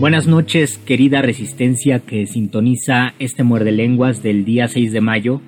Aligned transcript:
Buenas 0.00 0.26
noches, 0.26 0.78
querida 0.78 1.20
resistencia 1.20 1.98
que 1.98 2.26
sintoniza 2.26 3.12
este 3.18 3.42
muerde 3.42 3.70
lenguas 3.70 4.22
del 4.22 4.46
día 4.46 4.66
6 4.66 4.92
de 4.92 5.02
mayo. 5.02 5.42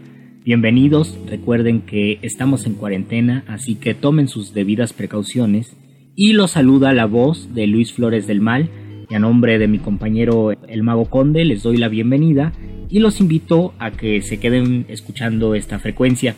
Bienvenidos, 0.44 1.18
recuerden 1.26 1.80
que 1.80 2.18
estamos 2.20 2.66
en 2.66 2.74
cuarentena, 2.74 3.44
así 3.48 3.76
que 3.76 3.94
tomen 3.94 4.28
sus 4.28 4.52
debidas 4.52 4.92
precauciones. 4.92 5.74
Y 6.14 6.34
los 6.34 6.50
saluda 6.50 6.92
la 6.92 7.06
voz 7.06 7.54
de 7.54 7.66
Luis 7.66 7.94
Flores 7.94 8.26
del 8.26 8.42
Mal, 8.42 8.68
y 9.08 9.14
a 9.14 9.18
nombre 9.18 9.58
de 9.58 9.68
mi 9.68 9.78
compañero 9.78 10.52
el 10.68 10.82
Mago 10.82 11.06
Conde 11.06 11.46
les 11.46 11.62
doy 11.62 11.78
la 11.78 11.88
bienvenida 11.88 12.52
y 12.90 12.98
los 12.98 13.22
invito 13.22 13.72
a 13.78 13.90
que 13.90 14.20
se 14.20 14.38
queden 14.38 14.84
escuchando 14.88 15.54
esta 15.54 15.78
frecuencia. 15.78 16.36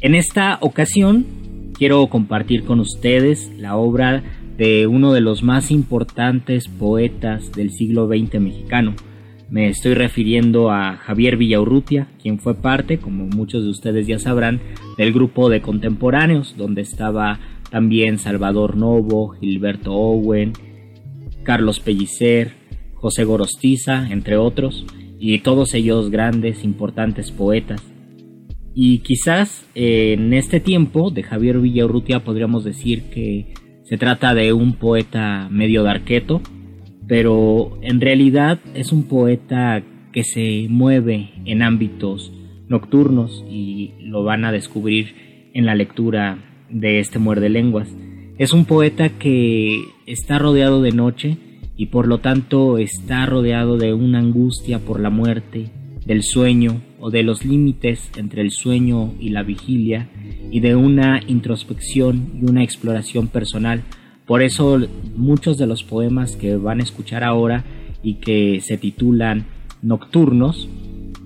En 0.00 0.14
esta 0.14 0.56
ocasión 0.62 1.26
quiero 1.74 2.06
compartir 2.06 2.64
con 2.64 2.80
ustedes 2.80 3.52
la 3.58 3.76
obra 3.76 4.22
de 4.58 4.88
uno 4.88 5.12
de 5.12 5.20
los 5.20 5.44
más 5.44 5.70
importantes 5.70 6.66
poetas 6.66 7.52
del 7.52 7.70
siglo 7.70 8.08
XX 8.08 8.40
mexicano. 8.40 8.94
Me 9.48 9.68
estoy 9.68 9.94
refiriendo 9.94 10.70
a 10.70 10.96
Javier 10.96 11.36
Villaurrutia, 11.36 12.08
quien 12.20 12.40
fue 12.40 12.54
parte, 12.54 12.98
como 12.98 13.26
muchos 13.26 13.62
de 13.62 13.70
ustedes 13.70 14.08
ya 14.08 14.18
sabrán, 14.18 14.60
del 14.98 15.12
grupo 15.12 15.48
de 15.48 15.62
contemporáneos, 15.62 16.56
donde 16.58 16.82
estaba 16.82 17.38
también 17.70 18.18
Salvador 18.18 18.76
Novo, 18.76 19.30
Gilberto 19.30 19.94
Owen, 19.94 20.52
Carlos 21.44 21.78
Pellicer, 21.78 22.52
José 22.94 23.22
Gorostiza, 23.22 24.10
entre 24.10 24.36
otros, 24.36 24.84
y 25.20 25.38
todos 25.38 25.72
ellos 25.74 26.10
grandes, 26.10 26.64
importantes 26.64 27.30
poetas. 27.30 27.80
Y 28.74 28.98
quizás 28.98 29.64
en 29.76 30.34
este 30.34 30.58
tiempo 30.58 31.10
de 31.10 31.22
Javier 31.22 31.60
Villaurrutia 31.60 32.24
podríamos 32.24 32.64
decir 32.64 33.04
que 33.04 33.54
se 33.88 33.96
trata 33.96 34.34
de 34.34 34.52
un 34.52 34.74
poeta 34.74 35.48
medio 35.50 35.82
darqueto, 35.82 36.42
pero 37.06 37.78
en 37.80 38.02
realidad 38.02 38.58
es 38.74 38.92
un 38.92 39.04
poeta 39.04 39.82
que 40.12 40.24
se 40.24 40.66
mueve 40.68 41.30
en 41.46 41.62
ámbitos 41.62 42.30
nocturnos 42.68 43.46
y 43.50 43.94
lo 44.00 44.24
van 44.24 44.44
a 44.44 44.52
descubrir 44.52 45.50
en 45.54 45.64
la 45.64 45.74
lectura 45.74 46.38
de 46.68 46.98
este 46.98 47.18
muerde 47.18 47.48
lenguas. 47.48 47.88
Es 48.36 48.52
un 48.52 48.66
poeta 48.66 49.08
que 49.08 49.80
está 50.06 50.38
rodeado 50.38 50.82
de 50.82 50.92
noche 50.92 51.38
y 51.74 51.86
por 51.86 52.06
lo 52.06 52.18
tanto 52.18 52.76
está 52.76 53.24
rodeado 53.24 53.78
de 53.78 53.94
una 53.94 54.18
angustia 54.18 54.80
por 54.80 55.00
la 55.00 55.08
muerte, 55.08 55.70
del 56.04 56.22
sueño 56.22 56.82
o 57.00 57.10
de 57.10 57.22
los 57.22 57.44
límites 57.44 58.10
entre 58.16 58.42
el 58.42 58.50
sueño 58.50 59.14
y 59.20 59.30
la 59.30 59.42
vigilia 59.42 60.08
y 60.50 60.60
de 60.60 60.76
una 60.76 61.20
introspección 61.26 62.32
y 62.40 62.50
una 62.50 62.62
exploración 62.62 63.28
personal. 63.28 63.82
Por 64.26 64.42
eso 64.42 64.78
muchos 65.16 65.58
de 65.58 65.66
los 65.66 65.84
poemas 65.84 66.36
que 66.36 66.56
van 66.56 66.80
a 66.80 66.82
escuchar 66.82 67.24
ahora 67.24 67.64
y 68.02 68.14
que 68.14 68.60
se 68.60 68.76
titulan 68.76 69.46
Nocturnos 69.80 70.68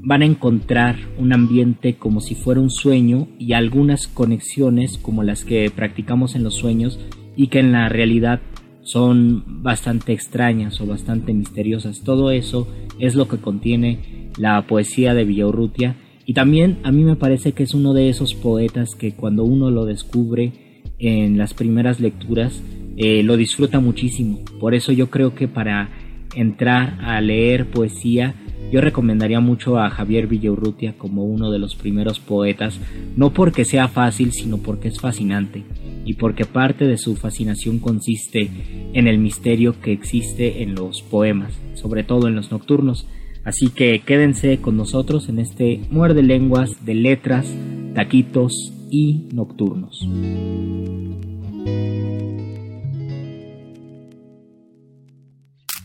van 0.04 0.22
a 0.22 0.26
encontrar 0.26 0.96
un 1.16 1.32
ambiente 1.32 1.94
como 1.94 2.20
si 2.20 2.34
fuera 2.34 2.60
un 2.60 2.70
sueño 2.70 3.28
y 3.38 3.52
algunas 3.52 4.08
conexiones 4.08 4.98
como 4.98 5.22
las 5.22 5.44
que 5.44 5.70
practicamos 5.70 6.34
en 6.34 6.42
los 6.42 6.56
sueños 6.56 6.98
y 7.36 7.46
que 7.46 7.60
en 7.60 7.72
la 7.72 7.88
realidad 7.88 8.40
son 8.82 9.62
bastante 9.62 10.12
extrañas 10.12 10.80
o 10.80 10.86
bastante 10.86 11.32
misteriosas. 11.32 12.02
Todo 12.02 12.30
eso 12.32 12.68
es 12.98 13.14
lo 13.14 13.28
que 13.28 13.38
contiene 13.38 14.21
la 14.36 14.66
poesía 14.66 15.14
de 15.14 15.24
Villaurrutia 15.24 15.96
y 16.24 16.34
también 16.34 16.78
a 16.84 16.92
mí 16.92 17.04
me 17.04 17.16
parece 17.16 17.52
que 17.52 17.62
es 17.62 17.74
uno 17.74 17.94
de 17.94 18.08
esos 18.08 18.34
poetas 18.34 18.94
que 18.94 19.12
cuando 19.12 19.44
uno 19.44 19.70
lo 19.70 19.84
descubre 19.84 20.52
en 20.98 21.36
las 21.36 21.54
primeras 21.54 22.00
lecturas 22.00 22.62
eh, 22.96 23.22
lo 23.22 23.36
disfruta 23.36 23.80
muchísimo. 23.80 24.40
Por 24.60 24.74
eso 24.74 24.92
yo 24.92 25.10
creo 25.10 25.34
que 25.34 25.48
para 25.48 25.90
entrar 26.34 26.98
a 27.00 27.20
leer 27.20 27.70
poesía 27.70 28.34
yo 28.72 28.80
recomendaría 28.80 29.40
mucho 29.40 29.78
a 29.78 29.90
Javier 29.90 30.26
Villaurrutia 30.26 30.94
como 30.96 31.24
uno 31.24 31.50
de 31.50 31.58
los 31.58 31.76
primeros 31.76 32.20
poetas, 32.20 32.80
no 33.16 33.34
porque 33.34 33.66
sea 33.66 33.86
fácil, 33.86 34.32
sino 34.32 34.58
porque 34.58 34.88
es 34.88 34.98
fascinante 34.98 35.62
y 36.06 36.14
porque 36.14 36.46
parte 36.46 36.86
de 36.86 36.96
su 36.96 37.16
fascinación 37.16 37.80
consiste 37.80 38.48
en 38.94 39.08
el 39.08 39.18
misterio 39.18 39.78
que 39.78 39.92
existe 39.92 40.62
en 40.62 40.74
los 40.74 41.02
poemas, 41.02 41.52
sobre 41.74 42.02
todo 42.02 42.28
en 42.28 42.34
los 42.34 42.50
nocturnos. 42.50 43.06
Así 43.44 43.70
que 43.70 44.00
quédense 44.00 44.60
con 44.60 44.76
nosotros 44.76 45.28
en 45.28 45.38
este 45.38 45.80
muerde 45.90 46.22
lenguas 46.22 46.84
de 46.84 46.94
letras, 46.94 47.46
taquitos 47.94 48.72
y 48.90 49.28
nocturnos. 49.32 50.06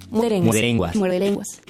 Muerde 0.10 0.62
lenguas. 0.62 0.96
Muerde 0.96 1.20
lenguas. 1.20 1.62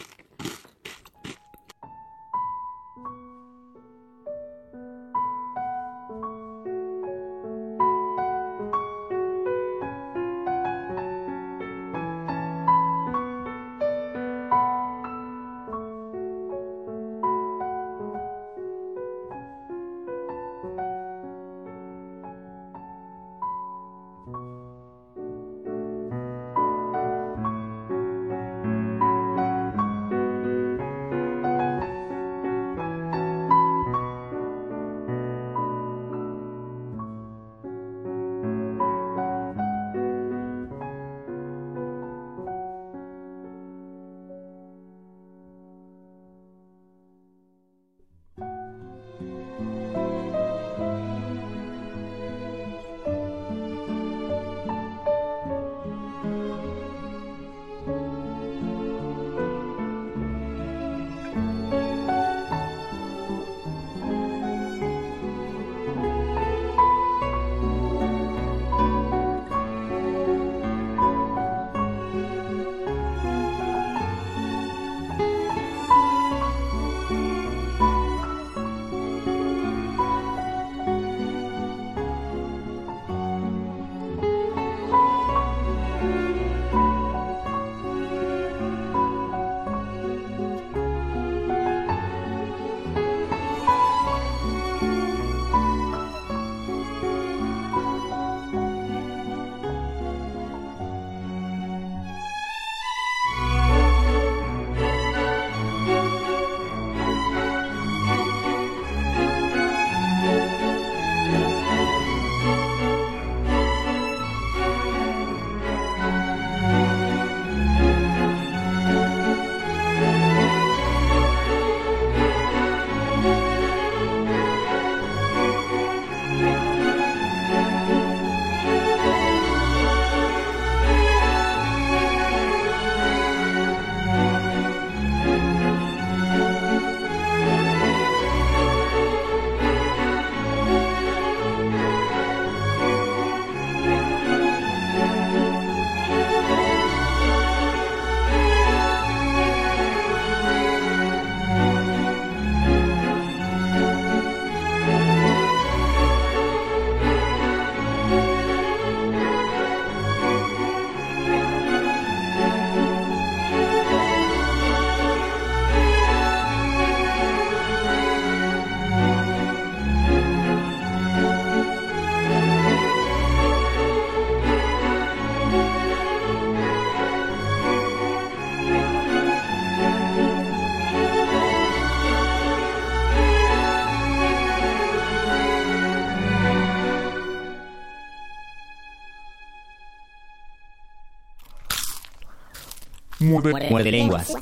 Muerde 193.27 193.91
lenguas. 193.91 194.33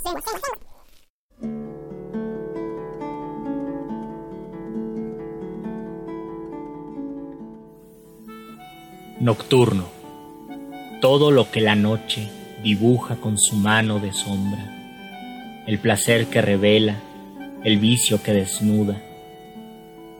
Nocturno. 9.20 9.86
Todo 11.02 11.32
lo 11.32 11.50
que 11.50 11.62
la 11.62 11.76
noche 11.76 12.30
dibuja 12.64 13.16
con 13.16 13.40
su 13.40 13.56
mano 13.56 14.00
de 14.00 14.14
sombra. 14.14 15.64
El 15.66 15.80
placer 15.80 16.28
que 16.28 16.42
revela, 16.42 17.00
el 17.64 17.80
vicio 17.80 18.22
que 18.22 18.34
desnuda. 18.34 19.02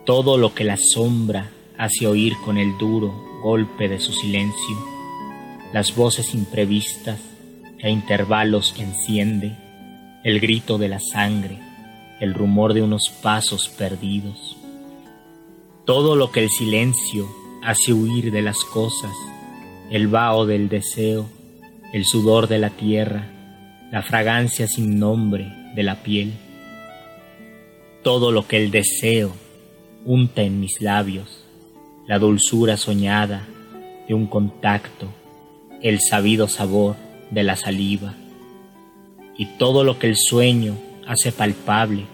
Todo 0.06 0.40
lo 0.40 0.56
que 0.56 0.64
la 0.64 0.78
sombra 0.78 1.52
hace 1.78 2.08
oír 2.08 2.34
con 2.44 2.58
el 2.58 2.78
duro 2.80 3.14
golpe 3.44 3.88
de 3.88 4.00
su 4.00 4.12
silencio. 4.12 4.76
Las 5.72 5.96
voces 5.96 6.34
imprevistas 6.34 7.20
a 7.86 7.90
intervalos 7.90 8.74
enciende. 8.80 9.56
El 10.24 10.40
grito 10.40 10.80
de 10.80 10.90
la 10.90 11.00
sangre, 11.00 11.60
el 12.20 12.34
rumor 12.34 12.74
de 12.74 12.82
unos 12.82 13.10
pasos 13.22 13.70
perdidos. 13.70 14.58
Todo 15.86 16.16
lo 16.16 16.32
que 16.32 16.40
el 16.40 16.50
silencio 16.50 17.30
hace 17.62 17.94
huir 17.94 18.32
de 18.32 18.42
las 18.42 18.58
cosas, 18.64 19.12
el 19.92 20.08
vaho 20.08 20.48
del 20.48 20.68
deseo, 20.68 21.30
el 21.94 22.06
sudor 22.06 22.48
de 22.48 22.58
la 22.58 22.72
tierra, 22.72 23.28
la 23.92 24.02
fragancia 24.02 24.68
sin 24.68 24.98
nombre 24.98 25.54
de 25.76 25.84
la 25.84 26.02
piel. 26.02 26.34
Todo 28.02 28.32
lo 28.32 28.48
que 28.48 28.58
el 28.58 28.72
deseo 28.72 29.32
unta 30.06 30.42
en 30.42 30.60
mis 30.60 30.82
labios, 30.82 31.46
la 32.08 32.18
dulzura 32.18 32.78
soñada 32.78 33.46
de 34.08 34.16
un 34.16 34.26
contacto, 34.26 35.08
el 35.84 36.00
sabido 36.00 36.48
sabor 36.48 37.05
de 37.32 37.44
la 37.44 37.56
saliva, 37.56 38.14
y 39.38 39.46
todo 39.58 39.84
lo 39.84 40.00
que 40.00 40.08
el 40.08 40.18
sueño 40.18 40.76
hace 41.08 41.32
palpable, 41.32 42.06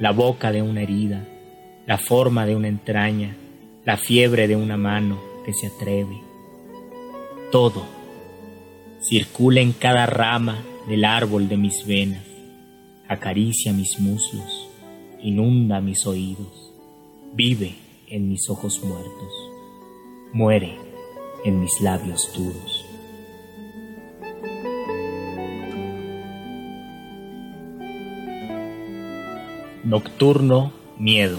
la 0.00 0.12
boca 0.12 0.52
de 0.52 0.62
una 0.62 0.82
herida, 0.82 1.26
la 1.86 1.98
forma 1.98 2.46
de 2.46 2.54
una 2.54 2.68
entraña, 2.68 3.36
la 3.84 3.96
fiebre 3.96 4.46
de 4.46 4.56
una 4.56 4.76
mano 4.76 5.18
que 5.44 5.52
se 5.52 5.68
atreve. 5.68 6.20
Todo 7.50 7.84
circula 9.00 9.60
en 9.60 9.72
cada 9.72 10.06
rama 10.06 10.62
del 10.88 11.04
árbol 11.04 11.48
de 11.48 11.56
mis 11.56 11.86
venas, 11.86 12.24
acaricia 13.08 13.72
mis 13.72 13.98
muslos, 13.98 14.68
inunda 15.22 15.80
mis 15.80 16.06
oídos, 16.06 16.72
vive 17.32 17.74
en 18.08 18.28
mis 18.28 18.48
ojos 18.48 18.82
muertos, 18.84 19.32
muere 20.32 20.76
en 21.44 21.60
mis 21.60 21.80
labios 21.80 22.30
duros. 22.36 22.87
Nocturno 29.88 30.70
miedo. 30.98 31.38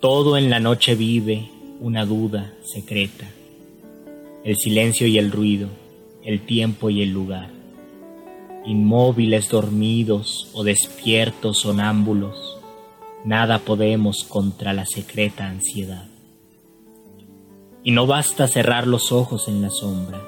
Todo 0.00 0.38
en 0.38 0.48
la 0.48 0.58
noche 0.58 0.94
vive 0.94 1.50
una 1.80 2.06
duda 2.06 2.54
secreta, 2.64 3.30
el 4.42 4.56
silencio 4.56 5.06
y 5.06 5.18
el 5.18 5.30
ruido, 5.30 5.68
el 6.24 6.40
tiempo 6.46 6.88
y 6.88 7.02
el 7.02 7.10
lugar. 7.10 7.50
Inmóviles 8.64 9.50
dormidos 9.50 10.48
o 10.54 10.64
despiertos 10.64 11.58
sonámbulos, 11.58 12.56
nada 13.22 13.58
podemos 13.58 14.24
contra 14.24 14.72
la 14.72 14.86
secreta 14.86 15.48
ansiedad. 15.48 16.08
Y 17.84 17.90
no 17.90 18.06
basta 18.06 18.48
cerrar 18.48 18.86
los 18.86 19.12
ojos 19.12 19.46
en 19.46 19.60
la 19.60 19.68
sombra, 19.68 20.22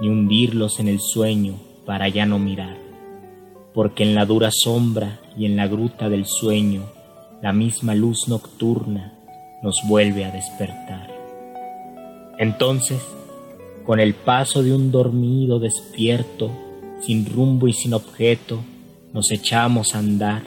ni 0.00 0.08
hundirlos 0.08 0.80
en 0.80 0.88
el 0.88 1.00
sueño 1.00 1.56
para 1.84 2.08
ya 2.08 2.24
no 2.24 2.38
mirar, 2.38 2.78
porque 3.74 4.04
en 4.04 4.14
la 4.14 4.24
dura 4.24 4.50
sombra 4.52 5.20
y 5.36 5.46
en 5.46 5.56
la 5.56 5.66
gruta 5.66 6.08
del 6.08 6.26
sueño 6.26 6.84
la 7.42 7.52
misma 7.52 7.94
luz 7.94 8.28
nocturna 8.28 9.18
nos 9.62 9.82
vuelve 9.86 10.24
a 10.24 10.30
despertar. 10.30 11.12
Entonces, 12.38 13.02
con 13.84 14.00
el 14.00 14.14
paso 14.14 14.62
de 14.62 14.72
un 14.72 14.90
dormido 14.90 15.58
despierto, 15.58 16.50
sin 17.00 17.26
rumbo 17.26 17.68
y 17.68 17.72
sin 17.72 17.92
objeto, 17.92 18.60
nos 19.12 19.30
echamos 19.30 19.94
a 19.94 19.98
andar. 19.98 20.42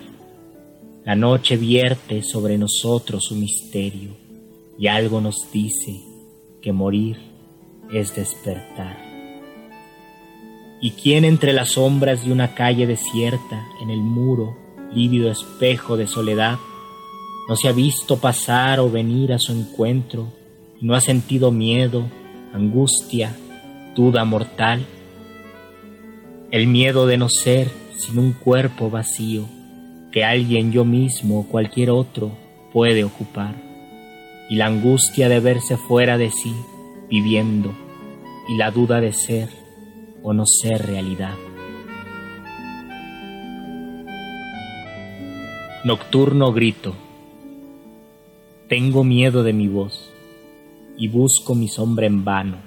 La 1.05 1.15
noche 1.15 1.55
vierte 1.55 2.23
sobre 2.23 2.57
nosotros 2.57 3.25
su 3.25 3.35
misterio 3.35 4.17
y 4.79 4.87
algo 4.87 5.21
nos 5.21 5.35
dice 5.51 6.01
que 6.61 6.71
morir 6.71 7.17
es 7.91 8.15
despertar. 8.15 9.06
¿Y 10.79 10.91
quién 10.91 11.25
entre 11.25 11.53
las 11.53 11.71
sombras 11.71 12.23
de 12.23 12.31
una 12.31 12.53
calle 12.53 12.85
desierta, 12.85 13.67
en 13.81 13.89
el 13.89 13.99
muro, 13.99 14.55
lívido 14.93 15.31
espejo 15.31 15.97
de 15.97 16.07
soledad, 16.07 16.59
no 17.47 17.55
se 17.55 17.67
ha 17.67 17.71
visto 17.71 18.17
pasar 18.17 18.79
o 18.79 18.91
venir 18.91 19.33
a 19.33 19.39
su 19.39 19.53
encuentro 19.53 20.27
y 20.79 20.85
no 20.85 20.93
ha 20.93 21.01
sentido 21.01 21.51
miedo, 21.51 22.05
angustia, 22.53 23.35
duda 23.95 24.23
mortal. 24.25 24.85
El 26.51 26.67
miedo 26.67 27.07
de 27.07 27.17
no 27.17 27.29
ser 27.29 27.69
sin 27.95 28.19
un 28.19 28.33
cuerpo 28.33 28.89
vacío 28.91 29.45
que 30.11 30.23
alguien 30.23 30.71
yo 30.71 30.85
mismo 30.85 31.39
o 31.39 31.47
cualquier 31.47 31.89
otro 31.89 32.31
puede 32.71 33.03
ocupar. 33.03 33.55
Y 34.49 34.55
la 34.55 34.67
angustia 34.67 35.27
de 35.27 35.39
verse 35.39 35.75
fuera 35.77 36.17
de 36.17 36.31
sí, 36.31 36.53
viviendo, 37.09 37.73
y 38.47 38.55
la 38.55 38.71
duda 38.71 39.01
de 39.01 39.11
ser 39.11 39.49
o 40.27 40.33
no 40.33 40.45
ser 40.45 40.85
realidad. 40.85 41.35
Nocturno 45.85 46.51
grito 46.51 46.93
tengo 48.67 49.05
miedo 49.05 49.43
de 49.43 49.53
mi 49.53 49.69
voz 49.69 50.09
y 50.97 51.07
busco 51.07 51.55
mi 51.55 51.69
sombra 51.69 52.07
en 52.07 52.25
vano. 52.25 52.57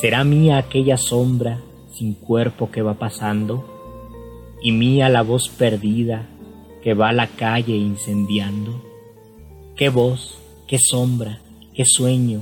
¿Será 0.00 0.24
mía 0.24 0.58
aquella 0.58 0.96
sombra 0.96 1.60
sin 1.92 2.14
cuerpo 2.14 2.72
que 2.72 2.82
va 2.82 2.94
pasando? 2.94 3.64
¿Y 4.60 4.72
mía 4.72 5.08
la 5.08 5.22
voz 5.22 5.48
perdida 5.48 6.28
que 6.82 6.94
va 6.94 7.10
a 7.10 7.12
la 7.12 7.28
calle 7.28 7.76
incendiando? 7.76 8.82
¿Qué 9.76 9.90
voz, 9.90 10.38
qué 10.66 10.78
sombra, 10.80 11.38
qué 11.72 11.84
sueño, 11.84 12.40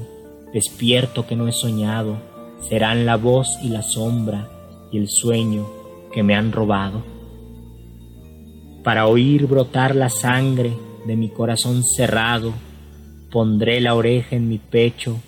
despierto 0.54 1.26
que 1.26 1.36
no 1.36 1.48
he 1.48 1.52
soñado, 1.52 2.27
serán 2.60 3.06
la 3.06 3.16
voz 3.16 3.58
y 3.62 3.68
la 3.68 3.82
sombra 3.82 4.48
y 4.90 4.98
el 4.98 5.08
sueño 5.08 5.66
que 6.12 6.22
me 6.22 6.34
han 6.34 6.52
robado? 6.52 7.02
Para 8.82 9.06
oír 9.06 9.46
brotar 9.46 9.94
la 9.94 10.08
sangre 10.08 10.72
de 11.06 11.16
mi 11.16 11.28
corazón 11.28 11.84
cerrado, 11.84 12.52
pondré 13.30 13.80
la 13.80 13.94
oreja 13.94 14.36
en 14.36 14.48
mi 14.48 14.58
pecho 14.58 15.18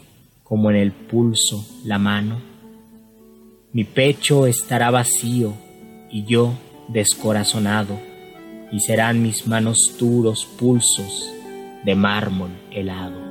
como 0.43 0.71
en 0.71 0.77
el 0.77 0.93
pulso 0.93 1.65
la 1.85 1.99
mano. 1.99 2.41
Mi 3.73 3.85
pecho 3.85 4.47
estará 4.47 4.91
vacío 4.91 5.55
y 6.11 6.25
yo 6.25 6.55
descorazonado, 6.89 8.01
y 8.73 8.81
serán 8.81 9.23
mis 9.23 9.47
manos 9.47 9.95
duros 9.99 10.47
pulsos 10.59 11.33
de 11.85 11.95
mármol 11.95 12.51
helado. 12.73 13.30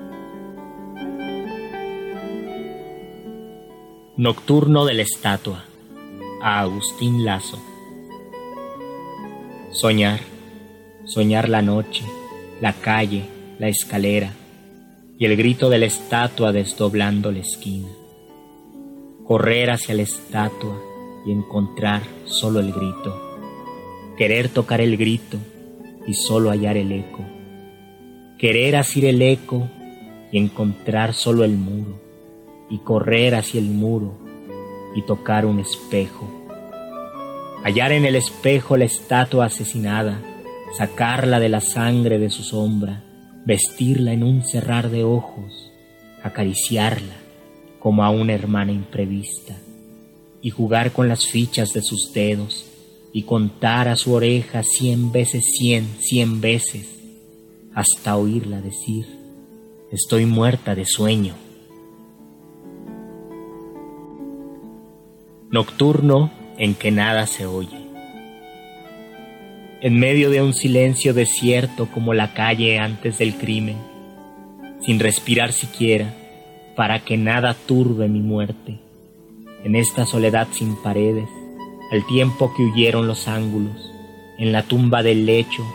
Nocturno 4.19 4.83
de 4.83 4.95
la 4.95 5.03
estatua, 5.03 5.63
a 6.41 6.59
Agustín 6.59 7.23
Lazo. 7.23 7.57
Soñar, 9.71 10.19
soñar 11.05 11.47
la 11.47 11.61
noche, 11.61 12.03
la 12.59 12.73
calle, 12.73 13.23
la 13.59 13.69
escalera 13.69 14.33
y 15.17 15.23
el 15.23 15.37
grito 15.37 15.69
de 15.69 15.77
la 15.77 15.85
estatua 15.85 16.51
desdoblando 16.51 17.31
la 17.31 17.39
esquina. 17.39 17.87
Correr 19.23 19.71
hacia 19.71 19.95
la 19.95 20.01
estatua 20.01 20.81
y 21.25 21.31
encontrar 21.31 22.01
solo 22.25 22.59
el 22.59 22.73
grito. 22.73 23.17
Querer 24.17 24.49
tocar 24.49 24.81
el 24.81 24.97
grito 24.97 25.37
y 26.05 26.13
solo 26.13 26.49
hallar 26.49 26.75
el 26.75 26.91
eco. 26.91 27.23
Querer 28.37 28.75
asir 28.75 29.05
el 29.05 29.21
eco 29.21 29.69
y 30.29 30.39
encontrar 30.39 31.13
solo 31.13 31.45
el 31.45 31.55
muro. 31.55 32.08
Y 32.69 32.79
correr 32.79 33.35
hacia 33.35 33.59
el 33.59 33.69
muro 33.69 34.17
y 34.95 35.01
tocar 35.03 35.45
un 35.45 35.59
espejo. 35.59 36.27
Hallar 37.63 37.91
en 37.91 38.05
el 38.05 38.15
espejo 38.15 38.77
la 38.77 38.85
estatua 38.85 39.45
asesinada 39.45 40.19
sacarla 40.77 41.39
de 41.39 41.49
la 41.49 41.61
sangre 41.61 42.19
de 42.19 42.29
su 42.29 42.43
sombra, 42.43 43.03
vestirla 43.45 44.13
en 44.13 44.23
un 44.23 44.43
cerrar 44.43 44.89
de 44.89 45.03
ojos, 45.03 45.71
acariciarla 46.23 47.15
como 47.79 48.03
a 48.03 48.09
una 48.09 48.33
hermana 48.33 48.71
imprevista, 48.71 49.55
y 50.41 50.51
jugar 50.51 50.91
con 50.91 51.07
las 51.07 51.25
fichas 51.25 51.73
de 51.73 51.81
sus 51.81 52.11
dedos, 52.13 52.65
y 53.11 53.23
contar 53.23 53.87
a 53.87 53.95
su 53.95 54.13
oreja 54.13 54.61
cien 54.63 55.11
veces 55.11 55.43
cien, 55.57 55.87
cien 55.99 56.41
veces, 56.41 56.87
hasta 57.73 58.15
oírla 58.15 58.61
decir, 58.61 59.07
estoy 59.91 60.25
muerta 60.25 60.75
de 60.75 60.85
sueño. 60.85 61.33
Nocturno 65.51 66.29
en 66.59 66.75
que 66.75 66.91
nada 66.91 67.25
se 67.25 67.47
oye. 67.47 67.79
En 69.81 69.97
medio 69.97 70.29
de 70.29 70.43
un 70.43 70.53
silencio 70.53 71.15
desierto 71.15 71.87
como 71.91 72.13
la 72.13 72.35
calle 72.35 72.77
antes 72.77 73.17
del 73.17 73.33
crimen, 73.33 73.77
sin 74.79 74.99
respirar 74.99 75.51
siquiera, 75.51 76.13
para 76.75 76.99
que 76.99 77.17
nada 77.17 77.55
turbe 77.55 78.07
mi 78.07 78.19
muerte. 78.19 78.77
En 79.63 79.75
esta 79.75 80.05
soledad 80.05 80.47
sin 80.51 80.75
paredes, 80.83 81.27
al 81.91 82.05
tiempo 82.05 82.53
que 82.53 82.65
huyeron 82.65 83.07
los 83.07 83.27
ángulos, 83.27 83.91
en 84.37 84.51
la 84.51 84.61
tumba 84.61 85.01
del 85.01 85.25
lecho 85.25 85.65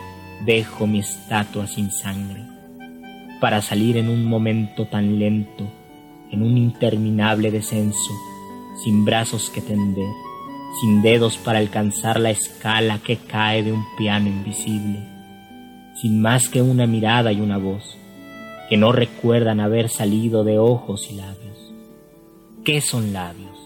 dejo 0.45 0.87
mi 0.87 0.99
estatua 0.99 1.67
sin 1.67 1.91
sangre, 1.91 2.45
para 3.41 3.61
salir 3.61 3.97
en 3.97 4.07
un 4.07 4.23
momento 4.23 4.85
tan 4.85 5.19
lento, 5.19 5.69
en 6.31 6.43
un 6.43 6.57
interminable 6.57 7.51
descenso, 7.51 8.13
sin 8.83 9.05
brazos 9.05 9.49
que 9.49 9.61
tender, 9.61 10.13
sin 10.81 11.01
dedos 11.01 11.37
para 11.37 11.59
alcanzar 11.59 12.19
la 12.19 12.31
escala 12.31 12.99
que 12.99 13.17
cae 13.17 13.63
de 13.63 13.71
un 13.71 13.85
piano 13.97 14.27
invisible, 14.27 14.99
sin 16.01 16.21
más 16.21 16.49
que 16.49 16.61
una 16.61 16.85
mirada 16.85 17.31
y 17.31 17.39
una 17.39 17.57
voz, 17.57 17.97
que 18.69 18.77
no 18.77 18.91
recuerdan 18.91 19.59
haber 19.59 19.89
salido 19.89 20.43
de 20.43 20.59
ojos 20.59 21.09
y 21.09 21.15
labios. 21.15 21.73
¿Qué 22.63 22.81
son 22.81 23.13
labios? 23.13 23.57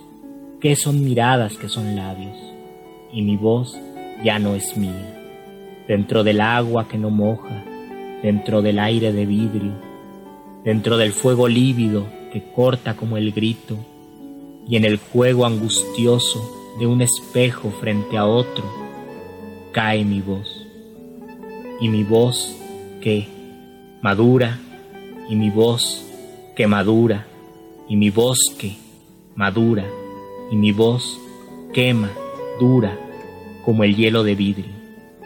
¿Qué 0.62 0.76
son 0.76 1.04
miradas 1.04 1.58
que 1.58 1.70
son 1.70 1.96
labios? 1.96 2.38
Y 3.12 3.22
mi 3.22 3.38
voz 3.38 3.80
ya 4.24 4.40
no 4.40 4.56
es 4.56 4.78
mía. 4.78 5.16
Dentro 5.88 6.24
del 6.24 6.42
agua 6.42 6.88
que 6.88 6.98
no 6.98 7.10
moja, 7.10 7.64
dentro 8.22 8.62
del 8.62 8.78
aire 8.78 9.14
de 9.14 9.26
vidrio, 9.26 9.72
dentro 10.64 10.98
del 10.98 11.14
fuego 11.14 11.48
lívido 11.48 12.08
que 12.32 12.44
corta 12.44 12.96
como 12.96 13.18
el 13.18 13.32
grito, 13.32 13.78
y 14.70 14.76
en 14.76 14.86
el 14.86 14.98
juego 14.98 15.46
angustioso 15.46 16.76
de 16.80 16.86
un 16.86 17.02
espejo 17.02 17.72
frente 17.82 18.18
a 18.18 18.26
otro, 18.26 18.64
cae 19.74 20.06
mi 20.06 20.22
voz. 20.22 20.66
Y 21.82 21.90
mi 21.90 22.04
voz 22.04 22.56
que 23.02 23.28
madura 24.02 24.60
y 25.30 25.36
mi 25.36 25.50
voz 25.52 26.04
que 26.56 26.66
madura, 26.66 27.28
y 27.88 27.96
mi 27.96 28.10
voz 28.10 28.40
que 28.58 28.76
madura, 29.36 29.86
y 30.52 30.56
mi 30.56 30.72
voz 30.72 31.20
quema, 31.72 32.10
dura, 32.60 32.98
como 33.64 33.84
el 33.84 33.96
hielo 33.96 34.24
de 34.24 34.34
vidrio, 34.34 34.74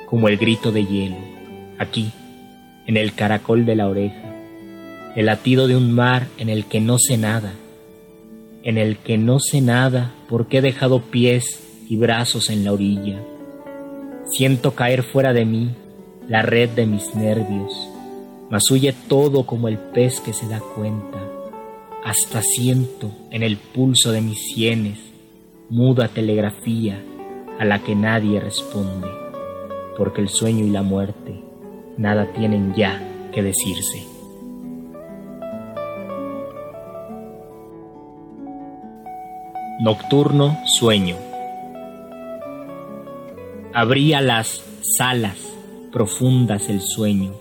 como 0.10 0.28
el 0.28 0.38
grito 0.38 0.74
de 0.74 0.86
hielo, 0.86 1.16
aquí, 1.80 2.12
en 2.86 2.98
el 2.98 3.14
caracol 3.14 3.66
de 3.66 3.78
la 3.78 3.88
oreja, 3.88 4.36
el 5.16 5.28
latido 5.28 5.68
de 5.68 5.78
un 5.78 5.94
mar 5.94 6.28
en 6.38 6.50
el 6.50 6.66
que 6.66 6.82
no 6.82 6.98
sé 7.00 7.18
nada, 7.18 7.54
en 8.64 8.78
el 8.78 8.98
que 8.98 9.18
no 9.18 9.40
sé 9.40 9.62
nada 9.62 10.14
porque 10.30 10.58
he 10.58 10.62
dejado 10.62 11.02
pies 11.02 11.62
y 11.90 11.98
brazos 11.98 12.50
en 12.50 12.64
la 12.64 12.74
orilla. 12.74 13.22
Siento 14.26 14.74
caer 14.74 15.04
fuera 15.04 15.34
de 15.34 15.46
mí 15.46 15.76
la 16.28 16.42
red 16.42 16.70
de 16.70 16.86
mis 16.86 17.14
nervios, 17.14 17.74
mas 18.50 18.72
huye 18.72 18.94
todo 19.08 19.46
como 19.46 19.68
el 19.68 19.78
pez 19.78 20.22
que 20.22 20.34
se 20.34 20.48
da 20.48 20.60
cuenta. 20.60 21.22
Hasta 22.04 22.42
siento 22.42 23.12
en 23.32 23.44
el 23.44 23.58
pulso 23.58 24.12
de 24.12 24.22
mis 24.22 24.40
sienes 24.54 25.00
muda 25.70 26.08
telegrafía 26.08 27.02
a 27.60 27.66
la 27.66 27.80
que 27.80 27.96
nadie 27.96 28.40
responde, 28.40 29.08
porque 29.98 30.22
el 30.22 30.30
sueño 30.30 30.66
y 30.66 30.70
la 30.70 30.84
muerte 30.84 31.34
nada 31.98 32.32
tienen 32.34 32.74
ya 32.76 33.02
que 33.34 33.44
decirse. 33.44 34.13
Nocturno 39.80 40.60
sueño. 40.66 41.16
Abría 43.74 44.22
las 44.22 44.64
salas 44.98 45.38
profundas 45.92 46.70
el 46.70 46.80
sueño 46.80 47.34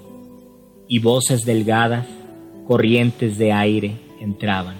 y 0.88 0.98
voces 1.00 1.44
delgadas, 1.44 2.06
corrientes 2.66 3.36
de 3.36 3.52
aire 3.52 3.98
entraban. 4.18 4.76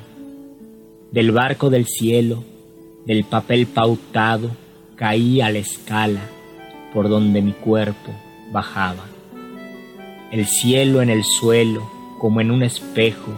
Del 1.11 1.31
barco 1.31 1.69
del 1.69 1.87
cielo, 1.87 2.43
del 3.05 3.25
papel 3.25 3.67
pautado, 3.67 4.51
caía 4.97 5.51
la 5.51 5.59
escala 5.59 6.23
por 6.95 7.11
donde 7.11 7.43
mi 7.43 7.53
cuerpo 7.53 8.13
bajaba. 8.51 9.05
El 10.31 10.47
cielo 10.47 11.03
en 11.03 11.11
el 11.11 11.23
suelo, 11.23 11.87
como 12.19 12.41
en 12.41 12.51
un 12.51 12.63
espejo, 12.63 13.31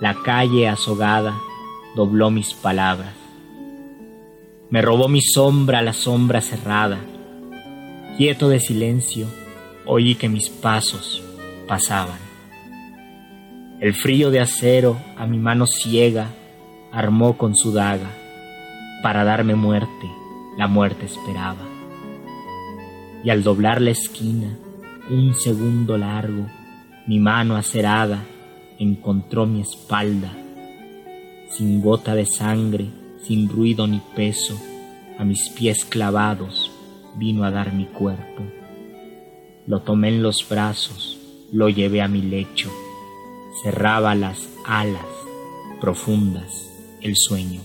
la 0.00 0.14
calle 0.22 0.68
azogada 0.68 1.36
dobló 1.96 2.30
mis 2.30 2.54
palabras. 2.54 3.19
Me 4.70 4.82
robó 4.82 5.08
mi 5.08 5.20
sombra 5.20 5.82
la 5.82 5.92
sombra 5.92 6.40
cerrada. 6.40 7.00
Quieto 8.16 8.48
de 8.48 8.60
silencio, 8.60 9.26
oí 9.84 10.14
que 10.14 10.28
mis 10.28 10.48
pasos 10.48 11.24
pasaban. 11.66 12.18
El 13.80 13.94
frío 13.94 14.30
de 14.30 14.38
acero 14.38 14.96
a 15.16 15.26
mi 15.26 15.38
mano 15.38 15.66
ciega 15.66 16.28
armó 16.92 17.36
con 17.36 17.56
su 17.56 17.72
daga. 17.72 18.12
Para 19.02 19.24
darme 19.24 19.56
muerte, 19.56 20.06
la 20.56 20.68
muerte 20.68 21.06
esperaba. 21.06 21.66
Y 23.24 23.30
al 23.30 23.42
doblar 23.42 23.80
la 23.80 23.90
esquina, 23.90 24.56
un 25.10 25.34
segundo 25.34 25.98
largo, 25.98 26.46
mi 27.08 27.18
mano 27.18 27.56
acerada 27.56 28.22
encontró 28.78 29.46
mi 29.46 29.62
espalda. 29.62 30.32
Sin 31.48 31.82
gota 31.82 32.14
de 32.14 32.26
sangre, 32.26 32.99
sin 33.22 33.48
ruido 33.48 33.86
ni 33.86 34.00
peso, 34.14 34.60
a 35.18 35.24
mis 35.24 35.50
pies 35.50 35.84
clavados 35.84 36.70
vino 37.16 37.44
a 37.44 37.50
dar 37.50 37.72
mi 37.72 37.86
cuerpo. 37.86 38.42
Lo 39.66 39.82
tomé 39.82 40.08
en 40.08 40.22
los 40.22 40.46
brazos, 40.48 41.18
lo 41.52 41.68
llevé 41.68 42.02
a 42.02 42.08
mi 42.08 42.22
lecho, 42.22 42.70
cerraba 43.62 44.14
las 44.14 44.48
alas 44.64 45.06
profundas 45.80 46.70
el 47.00 47.16
sueño. 47.16 47.60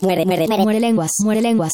Muere, 0.00 0.24
muere, 0.24 0.46
muere, 0.46 0.62
muere 0.62 0.80
lenguas, 0.80 1.10
muere 1.24 1.42
lenguas. 1.42 1.72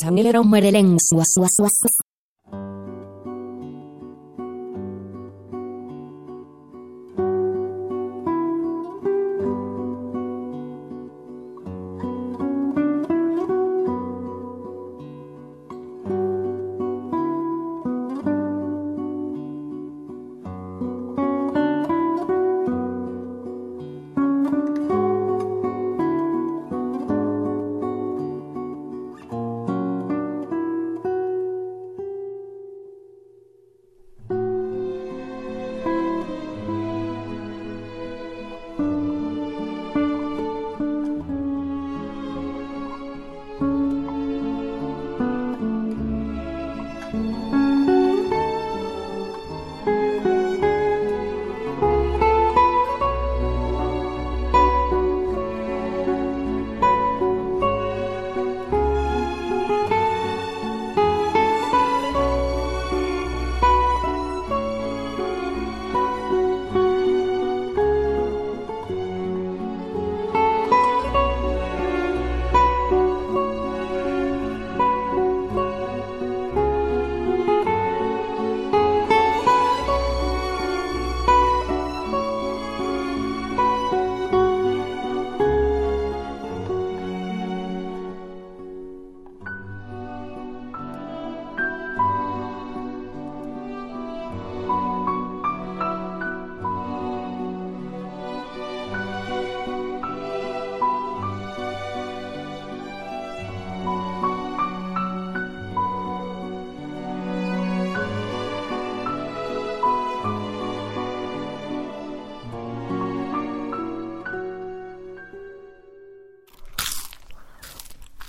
Samilero 0.00 0.44
muere 0.44 0.70
lenguas. 0.70 1.34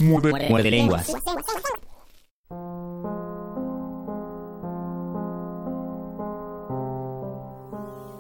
Muerde 0.10 0.72
lenguas. 0.72 1.14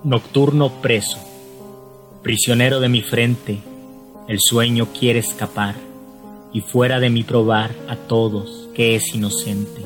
Nocturno 0.04 0.82
preso, 0.82 1.18
prisionero 2.22 2.80
de 2.80 2.90
mi 2.90 3.02
frente, 3.02 3.60
el 4.28 4.40
sueño 4.40 4.88
quiere 4.98 5.20
escapar 5.20 5.76
y 6.54 6.62
fuera 6.62 7.00
de 7.00 7.10
mí 7.10 7.24
probar 7.24 7.72
a 7.88 7.96
todos 7.96 8.70
que 8.76 8.96
es 8.96 9.14
inocente. 9.16 9.84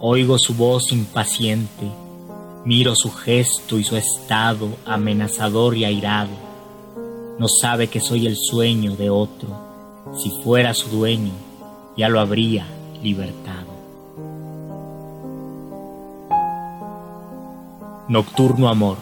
Oigo 0.00 0.38
su 0.38 0.54
voz 0.54 0.92
impaciente, 0.92 1.90
miro 2.64 2.94
su 2.94 3.10
gesto 3.10 3.78
y 3.78 3.84
su 3.84 3.96
estado 3.96 4.68
amenazador 4.84 5.76
y 5.76 5.84
airado. 5.84 6.30
No 7.38 7.46
sabe 7.48 7.88
que 7.88 8.00
soy 8.00 8.26
el 8.26 8.36
sueño 8.36 8.94
de 8.96 9.10
otro 9.10 9.47
si 10.18 10.30
fuera 10.42 10.74
su 10.74 10.88
dueño, 10.88 11.32
ya 11.96 12.08
lo 12.08 12.20
habría 12.20 12.66
libertado. 13.02 13.68
Nocturno 18.08 18.68
Amor, 18.68 18.98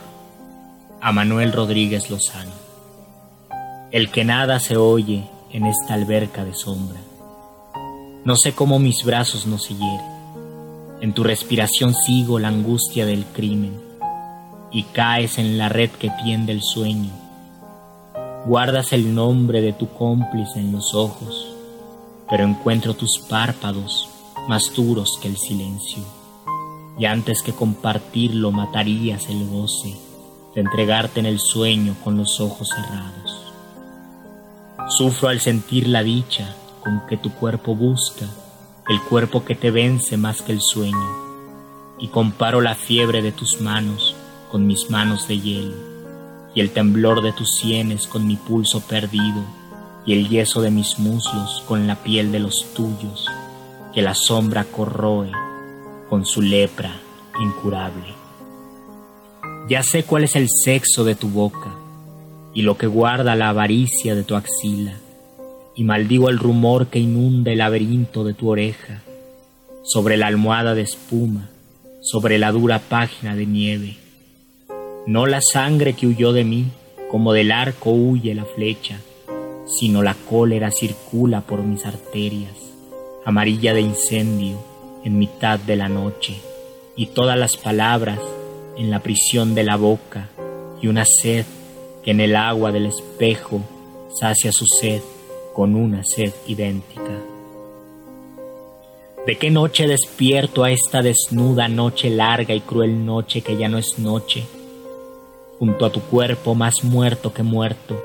a 1.00 1.12
Manuel 1.12 1.52
Rodríguez 1.52 2.10
Lozano. 2.10 2.52
El 3.92 4.10
que 4.10 4.24
nada 4.24 4.58
se 4.58 4.76
oye 4.76 5.24
en 5.52 5.64
esta 5.66 5.94
alberca 5.94 6.44
de 6.44 6.54
sombra. 6.54 7.00
No 8.24 8.36
sé 8.36 8.52
cómo 8.52 8.78
mis 8.78 9.04
brazos 9.04 9.46
no 9.46 9.58
se 9.58 9.74
hieren. 9.74 10.16
En 11.00 11.12
tu 11.12 11.22
respiración 11.22 11.94
sigo 11.94 12.38
la 12.38 12.48
angustia 12.48 13.06
del 13.06 13.24
crimen 13.24 13.80
y 14.72 14.82
caes 14.82 15.38
en 15.38 15.56
la 15.56 15.68
red 15.68 15.90
que 15.90 16.10
tiende 16.22 16.52
el 16.52 16.62
sueño 16.62 17.25
Guardas 18.46 18.92
el 18.92 19.12
nombre 19.12 19.60
de 19.60 19.72
tu 19.72 19.88
cómplice 19.88 20.60
en 20.60 20.70
los 20.70 20.94
ojos, 20.94 21.52
pero 22.30 22.44
encuentro 22.44 22.94
tus 22.94 23.18
párpados 23.18 24.08
más 24.46 24.72
duros 24.72 25.18
que 25.20 25.26
el 25.26 25.36
silencio. 25.36 26.04
Y 26.96 27.06
antes 27.06 27.42
que 27.42 27.52
compartirlo 27.52 28.52
matarías 28.52 29.28
el 29.30 29.48
goce 29.48 29.96
de 30.54 30.60
entregarte 30.60 31.18
en 31.18 31.26
el 31.26 31.40
sueño 31.40 31.96
con 32.04 32.16
los 32.16 32.38
ojos 32.38 32.68
cerrados. 32.68 33.52
Sufro 34.96 35.28
al 35.28 35.40
sentir 35.40 35.88
la 35.88 36.04
dicha 36.04 36.54
con 36.84 37.04
que 37.08 37.16
tu 37.16 37.32
cuerpo 37.32 37.74
busca, 37.74 38.26
el 38.88 39.02
cuerpo 39.02 39.44
que 39.44 39.56
te 39.56 39.72
vence 39.72 40.16
más 40.16 40.42
que 40.42 40.52
el 40.52 40.60
sueño, 40.60 41.96
y 41.98 42.06
comparo 42.06 42.60
la 42.60 42.76
fiebre 42.76 43.22
de 43.22 43.32
tus 43.32 43.60
manos 43.60 44.14
con 44.52 44.68
mis 44.68 44.88
manos 44.88 45.26
de 45.26 45.40
hielo 45.40 45.85
y 46.56 46.60
el 46.62 46.70
temblor 46.70 47.22
de 47.22 47.32
tus 47.32 47.54
sienes 47.54 48.06
con 48.06 48.26
mi 48.26 48.36
pulso 48.36 48.80
perdido, 48.80 49.44
y 50.06 50.14
el 50.14 50.30
yeso 50.30 50.62
de 50.62 50.70
mis 50.70 50.98
muslos 50.98 51.62
con 51.68 51.86
la 51.86 51.96
piel 51.96 52.32
de 52.32 52.40
los 52.40 52.72
tuyos, 52.72 53.26
que 53.92 54.00
la 54.00 54.14
sombra 54.14 54.64
corroe 54.64 55.30
con 56.08 56.24
su 56.24 56.40
lepra 56.40 56.98
incurable. 57.38 58.06
Ya 59.68 59.82
sé 59.82 60.04
cuál 60.04 60.24
es 60.24 60.34
el 60.34 60.48
sexo 60.48 61.04
de 61.04 61.14
tu 61.14 61.28
boca 61.28 61.74
y 62.54 62.62
lo 62.62 62.78
que 62.78 62.86
guarda 62.86 63.36
la 63.36 63.50
avaricia 63.50 64.14
de 64.14 64.24
tu 64.24 64.34
axila, 64.34 64.94
y 65.74 65.84
maldigo 65.84 66.30
el 66.30 66.38
rumor 66.38 66.86
que 66.86 67.00
inunda 67.00 67.52
el 67.52 67.58
laberinto 67.58 68.24
de 68.24 68.32
tu 68.32 68.48
oreja, 68.48 69.02
sobre 69.84 70.16
la 70.16 70.28
almohada 70.28 70.74
de 70.74 70.82
espuma, 70.82 71.50
sobre 72.00 72.38
la 72.38 72.50
dura 72.50 72.78
página 72.78 73.36
de 73.36 73.44
nieve 73.44 74.05
no 75.06 75.26
la 75.26 75.40
sangre 75.40 75.92
que 75.92 76.08
huyó 76.08 76.32
de 76.32 76.42
mí, 76.42 76.66
como 77.08 77.32
del 77.32 77.52
arco 77.52 77.90
huye 77.90 78.34
la 78.34 78.44
flecha, 78.44 78.98
sino 79.64 80.02
la 80.02 80.14
cólera 80.14 80.72
circula 80.72 81.42
por 81.42 81.62
mis 81.62 81.86
arterias, 81.86 82.56
amarilla 83.24 83.72
de 83.72 83.82
incendio 83.82 84.58
en 85.04 85.16
mitad 85.16 85.60
de 85.60 85.76
la 85.76 85.88
noche, 85.88 86.34
y 86.96 87.06
todas 87.06 87.38
las 87.38 87.56
palabras 87.56 88.18
en 88.76 88.90
la 88.90 88.98
prisión 88.98 89.54
de 89.54 89.62
la 89.62 89.76
boca, 89.76 90.28
y 90.82 90.88
una 90.88 91.04
sed 91.04 91.46
que 92.02 92.10
en 92.10 92.20
el 92.20 92.34
agua 92.34 92.72
del 92.72 92.86
espejo 92.86 93.60
sacia 94.18 94.50
su 94.50 94.66
sed 94.66 95.02
con 95.54 95.76
una 95.76 96.02
sed 96.02 96.32
idéntica. 96.48 97.22
¿De 99.24 99.38
qué 99.38 99.50
noche 99.50 99.86
despierto 99.86 100.64
a 100.64 100.70
esta 100.70 101.02
desnuda 101.02 101.68
noche 101.68 102.10
larga 102.10 102.54
y 102.54 102.60
cruel 102.60 103.04
noche 103.04 103.40
que 103.40 103.56
ya 103.56 103.68
no 103.68 103.78
es 103.78 103.98
noche? 103.98 104.44
Junto 105.58 105.86
a 105.86 105.90
tu 105.90 106.00
cuerpo 106.00 106.54
más 106.54 106.84
muerto 106.84 107.32
que 107.32 107.42
muerto, 107.42 108.02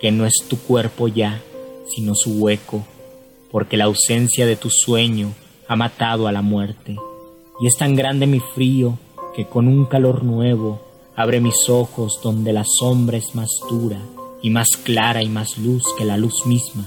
que 0.00 0.10
no 0.10 0.26
es 0.26 0.34
tu 0.48 0.58
cuerpo 0.58 1.08
ya, 1.08 1.40
sino 1.94 2.14
su 2.14 2.42
hueco, 2.42 2.84
porque 3.50 3.76
la 3.76 3.84
ausencia 3.84 4.46
de 4.46 4.56
tu 4.56 4.70
sueño 4.70 5.32
ha 5.68 5.76
matado 5.76 6.26
a 6.26 6.32
la 6.32 6.42
muerte. 6.42 6.96
Y 7.60 7.66
es 7.66 7.76
tan 7.76 7.94
grande 7.94 8.26
mi 8.26 8.40
frío 8.40 8.98
que 9.34 9.46
con 9.46 9.68
un 9.68 9.86
calor 9.86 10.24
nuevo 10.24 10.80
abre 11.16 11.40
mis 11.40 11.68
ojos 11.68 12.20
donde 12.22 12.52
la 12.52 12.64
sombra 12.64 13.16
es 13.16 13.34
más 13.34 13.50
dura 13.68 14.00
y 14.42 14.50
más 14.50 14.68
clara 14.82 15.22
y 15.22 15.28
más 15.28 15.56
luz 15.58 15.84
que 15.96 16.04
la 16.04 16.16
luz 16.16 16.44
misma, 16.46 16.86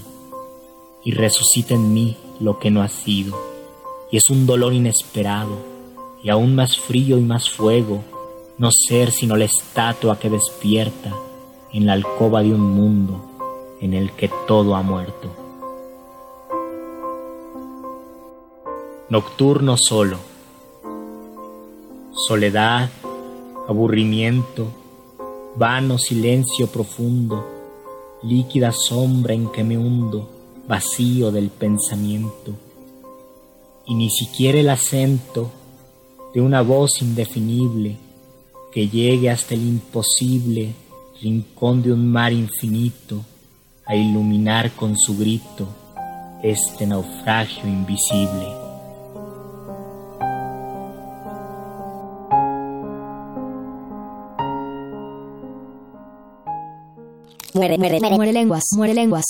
y 1.04 1.12
resucita 1.12 1.74
en 1.74 1.94
mí 1.94 2.16
lo 2.40 2.60
que 2.60 2.70
no 2.70 2.84
ha 2.84 2.88
sido, 2.88 3.36
y 4.12 4.18
es 4.18 4.30
un 4.30 4.46
dolor 4.46 4.74
inesperado, 4.74 5.58
y 6.24 6.30
aún 6.30 6.54
más 6.54 6.78
frío 6.78 7.18
y 7.18 7.22
más 7.22 7.50
fuego, 7.50 8.04
no 8.58 8.70
ser 8.72 9.12
sino 9.12 9.36
la 9.36 9.46
estatua 9.46 10.20
que 10.20 10.30
despierta 10.30 11.14
en 11.72 11.86
la 11.86 11.94
alcoba 11.94 12.42
de 12.42 12.54
un 12.54 12.62
mundo 12.62 13.22
en 13.80 13.94
el 13.94 14.12
que 14.14 14.32
todo 14.48 14.76
ha 14.76 14.82
muerto. 14.82 15.30
Nocturno 19.10 19.78
solo, 19.78 20.18
soledad, 22.12 22.90
aburrimiento, 23.68 24.68
vano 25.56 25.98
silencio 25.98 26.68
profundo, 26.68 27.46
líquida 28.24 28.72
sombra 28.72 29.34
en 29.34 29.52
que 29.52 29.64
me 29.64 29.78
hundo, 29.78 30.28
vacío 30.68 31.32
del 31.32 31.50
pensamiento, 31.50 32.54
y 33.86 33.94
ni 33.94 34.10
siquiera 34.10 34.60
el 34.60 34.70
acento 34.70 35.52
de 36.34 36.42
una 36.42 36.62
voz 36.62 37.02
indefinible 37.02 38.07
que 38.72 38.88
llegue 38.88 39.30
hasta 39.30 39.56
el 39.56 39.62
imposible 39.62 40.74
rincón 41.22 41.82
de 41.82 41.92
un 41.94 42.12
mar 42.12 42.32
infinito 42.32 43.24
a 43.86 43.96
iluminar 43.96 44.72
con 44.72 44.98
su 44.98 45.18
grito 45.18 45.68
este 46.44 46.86
naufragio 46.86 47.68
invisible. 47.68 48.48
Muere, 57.54 57.78
muere, 57.80 58.00
muere, 58.00 58.34
lenguas, 58.34 58.66
muere 58.76 58.94
lenguas. 58.94 59.26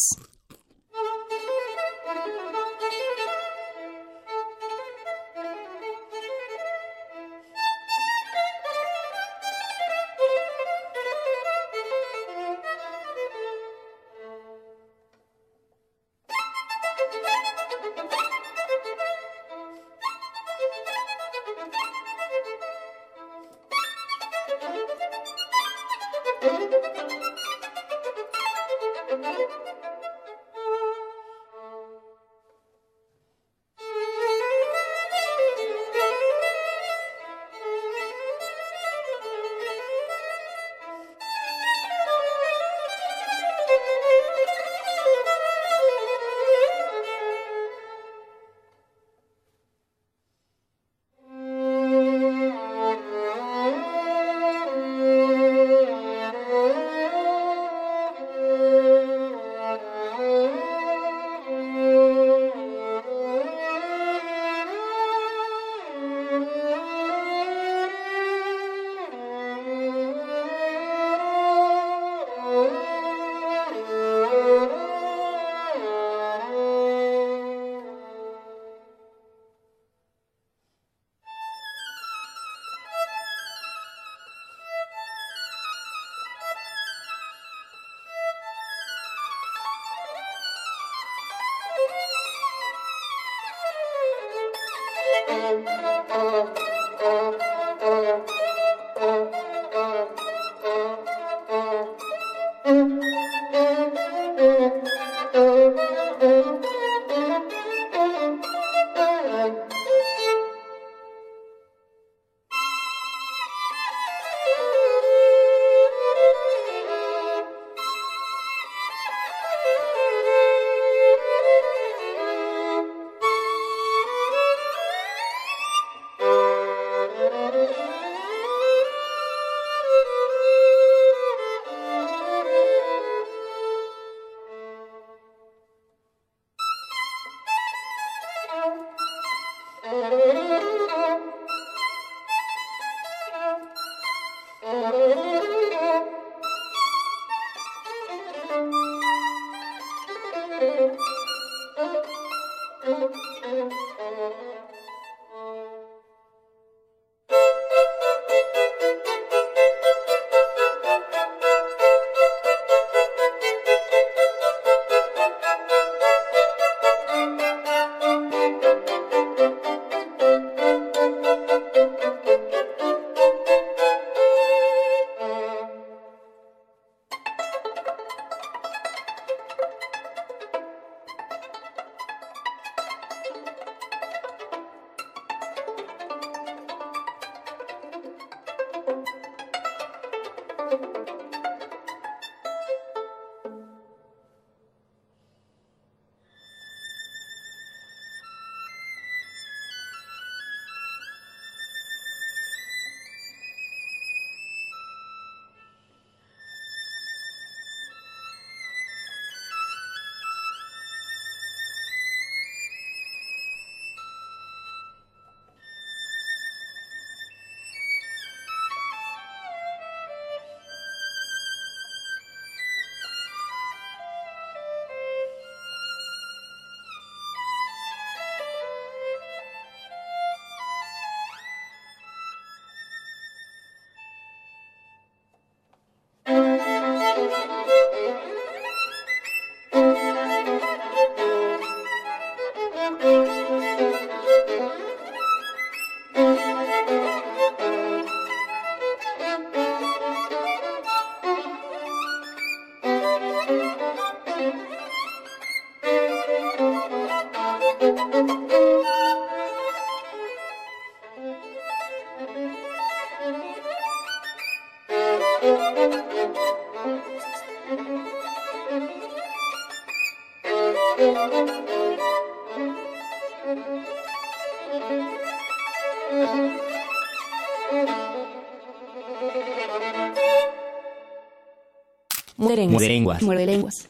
Muere 282.38 282.66
lenguas. 282.90 283.22
Muere 283.24 283.46
lenguas. 283.46 283.88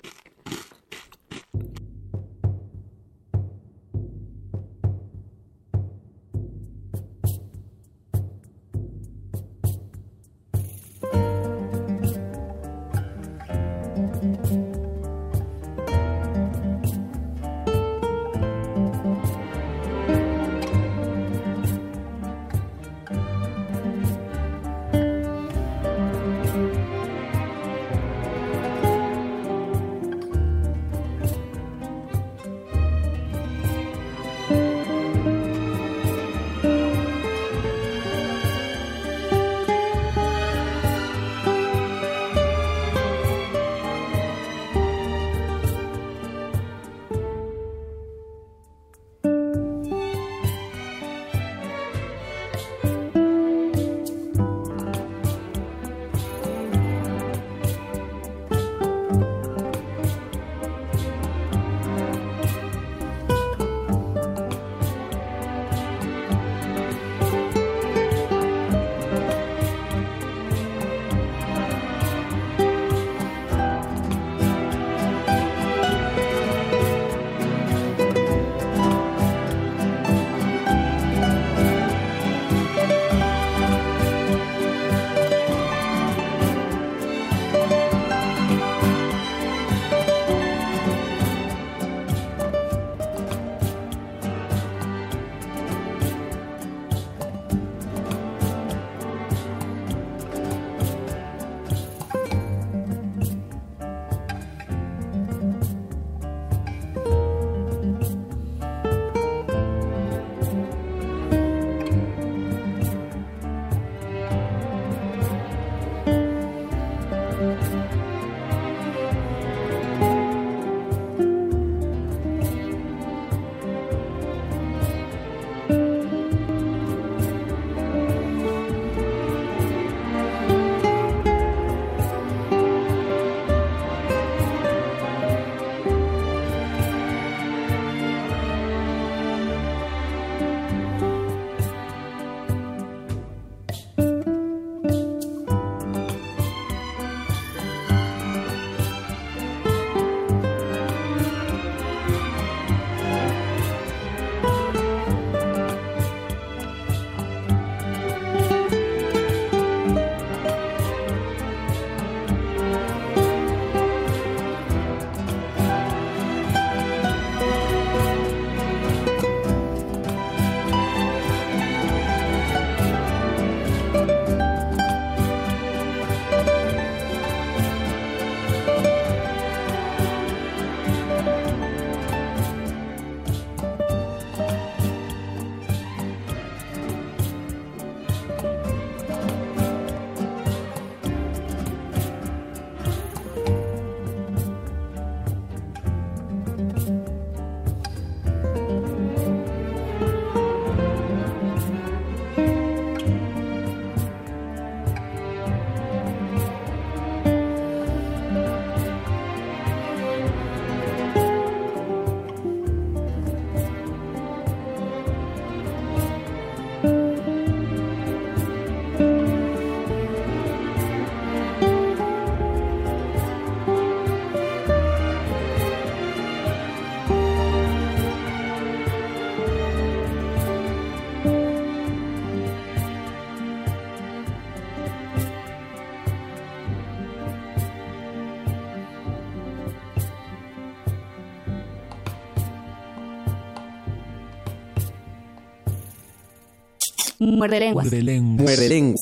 Muerde 247.35 247.59
lenguas. 247.59 247.85
Muerde 247.85 248.03
lenguas. 248.03 248.43
Muerde 248.43 248.69
lenguas. 248.69 249.01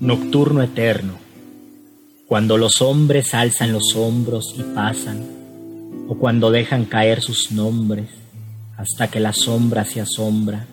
Nocturno 0.00 0.62
eterno. 0.62 1.14
Cuando 2.26 2.56
los 2.56 2.80
hombres 2.80 3.34
alzan 3.34 3.72
los 3.72 3.94
hombros 3.94 4.54
y 4.56 4.62
pasan, 4.74 5.22
o 6.08 6.14
cuando 6.14 6.50
dejan 6.50 6.86
caer 6.86 7.20
sus 7.20 7.52
nombres 7.52 8.08
hasta 8.76 9.08
que 9.08 9.20
la 9.20 9.32
sombra 9.34 9.84
se 9.84 10.00
asombra, 10.00 10.66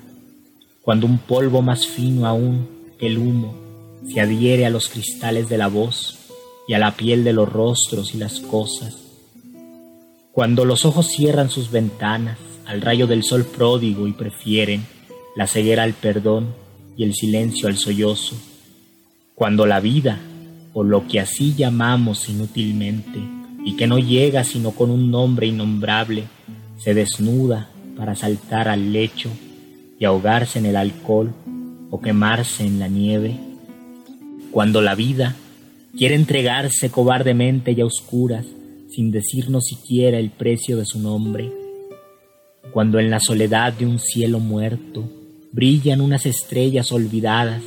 cuando 0.81 1.05
un 1.05 1.17
polvo 1.17 1.61
más 1.61 1.85
fino 1.85 2.25
aún 2.25 2.67
que 2.97 3.07
el 3.07 3.17
humo 3.17 3.55
se 4.07 4.21
adhiere 4.21 4.65
a 4.65 4.69
los 4.69 4.88
cristales 4.88 5.49
de 5.49 5.57
la 5.57 5.67
voz 5.67 6.17
y 6.67 6.73
a 6.75 6.79
la 6.79 6.95
piel 6.95 7.25
de 7.25 7.33
los 7.33 7.51
rostros 7.51 8.15
y 8.15 8.17
las 8.17 8.39
cosas, 8.39 9.06
cuando 10.38 10.65
los 10.65 10.85
ojos 10.85 11.07
cierran 11.07 11.49
sus 11.49 11.71
ventanas 11.71 12.38
al 12.67 12.81
rayo 12.81 13.07
del 13.07 13.23
sol 13.23 13.43
pródigo 13.43 14.05
y 14.05 14.11
prefieren 14.11 14.85
la 15.35 15.47
ceguera 15.47 15.81
al 15.81 15.93
perdón 15.93 16.53
y 16.95 17.05
el 17.05 17.15
silencio 17.15 17.67
al 17.67 17.75
sollozo, 17.75 18.35
cuando 19.33 19.65
la 19.65 19.79
vida, 19.79 20.19
o 20.73 20.83
lo 20.83 21.07
que 21.07 21.19
así 21.19 21.55
llamamos 21.55 22.29
inútilmente, 22.29 23.19
y 23.65 23.75
que 23.77 23.88
no 23.88 23.97
llega 23.97 24.43
sino 24.43 24.73
con 24.73 24.91
un 24.91 25.09
nombre 25.09 25.47
innombrable, 25.47 26.25
se 26.77 26.93
desnuda 26.93 27.69
para 27.97 28.13
saltar 28.13 28.67
al 28.67 28.93
lecho 28.93 29.31
y 29.99 30.05
ahogarse 30.05 30.59
en 30.59 30.67
el 30.67 30.75
alcohol 30.75 31.33
o 31.89 31.99
quemarse 31.99 32.63
en 32.63 32.77
la 32.77 32.88
nieve, 32.88 33.39
cuando 34.51 34.83
la 34.83 34.93
vida 34.93 35.35
quiere 35.97 36.13
entregarse 36.13 36.91
cobardemente 36.91 37.71
y 37.71 37.81
a 37.81 37.88
oscuras, 37.88 38.45
sin 38.89 39.11
decirnos 39.11 39.65
siquiera 39.65 40.19
el 40.19 40.29
precio 40.29 40.77
de 40.77 40.85
su 40.85 40.99
nombre, 40.99 41.51
cuando 42.71 42.99
en 42.99 43.09
la 43.09 43.19
soledad 43.19 43.73
de 43.73 43.85
un 43.85 43.99
cielo 43.99 44.39
muerto 44.39 45.09
brillan 45.51 46.01
unas 46.01 46.25
estrellas 46.25 46.91
olvidadas 46.91 47.63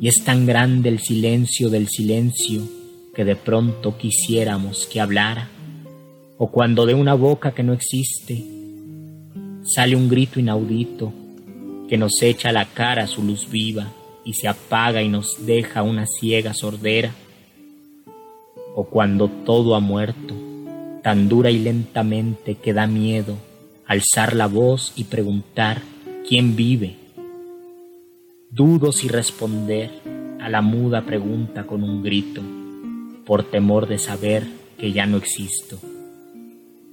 y 0.00 0.08
es 0.08 0.22
tan 0.24 0.46
grande 0.46 0.88
el 0.88 1.00
silencio 1.00 1.70
del 1.70 1.88
silencio 1.88 2.62
que 3.14 3.24
de 3.24 3.36
pronto 3.36 3.96
quisiéramos 3.96 4.86
que 4.86 5.00
hablara, 5.00 5.48
o 6.36 6.50
cuando 6.50 6.84
de 6.86 6.94
una 6.94 7.14
boca 7.14 7.52
que 7.52 7.62
no 7.62 7.72
existe 7.72 8.44
sale 9.62 9.96
un 9.96 10.08
grito 10.08 10.40
inaudito 10.40 11.12
que 11.88 11.96
nos 11.96 12.20
echa 12.22 12.50
a 12.50 12.52
la 12.52 12.66
cara 12.66 13.06
su 13.06 13.22
luz 13.22 13.48
viva 13.50 13.92
y 14.24 14.34
se 14.34 14.48
apaga 14.48 15.02
y 15.02 15.08
nos 15.08 15.46
deja 15.46 15.82
una 15.82 16.06
ciega 16.06 16.54
sordera, 16.54 17.14
o 18.74 18.84
cuando 18.84 19.28
todo 19.28 19.74
ha 19.74 19.80
muerto, 19.80 20.34
tan 21.04 21.28
dura 21.28 21.50
y 21.50 21.58
lentamente 21.58 22.54
que 22.54 22.72
da 22.72 22.86
miedo 22.86 23.36
alzar 23.86 24.34
la 24.34 24.46
voz 24.46 24.94
y 24.96 25.04
preguntar 25.04 25.82
quién 26.26 26.56
vive. 26.56 26.96
Dudo 28.50 28.90
si 28.90 29.08
responder 29.08 29.90
a 30.40 30.48
la 30.48 30.62
muda 30.62 31.04
pregunta 31.04 31.64
con 31.64 31.84
un 31.84 32.02
grito, 32.02 32.40
por 33.26 33.44
temor 33.44 33.86
de 33.86 33.98
saber 33.98 34.46
que 34.78 34.92
ya 34.92 35.04
no 35.04 35.18
existo. 35.18 35.78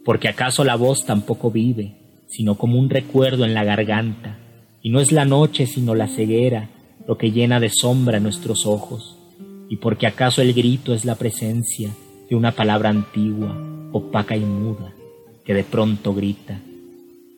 Porque 0.04 0.28
acaso 0.28 0.66
la 0.66 0.76
voz 0.76 1.06
tampoco 1.06 1.50
vive, 1.50 1.96
sino 2.28 2.56
como 2.56 2.78
un 2.80 2.90
recuerdo 2.90 3.46
en 3.46 3.54
la 3.54 3.64
garganta, 3.64 4.40
y 4.82 4.90
no 4.90 5.00
es 5.00 5.14
la 5.14 5.24
noche 5.24 5.68
sino 5.68 5.96
la 5.96 6.10
ceguera 6.10 6.68
lo 7.08 7.18
que 7.18 7.32
llena 7.32 7.62
de 7.62 7.70
sombra 7.70 8.20
nuestros 8.20 8.66
ojos, 8.66 9.18
y 9.70 9.78
porque 9.78 10.06
acaso 10.06 10.42
el 10.42 10.54
grito 10.54 10.94
es 10.94 11.06
la 11.06 11.16
presencia 11.16 11.92
de 12.32 12.38
una 12.38 12.54
palabra 12.54 12.88
antigua, 12.88 13.54
opaca 13.92 14.38
y 14.38 14.40
muda, 14.40 14.94
que 15.44 15.54
de 15.54 15.66
pronto 15.66 16.14
grita, 16.14 16.62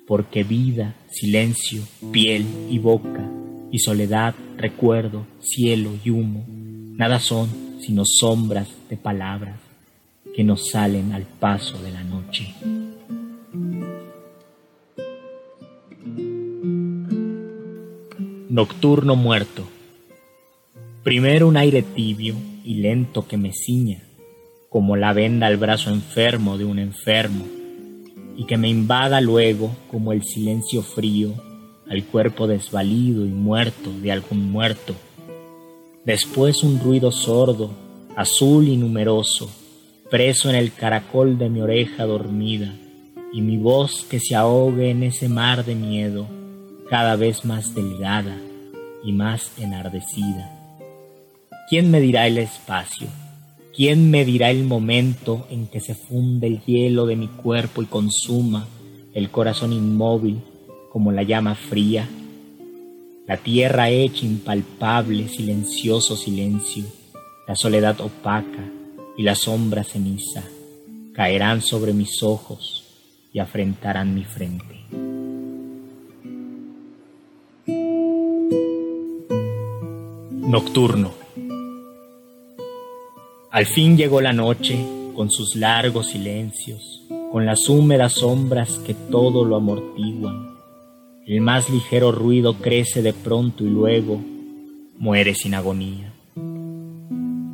porque 0.06 0.44
vida, 0.44 0.94
silencio, 1.10 1.82
piel 2.12 2.46
y 2.70 2.78
boca, 2.78 3.28
y 3.72 3.80
soledad, 3.80 4.36
recuerdo, 4.56 5.26
cielo 5.40 5.94
y 6.06 6.12
humo, 6.12 6.46
nada 6.48 7.20
son 7.20 7.50
sino 7.82 8.04
sombras 8.06 8.70
de 8.88 8.96
palabras 8.96 9.60
que 10.36 10.44
nos 10.44 10.70
salen 10.70 11.12
al 11.12 11.24
paso 11.24 11.82
de 11.82 11.92
la 11.92 12.04
noche. 12.04 12.54
Nocturno 18.48 19.16
muerto. 19.16 19.68
Primero 21.02 21.48
un 21.48 21.58
aire 21.58 21.82
tibio 21.82 22.36
y 22.64 22.76
lento 22.76 23.28
que 23.28 23.38
me 23.38 23.52
ciña, 23.52 24.04
como 24.74 24.96
la 24.96 25.14
venda 25.14 25.46
al 25.46 25.58
brazo 25.58 25.92
enfermo 25.92 26.58
de 26.58 26.66
un 26.66 26.80
enfermo, 26.80 27.46
y 28.36 28.46
que 28.48 28.58
me 28.58 28.70
invada 28.70 29.22
luego 29.22 29.70
como 29.92 30.14
el 30.14 30.24
silencio 30.24 30.82
frío 30.82 31.32
al 31.88 32.04
cuerpo 32.06 32.48
desvalido 32.48 33.24
y 33.24 33.30
muerto 33.30 33.92
de 34.02 34.12
algún 34.12 34.52
muerto. 34.52 34.96
Después 36.06 36.64
un 36.64 36.80
ruido 36.80 37.12
sordo, 37.12 37.70
azul 38.16 38.68
y 38.68 38.76
numeroso, 38.76 39.48
preso 40.10 40.50
en 40.50 40.56
el 40.56 40.74
caracol 40.74 41.38
de 41.38 41.50
mi 41.50 41.62
oreja 41.62 42.06
dormida, 42.06 42.74
y 43.32 43.42
mi 43.42 43.58
voz 43.58 44.04
que 44.10 44.20
se 44.20 44.36
ahogue 44.36 44.90
en 44.90 45.04
ese 45.04 45.30
mar 45.30 45.66
de 45.66 45.76
miedo, 45.76 46.26
cada 46.90 47.16
vez 47.16 47.46
más 47.46 47.76
delgada 47.76 48.38
y 49.04 49.12
más 49.12 49.52
enardecida. 49.60 50.52
¿Quién 51.70 51.92
me 51.92 52.02
dirá 52.02 52.26
el 52.26 52.40
espacio? 52.40 53.08
¿Quién 53.76 54.12
me 54.12 54.24
dirá 54.24 54.52
el 54.52 54.66
momento 54.66 55.48
en 55.50 55.66
que 55.66 55.80
se 55.80 55.96
funde 55.96 56.46
el 56.46 56.64
hielo 56.64 57.08
de 57.08 57.16
mi 57.16 57.28
cuerpo 57.28 57.82
y 57.82 57.88
consuma 57.88 58.68
el 59.16 59.32
corazón 59.32 59.74
inmóvil 59.74 60.42
como 60.92 61.12
la 61.12 61.24
llama 61.24 61.56
fría? 61.56 62.08
La 63.26 63.38
tierra 63.38 63.90
hecha 63.90 64.28
impalpable, 64.28 65.28
silencioso 65.28 66.16
silencio, 66.16 66.84
la 67.48 67.56
soledad 67.56 68.00
opaca 68.02 68.64
y 69.18 69.24
la 69.24 69.34
sombra 69.34 69.84
ceniza 69.84 70.44
caerán 71.16 71.64
sobre 71.64 71.94
mis 71.94 72.22
ojos 72.22 72.84
y 73.34 73.40
afrentarán 73.40 74.14
mi 74.14 74.24
frente. 74.24 74.82
Nocturno. 80.48 81.23
Al 83.54 83.68
fin 83.68 83.98
llegó 83.98 84.20
la 84.20 84.34
noche 84.34 84.84
con 85.16 85.30
sus 85.30 85.56
largos 85.56 86.08
silencios, 86.08 87.04
con 87.32 87.46
las 87.46 87.70
húmedas 87.70 88.14
sombras 88.14 88.80
que 88.80 88.96
todo 88.96 89.46
lo 89.46 89.58
amortiguan. 89.58 90.56
El 91.28 91.40
más 91.42 91.70
ligero 91.70 92.12
ruido 92.12 92.56
crece 92.56 93.04
de 93.04 93.14
pronto 93.14 93.64
y 93.64 93.70
luego 93.70 94.20
muere 94.98 95.36
sin 95.36 95.54
agonía. 95.54 96.12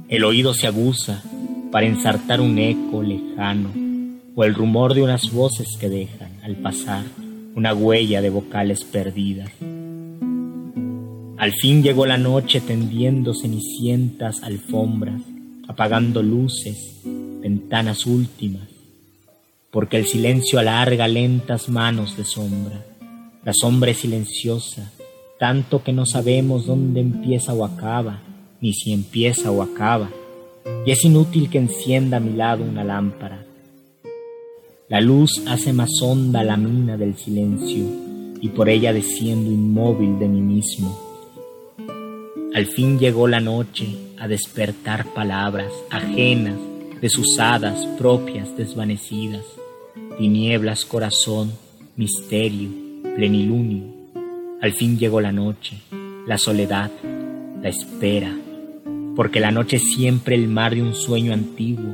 El 0.08 0.24
oído 0.24 0.54
se 0.54 0.68
aguza 0.68 1.22
para 1.70 1.86
ensartar 1.86 2.40
un 2.40 2.58
eco 2.60 3.04
lejano 3.04 3.70
o 4.36 4.46
el 4.46 4.56
rumor 4.56 4.94
de 4.94 5.04
unas 5.04 5.34
voces 5.34 5.68
que 5.78 5.90
dejan 5.90 6.32
al 6.46 6.56
pasar 6.56 7.04
una 7.56 7.74
huella 7.74 8.22
de 8.22 8.30
vocales 8.30 8.86
perdidas. 8.86 9.52
Al 11.36 11.52
fin 11.52 11.84
llegó 11.84 12.06
la 12.06 12.18
noche 12.18 12.62
tendiendo 12.62 13.34
cenicientas 13.34 14.44
alfombras, 14.44 15.22
apagando 15.70 16.24
luces, 16.24 17.00
ventanas 17.06 18.08
últimas, 18.08 18.68
porque 19.70 19.98
el 19.98 20.08
silencio 20.08 20.58
alarga 20.58 21.08
lentas 21.08 21.70
manos 21.70 22.18
de 22.18 22.26
sombra. 22.26 22.84
La 23.46 23.54
sombra 23.54 23.92
es 23.92 24.00
silenciosa, 24.00 24.92
tanto 25.38 25.84
que 25.84 25.94
no 25.94 26.08
sabemos 26.08 26.66
dónde 26.66 27.02
empieza 27.02 27.54
o 27.54 27.64
acaba, 27.64 28.20
ni 28.60 28.74
si 28.74 28.92
empieza 28.92 29.52
o 29.52 29.62
acaba, 29.62 30.10
y 30.88 30.92
es 30.92 31.06
inútil 31.06 31.52
que 31.52 31.60
encienda 31.60 32.18
a 32.18 32.20
mi 32.20 32.34
lado 32.34 32.64
una 32.64 32.84
lámpara. 32.84 33.46
La 34.88 35.02
luz 35.02 35.44
hace 35.48 35.72
más 35.72 35.92
honda 36.02 36.44
la 36.44 36.58
mina 36.58 36.98
del 36.98 37.16
silencio, 37.16 37.86
y 38.42 38.50
por 38.50 38.70
ella 38.70 38.92
desciendo 38.92 39.52
inmóvil 39.52 40.18
de 40.18 40.28
mí 40.28 40.42
mismo 40.42 41.09
al 42.52 42.66
fin 42.66 42.98
llegó 42.98 43.28
la 43.28 43.40
noche 43.40 43.96
a 44.18 44.28
despertar 44.28 45.06
palabras 45.14 45.72
ajenas, 45.92 46.58
desusadas, 47.00 47.86
propias, 47.98 48.58
desvanecidas, 48.58 49.46
tinieblas, 50.18 50.84
corazón, 50.84 51.52
misterio, 51.96 52.70
plenilunio. 53.16 53.84
Al 54.62 54.74
fin 54.74 54.98
llegó 54.98 55.22
la 55.22 55.32
noche, 55.32 55.78
la 56.26 56.40
soledad, 56.40 56.90
la 57.62 57.70
espera, 57.70 58.36
porque 59.16 59.40
la 59.40 59.52
noche 59.52 59.78
es 59.78 59.84
siempre 59.94 60.34
el 60.34 60.48
mar 60.48 60.74
de 60.74 60.82
un 60.82 60.96
sueño 60.96 61.34
antiguo, 61.34 61.94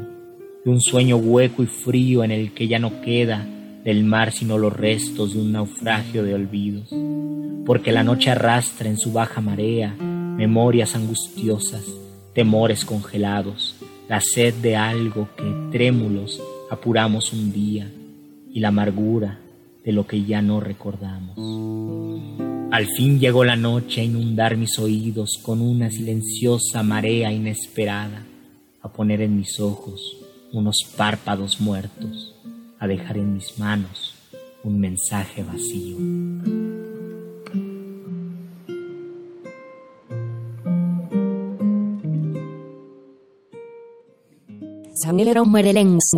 de 0.63 0.71
un 0.71 0.79
sueño 0.79 1.17
hueco 1.17 1.63
y 1.63 1.67
frío 1.67 2.23
en 2.23 2.31
el 2.31 2.53
que 2.53 2.69
ya 2.69 2.79
no 2.79 3.01
queda 3.01 3.45
del 3.83 4.05
mar 4.05 4.31
sino 4.31 4.57
los 4.57 4.73
restos 4.73 5.33
de 5.33 5.41
un 5.41 5.51
naufragio 5.51 6.23
de 6.23 6.33
olvidos, 6.33 6.95
porque 7.65 7.91
la 7.91 8.03
noche 8.03 8.31
arrastra 8.31 8.89
en 8.89 8.97
su 8.97 9.11
baja 9.11 9.41
marea 9.41 9.95
memorias 10.37 10.95
angustiosas, 10.95 11.85
temores 12.33 12.85
congelados, 12.85 13.75
la 14.09 14.21
sed 14.21 14.53
de 14.55 14.75
algo 14.75 15.29
que 15.35 15.51
trémulos 15.71 16.41
apuramos 16.69 17.33
un 17.33 17.51
día 17.51 17.91
y 18.51 18.59
la 18.59 18.67
amargura 18.69 19.39
de 19.83 19.91
lo 19.91 20.05
que 20.05 20.23
ya 20.23 20.41
no 20.41 20.59
recordamos. 20.59 21.37
Al 22.71 22.87
fin 22.87 23.19
llegó 23.19 23.45
la 23.45 23.55
noche 23.55 24.01
a 24.01 24.03
inundar 24.03 24.57
mis 24.57 24.77
oídos 24.79 25.39
con 25.41 25.61
una 25.61 25.89
silenciosa 25.89 26.83
marea 26.83 27.31
inesperada, 27.31 28.25
a 28.81 28.89
poner 28.89 29.21
en 29.21 29.37
mis 29.37 29.59
ojos 29.59 30.17
unos 30.51 30.79
párpados 30.97 31.61
muertos, 31.61 32.35
a 32.79 32.87
dejar 32.87 33.17
en 33.17 33.33
mis 33.33 33.57
manos 33.57 34.15
un 34.63 34.79
mensaje 34.79 35.43
vacío. 35.43 36.64
Muere 45.45 45.73
lenguas. 45.73 46.11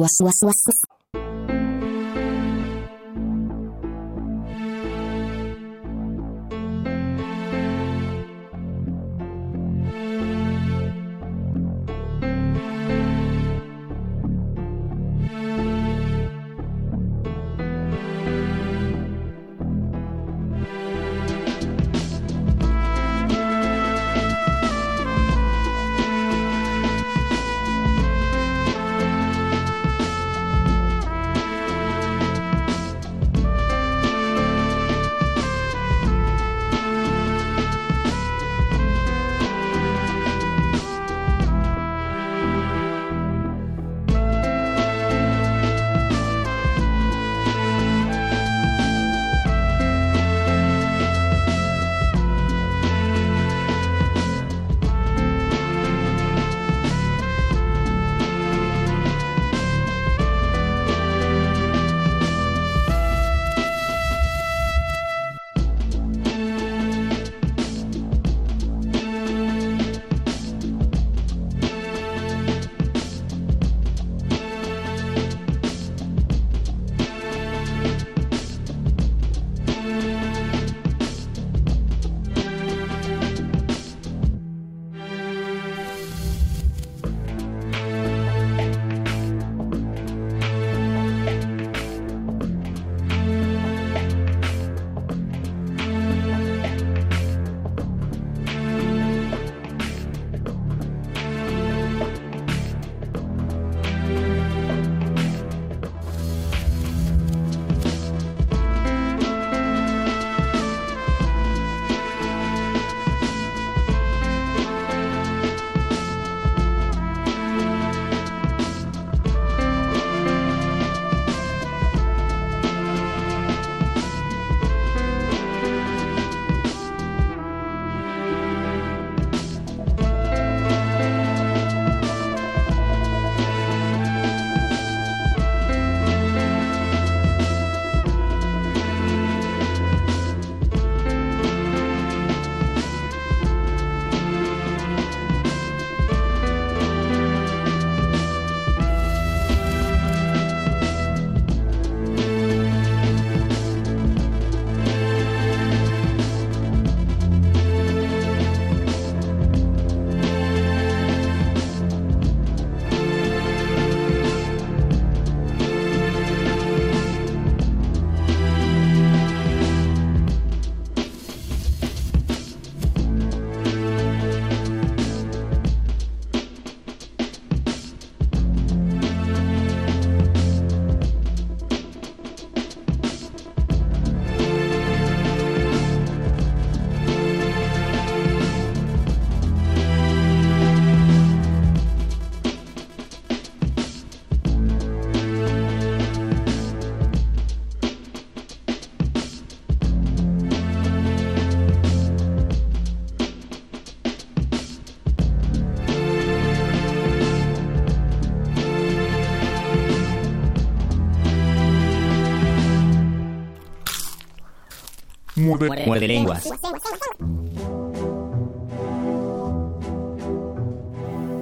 Muerde, 215.47 216.07
lenguas. 216.07 216.49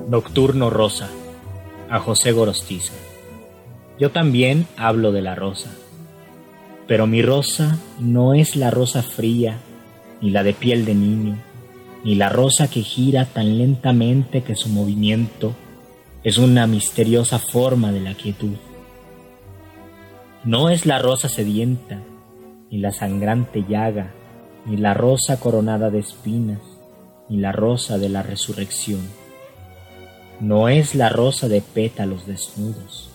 Nocturno 0.08 0.70
Rosa, 0.70 1.10
a 1.90 2.00
José 2.00 2.32
Gorostiza. 2.32 2.94
Yo 4.00 4.12
también 4.12 4.68
hablo 4.78 5.12
de 5.12 5.24
la 5.24 5.34
rosa, 5.34 5.72
pero 6.88 7.08
mi 7.08 7.24
rosa 7.24 7.80
no 8.00 8.36
es 8.36 8.56
la 8.56 8.70
rosa 8.70 9.02
fría, 9.02 9.58
ni 10.22 10.30
la 10.30 10.44
de 10.44 10.54
piel 10.54 10.86
de 10.86 10.94
niño, 10.94 11.38
ni 12.04 12.14
la 12.14 12.30
rosa 12.30 12.70
que 12.70 12.84
gira 12.84 13.26
tan 13.26 13.58
lentamente 13.58 14.44
que 14.44 14.56
su 14.56 14.70
movimiento 14.70 15.54
es 16.24 16.38
una 16.38 16.68
misteriosa 16.68 17.40
forma 17.40 17.92
de 17.92 18.02
la 18.02 18.14
quietud. 18.14 18.56
No 20.44 20.70
es 20.70 20.86
la 20.86 21.00
rosa 21.00 21.28
sedienta, 21.28 22.00
ni 22.72 22.80
la 22.80 22.92
sangrante 22.92 23.64
llaga, 23.68 24.12
ni 24.66 24.78
la 24.78 24.94
rosa 24.94 25.40
coronada 25.40 25.90
de 25.90 26.00
espinas, 26.00 26.62
ni 27.30 27.38
la 27.38 27.52
rosa 27.52 27.98
de 27.98 28.10
la 28.10 28.24
resurrección. 28.24 29.02
No 30.40 30.70
es 30.70 30.96
la 30.96 31.10
rosa 31.10 31.48
de 31.48 31.62
pétalos 31.62 32.26
desnudos, 32.26 33.10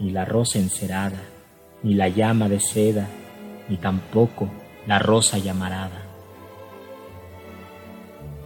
ni 0.00 0.10
la 0.10 0.24
rosa 0.24 0.58
encerada, 0.58 1.22
ni 1.82 1.94
la 1.94 2.08
llama 2.08 2.48
de 2.48 2.60
seda, 2.60 3.06
ni 3.68 3.76
tampoco 3.76 4.48
la 4.86 4.98
rosa 4.98 5.38
llamarada. 5.38 6.02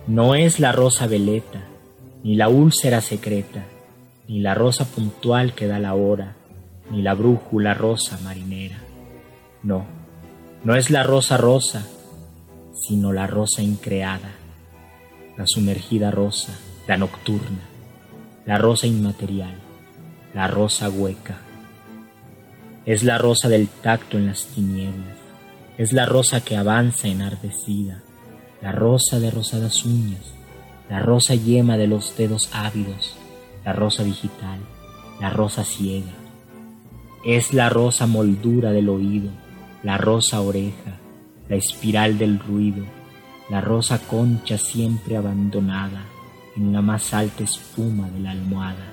No 0.06 0.34
es 0.34 0.58
la 0.58 0.72
rosa 0.72 1.06
veleta, 1.06 1.60
ni 2.24 2.34
la 2.34 2.48
úlcera 2.48 3.00
secreta, 3.00 3.64
ni 4.26 4.40
la 4.40 4.54
rosa 4.54 4.84
puntual 4.84 5.54
que 5.54 5.66
da 5.66 5.78
la 5.78 5.94
hora, 5.94 6.34
ni 6.90 7.02
la 7.02 7.14
brújula 7.14 7.74
rosa 7.74 8.18
marinera. 8.24 8.78
No, 9.62 9.97
no 10.64 10.74
es 10.74 10.90
la 10.90 11.04
rosa 11.04 11.36
rosa, 11.36 11.86
sino 12.74 13.12
la 13.12 13.28
rosa 13.28 13.62
increada, 13.62 14.32
la 15.36 15.46
sumergida 15.46 16.10
rosa, 16.10 16.52
la 16.88 16.96
nocturna, 16.96 17.62
la 18.44 18.58
rosa 18.58 18.88
inmaterial, 18.88 19.54
la 20.34 20.48
rosa 20.48 20.88
hueca. 20.88 21.38
Es 22.86 23.04
la 23.04 23.18
rosa 23.18 23.48
del 23.48 23.68
tacto 23.68 24.18
en 24.18 24.26
las 24.26 24.46
tinieblas, 24.46 25.16
es 25.76 25.92
la 25.92 26.06
rosa 26.06 26.40
que 26.40 26.56
avanza 26.56 27.06
enardecida, 27.06 28.02
la 28.60 28.72
rosa 28.72 29.20
de 29.20 29.30
rosadas 29.30 29.84
uñas, 29.84 30.34
la 30.90 30.98
rosa 30.98 31.36
yema 31.36 31.76
de 31.76 31.86
los 31.86 32.16
dedos 32.16 32.50
ávidos, 32.52 33.14
la 33.64 33.72
rosa 33.72 34.02
digital, 34.02 34.58
la 35.20 35.30
rosa 35.30 35.64
ciega. 35.64 36.14
Es 37.24 37.52
la 37.52 37.68
rosa 37.68 38.06
moldura 38.06 38.72
del 38.72 38.88
oído, 38.88 39.30
la 39.82 39.96
rosa 39.96 40.40
oreja, 40.40 40.98
la 41.48 41.56
espiral 41.56 42.18
del 42.18 42.38
ruido, 42.38 42.84
la 43.48 43.60
rosa 43.60 43.98
concha 43.98 44.58
siempre 44.58 45.16
abandonada 45.16 46.04
en 46.56 46.72
la 46.72 46.82
más 46.82 47.14
alta 47.14 47.44
espuma 47.44 48.10
de 48.10 48.20
la 48.20 48.32
almohada. 48.32 48.92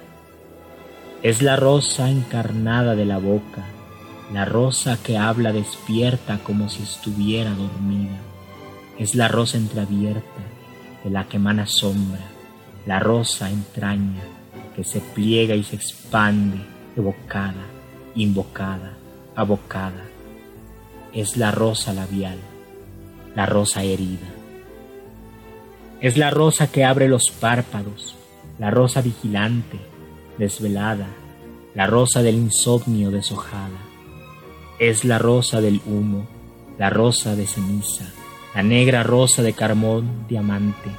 Es 1.23 1.41
la 1.41 1.55
rosa 1.55 2.09
encarnada 2.09 2.95
de 2.95 3.05
la 3.05 3.17
boca, 3.17 3.63
la 4.31 4.45
rosa 4.45 4.97
que 5.01 5.17
habla 5.17 5.51
despierta 5.51 6.39
como 6.39 6.69
si 6.69 6.83
estuviera 6.83 7.49
dormida. 7.51 8.19
Es 8.99 9.15
la 9.15 9.27
rosa 9.27 9.57
entreabierta 9.57 10.41
de 11.03 11.09
la 11.09 11.27
que 11.27 11.38
emana 11.38 11.65
sombra, 11.65 12.21
la 12.86 12.99
rosa 12.99 13.49
entraña 13.49 14.23
que 14.75 14.83
se 14.83 14.99
pliega 14.99 15.55
y 15.55 15.63
se 15.63 15.75
expande, 15.75 16.57
evocada, 16.95 17.65
invocada, 18.13 18.93
abocada. 19.36 20.14
Es 21.16 21.38
la 21.38 21.49
rosa 21.49 21.93
labial, 21.93 22.38
la 23.38 23.45
rosa 23.45 23.84
herida. 23.84 24.28
Es 26.01 26.18
la 26.18 26.30
rosa 26.30 26.70
que 26.70 26.84
abre 26.84 27.07
los 27.07 27.32
párpados, 27.32 28.18
la 28.59 28.70
rosa 28.70 29.01
vigilante, 29.01 29.80
desvelada, 30.38 31.07
la 31.74 31.88
rosa 31.88 32.22
del 32.22 32.36
insomnio 32.36 33.11
deshojada. 33.11 33.80
Es 34.78 35.05
la 35.05 35.18
rosa 35.18 35.61
del 35.61 35.80
humo, 35.86 36.28
la 36.78 36.89
rosa 36.89 37.34
de 37.34 37.47
ceniza, 37.47 38.03
la 38.53 38.61
negra 38.61 39.01
rosa 39.01 39.41
de 39.41 39.53
carbón 39.53 40.28
diamante, 40.28 40.91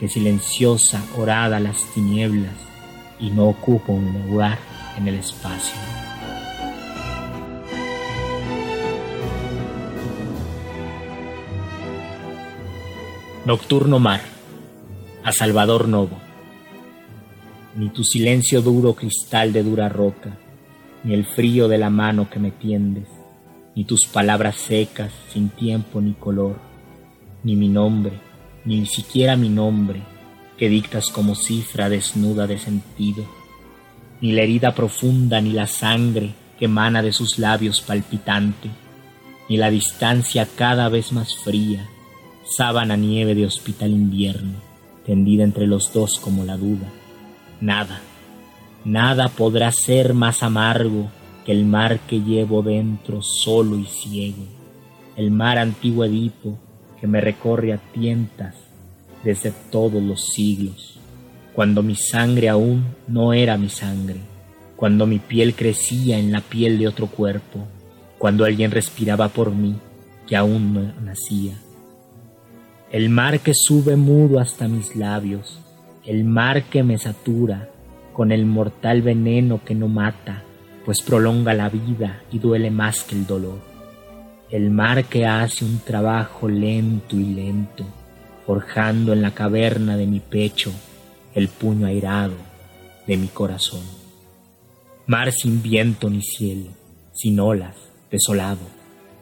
que 0.00 0.08
silenciosa 0.08 1.04
orada 1.18 1.60
las 1.60 1.84
tinieblas 1.92 2.54
y 3.20 3.28
no 3.28 3.50
ocupa 3.50 3.92
un 3.92 4.26
lugar 4.26 4.58
en 4.96 5.06
el 5.06 5.16
espacio. 5.16 6.03
Nocturno 13.46 13.98
mar, 13.98 14.22
a 15.22 15.30
Salvador 15.30 15.86
Novo. 15.86 16.18
Ni 17.76 17.90
tu 17.90 18.02
silencio 18.02 18.62
duro 18.62 18.94
cristal 18.94 19.52
de 19.52 19.62
dura 19.62 19.88
roca, 19.88 20.36
ni 21.02 21.12
el 21.12 21.26
frío 21.26 21.68
de 21.68 21.76
la 21.76 21.90
mano 21.90 22.30
que 22.30 22.38
me 22.38 22.50
tiendes, 22.50 23.08
ni 23.74 23.84
tus 23.84 24.06
palabras 24.06 24.56
secas 24.56 25.12
sin 25.30 25.50
tiempo 25.50 26.00
ni 26.00 26.14
color 26.14 26.74
ni 27.44 27.56
mi 27.56 27.68
nombre, 27.68 28.18
ni 28.64 28.86
siquiera 28.86 29.36
mi 29.36 29.50
nombre, 29.50 30.02
que 30.56 30.68
dictas 30.70 31.10
como 31.10 31.34
cifra 31.34 31.88
desnuda 31.88 32.46
de 32.46 32.58
sentido, 32.58 33.26
ni 34.22 34.32
la 34.32 34.42
herida 34.42 34.74
profunda, 34.74 35.40
ni 35.42 35.52
la 35.52 35.66
sangre 35.66 36.32
que 36.58 36.64
emana 36.64 37.02
de 37.02 37.12
sus 37.12 37.38
labios 37.38 37.82
palpitante, 37.82 38.70
ni 39.50 39.58
la 39.58 39.68
distancia 39.68 40.48
cada 40.56 40.88
vez 40.88 41.12
más 41.12 41.36
fría, 41.36 41.90
sábana 42.44 42.96
nieve 42.96 43.34
de 43.34 43.46
hospital 43.46 43.90
invierno, 43.90 44.54
tendida 45.06 45.44
entre 45.44 45.66
los 45.66 45.92
dos 45.92 46.20
como 46.20 46.44
la 46.44 46.56
duda. 46.56 46.90
Nada, 47.60 48.00
nada 48.84 49.28
podrá 49.28 49.72
ser 49.72 50.14
más 50.14 50.42
amargo 50.42 51.10
que 51.44 51.52
el 51.52 51.64
mar 51.64 52.00
que 52.00 52.20
llevo 52.20 52.62
dentro 52.62 53.22
solo 53.22 53.78
y 53.78 53.86
ciego, 53.86 54.44
el 55.16 55.30
mar 55.30 55.58
antiguo 55.58 56.04
Edipo 56.04 56.58
que 57.00 57.06
me 57.06 57.20
recorre 57.20 57.72
a 57.72 57.78
tientas 57.78 58.54
desde 59.22 59.52
todos 59.70 60.02
los 60.02 60.26
siglos, 60.26 60.98
cuando 61.54 61.82
mi 61.82 61.96
sangre 61.96 62.48
aún 62.48 62.84
no 63.08 63.32
era 63.32 63.56
mi 63.56 63.68
sangre, 63.68 64.20
cuando 64.76 65.06
mi 65.06 65.18
piel 65.18 65.54
crecía 65.54 66.18
en 66.18 66.32
la 66.32 66.40
piel 66.40 66.78
de 66.78 66.88
otro 66.88 67.06
cuerpo, 67.06 67.66
cuando 68.18 68.44
alguien 68.44 68.70
respiraba 68.70 69.28
por 69.28 69.50
mí 69.54 69.76
que 70.26 70.36
aún 70.36 70.74
no 70.74 70.92
nacía. 71.02 71.58
El 72.94 73.08
mar 73.10 73.40
que 73.40 73.52
sube 73.54 73.96
mudo 73.96 74.38
hasta 74.38 74.68
mis 74.68 74.94
labios, 74.94 75.58
el 76.06 76.24
mar 76.24 76.62
que 76.70 76.82
me 76.82 76.96
satura 76.96 77.68
con 78.12 78.30
el 78.30 78.46
mortal 78.46 79.02
veneno 79.02 79.60
que 79.64 79.74
no 79.74 79.88
mata, 79.88 80.44
pues 80.84 81.02
prolonga 81.02 81.54
la 81.54 81.68
vida 81.68 82.22
y 82.30 82.38
duele 82.38 82.70
más 82.70 83.02
que 83.02 83.16
el 83.16 83.26
dolor 83.26 83.74
el 84.54 84.70
mar 84.70 85.06
que 85.06 85.26
hace 85.26 85.64
un 85.64 85.80
trabajo 85.80 86.48
lento 86.48 87.16
y 87.16 87.24
lento, 87.24 87.84
forjando 88.46 89.12
en 89.12 89.20
la 89.20 89.32
caverna 89.32 89.96
de 89.96 90.06
mi 90.06 90.20
pecho 90.20 90.70
el 91.34 91.48
puño 91.48 91.88
airado 91.88 92.34
de 93.04 93.16
mi 93.16 93.26
corazón. 93.26 93.82
Mar 95.08 95.32
sin 95.32 95.60
viento 95.60 96.08
ni 96.08 96.22
cielo, 96.22 96.70
sin 97.12 97.40
olas, 97.40 97.74
desolado, 98.12 98.60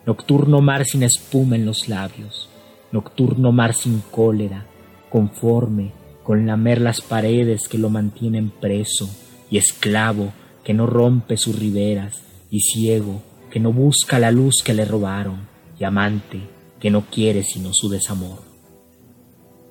nocturno 0.05 0.61
mar 0.61 0.85
sin 0.85 1.03
espuma 1.03 1.57
en 1.57 1.65
los 1.65 1.89
labios, 1.89 2.51
nocturno 2.93 3.53
mar 3.53 3.75
sin 3.75 4.01
cólera, 4.11 4.67
conforme 5.11 5.93
con 6.23 6.47
lamer 6.47 6.81
las 6.81 7.01
paredes 7.01 7.67
que 7.69 7.79
lo 7.79 7.91
mantienen 7.91 8.51
preso 8.51 9.11
y 9.51 9.59
esclavo 9.59 10.33
que 10.63 10.75
no 10.75 10.87
rompe 10.87 11.37
sus 11.37 11.59
riberas 11.59 12.23
y 12.51 12.61
ciego 12.61 13.23
que 13.51 13.61
no 13.61 13.73
busca 13.73 14.19
la 14.19 14.31
luz 14.31 14.63
que 14.65 14.73
le 14.73 14.87
robaron, 14.87 15.47
y 15.79 15.85
amante 15.85 16.41
que 16.81 16.91
no 16.91 17.03
quiere 17.03 17.43
sino 17.43 17.75
su 17.75 17.91
desamor. 17.91 18.43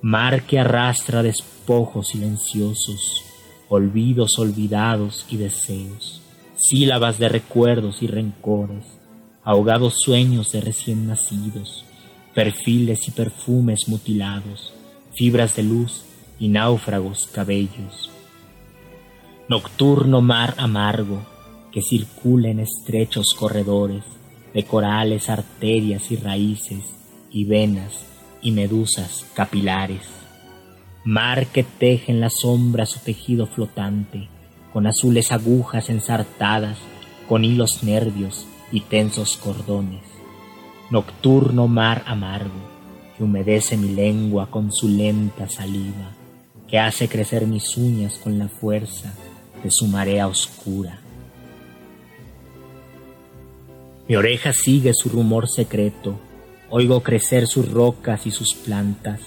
Mar 0.02 0.44
que 0.44 0.60
arrastra 0.60 1.22
despojos 1.22 2.08
silenciosos, 2.08 3.24
olvidos 3.68 4.38
olvidados 4.38 5.26
y 5.28 5.36
deseos, 5.36 6.22
sílabas 6.54 7.18
de 7.18 7.28
recuerdos 7.28 8.02
y 8.02 8.06
rencores, 8.06 8.84
ahogados 9.42 9.94
sueños 9.98 10.52
de 10.52 10.60
recién 10.60 11.08
nacidos, 11.08 11.84
perfiles 12.34 13.08
y 13.08 13.10
perfumes 13.10 13.88
mutilados, 13.88 14.72
fibras 15.14 15.56
de 15.56 15.62
luz 15.62 16.04
y 16.38 16.48
náufragos 16.48 17.26
cabellos. 17.26 18.10
Nocturno 19.48 20.22
mar 20.22 20.54
amargo, 20.56 21.22
que 21.72 21.82
circula 21.82 22.48
en 22.48 22.60
estrechos 22.60 23.34
corredores 23.38 24.02
de 24.54 24.64
corales, 24.64 25.30
arterias 25.30 26.10
y 26.10 26.16
raíces 26.16 26.94
y 27.30 27.44
venas 27.44 28.04
y 28.42 28.50
medusas 28.50 29.26
capilares. 29.34 30.02
Mar 31.04 31.46
que 31.46 31.62
teje 31.64 32.12
en 32.12 32.20
la 32.20 32.30
sombra 32.30 32.86
su 32.86 33.00
tejido 33.00 33.46
flotante, 33.46 34.28
con 34.72 34.86
azules 34.86 35.32
agujas 35.32 35.90
ensartadas, 35.90 36.78
con 37.28 37.44
hilos 37.44 37.82
nervios 37.82 38.46
y 38.70 38.80
tensos 38.80 39.36
cordones. 39.36 40.11
Nocturno 40.92 41.66
mar 41.66 42.04
amargo, 42.06 42.60
que 43.16 43.24
humedece 43.24 43.76
mi 43.76 43.88
lengua 43.88 44.46
con 44.48 44.70
su 44.70 44.88
lenta 44.88 45.48
saliva, 45.48 46.12
que 46.68 46.78
hace 46.78 47.08
crecer 47.08 47.48
mis 47.48 47.76
uñas 47.76 48.18
con 48.22 48.38
la 48.38 48.48
fuerza 48.48 49.12
de 49.64 49.70
su 49.72 49.88
marea 49.88 50.28
oscura 50.28 51.02
mi 54.08 54.16
oreja 54.16 54.52
sigue 54.52 54.92
su 54.92 55.08
rumor 55.08 55.48
secreto, 55.48 56.18
oigo 56.68 57.02
crecer 57.02 57.46
sus 57.46 57.70
rocas 57.70 58.26
y 58.26 58.30
sus 58.30 58.52
plantas, 58.52 59.20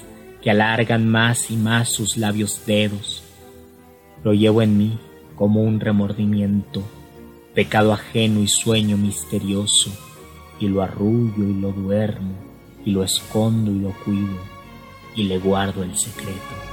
que 0.43 0.51
alargan 0.51 1.07
más 1.07 1.49
y 1.49 1.55
más 1.55 1.89
sus 1.89 2.18
labios 2.18 2.61
dedos. 2.68 3.24
Lo 4.24 4.34
llevo 4.34 4.61
en 4.61 4.78
mí 4.78 4.99
como 5.36 5.63
un 5.63 5.80
remordimiento, 5.80 6.84
pecado 7.53 7.93
ajeno 7.93 8.41
y 8.41 8.47
sueño 8.47 8.95
misterioso, 8.97 9.91
y 10.60 10.68
lo 10.68 10.82
arrullo 10.82 11.43
y 11.43 11.53
lo 11.53 11.72
duermo, 11.72 12.34
y 12.86 12.91
lo 12.91 13.03
escondo 13.03 13.72
y 13.72 13.80
lo 13.80 13.91
cuido, 14.03 14.39
y 15.16 15.24
le 15.24 15.39
guardo 15.39 15.84
el 15.84 15.95
secreto. 15.97 16.66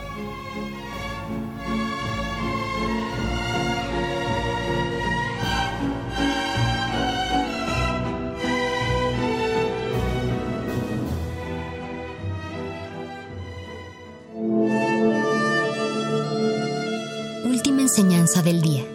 enseñanza 17.92 18.40
del 18.40 18.62
día. 18.62 18.86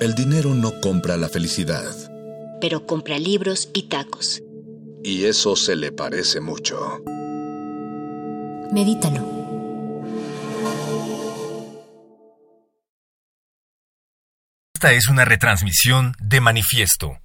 El 0.00 0.14
dinero 0.14 0.54
no 0.54 0.80
compra 0.80 1.16
la 1.16 1.28
felicidad. 1.28 2.03
Pero 2.66 2.86
compra 2.86 3.18
libros 3.18 3.68
y 3.74 3.90
tacos. 3.90 4.40
Y 5.02 5.26
eso 5.26 5.54
se 5.54 5.76
le 5.76 5.92
parece 5.92 6.40
mucho. 6.40 6.98
Medítalo. 8.72 9.20
Esta 14.74 14.92
es 14.92 15.08
una 15.08 15.26
retransmisión 15.26 16.14
de 16.18 16.40
Manifiesto. 16.40 17.18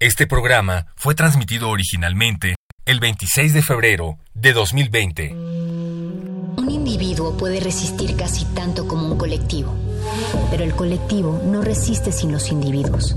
Este 0.00 0.26
programa 0.26 0.88
fue 0.96 1.14
transmitido 1.14 1.70
originalmente 1.70 2.56
el 2.84 3.00
26 3.00 3.54
de 3.54 3.62
febrero 3.62 4.18
de 4.34 4.52
2020. 4.52 5.32
Un 5.32 6.70
individuo 6.70 7.38
puede 7.38 7.60
resistir 7.60 8.16
casi 8.16 8.44
tanto 8.54 8.86
como 8.86 9.10
un 9.10 9.16
colectivo, 9.16 9.74
pero 10.50 10.62
el 10.62 10.74
colectivo 10.74 11.40
no 11.42 11.62
resiste 11.62 12.12
sin 12.12 12.32
los 12.32 12.52
individuos. 12.52 13.16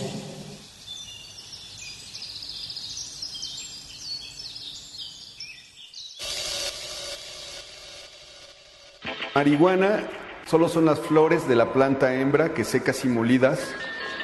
Marihuana 9.33 10.03
solo 10.45 10.67
son 10.67 10.83
las 10.83 10.99
flores 10.99 11.47
de 11.47 11.55
la 11.55 11.71
planta 11.71 12.15
hembra 12.15 12.53
que 12.53 12.65
secas 12.65 13.05
y 13.05 13.07
molidas 13.07 13.73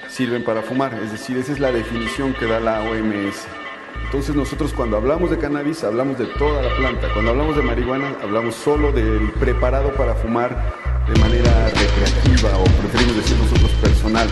sirven 0.10 0.44
para 0.44 0.62
fumar, 0.62 0.94
es 0.96 1.14
decir, 1.14 1.38
esa 1.38 1.54
es 1.54 1.62
la 1.62 1.72
definición 1.72 2.34
que 2.34 2.46
da 2.46 2.60
la 2.60 2.82
OMS. 2.82 3.48
Entonces 4.04 4.36
nosotros 4.36 4.74
cuando 4.74 4.98
hablamos 4.98 5.30
de 5.30 5.38
cannabis 5.38 5.86
hablamos 5.86 6.18
de 6.18 6.26
toda 6.26 6.62
la 6.62 6.76
planta, 6.76 7.08
cuando 7.14 7.32
hablamos 7.32 7.56
de 7.56 7.62
marihuana 7.62 8.18
hablamos 8.22 8.56
solo 8.56 8.92
del 8.92 9.32
preparado 9.40 9.94
para 9.94 10.14
fumar 10.14 10.74
de 11.08 11.18
manera 11.22 11.70
recreativa 11.70 12.58
o 12.58 12.66
preferimos 12.66 13.16
decir 13.16 13.38
nosotros 13.38 13.72
personal. 13.82 14.28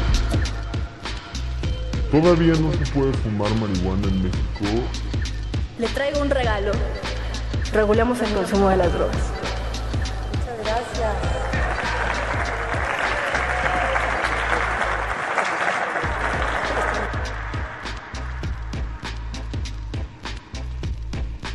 Todavía 2.12 2.54
no 2.60 2.74
se 2.74 2.92
puede 2.92 3.14
fumar 3.14 3.50
marihuana 3.56 4.08
en 4.10 4.24
México. 4.24 4.84
Le 5.80 5.88
traigo 5.88 6.20
un 6.20 6.30
regalo. 6.30 6.74
Regulemos 7.72 8.22
el 8.22 8.34
consumo 8.34 8.70
de 8.70 8.76
las 8.76 8.92
drogas. 8.92 9.32
Gracias. 10.76 11.16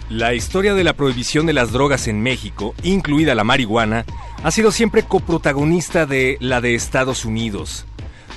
La 0.08 0.34
historia 0.34 0.74
de 0.74 0.84
la 0.84 0.94
prohibición 0.94 1.46
de 1.46 1.52
las 1.52 1.70
drogas 1.70 2.08
en 2.08 2.22
México, 2.22 2.74
incluida 2.82 3.34
la 3.34 3.44
marihuana, 3.44 4.06
ha 4.42 4.50
sido 4.50 4.72
siempre 4.72 5.02
coprotagonista 5.02 6.06
de 6.06 6.38
la 6.40 6.62
de 6.62 6.74
Estados 6.74 7.26
Unidos. 7.26 7.84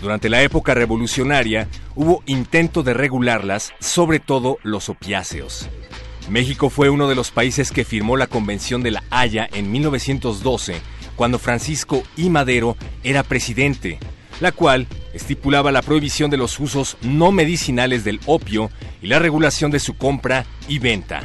Durante 0.01 0.27
la 0.27 0.41
época 0.41 0.73
revolucionaria 0.73 1.69
hubo 1.95 2.23
intento 2.25 2.83
de 2.83 2.93
regularlas, 2.93 3.73
sobre 3.79 4.19
todo 4.19 4.57
los 4.63 4.89
opiáceos. 4.89 5.69
México 6.29 6.69
fue 6.69 6.89
uno 6.89 7.09
de 7.09 7.15
los 7.15 7.31
países 7.31 7.71
que 7.71 7.83
firmó 7.83 8.15
la 8.17 8.27
Convención 8.27 8.81
de 8.81 8.91
la 8.91 9.03
Haya 9.09 9.47
en 9.51 9.71
1912, 9.71 10.81
cuando 11.15 11.37
Francisco 11.37 12.03
I. 12.15 12.29
Madero 12.29 12.77
era 13.03 13.23
presidente, 13.23 13.99
la 14.39 14.51
cual 14.51 14.87
estipulaba 15.13 15.71
la 15.71 15.81
prohibición 15.81 16.31
de 16.31 16.37
los 16.37 16.59
usos 16.59 16.97
no 17.01 17.31
medicinales 17.31 18.03
del 18.03 18.19
opio 18.25 18.71
y 19.01 19.07
la 19.07 19.19
regulación 19.19 19.69
de 19.69 19.79
su 19.79 19.95
compra 19.95 20.45
y 20.67 20.79
venta. 20.79 21.21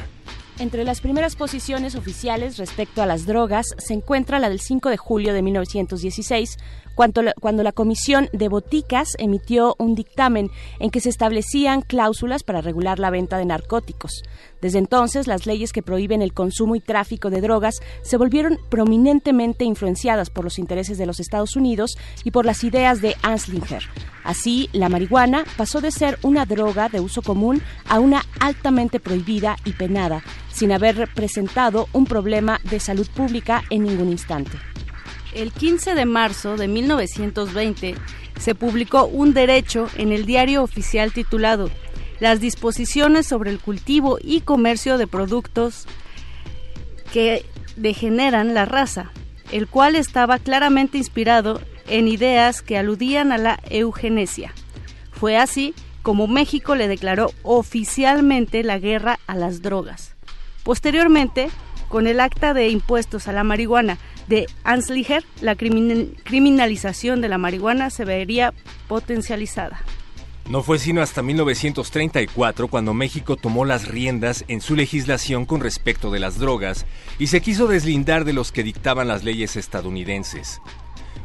Entre 0.58 0.82
las 0.82 1.00
primeras 1.00 1.36
posiciones 1.36 1.94
oficiales 1.94 2.56
respecto 2.58 3.00
a 3.00 3.06
las 3.06 3.26
drogas 3.26 3.66
se 3.78 3.94
encuentra 3.94 4.40
la 4.40 4.48
del 4.48 4.60
5 4.60 4.90
de 4.90 4.96
julio 4.96 5.32
de 5.32 5.42
1916, 5.42 6.56
cuando 6.98 7.62
la, 7.62 7.70
Comisión 7.70 8.28
de 8.32 8.48
Boticas 8.48 9.10
emitió 9.18 9.76
un 9.78 9.94
dictamen 9.94 10.50
en 10.80 10.90
que 10.90 11.00
se 11.00 11.10
establecían 11.10 11.82
cláusulas 11.82 12.42
para 12.42 12.60
regular 12.60 12.98
la 12.98 13.10
venta 13.10 13.38
de 13.38 13.44
narcóticos. 13.44 14.24
Desde 14.60 14.80
entonces, 14.80 15.28
las 15.28 15.46
leyes 15.46 15.72
que 15.72 15.84
prohíben 15.84 16.22
el 16.22 16.32
consumo 16.32 16.74
y 16.74 16.80
tráfico 16.80 17.30
de 17.30 17.40
drogas 17.40 17.76
se 18.02 18.16
volvieron 18.16 18.58
prominentemente 18.68 19.64
influenciadas 19.64 20.28
por 20.28 20.42
los 20.42 20.58
intereses 20.58 20.98
de 20.98 21.06
los 21.06 21.20
Estados 21.20 21.54
Unidos 21.54 21.96
y 22.24 22.32
por 22.32 22.44
las 22.44 22.64
ideas 22.64 23.00
de 23.00 23.14
Anslinger. 23.22 23.84
Así, 24.24 24.68
la 24.72 24.88
marihuana 24.88 25.44
pasó 25.56 25.80
de 25.80 25.92
ser 25.92 26.18
una 26.22 26.46
droga 26.46 26.88
de 26.88 26.98
uso 26.98 27.22
común 27.22 27.62
a 27.88 28.00
una 28.00 28.24
altamente 28.40 28.98
prohibida 28.98 29.54
y 29.64 29.74
penada, 29.74 30.24
sin 30.52 30.72
haber 30.72 30.96
representado 30.96 31.86
un 31.92 32.06
problema 32.06 32.58
de 32.64 32.80
salud 32.80 33.06
pública 33.14 33.62
en 33.70 33.84
ningún 33.84 34.08
instante. 34.08 34.58
El 35.34 35.52
15 35.52 35.94
de 35.94 36.04
marzo 36.06 36.56
de 36.56 36.68
1920 36.68 37.94
se 38.38 38.54
publicó 38.54 39.04
un 39.06 39.34
derecho 39.34 39.88
en 39.96 40.12
el 40.12 40.24
diario 40.24 40.62
oficial 40.62 41.12
titulado 41.12 41.70
Las 42.20 42.40
disposiciones 42.40 43.26
sobre 43.26 43.50
el 43.50 43.60
cultivo 43.60 44.18
y 44.20 44.40
comercio 44.40 44.96
de 44.96 45.06
productos 45.06 45.86
que 47.12 47.44
degeneran 47.76 48.54
la 48.54 48.64
raza, 48.64 49.10
el 49.52 49.66
cual 49.66 49.96
estaba 49.96 50.38
claramente 50.38 50.98
inspirado 50.98 51.60
en 51.86 52.08
ideas 52.08 52.62
que 52.62 52.78
aludían 52.78 53.32
a 53.32 53.38
la 53.38 53.60
eugenesia. 53.70 54.52
Fue 55.12 55.36
así 55.36 55.74
como 56.02 56.26
México 56.26 56.74
le 56.74 56.88
declaró 56.88 57.32
oficialmente 57.42 58.62
la 58.62 58.78
guerra 58.78 59.18
a 59.26 59.34
las 59.34 59.62
drogas. 59.62 60.14
Posteriormente, 60.62 61.50
con 61.88 62.06
el 62.06 62.20
acta 62.20 62.54
de 62.54 62.68
impuestos 62.68 63.28
a 63.28 63.32
la 63.32 63.44
marihuana 63.44 63.98
de 64.28 64.46
Anslinger, 64.64 65.24
la 65.40 65.56
criminalización 65.56 67.20
de 67.20 67.28
la 67.28 67.38
marihuana 67.38 67.90
se 67.90 68.04
vería 68.04 68.52
potencializada. 68.86 69.80
No 70.48 70.62
fue 70.62 70.78
sino 70.78 71.02
hasta 71.02 71.22
1934 71.22 72.68
cuando 72.68 72.94
México 72.94 73.36
tomó 73.36 73.66
las 73.66 73.86
riendas 73.86 74.46
en 74.48 74.62
su 74.62 74.76
legislación 74.76 75.44
con 75.44 75.60
respecto 75.60 76.10
de 76.10 76.20
las 76.20 76.38
drogas 76.38 76.86
y 77.18 77.26
se 77.26 77.42
quiso 77.42 77.66
deslindar 77.66 78.24
de 78.24 78.32
los 78.32 78.50
que 78.50 78.62
dictaban 78.62 79.08
las 79.08 79.24
leyes 79.24 79.56
estadounidenses. 79.56 80.62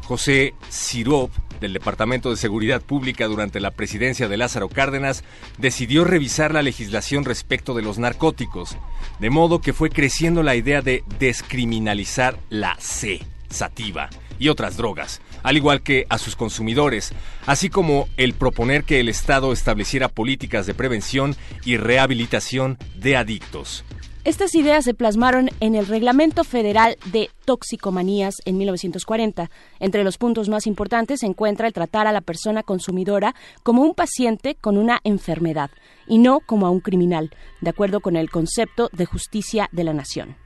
José 0.03 0.53
Sirop, 0.67 1.31
del 1.63 1.73
Departamento 1.73 2.29
de 2.29 2.35
Seguridad 2.35 2.81
Pública 2.81 3.25
durante 3.25 3.61
la 3.61 3.71
presidencia 3.71 4.27
de 4.27 4.37
Lázaro 4.37 4.67
Cárdenas, 4.67 5.23
decidió 5.57 6.03
revisar 6.03 6.53
la 6.53 6.61
legislación 6.61 7.23
respecto 7.23 7.73
de 7.73 7.81
los 7.81 7.97
narcóticos, 7.97 8.77
de 9.19 9.29
modo 9.29 9.61
que 9.61 9.71
fue 9.71 9.89
creciendo 9.89 10.43
la 10.43 10.55
idea 10.55 10.81
de 10.81 11.03
descriminalizar 11.19 12.37
la 12.49 12.75
C, 12.79 13.21
sativa, 13.49 14.09
y 14.39 14.49
otras 14.49 14.75
drogas, 14.75 15.21
al 15.41 15.55
igual 15.55 15.83
que 15.83 16.05
a 16.09 16.17
sus 16.17 16.35
consumidores, 16.35 17.13
así 17.45 17.69
como 17.69 18.09
el 18.17 18.33
proponer 18.33 18.83
que 18.83 18.99
el 18.99 19.07
Estado 19.07 19.53
estableciera 19.53 20.09
políticas 20.09 20.65
de 20.65 20.73
prevención 20.73 21.35
y 21.63 21.77
rehabilitación 21.77 22.77
de 22.95 23.15
adictos. 23.15 23.85
Estas 24.25 24.55
ideas 24.55 24.85
se 24.85 24.93
plasmaron 24.93 25.49
en 25.59 25.75
el 25.75 25.85
Reglamento 25.85 26.45
Federal 26.45 26.95
de 27.11 27.29
Toxicomanías 27.43 28.35
en 28.45 28.57
1940. 28.57 29.51
Entre 29.81 30.05
los 30.05 30.17
puntos 30.17 30.47
más 30.47 30.65
importantes 30.65 31.19
se 31.19 31.25
encuentra 31.25 31.67
el 31.67 31.73
tratar 31.73 32.07
a 32.07 32.13
la 32.13 32.21
persona 32.21 32.63
consumidora 32.63 33.35
como 33.63 33.81
un 33.81 33.93
paciente 33.93 34.55
con 34.55 34.77
una 34.77 35.01
enfermedad 35.03 35.71
y 36.07 36.19
no 36.19 36.39
como 36.39 36.67
a 36.67 36.69
un 36.69 36.79
criminal, 36.79 37.31
de 37.59 37.69
acuerdo 37.69 37.99
con 37.99 38.15
el 38.15 38.29
concepto 38.29 38.89
de 38.93 39.05
justicia 39.05 39.67
de 39.73 39.83
la 39.83 39.93
nación. 39.93 40.37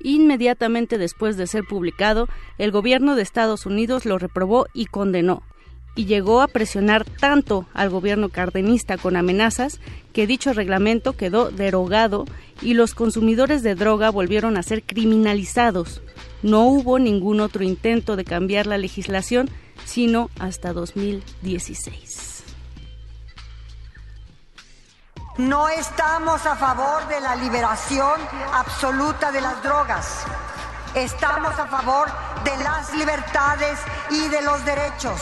Inmediatamente 0.00 0.98
después 0.98 1.38
de 1.38 1.46
ser 1.46 1.64
publicado, 1.64 2.28
el 2.58 2.72
gobierno 2.72 3.16
de 3.16 3.22
Estados 3.22 3.64
Unidos 3.64 4.04
lo 4.04 4.18
reprobó 4.18 4.66
y 4.74 4.84
condenó, 4.84 5.42
y 5.94 6.06
llegó 6.06 6.42
a 6.42 6.48
presionar 6.48 7.04
tanto 7.04 7.66
al 7.72 7.90
gobierno 7.90 8.28
cardenista 8.28 8.98
con 8.98 9.16
amenazas 9.16 9.80
que 10.12 10.26
dicho 10.26 10.52
reglamento 10.52 11.14
quedó 11.14 11.50
derogado 11.50 12.26
y 12.60 12.74
los 12.74 12.94
consumidores 12.94 13.62
de 13.62 13.74
droga 13.74 14.10
volvieron 14.10 14.56
a 14.56 14.62
ser 14.62 14.82
criminalizados. 14.82 16.02
No 16.42 16.66
hubo 16.66 16.98
ningún 16.98 17.40
otro 17.40 17.64
intento 17.64 18.16
de 18.16 18.24
cambiar 18.24 18.66
la 18.66 18.78
legislación, 18.78 19.50
sino 19.84 20.30
hasta 20.38 20.72
2016. 20.72 22.44
No 25.38 25.68
estamos 25.68 26.46
a 26.46 26.54
favor 26.54 27.08
de 27.08 27.20
la 27.20 27.34
liberación 27.34 28.20
absoluta 28.52 29.32
de 29.32 29.40
las 29.40 29.62
drogas. 29.64 30.24
Estamos 30.94 31.58
a 31.58 31.66
favor 31.66 32.06
de 32.44 32.56
las 32.62 32.94
libertades 32.94 33.80
y 34.10 34.28
de 34.28 34.42
los 34.42 34.64
derechos. 34.64 35.20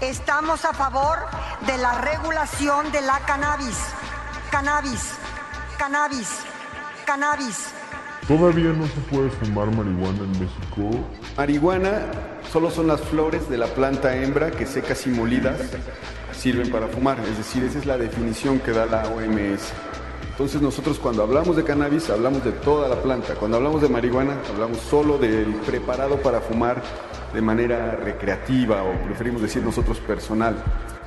Estamos 0.00 0.64
a 0.64 0.72
favor 0.72 1.18
de 1.66 1.76
la 1.76 2.00
regulación 2.00 2.90
de 2.90 3.02
la 3.02 3.20
cannabis. 3.26 3.76
Cannabis, 4.50 5.12
cannabis, 5.76 6.38
cannabis. 7.04 7.66
¿Todavía 8.26 8.72
no 8.72 8.86
se 8.86 9.00
puede 9.10 9.28
fumar 9.28 9.66
marihuana 9.66 10.20
en 10.20 10.30
México? 10.40 11.06
Marihuana 11.36 12.06
solo 12.50 12.70
son 12.70 12.86
las 12.86 13.02
flores 13.02 13.50
de 13.50 13.58
la 13.58 13.66
planta 13.66 14.16
hembra 14.16 14.50
que 14.50 14.64
secas 14.64 15.06
y 15.06 15.10
molidas 15.10 15.60
sirven 16.32 16.70
para 16.70 16.88
fumar. 16.88 17.20
Es 17.20 17.36
decir, 17.36 17.62
esa 17.64 17.78
es 17.78 17.84
la 17.84 17.98
definición 17.98 18.58
que 18.58 18.70
da 18.70 18.86
la 18.86 19.02
OMS. 19.02 19.70
Entonces 20.30 20.62
nosotros 20.62 20.98
cuando 20.98 21.22
hablamos 21.24 21.56
de 21.56 21.64
cannabis 21.64 22.08
hablamos 22.08 22.42
de 22.42 22.52
toda 22.52 22.88
la 22.88 22.96
planta. 23.02 23.34
Cuando 23.34 23.58
hablamos 23.58 23.82
de 23.82 23.90
marihuana 23.90 24.38
hablamos 24.50 24.78
solo 24.78 25.18
del 25.18 25.52
preparado 25.66 26.16
para 26.22 26.40
fumar 26.40 26.82
de 27.32 27.40
manera 27.40 27.96
recreativa 27.96 28.82
o 28.82 28.92
preferimos 29.04 29.42
decir 29.42 29.62
nosotros 29.62 29.98
personal. 29.98 30.62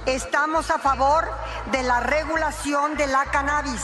Estamos 0.05 0.69
a 0.69 0.79
favor 0.79 1.25
de 1.71 1.83
la 1.83 1.99
regulación 2.01 2.97
de 2.97 3.07
la 3.07 3.25
cannabis. 3.25 3.81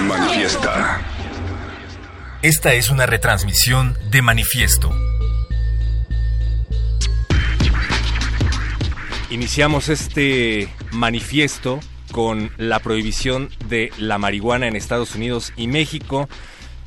Manifiesta. 0.00 1.00
Esta 2.42 2.72
es 2.74 2.90
una 2.90 3.06
retransmisión 3.06 3.96
de 4.10 4.22
Manifiesto. 4.22 4.90
Iniciamos 9.30 9.88
este 9.88 10.72
manifiesto 10.90 11.80
con 12.12 12.50
la 12.56 12.78
prohibición 12.78 13.50
de 13.66 13.92
la 13.98 14.18
marihuana 14.18 14.66
en 14.66 14.76
Estados 14.76 15.14
Unidos 15.14 15.52
y 15.56 15.66
México. 15.66 16.28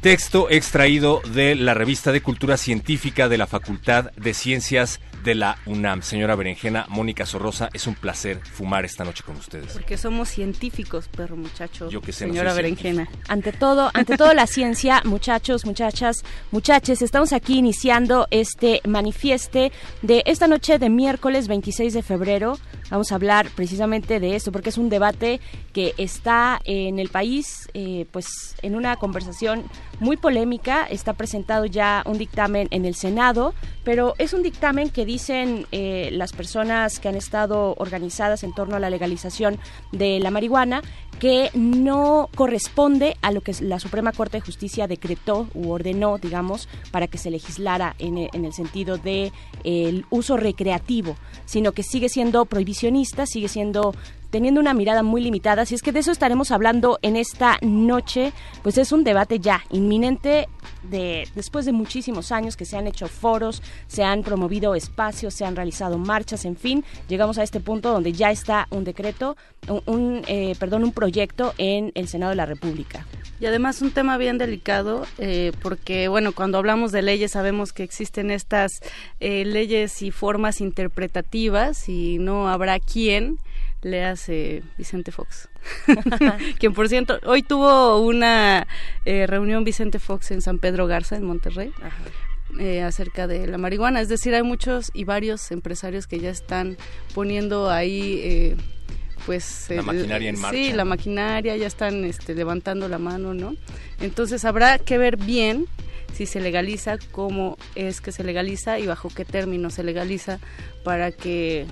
Texto 0.02 0.50
extraído 0.50 1.22
de 1.32 1.54
la 1.54 1.76
revista 1.76 2.12
de 2.12 2.22
Cultura 2.22 2.58
Científica 2.58 3.30
de 3.30 3.38
la 3.38 3.46
Facultad 3.46 4.12
de 4.14 4.34
Ciencias 4.34 5.00
de 5.24 5.36
la 5.36 5.58
UNAM. 5.66 6.02
Señora 6.02 6.36
Berenjena, 6.36 6.86
Mónica 6.90 7.26
Sorrosa, 7.26 7.70
es 7.74 7.88
un 7.88 7.96
placer 7.96 8.40
fumar 8.44 8.86
esta 8.86 9.04
noche 9.04 9.24
con 9.24 9.36
ustedes. 9.36 9.74
Porque 9.74 9.98
somos 9.98 10.30
científicos, 10.30 11.08
perro 11.08 11.36
muchacho. 11.36 11.90
Yo 11.90 12.02
que 12.02 12.12
sé, 12.12 12.26
no 12.26 12.34
Señora 12.34 12.52
soy 12.52 12.64
Berenjena. 12.64 13.08
Ante 13.28 13.52
todo, 13.52 13.92
ante 13.94 14.18
todo 14.18 14.34
la 14.34 14.48
ciencia, 14.48 15.02
muchachos, 15.06 15.66
muchachas, 15.66 16.24
muchaches, 16.52 17.02
estamos 17.02 17.34
aquí 17.34 17.58
iniciando 17.58 18.28
este 18.32 18.82
manifieste 18.88 19.72
de 20.02 20.24
esta 20.26 20.48
noche 20.48 20.80
de 20.80 20.90
miércoles 20.90 21.48
26 21.48 21.94
de 21.94 22.04
febrero. 22.04 22.58
Vamos 22.90 23.12
a 23.12 23.16
hablar 23.16 23.50
precisamente 23.56 24.20
de 24.20 24.36
esto 24.36 24.52
porque 24.52 24.70
es 24.70 24.78
un 24.78 24.90
debate 24.90 25.40
que 25.72 25.94
está 25.98 26.60
en 26.66 27.00
el 27.00 27.10
país, 27.10 27.70
eh, 27.74 28.06
pues 28.12 28.56
en 28.62 28.76
una 28.76 28.98
conversación 28.98 29.64
muy 30.00 30.18
polémica. 30.18 30.86
Está 30.86 31.14
presentado 31.14 31.66
ya 31.66 32.04
un 32.06 32.18
dictamen 32.18 32.68
en 32.72 32.86
el 32.86 32.96
Senado, 32.96 33.54
pero 33.84 34.14
es 34.18 34.34
un 34.34 34.44
dictamen 34.44 34.90
que 34.90 35.06
dicen 35.12 35.66
eh, 35.74 36.10
las 36.14 36.32
personas 36.32 37.00
que 37.00 37.10
han 37.10 37.16
estado 37.16 37.76
organizadas 37.78 38.44
en 38.44 38.54
torno 38.54 38.78
a 38.78 38.80
la 38.80 38.90
legalización 38.90 39.60
de 39.92 40.20
la 40.20 40.32
marihuana 40.32 40.82
que 41.20 41.50
no 41.54 42.30
corresponde 42.36 43.18
a 43.22 43.32
lo 43.32 43.42
que 43.42 43.54
la 43.60 43.80
Suprema 43.80 44.14
Corte 44.14 44.38
de 44.38 44.42
Justicia 44.42 44.88
decretó 44.88 45.48
u 45.54 45.70
ordenó, 45.72 46.18
digamos, 46.18 46.70
para 46.92 47.08
que 47.08 47.18
se 47.18 47.30
legislara 47.30 47.96
en, 48.00 48.18
e- 48.18 48.30
el 48.34 48.54
sentido 48.54 48.98
de 48.98 49.32
el 49.64 50.06
uso 50.10 50.38
recreativo, 50.38 51.16
sino 51.46 51.74
que 51.74 51.84
sigue 51.84 52.08
siendo 52.10 52.46
prohibicionista, 52.46 53.26
sigue 53.26 53.50
siendo 53.50 53.94
teniendo 54.32 54.60
una 54.60 54.74
mirada 54.74 55.04
muy 55.04 55.22
limitada. 55.22 55.66
Si 55.66 55.76
es 55.76 55.84
que 55.84 55.92
de 55.92 56.00
eso 56.00 56.12
estaremos 56.12 56.52
hablando 56.52 56.98
en 57.02 57.16
esta 57.16 57.60
noche, 57.62 58.34
pues 58.64 58.78
es 58.78 58.92
un 58.92 59.04
debate 59.04 59.40
ya 59.40 59.64
inminente 59.70 60.48
de 60.84 61.28
después 61.36 61.66
de 61.66 61.72
muchísimos 61.72 62.32
años 62.32 62.58
que 62.58 62.66
se 62.66 62.78
han 62.78 62.88
hecho 62.88 63.08
foros, 63.08 63.62
se 63.88 64.04
han 64.04 64.24
promovido 64.24 64.74
espacios, 64.74 65.34
se 65.34 65.46
han 65.46 65.56
realizado 65.56 65.98
marchas, 65.98 66.46
en 66.46 66.56
fin, 66.56 66.84
llegamos 67.08 67.38
a 67.38 67.44
este 67.44 67.60
punto 67.60 67.92
donde 67.92 68.14
ya 68.14 68.32
está 68.32 68.68
un 68.72 68.84
decreto, 68.84 69.38
un, 69.68 69.82
un, 69.86 70.22
eh, 70.28 70.56
perdón, 70.60 70.84
un 70.84 70.92
proyecto 70.92 71.54
en 71.58 71.92
el 71.94 72.08
Senado 72.08 72.32
de 72.32 72.38
la 72.38 72.46
República. 72.46 73.06
Y 73.40 73.48
además 73.48 73.82
un 73.82 73.90
tema 73.92 74.18
bien 74.18 74.38
delicado, 74.38 75.08
eh, 75.18 75.52
porque 75.64 76.08
bueno, 76.08 76.32
cuando 76.32 76.60
hablamos 76.60 76.92
de 76.92 77.02
leyes 77.02 77.32
sabemos 77.32 77.74
que 77.74 77.82
existen 77.82 78.30
estas 78.30 78.82
eh, 79.20 79.46
leyes 79.46 80.04
y 80.04 80.12
formas 80.12 80.62
interpretativas 80.62 81.90
y 81.90 82.20
no 82.20 82.50
habrá 82.50 82.80
quien 82.80 83.40
le 83.84 84.04
hace 84.06 84.64
Vicente 84.78 85.12
Fox. 85.12 85.50
Quien 86.60 86.74
por 86.74 86.88
cierto, 86.90 87.20
hoy 87.26 87.44
tuvo 87.44 88.00
una 88.00 88.68
eh, 89.06 89.26
reunión 89.28 89.64
Vicente 89.64 90.00
Fox 90.00 90.32
en 90.32 90.42
San 90.42 90.60
Pedro 90.60 90.88
Garza, 90.88 91.16
en 91.16 91.24
Monterrey. 91.24 91.72
eh, 92.60 92.82
acerca 92.84 93.28
de 93.28 93.48
la 93.48 93.58
marihuana, 93.58 94.02
es 94.02 94.10
decir, 94.10 94.36
hay 94.36 94.44
muchos 94.44 94.92
y 94.94 95.04
varios 95.06 95.52
empresarios 95.52 96.06
que 96.08 96.20
ya 96.20 96.30
están 96.30 96.78
poniendo 97.16 97.70
ahí 97.70 98.20
eh, 98.24 98.56
pues 99.26 99.68
La 99.70 99.76
el- 99.78 99.84
maquinaria 99.86 100.30
en 100.30 100.36
sí 100.36 100.42
marcha. 100.42 100.76
la 100.76 100.86
maquinaria 100.86 101.56
ya 101.56 101.68
están 101.68 102.04
este, 102.06 102.34
levantando 102.36 102.88
la 102.90 102.98
mano 102.98 103.34
no 103.36 103.56
entonces 104.02 104.44
habrá 104.46 104.80
que 104.80 104.98
ver 104.98 105.16
bien 105.16 105.68
si 106.14 106.26
se 106.26 106.42
legaliza 106.42 106.98
cómo 107.12 107.56
es 107.76 108.02
que 108.02 108.12
se 108.12 108.24
legaliza 108.24 108.80
y 108.80 108.88
bajo 108.88 109.10
qué 109.10 109.24
términos 109.24 109.76
se 109.76 109.84
legaliza 109.84 110.40
para 110.84 111.12
que 111.12 111.68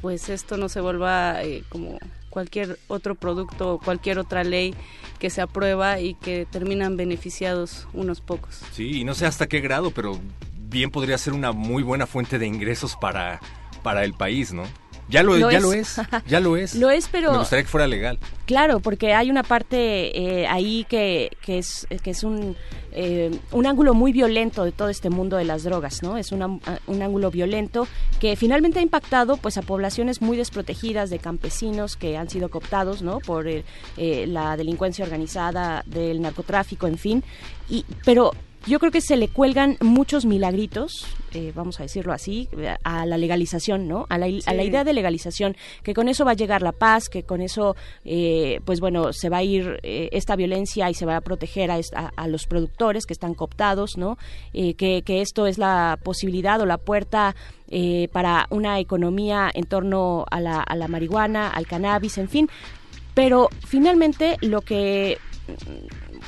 pues 0.00 0.28
esto 0.28 0.56
no 0.56 0.68
se 0.68 0.80
vuelva 0.80 1.42
eh, 1.42 1.62
como 1.68 1.98
cualquier 2.30 2.78
otro 2.88 3.14
producto 3.14 3.74
o 3.74 3.78
cualquier 3.78 4.18
otra 4.18 4.42
ley 4.42 4.74
que 5.18 5.30
se 5.30 5.40
aprueba 5.40 6.00
y 6.00 6.14
que 6.14 6.46
terminan 6.50 6.96
beneficiados 6.96 7.86
unos 7.92 8.20
pocos 8.20 8.60
Sí, 8.72 9.00
y 9.00 9.04
no 9.04 9.14
sé 9.14 9.26
hasta 9.26 9.46
qué 9.46 9.60
grado, 9.60 9.92
pero 9.92 10.18
bien 10.68 10.90
podría 10.90 11.16
ser 11.16 11.32
una 11.32 11.52
muy 11.52 11.82
buena 11.82 12.06
fuente 12.06 12.38
de 12.38 12.46
ingresos 12.46 12.96
para, 12.96 13.40
para 13.82 14.04
el 14.04 14.14
país, 14.14 14.52
¿no? 14.52 14.64
Ya 15.08 15.22
lo, 15.22 15.36
Lo 15.36 15.50
ya 15.50 15.58
es. 15.58 15.62
lo 15.62 15.72
es, 15.72 15.96
ya 16.26 16.40
lo 16.40 16.56
es. 16.56 16.74
Lo 16.76 16.90
es, 16.90 17.08
pero- 17.08 17.32
Me 17.32 17.38
gustaría 17.38 17.62
que 17.64 17.68
fuera 17.68 17.86
legal. 17.86 18.18
Claro, 18.46 18.80
porque 18.80 19.12
hay 19.14 19.30
una 19.30 19.42
parte 19.42 20.16
eh, 20.42 20.46
ahí 20.46 20.84
que, 20.88 21.30
que 21.44 21.58
es, 21.58 21.86
que 22.02 22.10
es 22.10 22.24
un, 22.24 22.56
eh, 22.92 23.30
un 23.52 23.66
ángulo 23.66 23.92
muy 23.94 24.12
violento 24.12 24.64
de 24.64 24.72
todo 24.72 24.88
este 24.88 25.10
mundo 25.10 25.36
de 25.36 25.44
las 25.44 25.62
drogas, 25.64 26.02
¿no? 26.02 26.16
Es 26.16 26.32
una- 26.32 26.46
un 26.86 27.02
ángulo 27.02 27.30
violento 27.30 27.86
que 28.20 28.34
finalmente 28.36 28.78
ha 28.78 28.82
impactado 28.82 29.36
pues 29.36 29.58
a 29.58 29.62
poblaciones 29.62 30.22
muy 30.22 30.36
desprotegidas 30.36 31.10
de 31.10 31.18
campesinos 31.18 31.96
que 31.96 32.16
han 32.16 32.28
sido 32.30 32.48
cooptados, 32.50 33.02
¿no? 33.02 33.18
Por 33.20 33.46
eh, 33.48 33.64
eh, 33.96 34.26
la 34.26 34.56
delincuencia 34.56 35.04
organizada, 35.04 35.82
del 35.86 36.20
narcotráfico, 36.22 36.86
en 36.86 36.98
fin. 36.98 37.24
Y, 37.68 37.84
pero 38.04 38.32
yo 38.66 38.78
creo 38.78 38.90
que 38.90 39.00
se 39.00 39.16
le 39.16 39.28
cuelgan 39.28 39.76
muchos 39.80 40.24
milagritos, 40.24 41.06
eh, 41.32 41.52
vamos 41.54 41.80
a 41.80 41.82
decirlo 41.82 42.12
así, 42.12 42.48
a 42.82 43.04
la 43.06 43.18
legalización, 43.18 43.88
¿no? 43.88 44.06
A 44.08 44.18
la, 44.18 44.26
a 44.26 44.54
la 44.54 44.62
Sí. 44.62 44.68
idea 44.68 44.84
de 44.84 44.92
legalización, 44.92 45.56
que 45.82 45.94
con 45.94 46.08
eso 46.08 46.24
va 46.24 46.32
a 46.32 46.34
llegar 46.34 46.62
la 46.62 46.72
paz, 46.72 47.08
que 47.08 47.22
con 47.24 47.40
eso, 47.40 47.76
eh, 48.04 48.60
pues 48.64 48.80
bueno, 48.80 49.12
se 49.12 49.28
va 49.28 49.38
a 49.38 49.42
ir 49.42 49.80
eh, 49.82 50.08
esta 50.12 50.36
violencia 50.36 50.88
y 50.90 50.94
se 50.94 51.06
va 51.06 51.16
a 51.16 51.20
proteger 51.20 51.70
a, 51.70 52.26
los 52.28 52.46
productores 52.46 53.06
que 53.06 53.12
están 53.12 53.34
cooptados, 53.34 53.96
¿no? 53.98 54.16
Eh, 54.52 54.74
que, 54.74 55.02
que 55.02 55.20
esto 55.20 55.46
es 55.46 55.58
la 55.58 55.98
posibilidad 56.02 56.60
o 56.60 56.66
la 56.66 56.78
puerta 56.78 57.34
eh, 57.68 58.08
para 58.12 58.46
una 58.50 58.78
economía 58.80 59.50
en 59.52 59.64
torno 59.66 60.24
a 60.30 60.40
la, 60.40 60.60
a 60.60 60.74
la 60.76 60.88
marihuana, 60.88 61.48
al 61.48 61.66
cannabis, 61.66 62.18
en 62.18 62.28
fin. 62.28 62.48
Pero 63.14 63.48
finalmente 63.66 64.36
lo 64.40 64.60
que 64.62 65.18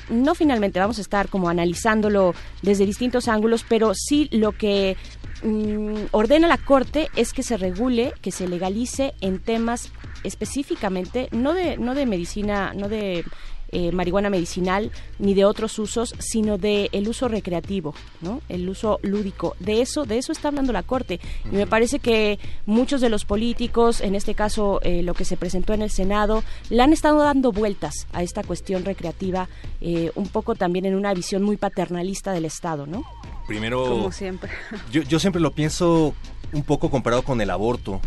no 0.09 0.35
finalmente 0.35 0.79
vamos 0.81 0.99
a 0.99 1.03
estar 1.03 1.29
como 1.29 1.49
analizándolo 1.49 2.35
desde 2.63 2.87
distintos 2.87 3.29
ángulos, 3.29 3.65
pero 3.69 3.93
sí 3.95 4.29
lo 4.33 4.53
que 4.53 4.97
mm, 5.43 6.07
ordena 6.13 6.49
la 6.49 6.59
Corte 6.59 7.09
es 7.17 7.33
que 7.33 7.43
se 7.43 7.57
regule, 7.57 8.13
que 8.23 8.31
se 8.31 8.49
legalice 8.49 9.15
en 9.21 9.39
temas 9.39 9.91
específicamente, 10.25 11.29
no 11.33 11.55
de, 11.55 11.77
no 11.77 11.95
de 11.95 12.07
medicina, 12.07 12.73
no 12.75 12.89
de 12.89 13.25
eh, 13.73 13.91
marihuana 13.93 14.31
medicinal 14.31 14.91
ni 15.19 15.35
de 15.35 15.45
otros 15.45 15.79
usos, 15.79 16.15
sino 16.19 16.59
de 16.59 16.89
el 16.93 17.09
uso 17.09 17.29
recreativo, 17.29 17.95
¿no? 18.21 18.41
El 18.49 18.69
uso 18.69 18.99
lúdico. 19.03 19.57
De 19.61 19.81
eso, 19.81 20.05
de 20.05 20.19
eso 20.19 20.33
está 20.33 20.49
hablando 20.49 20.73
la 20.73 20.83
Corte. 20.83 21.21
Y 21.45 21.57
me 21.57 21.67
parece 21.67 21.99
que 21.99 22.39
muchos 22.65 23.01
de 23.01 23.09
los 23.09 23.25
políticos, 23.25 24.01
en 24.01 24.15
este 24.15 24.35
caso 24.35 24.81
eh, 24.83 25.03
lo 25.03 25.15
que 25.15 25.25
se 25.25 25.37
presentó 25.37 25.75
en 25.75 25.83
el 25.83 25.91
Senado, 25.91 26.45
le 26.71 26.83
han 26.83 26.93
estado 26.93 27.19
dando 27.19 27.53
vueltas 27.53 28.07
a 28.13 28.23
esta 28.23 28.43
cuestión 28.43 28.85
recreativa, 28.85 29.49
eh, 29.81 30.13
un 30.15 30.29
poco 30.29 30.55
también 30.55 30.87
en 30.87 30.95
una 30.95 31.13
visión 31.13 31.43
muy 31.43 31.57
paternalista 31.57 32.33
del 32.33 32.45
Estado, 32.45 32.87
¿no? 32.87 33.05
Primero, 33.47 33.85
como 33.89 34.13
siempre 34.13 34.51
yo, 34.91 35.03
yo 35.03 35.19
siempre 35.19 35.41
lo 35.41 35.53
pienso 35.53 36.15
un 36.53 36.63
poco 36.63 36.91
comparado 36.91 37.23
con 37.23 37.41
el 37.41 37.51
aborto. 37.51 38.01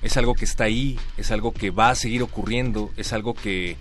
Es 0.00 0.16
algo 0.16 0.34
que 0.34 0.44
está 0.44 0.64
ahí, 0.64 0.96
es 1.16 1.32
algo 1.32 1.52
que 1.52 1.70
va 1.70 1.90
a 1.90 1.94
seguir 1.96 2.22
ocurriendo, 2.22 2.90
es 2.96 3.12
algo 3.12 3.34
que 3.34 3.76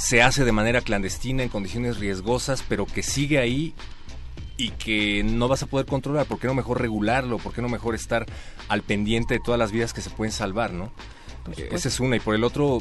se 0.00 0.22
hace 0.22 0.46
de 0.46 0.52
manera 0.52 0.80
clandestina 0.80 1.42
en 1.42 1.50
condiciones 1.50 1.98
riesgosas, 1.98 2.64
pero 2.66 2.86
que 2.86 3.02
sigue 3.02 3.38
ahí 3.38 3.74
y 4.56 4.70
que 4.70 5.22
no 5.22 5.46
vas 5.46 5.62
a 5.62 5.66
poder 5.66 5.84
controlar. 5.84 6.24
¿Por 6.24 6.38
qué 6.38 6.46
no 6.46 6.54
mejor 6.54 6.80
regularlo? 6.80 7.36
¿Por 7.36 7.52
qué 7.52 7.60
no 7.60 7.68
mejor 7.68 7.94
estar 7.94 8.24
al 8.68 8.80
pendiente 8.80 9.34
de 9.34 9.40
todas 9.40 9.58
las 9.58 9.72
vidas 9.72 9.92
que 9.92 10.00
se 10.00 10.08
pueden 10.08 10.32
salvar, 10.32 10.72
no? 10.72 10.90
Eh, 11.54 11.68
Esa 11.70 11.88
es 11.88 12.00
una. 12.00 12.16
Y 12.16 12.20
por 12.20 12.34
el 12.34 12.44
otro, 12.44 12.78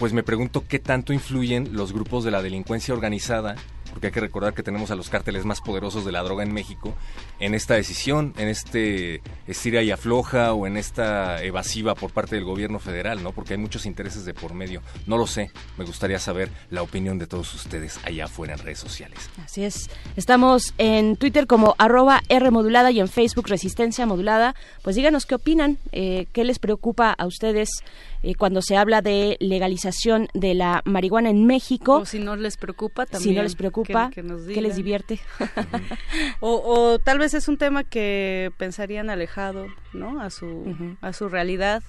pues 0.00 0.12
me 0.12 0.24
pregunto 0.24 0.64
qué 0.66 0.80
tanto 0.80 1.12
influyen 1.12 1.76
los 1.76 1.92
grupos 1.92 2.24
de 2.24 2.32
la 2.32 2.42
delincuencia 2.42 2.92
organizada, 2.92 3.54
porque 3.98 4.06
hay 4.06 4.12
que 4.12 4.20
recordar 4.20 4.54
que 4.54 4.62
tenemos 4.62 4.92
a 4.92 4.94
los 4.94 5.10
cárteles 5.10 5.44
más 5.44 5.60
poderosos 5.60 6.04
de 6.04 6.12
la 6.12 6.22
droga 6.22 6.44
en 6.44 6.54
México, 6.54 6.94
en 7.40 7.52
esta 7.52 7.74
decisión, 7.74 8.32
en 8.38 8.46
este 8.46 9.22
estira 9.48 9.82
y 9.82 9.90
afloja 9.90 10.52
o 10.52 10.68
en 10.68 10.76
esta 10.76 11.42
evasiva 11.42 11.96
por 11.96 12.12
parte 12.12 12.36
del 12.36 12.44
gobierno 12.44 12.78
federal, 12.78 13.24
¿no? 13.24 13.32
Porque 13.32 13.54
hay 13.54 13.58
muchos 13.58 13.86
intereses 13.86 14.24
de 14.24 14.34
por 14.34 14.54
medio. 14.54 14.82
No 15.08 15.18
lo 15.18 15.26
sé. 15.26 15.50
Me 15.78 15.84
gustaría 15.84 16.20
saber 16.20 16.48
la 16.70 16.82
opinión 16.82 17.18
de 17.18 17.26
todos 17.26 17.52
ustedes 17.56 17.98
allá 18.04 18.26
afuera 18.26 18.54
en 18.54 18.60
redes 18.60 18.78
sociales. 18.78 19.18
Así 19.44 19.64
es. 19.64 19.90
Estamos 20.14 20.74
en 20.78 21.16
Twitter 21.16 21.48
como 21.48 21.74
arroba 21.76 22.22
R 22.28 22.52
modulada 22.52 22.92
y 22.92 23.00
en 23.00 23.08
Facebook 23.08 23.48
Resistencia 23.48 24.06
Modulada. 24.06 24.54
Pues 24.82 24.94
díganos 24.94 25.26
qué 25.26 25.34
opinan, 25.34 25.76
eh, 25.90 26.28
qué 26.32 26.44
les 26.44 26.60
preocupa 26.60 27.10
a 27.10 27.26
ustedes 27.26 27.82
eh, 28.22 28.34
cuando 28.34 28.62
se 28.62 28.76
habla 28.76 29.02
de 29.02 29.36
legalización 29.40 30.28
de 30.34 30.54
la 30.54 30.82
marihuana 30.84 31.30
en 31.30 31.46
México. 31.46 31.98
O 31.98 32.04
si 32.04 32.18
no 32.18 32.36
les 32.36 32.56
preocupa 32.56 33.06
también. 33.06 33.34
Si 33.34 33.36
no 33.36 33.42
les 33.42 33.54
preocupa, 33.54 34.10
que, 34.10 34.22
nos 34.22 34.42
¿qué 34.42 34.60
les 34.60 34.76
divierte? 34.76 35.20
o, 36.40 36.62
o, 36.64 36.98
tal 36.98 37.18
vez 37.18 37.34
es 37.34 37.48
un 37.48 37.58
tema 37.58 37.84
que 37.84 38.52
pensarían 38.56 39.10
alejado, 39.10 39.66
¿no? 39.92 40.20
A 40.20 40.30
su, 40.30 40.96
a 41.00 41.12
su 41.12 41.28
realidad 41.28 41.82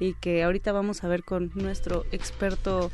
y 0.00 0.14
que 0.14 0.42
ahorita 0.42 0.72
vamos 0.72 1.04
a 1.04 1.08
ver 1.08 1.22
con 1.22 1.50
nuestro 1.54 2.04
experto 2.10 2.90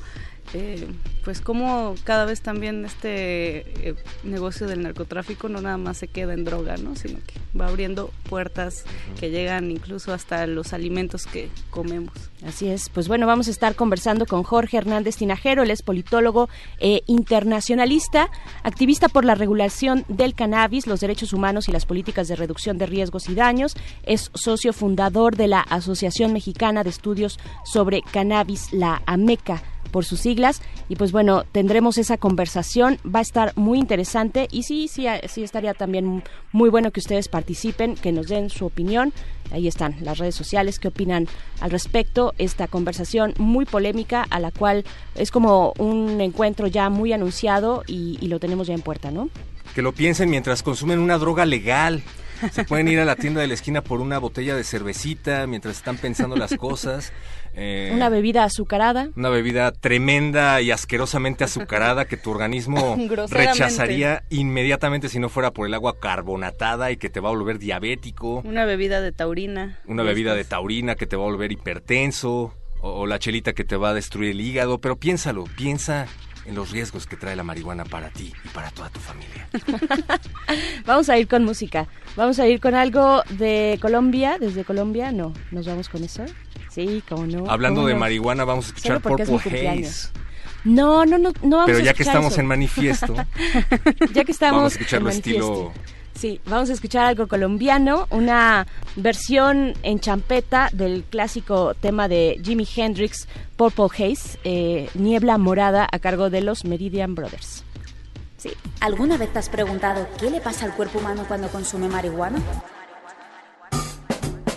eh, 0.54 0.86
pues 1.24 1.40
como 1.40 1.96
cada 2.04 2.24
vez 2.24 2.40
también 2.40 2.84
este 2.84 3.88
eh, 3.88 3.94
negocio 4.22 4.68
del 4.68 4.82
narcotráfico 4.82 5.48
no 5.48 5.60
nada 5.60 5.76
más 5.76 5.96
se 5.98 6.06
queda 6.06 6.34
en 6.34 6.44
droga, 6.44 6.76
¿no? 6.76 6.94
sino 6.94 7.18
que 7.26 7.34
va 7.58 7.66
abriendo 7.66 8.12
puertas 8.28 8.84
que 9.18 9.30
llegan 9.30 9.70
incluso 9.70 10.12
hasta 10.12 10.46
los 10.46 10.72
alimentos 10.72 11.26
que 11.26 11.48
comemos. 11.70 12.12
Así 12.46 12.68
es, 12.68 12.90
pues 12.90 13.08
bueno, 13.08 13.26
vamos 13.26 13.48
a 13.48 13.50
estar 13.50 13.74
conversando 13.74 14.24
con 14.26 14.44
Jorge 14.44 14.76
Hernández 14.76 15.16
Tinajero, 15.16 15.64
él 15.64 15.70
es 15.70 15.82
politólogo 15.82 16.48
e 16.78 17.02
internacionalista, 17.06 18.30
activista 18.62 19.08
por 19.08 19.24
la 19.24 19.34
regulación 19.34 20.04
del 20.08 20.34
cannabis, 20.34 20.86
los 20.86 21.00
derechos 21.00 21.32
humanos 21.32 21.68
y 21.68 21.72
las 21.72 21.86
políticas 21.86 22.28
de 22.28 22.36
reducción 22.36 22.78
de 22.78 22.86
riesgos 22.86 23.28
y 23.28 23.34
daños, 23.34 23.74
es 24.04 24.30
socio 24.34 24.72
fundador 24.72 25.34
de 25.34 25.48
la 25.48 25.60
Asociación 25.60 26.32
Mexicana 26.32 26.84
de 26.84 26.90
Estudios 26.90 27.38
sobre 27.64 28.02
Cannabis, 28.02 28.72
la 28.72 29.02
AMECA 29.06 29.62
por 29.96 30.04
sus 30.04 30.20
siglas. 30.20 30.60
Y 30.90 30.96
pues 30.96 31.10
bueno, 31.10 31.44
tendremos 31.52 31.96
esa 31.96 32.18
conversación, 32.18 32.98
va 33.02 33.20
a 33.20 33.22
estar 33.22 33.54
muy 33.56 33.78
interesante 33.78 34.46
y 34.52 34.64
sí, 34.64 34.88
sí, 34.88 35.06
sí 35.26 35.42
estaría 35.42 35.72
también 35.72 36.22
muy 36.52 36.68
bueno 36.68 36.90
que 36.90 37.00
ustedes 37.00 37.28
participen, 37.28 37.94
que 37.94 38.12
nos 38.12 38.26
den 38.26 38.50
su 38.50 38.66
opinión. 38.66 39.14
Ahí 39.52 39.66
están 39.66 39.96
las 40.02 40.18
redes 40.18 40.34
sociales, 40.34 40.78
qué 40.78 40.88
opinan 40.88 41.28
al 41.62 41.70
respecto. 41.70 42.34
Esta 42.36 42.66
conversación 42.66 43.32
muy 43.38 43.64
polémica 43.64 44.26
a 44.28 44.38
la 44.38 44.50
cual 44.50 44.84
es 45.14 45.30
como 45.30 45.72
un 45.78 46.20
encuentro 46.20 46.66
ya 46.66 46.90
muy 46.90 47.14
anunciado 47.14 47.82
y, 47.86 48.18
y 48.20 48.28
lo 48.28 48.38
tenemos 48.38 48.66
ya 48.66 48.74
en 48.74 48.82
puerta, 48.82 49.10
¿no? 49.10 49.30
Que 49.74 49.80
lo 49.80 49.92
piensen 49.92 50.28
mientras 50.28 50.62
consumen 50.62 50.98
una 50.98 51.16
droga 51.16 51.46
legal. 51.46 52.02
Se 52.52 52.64
pueden 52.64 52.88
ir 52.88 53.00
a 53.00 53.04
la 53.04 53.16
tienda 53.16 53.40
de 53.40 53.46
la 53.46 53.54
esquina 53.54 53.82
por 53.82 54.00
una 54.00 54.18
botella 54.18 54.54
de 54.54 54.64
cervecita 54.64 55.46
mientras 55.46 55.76
están 55.76 55.96
pensando 55.96 56.36
las 56.36 56.54
cosas. 56.56 57.12
Eh, 57.54 57.90
una 57.94 58.08
bebida 58.08 58.44
azucarada. 58.44 59.08
Una 59.16 59.30
bebida 59.30 59.72
tremenda 59.72 60.60
y 60.60 60.70
asquerosamente 60.70 61.44
azucarada 61.44 62.04
que 62.04 62.16
tu 62.16 62.30
organismo 62.30 62.96
rechazaría 63.30 64.24
inmediatamente 64.30 65.08
si 65.08 65.18
no 65.18 65.28
fuera 65.28 65.50
por 65.52 65.66
el 65.66 65.74
agua 65.74 65.98
carbonatada 65.98 66.90
y 66.90 66.98
que 66.98 67.08
te 67.08 67.20
va 67.20 67.30
a 67.30 67.32
volver 67.32 67.58
diabético. 67.58 68.42
Una 68.44 68.64
bebida 68.64 69.00
de 69.00 69.12
taurina. 69.12 69.78
Una 69.86 70.02
bebida 70.02 70.34
de 70.34 70.44
taurina 70.44 70.96
que 70.96 71.06
te 71.06 71.16
va 71.16 71.22
a 71.22 71.26
volver 71.26 71.52
hipertenso. 71.52 72.54
O, 72.82 72.90
o 72.90 73.06
la 73.06 73.18
chelita 73.18 73.54
que 73.54 73.64
te 73.64 73.76
va 73.76 73.90
a 73.90 73.94
destruir 73.94 74.32
el 74.32 74.40
hígado. 74.40 74.78
Pero 74.78 74.96
piénsalo, 74.96 75.44
piensa 75.56 76.06
en 76.46 76.54
los 76.54 76.70
riesgos 76.70 77.06
que 77.06 77.16
trae 77.16 77.36
la 77.36 77.42
marihuana 77.42 77.84
para 77.84 78.10
ti 78.10 78.32
y 78.44 78.48
para 78.48 78.70
toda 78.70 78.88
tu 78.90 79.00
familia. 79.00 79.48
vamos 80.86 81.08
a 81.08 81.18
ir 81.18 81.28
con 81.28 81.44
música. 81.44 81.86
Vamos 82.16 82.38
a 82.38 82.46
ir 82.46 82.60
con 82.60 82.74
algo 82.74 83.22
de 83.30 83.78
Colombia. 83.80 84.38
Desde 84.38 84.64
Colombia, 84.64 85.12
no. 85.12 85.32
¿Nos 85.50 85.66
vamos 85.66 85.88
con 85.88 86.04
eso? 86.04 86.24
Sí, 86.70 87.02
cómo 87.08 87.26
no. 87.26 87.50
Hablando 87.50 87.80
¿Cómo 87.80 87.88
de 87.88 87.94
no? 87.94 88.00
marihuana, 88.00 88.44
vamos 88.44 88.66
a 88.66 88.68
escuchar 88.68 88.96
es 88.96 89.02
Purple 89.02 89.26
cumpleaños. 89.26 90.04
Haze. 90.06 90.26
No, 90.64 91.06
no, 91.06 91.16
no, 91.16 91.32
no 91.42 91.56
vamos 91.58 91.66
Pero 91.66 91.78
a 91.78 91.82
ya 91.82 91.94
que 91.94 92.02
escuchar 92.02 92.14
estamos 92.14 92.32
eso. 92.32 92.40
en 92.40 92.46
manifiesto, 92.48 93.14
ya 94.12 94.24
que 94.24 94.32
estamos 94.32 94.56
vamos 94.56 94.72
a 94.72 94.78
escucharlo 94.78 95.10
en 95.10 95.16
estilo. 95.16 95.72
Sí, 96.16 96.40
vamos 96.46 96.70
a 96.70 96.72
escuchar 96.72 97.04
algo 97.04 97.28
colombiano, 97.28 98.06
una 98.10 98.66
versión 98.96 99.74
en 99.82 100.00
champeta 100.00 100.70
del 100.72 101.04
clásico 101.04 101.74
tema 101.74 102.08
de 102.08 102.40
Jimi 102.42 102.66
Hendrix, 102.74 103.28
Purple 103.56 103.88
Haze, 103.92 104.38
eh, 104.42 104.88
Niebla 104.94 105.36
Morada, 105.36 105.86
a 105.90 105.98
cargo 105.98 106.30
de 106.30 106.40
los 106.40 106.64
Meridian 106.64 107.14
Brothers. 107.14 107.64
Sí. 108.38 108.50
¿Alguna 108.80 109.18
vez 109.18 109.30
te 109.32 109.40
has 109.40 109.50
preguntado 109.50 110.08
qué 110.18 110.30
le 110.30 110.40
pasa 110.40 110.64
al 110.64 110.74
cuerpo 110.74 111.00
humano 111.00 111.24
cuando 111.28 111.48
consume 111.48 111.88
marihuana? 111.88 112.38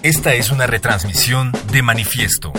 Esta 0.02 0.34
es 0.34 0.52
una 0.52 0.66
retransmisión 0.66 1.52
de 1.74 1.82
Manifiesto. 1.82 2.54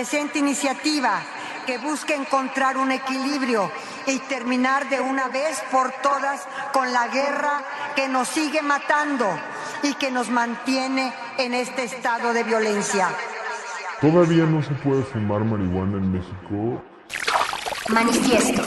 Presente 0.00 0.38
iniciativa 0.38 1.20
que 1.66 1.76
busca 1.76 2.14
encontrar 2.14 2.78
un 2.78 2.90
equilibrio 2.90 3.70
y 4.06 4.18
terminar 4.20 4.88
de 4.88 4.98
una 4.98 5.28
vez 5.28 5.62
por 5.70 5.92
todas 6.02 6.40
con 6.72 6.90
la 6.90 7.08
guerra 7.08 7.62
que 7.94 8.08
nos 8.08 8.26
sigue 8.26 8.62
matando 8.62 9.26
y 9.82 9.92
que 9.92 10.10
nos 10.10 10.30
mantiene 10.30 11.12
en 11.36 11.52
este 11.52 11.84
estado 11.84 12.32
de 12.32 12.44
violencia. 12.44 13.10
Todavía 14.00 14.46
no 14.46 14.62
se 14.62 14.72
puede 14.76 15.02
fumar 15.02 15.44
marihuana 15.44 15.98
en 15.98 16.12
México. 16.12 16.82
Manifiesto. 17.90 18.62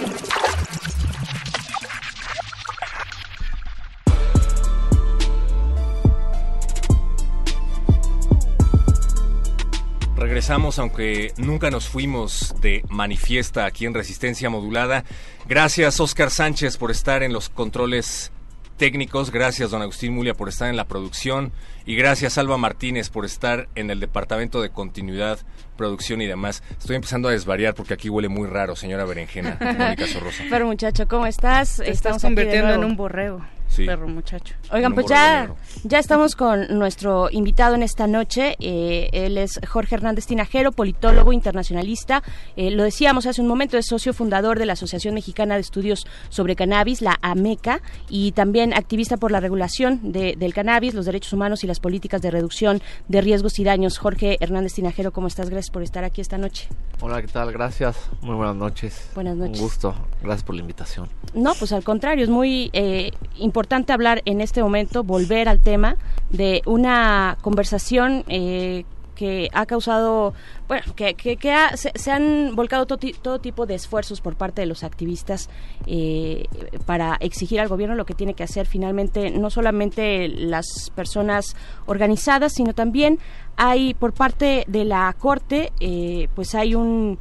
Regresamos, 10.54 10.78
aunque 10.78 11.34
nunca 11.38 11.72
nos 11.72 11.90
fuimos 11.90 12.54
de 12.62 12.84
manifiesta 12.88 13.66
aquí 13.66 13.88
en 13.88 13.96
Resistencia 13.96 14.52
Modulada. 14.52 15.04
Gracias, 15.48 16.00
Oscar 16.00 16.30
Sánchez, 16.30 16.78
por 16.78 16.92
estar 16.92 17.24
en 17.24 17.34
los 17.34 17.50
controles 17.50 18.32
técnicos. 18.78 19.32
Gracias, 19.32 19.72
don 19.72 19.82
Agustín 19.82 20.14
Mulia, 20.14 20.36
por 20.36 20.50
estar 20.50 20.70
en 20.70 20.78
la 20.78 20.86
producción. 20.86 21.52
Y 21.88 21.96
gracias, 21.96 22.38
Alba 22.38 22.58
Martínez, 22.58 23.10
por 23.10 23.26
estar 23.26 23.68
en 23.74 23.90
el 23.90 24.00
departamento 24.00 24.62
de 24.62 24.70
continuidad, 24.70 25.40
producción 25.76 26.22
y 26.22 26.28
demás. 26.28 26.62
Estoy 26.78 26.98
empezando 26.98 27.30
a 27.30 27.32
desvariar 27.32 27.74
porque 27.74 27.96
aquí 27.96 28.12
huele 28.12 28.30
muy 28.30 28.48
raro, 28.48 28.76
señora 28.76 29.06
Berenjena, 29.06 29.58
Mónica 29.80 30.06
Sorrosa. 30.06 30.44
Pero 30.52 30.68
muchacho, 30.68 31.08
¿cómo 31.08 31.26
estás? 31.26 31.78
Te 31.78 31.90
estás 31.90 31.96
Estamos 31.96 32.24
aquí 32.26 32.36
de 32.36 32.42
convirtiendo 32.42 32.74
en 32.76 32.84
un 32.84 32.96
borrego, 32.96 33.44
Sí. 33.74 33.86
perro 33.86 34.08
muchacho. 34.08 34.54
Oigan, 34.72 34.94
pues 34.94 35.08
ya, 35.08 35.52
ya 35.84 36.00
estamos 36.00 36.36
con 36.36 36.78
nuestro 36.78 37.30
invitado 37.32 37.76
en 37.76 37.84
esta 37.84 38.08
noche. 38.08 38.56
Eh, 38.60 39.10
él 39.14 39.38
es 39.38 39.60
Jorge 39.68 39.96
Hernández 39.96 40.26
Tinajero, 40.28 40.72
politólogo 40.72 41.34
internacionalista. 41.34 42.24
Eh, 42.56 42.72
lo 42.72 42.84
decíamos 42.84 43.26
hace 43.26 43.42
un 43.42 43.48
momento, 43.48 43.78
es 43.78 43.86
socio 43.88 44.14
fundador 44.14 44.60
de 44.60 44.66
la 44.66 44.74
Asociación 44.74 45.14
Mexicana 45.16 45.56
de 45.56 45.62
Estudios 45.62 46.06
sobre 46.30 46.56
Cannabis, 46.56 47.02
la 47.02 47.18
AMECA, 47.22 47.82
y 48.10 48.32
también 48.34 48.74
activista 48.74 49.18
por 49.18 49.32
la 49.32 49.40
regulación 49.40 50.12
de- 50.12 50.36
del 50.38 50.54
cannabis, 50.54 50.94
los 50.94 51.06
derechos 51.06 51.34
humanos 51.34 51.64
y 51.64 51.68
las 51.68 51.80
políticas 51.80 52.22
de 52.22 52.30
reducción 52.32 52.82
de 53.08 53.22
riesgos 53.22 53.58
y 53.60 53.64
daños. 53.64 53.98
Jorge 53.98 54.38
Hernández 54.40 54.74
Tinajero, 54.74 55.12
¿cómo 55.12 55.28
estás? 55.28 55.50
Gracias 55.50 55.72
por 55.72 55.82
estar 55.84 56.04
aquí 56.04 56.22
esta 56.22 56.38
noche. 56.38 56.68
Hola, 57.02 57.22
¿qué 57.22 57.28
tal? 57.28 57.52
Gracias. 57.52 57.98
Muy 58.22 58.36
buenas 58.36 58.56
noches. 58.56 59.10
Buenas 59.16 59.36
noches. 59.36 59.58
Un 59.60 59.64
gusto. 59.64 59.96
Gracias 60.22 60.44
por 60.44 60.56
la 60.56 60.62
invitación. 60.62 61.10
No, 61.34 61.54
pues 61.56 61.72
al 61.74 61.84
contrario, 61.84 62.24
es 62.24 62.30
muy 62.30 62.70
eh, 62.74 63.12
importante 63.40 63.63
hablar 63.94 64.22
en 64.26 64.42
este 64.42 64.62
momento, 64.62 65.04
volver 65.04 65.48
al 65.50 65.60
tema 65.60 65.96
de 66.30 66.62
una 66.66 67.38
conversación 67.42 68.24
eh, 68.28 68.86
que 69.16 69.48
ha 69.54 69.68
causado, 69.68 70.34
bueno, 70.68 70.84
que, 70.96 71.14
que, 71.14 71.38
que 71.38 71.52
ha- 71.52 71.78
se, 71.78 71.92
se 71.94 72.12
han 72.12 72.56
volcado 72.56 72.88
todo, 72.88 72.98
ti- 72.98 73.14
todo 73.22 73.38
tipo 73.40 73.68
de 73.68 73.76
esfuerzos 73.76 74.22
por 74.22 74.36
parte 74.36 74.62
de 74.62 74.66
los 74.66 74.84
activistas 74.84 75.50
eh, 75.86 76.46
para 76.88 77.16
exigir 77.20 77.60
al 77.60 77.68
gobierno 77.68 77.96
lo 77.96 78.06
que 78.08 78.16
tiene 78.16 78.34
que 78.34 78.44
hacer. 78.44 78.66
Finalmente 78.66 79.30
no 79.30 79.52
solamente 79.52 80.28
las 80.28 80.66
personas 80.96 81.56
organizadas, 81.86 82.54
sino 82.54 82.74
también 82.74 83.20
hay 83.56 83.94
por 83.94 84.14
parte 84.14 84.66
de 84.68 84.84
la 84.84 85.16
Corte, 85.20 85.72
eh, 85.80 86.28
pues 86.34 86.56
hay 86.56 86.74
un 86.74 87.20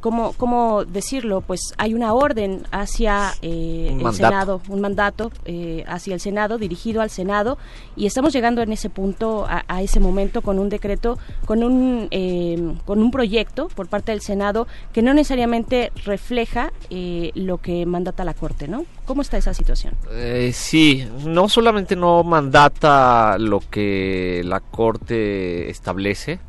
¿Cómo, 0.00 0.32
¿Cómo 0.34 0.84
decirlo? 0.84 1.40
Pues 1.40 1.74
hay 1.78 1.94
una 1.94 2.12
orden 2.14 2.64
hacia 2.70 3.32
eh, 3.42 3.88
Un 3.90 3.98
el 3.98 4.04
mandato. 4.04 4.16
Senado, 4.16 4.60
un 4.68 4.80
mandato 4.80 5.32
eh, 5.44 5.84
hacia 5.86 6.14
el 6.14 6.20
Senado, 6.20 6.58
dirigido 6.58 7.00
al 7.00 7.10
Senado, 7.10 7.58
y 7.96 8.06
estamos 8.06 8.32
llegando 8.32 8.62
en 8.62 8.72
ese 8.72 8.90
punto, 8.90 9.46
a, 9.48 9.64
a 9.68 9.82
ese 9.82 10.00
momento, 10.00 10.42
con 10.42 10.58
un 10.58 10.68
decreto, 10.68 11.18
con 11.46 11.62
un, 11.62 12.08
eh, 12.10 12.74
con 12.84 13.00
un 13.02 13.10
proyecto 13.10 13.68
por 13.68 13.88
parte 13.88 14.12
del 14.12 14.20
Senado 14.20 14.66
que 14.92 15.02
no 15.02 15.14
necesariamente 15.14 15.92
refleja 16.04 16.72
eh, 16.90 17.30
lo 17.34 17.58
que 17.58 17.86
mandata 17.86 18.24
la 18.24 18.34
Corte, 18.34 18.68
¿no? 18.68 18.84
¿Cómo 19.06 19.22
está 19.22 19.36
esa 19.36 19.54
situación? 19.54 19.94
Eh, 20.10 20.50
sí, 20.54 21.06
no 21.24 21.48
solamente 21.48 21.96
no 21.96 22.22
mandata 22.22 23.36
lo 23.38 23.60
que 23.60 24.42
la 24.44 24.60
Corte 24.60 25.70
establece, 25.70 26.40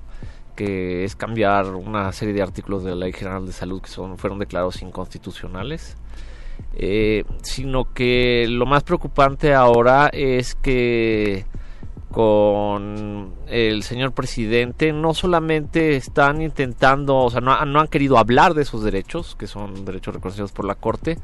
que 0.56 1.04
es 1.04 1.16
cambiar 1.16 1.76
una 1.76 2.12
serie 2.12 2.34
de 2.34 2.42
artículos 2.42 2.84
de 2.84 2.92
la 2.92 2.98
Ley 2.98 3.14
General 3.14 3.46
de 3.46 3.52
Salud 3.52 3.82
que 3.82 3.90
son, 3.90 4.18
fueron 4.18 4.40
declarados 4.40 4.82
inconstitucionales, 4.82 5.98
eh, 6.76 7.24
sino 7.42 7.94
que 7.94 8.46
lo 8.50 8.66
más 8.66 8.84
preocupante 8.84 9.54
ahora 9.54 10.10
es 10.14 10.56
que 10.56 11.46
con 12.14 13.34
el 13.48 13.82
señor 13.82 14.12
presidente 14.12 14.94
no 14.94 15.16
solamente 15.16 15.96
están 15.96 16.44
intentando, 16.44 17.18
o 17.18 17.30
sea, 17.32 17.42
no, 17.42 17.54
han 17.54 17.88
querido 17.88 18.20
hablar 18.20 18.54
de 18.54 18.62
esos 18.62 18.84
derechos, 18.84 19.36
que 19.36 19.48
son 19.48 19.84
derechos 19.84 20.14
reconocidos 20.14 20.52
por 20.52 20.66
la 20.66 20.76
Corte, 20.76 21.18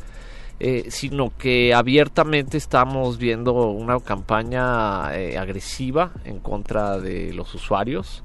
eh, 0.59 0.85
sino 0.89 1.31
que 1.37 1.75
abiertamente 1.75 2.57
estamos 2.57 3.19
viendo 3.19 3.53
una 3.53 3.99
campaña 3.99 5.15
eh, 5.15 5.37
agresiva 5.37 6.11
en 6.25 6.39
contra 6.39 6.97
de 6.97 7.33
los 7.33 7.53
usuarios, 7.53 8.23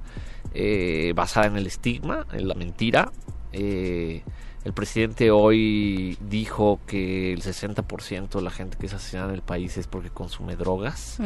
eh, 0.55 1.13
basada 1.15 1.47
en 1.47 1.57
el 1.57 1.67
estigma, 1.67 2.27
en 2.33 2.49
la 2.49 2.55
mentira. 2.55 3.13
Eh, 3.53 4.23
el 4.65 4.73
presidente 4.73 5.31
hoy 5.31 6.17
dijo 6.21 6.81
que 6.87 7.33
el 7.35 7.43
60% 7.43 8.29
de 8.31 8.43
la 8.43 8.51
gente 8.51 8.79
que 8.79 8.87
es 8.87 8.95
asesinada 8.95 9.29
en 9.29 9.35
el 9.35 9.43
país 9.43 9.77
es 9.77 9.87
porque 9.87 10.09
consume 10.11 10.57
drogas. 10.57 11.19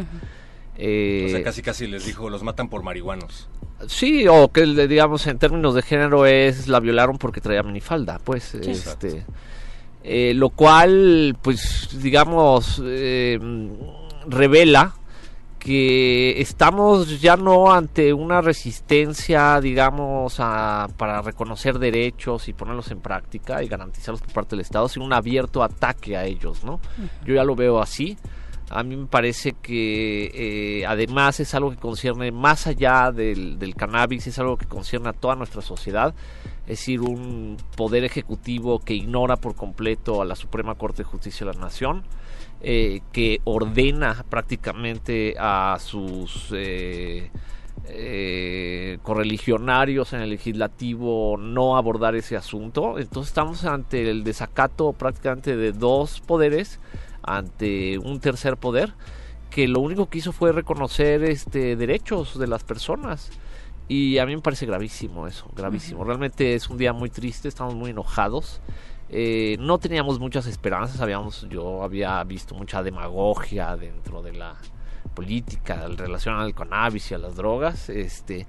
Eh, 0.76 1.26
o 1.26 1.30
sea, 1.30 1.42
casi 1.44 1.62
casi 1.62 1.86
les 1.86 2.04
dijo, 2.06 2.30
los 2.30 2.42
matan 2.42 2.68
por 2.68 2.82
marihuanos. 2.82 3.48
Sí, 3.86 4.26
o 4.28 4.50
que 4.50 4.66
digamos 4.88 5.26
en 5.28 5.38
términos 5.38 5.74
de 5.74 5.82
género 5.82 6.26
es 6.26 6.66
la 6.66 6.80
violaron 6.80 7.16
porque 7.18 7.40
traía 7.40 7.62
minifalda, 7.62 8.18
pues 8.18 8.56
Sí. 8.60 8.70
este 8.70 9.24
eh, 10.02 10.32
lo 10.34 10.50
cual 10.50 11.36
pues 11.42 11.88
digamos 12.00 12.82
eh, 12.84 13.38
revela 14.26 14.94
que 15.58 16.40
estamos 16.40 17.20
ya 17.20 17.36
no 17.36 17.72
ante 17.72 18.12
una 18.12 18.40
resistencia 18.40 19.60
digamos 19.60 20.36
a- 20.38 20.88
para 20.96 21.20
reconocer 21.22 21.78
derechos 21.78 22.48
y 22.48 22.52
ponerlos 22.52 22.90
en 22.90 23.00
práctica 23.00 23.62
y 23.62 23.68
garantizarlos 23.68 24.20
por 24.22 24.32
parte 24.32 24.50
del 24.56 24.60
Estado, 24.60 24.88
sino 24.88 25.04
un 25.04 25.12
abierto 25.12 25.62
ataque 25.62 26.16
a 26.16 26.24
ellos, 26.24 26.64
¿no? 26.64 26.80
Yo 27.24 27.34
ya 27.34 27.44
lo 27.44 27.54
veo 27.56 27.80
así. 27.80 28.16
A 28.70 28.82
mí 28.82 28.96
me 28.96 29.06
parece 29.06 29.52
que 29.52 30.30
eh, 30.80 30.86
además 30.86 31.40
es 31.40 31.54
algo 31.54 31.70
que 31.70 31.78
concierne 31.78 32.30
más 32.32 32.66
allá 32.66 33.10
del, 33.12 33.58
del 33.58 33.74
cannabis, 33.74 34.26
es 34.26 34.38
algo 34.38 34.58
que 34.58 34.66
concierne 34.66 35.08
a 35.08 35.14
toda 35.14 35.34
nuestra 35.36 35.62
sociedad, 35.62 36.14
es 36.64 36.78
decir, 36.78 37.00
un 37.00 37.56
poder 37.76 38.04
ejecutivo 38.04 38.78
que 38.78 38.92
ignora 38.92 39.36
por 39.36 39.54
completo 39.54 40.20
a 40.20 40.26
la 40.26 40.36
Suprema 40.36 40.74
Corte 40.74 40.98
de 40.98 41.04
Justicia 41.08 41.46
de 41.46 41.54
la 41.54 41.60
Nación, 41.60 42.02
eh, 42.60 43.02
que 43.12 43.40
ordena 43.44 44.24
prácticamente 44.28 45.36
a 45.38 45.78
sus 45.80 46.48
eh, 46.52 47.30
eh, 47.84 48.98
correligionarios 49.02 50.12
en 50.12 50.22
el 50.22 50.30
legislativo 50.30 51.36
no 51.38 51.76
abordar 51.76 52.16
ese 52.16 52.36
asunto. 52.36 52.98
Entonces 52.98 53.30
estamos 53.30 53.64
ante 53.64 54.10
el 54.10 54.24
desacato 54.24 54.92
prácticamente 54.92 55.56
de 55.56 55.72
dos 55.72 56.20
poderes 56.20 56.80
ante 57.22 57.96
un 57.98 58.18
tercer 58.18 58.56
poder 58.56 58.92
que 59.50 59.68
lo 59.68 59.78
único 59.78 60.08
que 60.08 60.18
hizo 60.18 60.32
fue 60.32 60.50
reconocer 60.50 61.22
este 61.22 61.76
derechos 61.76 62.38
de 62.38 62.48
las 62.48 62.64
personas. 62.64 63.30
Y 63.86 64.18
a 64.18 64.26
mí 64.26 64.34
me 64.34 64.42
parece 64.42 64.66
gravísimo 64.66 65.28
eso 65.28 65.48
gravísimo. 65.54 66.02
Realmente 66.02 66.54
es 66.54 66.68
un 66.68 66.76
día 66.76 66.92
muy 66.92 67.08
triste 67.08 67.46
estamos 67.46 67.76
muy 67.76 67.90
enojados 67.90 68.60
Eh, 69.10 69.56
no 69.58 69.78
teníamos 69.78 70.18
muchas 70.18 70.46
esperanzas 70.46 71.00
habíamos 71.00 71.46
yo 71.48 71.82
había 71.82 72.22
visto 72.24 72.54
mucha 72.54 72.82
demagogia 72.82 73.74
dentro 73.74 74.22
de 74.22 74.34
la 74.34 74.54
política 75.14 75.88
relación 75.96 76.34
al 76.36 76.54
cannabis 76.54 77.10
y 77.10 77.14
a 77.14 77.18
las 77.18 77.34
drogas 77.34 77.88
este 77.88 78.46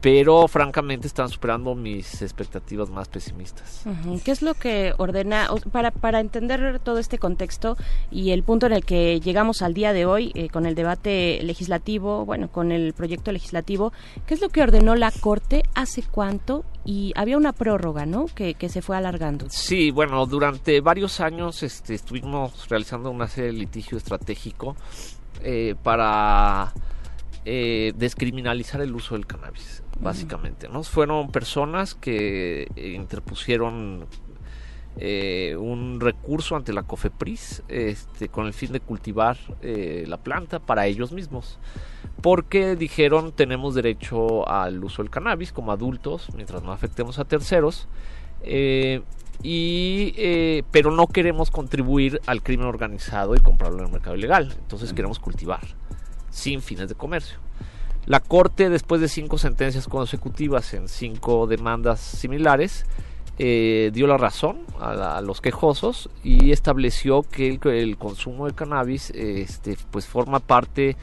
pero 0.00 0.46
francamente 0.46 1.06
están 1.08 1.28
superando 1.28 1.74
mis 1.74 2.22
expectativas 2.22 2.88
más 2.88 3.08
pesimistas. 3.08 3.82
¿Qué 4.24 4.30
es 4.30 4.42
lo 4.42 4.54
que 4.54 4.94
ordena, 4.96 5.48
para, 5.72 5.90
para 5.90 6.20
entender 6.20 6.78
todo 6.78 6.98
este 6.98 7.18
contexto 7.18 7.76
y 8.10 8.30
el 8.30 8.44
punto 8.44 8.66
en 8.66 8.72
el 8.72 8.84
que 8.84 9.20
llegamos 9.20 9.60
al 9.62 9.74
día 9.74 9.92
de 9.92 10.06
hoy 10.06 10.30
eh, 10.34 10.48
con 10.50 10.66
el 10.66 10.76
debate 10.76 11.40
legislativo, 11.42 12.24
bueno, 12.24 12.48
con 12.48 12.70
el 12.70 12.92
proyecto 12.92 13.32
legislativo, 13.32 13.92
qué 14.26 14.34
es 14.34 14.40
lo 14.40 14.50
que 14.50 14.62
ordenó 14.62 14.94
la 14.94 15.10
Corte, 15.10 15.62
hace 15.74 16.02
cuánto 16.02 16.64
y 16.88 17.12
había 17.16 17.36
una 17.36 17.52
prórroga, 17.52 18.06
¿no? 18.06 18.28
Que, 18.34 18.54
que 18.54 18.70
se 18.70 18.80
fue 18.80 18.96
alargando. 18.96 19.44
Sí, 19.50 19.90
bueno, 19.90 20.24
durante 20.24 20.80
varios 20.80 21.20
años 21.20 21.62
este, 21.62 21.92
estuvimos 21.92 22.66
realizando 22.70 23.10
una 23.10 23.28
serie 23.28 23.52
de 23.52 23.58
litigio 23.58 23.98
estratégico 23.98 24.74
eh, 25.42 25.74
para 25.82 26.72
eh, 27.44 27.92
descriminalizar 27.94 28.80
el 28.80 28.94
uso 28.94 29.16
del 29.16 29.26
cannabis, 29.26 29.82
básicamente. 30.00 30.66
¿no? 30.70 30.82
Fueron 30.82 31.30
personas 31.30 31.94
que 31.94 32.66
interpusieron 32.74 34.06
eh, 35.00 35.56
un 35.56 36.00
recurso 36.00 36.56
ante 36.56 36.72
la 36.72 36.82
COFEPRIS 36.82 37.62
este, 37.68 38.28
con 38.28 38.46
el 38.46 38.52
fin 38.52 38.72
de 38.72 38.80
cultivar 38.80 39.36
eh, 39.62 40.04
la 40.08 40.16
planta 40.16 40.58
para 40.58 40.86
ellos 40.86 41.12
mismos. 41.12 41.58
Porque 42.20 42.74
dijeron 42.74 43.32
tenemos 43.32 43.76
derecho 43.76 44.48
al 44.48 44.82
uso 44.82 45.02
del 45.02 45.10
cannabis 45.10 45.52
como 45.52 45.70
adultos 45.70 46.28
mientras 46.34 46.62
no 46.62 46.72
afectemos 46.72 47.18
a 47.18 47.24
terceros. 47.24 47.86
Eh, 48.42 49.02
y, 49.40 50.62
pero 50.72 50.90
no 50.90 51.06
queremos 51.06 51.52
contribuir 51.52 52.20
al 52.26 52.42
crimen 52.42 52.66
organizado 52.66 53.36
y 53.36 53.38
comprarlo 53.38 53.78
en 53.78 53.86
el 53.86 53.92
mercado 53.92 54.16
ilegal. 54.16 54.52
Entonces 54.58 54.92
queremos 54.92 55.20
cultivar 55.20 55.60
sin 56.30 56.60
fines 56.60 56.88
de 56.88 56.96
comercio. 56.96 57.38
La 58.08 58.20
Corte, 58.20 58.70
después 58.70 59.00
de 59.00 59.08
cinco 59.08 59.38
sentencias 59.38 59.86
consecutivas 59.86 60.72
en 60.74 60.88
cinco 60.88 61.46
demandas 61.46 62.00
similares, 62.00 62.86
eh, 63.38 63.90
dio 63.92 64.06
la 64.06 64.16
razón 64.16 64.58
a, 64.80 65.20
los 65.20 65.40
quejosos 65.40 66.10
y 66.24 66.50
estableció 66.50 67.22
que 67.22 67.58
el, 67.62 67.96
consumo 67.96 68.46
de 68.46 68.54
cannabis 68.54 69.10
este, 69.10 69.76
pues 69.90 70.06
forma 70.06 70.40
parte 70.40 70.96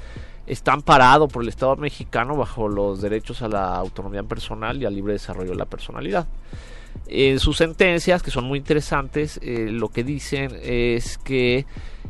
está 0.48 0.74
amparado 0.74 1.28
por 1.28 1.44
el 1.44 1.50
Estado 1.50 1.76
mexicano 1.76 2.36
bajo 2.36 2.68
los 2.68 3.02
derechos 3.02 3.42
a 3.42 3.48
la 3.48 3.76
autonomía 3.76 4.24
personal 4.24 4.82
y 4.82 4.86
al 4.86 4.96
libre 4.96 5.14
desarrollo 5.14 5.52
de 5.52 5.58
la 5.58 5.66
personalidad. 5.66 6.28
En 7.08 7.40
sus 7.40 7.58
sentencias, 7.58 8.24
que 8.24 8.32
son 8.32 8.46
muy 8.46 8.60
interesantes, 8.60 9.40
eh, 9.42 9.68
lo 9.70 9.90
que 9.90 10.04
dicen 10.04 10.58
es 10.62 11.18
que 11.18 11.66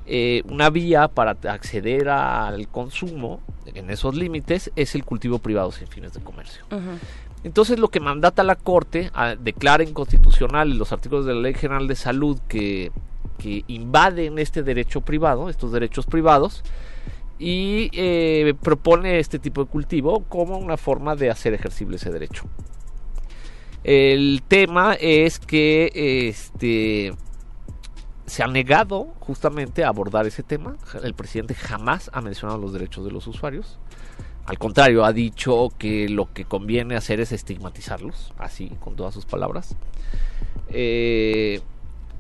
eh, 0.06 0.44
una 0.50 0.70
vía 0.70 1.08
para 1.08 1.32
acceder 1.32 2.10
al 2.10 2.68
consumo 2.68 3.42
en 3.66 3.90
esos 3.90 4.16
límites 4.16 4.72
es 4.76 4.96
el 4.96 5.04
cultivo 5.04 5.40
privado 5.40 5.72
sin 5.72 5.88
fines 5.88 6.14
de 6.14 6.22
comercio. 6.22 6.64
Entonces 7.46 7.78
lo 7.78 7.90
que 7.90 8.00
mandata 8.00 8.44
la 8.44 8.56
Corte 8.56 9.12
a, 9.14 9.36
declara 9.36 9.84
inconstitucional 9.84 10.80
los 10.80 10.92
artículos 10.92 11.28
de 11.28 11.36
la 11.36 11.42
Ley 11.42 11.54
General 11.54 11.88
de 11.88 11.96
Salud 11.96 12.40
que, 12.48 12.92
invaden 13.68 14.40
este 14.40 14.64
derecho 14.64 15.02
privado, 15.02 15.48
estos 15.48 15.72
derechos 15.72 16.08
privados, 16.08 16.64
y 17.38 17.92
eh, 17.94 18.56
propone 18.64 19.20
este 19.20 19.38
tipo 19.38 19.64
de 19.64 19.70
cultivo 19.70 20.24
como 20.24 20.58
una 20.58 20.78
forma 20.78 21.16
de 21.16 21.30
hacer 21.30 21.54
ejercible 21.54 21.98
ese 21.98 22.12
derecho. 22.12 22.46
El 23.84 24.42
tema 24.48 24.96
es 25.00 25.38
que 25.38 25.92
este 25.94 27.14
se 28.26 28.42
ha 28.42 28.48
negado 28.48 29.14
justamente 29.20 29.84
a 29.84 29.90
abordar 29.90 30.26
ese 30.26 30.42
tema. 30.42 30.78
El 31.04 31.14
presidente 31.14 31.54
jamás 31.54 32.10
ha 32.12 32.22
mencionado 32.22 32.58
los 32.58 32.74
derechos 32.74 33.06
de 33.06 33.12
los 33.12 33.28
usuarios. 33.28 33.78
Al 34.46 34.60
contrario, 34.60 35.06
ha 35.06 35.14
dicho 35.14 35.70
que 35.78 36.08
lo 36.08 36.32
que 36.32 36.46
conviene 36.46 36.96
hacer 36.96 37.20
es 37.20 37.32
estigmatizarlos, 37.32 38.34
así, 38.38 38.70
con 38.80 38.96
todas 38.96 39.14
sus 39.14 39.26
palabras. 39.26 39.76
Eh, 40.70 41.62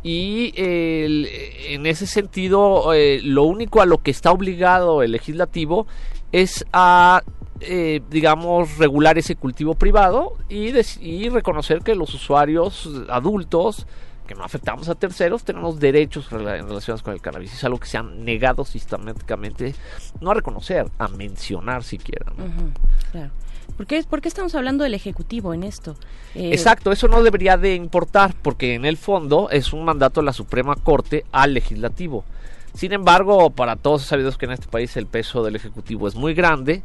y 0.01 0.53
en 0.55 1.85
ese 1.87 2.05
sentido, 2.05 2.93
eh, 2.93 3.21
lo 3.23 3.43
único 3.43 3.81
a 3.81 3.87
lo 3.87 4.03
que 4.03 4.11
está 4.11 4.31
obligado 4.31 5.01
el 5.01 5.11
legislativo 5.11 5.87
es 6.31 6.65
a, 6.73 7.23
eh, 7.59 8.01
digamos, 8.11 8.77
regular 8.77 9.17
ese 9.17 9.35
cultivo 9.35 9.73
privado 9.73 10.33
y, 10.47 10.73
y 11.01 11.29
reconocer 11.29 11.81
que 11.81 11.95
los 11.95 12.13
usuarios 12.13 12.87
adultos 13.09 13.87
que 14.25 14.35
no 14.35 14.43
afectamos 14.43 14.89
a 14.89 14.95
terceros, 14.95 15.43
tenemos 15.43 15.79
derechos 15.79 16.27
en 16.31 16.39
relación 16.45 16.97
con 16.99 17.13
el 17.13 17.21
cannabis. 17.21 17.53
Es 17.53 17.63
algo 17.63 17.79
que 17.79 17.87
se 17.87 17.97
han 17.97 18.25
negado 18.25 18.65
sistemáticamente, 18.65 19.75
no 20.21 20.31
a 20.31 20.33
reconocer, 20.33 20.87
a 20.97 21.07
mencionar 21.07 21.83
siquiera. 21.83 22.31
claro. 23.11 23.31
¿Por 23.77 23.87
qué, 23.87 24.27
estamos 24.27 24.55
hablando 24.55 24.83
del 24.83 24.93
Ejecutivo 24.93 25.53
en 25.53 25.63
esto? 25.63 25.97
Eh, 26.33 26.51
Exacto, 26.53 26.91
eso 26.91 27.07
no 27.07 27.23
debería 27.23 27.57
de 27.57 27.75
importar, 27.75 28.33
porque 28.41 28.73
en 28.73 28.85
el 28.85 28.95
fondo 28.95 29.49
es 29.49 29.73
un 29.73 29.83
mandato 29.83 30.21
de 30.21 30.25
la 30.25 30.33
Suprema 30.33 30.75
Corte 30.75 31.25
al 31.31 31.53
Legislativo. 31.53 32.23
Sin 32.73 32.93
embargo, 32.93 33.49
para 33.49 33.75
todos 33.75 34.03
sabidos 34.03 34.37
que 34.37 34.45
en 34.45 34.51
este 34.51 34.67
país 34.67 34.95
el 34.95 35.07
peso 35.07 35.43
del 35.43 35.57
Ejecutivo 35.57 36.07
es 36.07 36.15
muy 36.15 36.33
grande, 36.33 36.83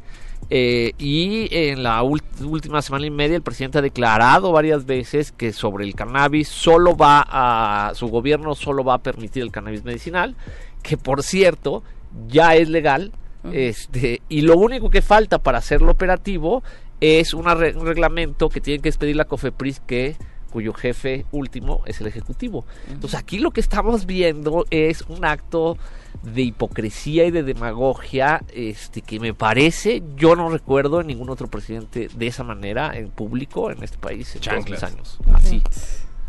eh, 0.49 0.93
y 0.99 1.49
en 1.51 1.83
la 1.83 2.03
última 2.03 2.83
semana 2.83 3.07
y 3.07 3.11
media 3.11 3.37
el 3.37 3.43
presidente 3.43 3.79
ha 3.79 3.83
declarado 3.83 4.51
varias 4.51 4.87
veces 4.87 5.31
que 5.31 5.53
sobre 5.53 5.85
el 5.85 5.95
cannabis 5.95 6.49
solo 6.49 6.97
va 6.97 7.25
a 7.29 7.93
su 7.95 8.09
gobierno 8.09 8.55
solo 8.55 8.83
va 8.83 8.95
a 8.95 8.99
permitir 8.99 9.43
el 9.43 9.53
cannabis 9.53 9.85
medicinal, 9.85 10.35
que 10.83 10.97
por 10.97 11.23
cierto 11.23 11.83
ya 12.29 12.55
es 12.57 12.69
legal. 12.69 13.13
Este, 13.53 14.21
y 14.29 14.43
lo 14.43 14.59
único 14.59 14.91
que 14.91 15.01
falta 15.01 15.39
para 15.39 15.59
hacerlo 15.59 15.93
operativo 15.93 16.63
es 17.01 17.33
un 17.33 17.47
reglamento 17.47 18.51
que 18.51 18.61
tiene 18.61 18.83
que 18.83 18.91
expedir 18.91 19.17
la 19.17 19.25
COFEPRIS 19.25 19.81
que 19.81 20.17
cuyo 20.51 20.73
jefe 20.73 21.25
último 21.33 21.83
es 21.87 22.01
el 22.01 22.07
ejecutivo. 22.07 22.65
Entonces 22.89 23.19
aquí 23.19 23.39
lo 23.39 23.51
que 23.51 23.61
estamos 23.61 24.07
viendo 24.07 24.67
es 24.71 25.03
un 25.03 25.25
acto 25.25 25.79
de 26.23 26.43
hipocresía 26.43 27.25
y 27.25 27.31
de 27.31 27.43
demagogia 27.43 28.43
este 28.53 29.01
que 29.01 29.21
me 29.21 29.33
parece 29.33 30.03
yo 30.17 30.37
no 30.37 30.51
recuerdo 30.51 31.01
en 31.01 31.07
ningún 31.07 31.31
otro 31.31 31.49
presidente 31.49 32.11
de 32.15 32.27
esa 32.27 32.43
manera 32.43 32.97
en 32.97 33.11
público 33.11 33.71
en 33.71 33.83
este 33.83 33.97
país 33.97 34.35
en 34.35 34.43
todos 34.43 34.69
mis 34.69 34.83
años. 34.83 35.19
Así. 35.33 35.63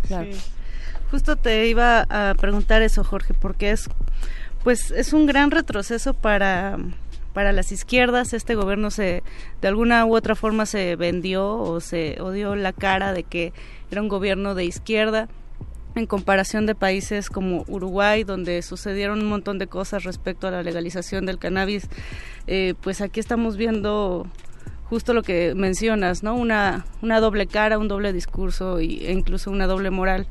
Claro. 0.08 0.32
justo 1.10 1.36
te 1.36 1.68
iba 1.68 2.06
a 2.10 2.36
preguntar 2.36 2.82
eso 2.82 3.04
Jorge 3.04 3.34
porque 3.34 3.72
es 3.72 3.90
pues 4.64 4.92
es 4.92 5.14
un 5.14 5.26
gran 5.26 5.52
retroceso 5.52 6.14
para 6.14 6.78
para 7.34 7.52
las 7.52 7.72
izquierdas 7.72 8.34
este 8.34 8.56
gobierno 8.56 8.92
se 8.92 9.24
de 9.62 9.68
alguna 9.68 10.06
u 10.06 10.16
otra 10.16 10.36
forma 10.36 10.66
se 10.66 10.96
vendió 10.96 11.58
o 11.58 11.80
se 11.80 12.18
dio 12.34 12.56
la 12.56 12.74
cara 12.74 13.14
de 13.14 13.24
que 13.24 13.54
era 13.90 14.02
un 14.02 14.08
gobierno 14.08 14.56
de 14.56 14.66
izquierda 14.66 15.28
en 15.96 16.06
comparación 16.06 16.66
de 16.66 16.76
países 16.76 17.30
como 17.30 17.66
Uruguay, 17.68 18.24
donde 18.24 18.62
sucedieron 18.62 19.20
un 19.20 19.28
montón 19.28 19.60
de 19.60 19.68
cosas 19.68 20.04
respecto 20.04 20.48
a 20.48 20.52
la 20.52 20.64
legalización 20.64 21.26
del 21.26 21.38
cannabis, 21.38 21.90
eh, 22.48 22.76
pues 22.82 23.02
aquí 23.02 23.20
estamos 23.20 23.58
viendo 23.58 24.26
justo 24.92 25.14
lo 25.14 25.24
que 25.24 25.56
mencionas, 25.56 26.22
¿no? 26.22 26.36
Una, 26.36 26.86
una 27.02 27.22
doble 27.22 27.48
cara, 27.48 27.78
un 27.78 27.88
doble 27.88 28.12
discurso 28.12 28.82
y, 28.82 29.06
e 29.06 29.14
incluso 29.14 29.50
una 29.50 29.66
doble 29.66 29.90
moral. 29.90 30.28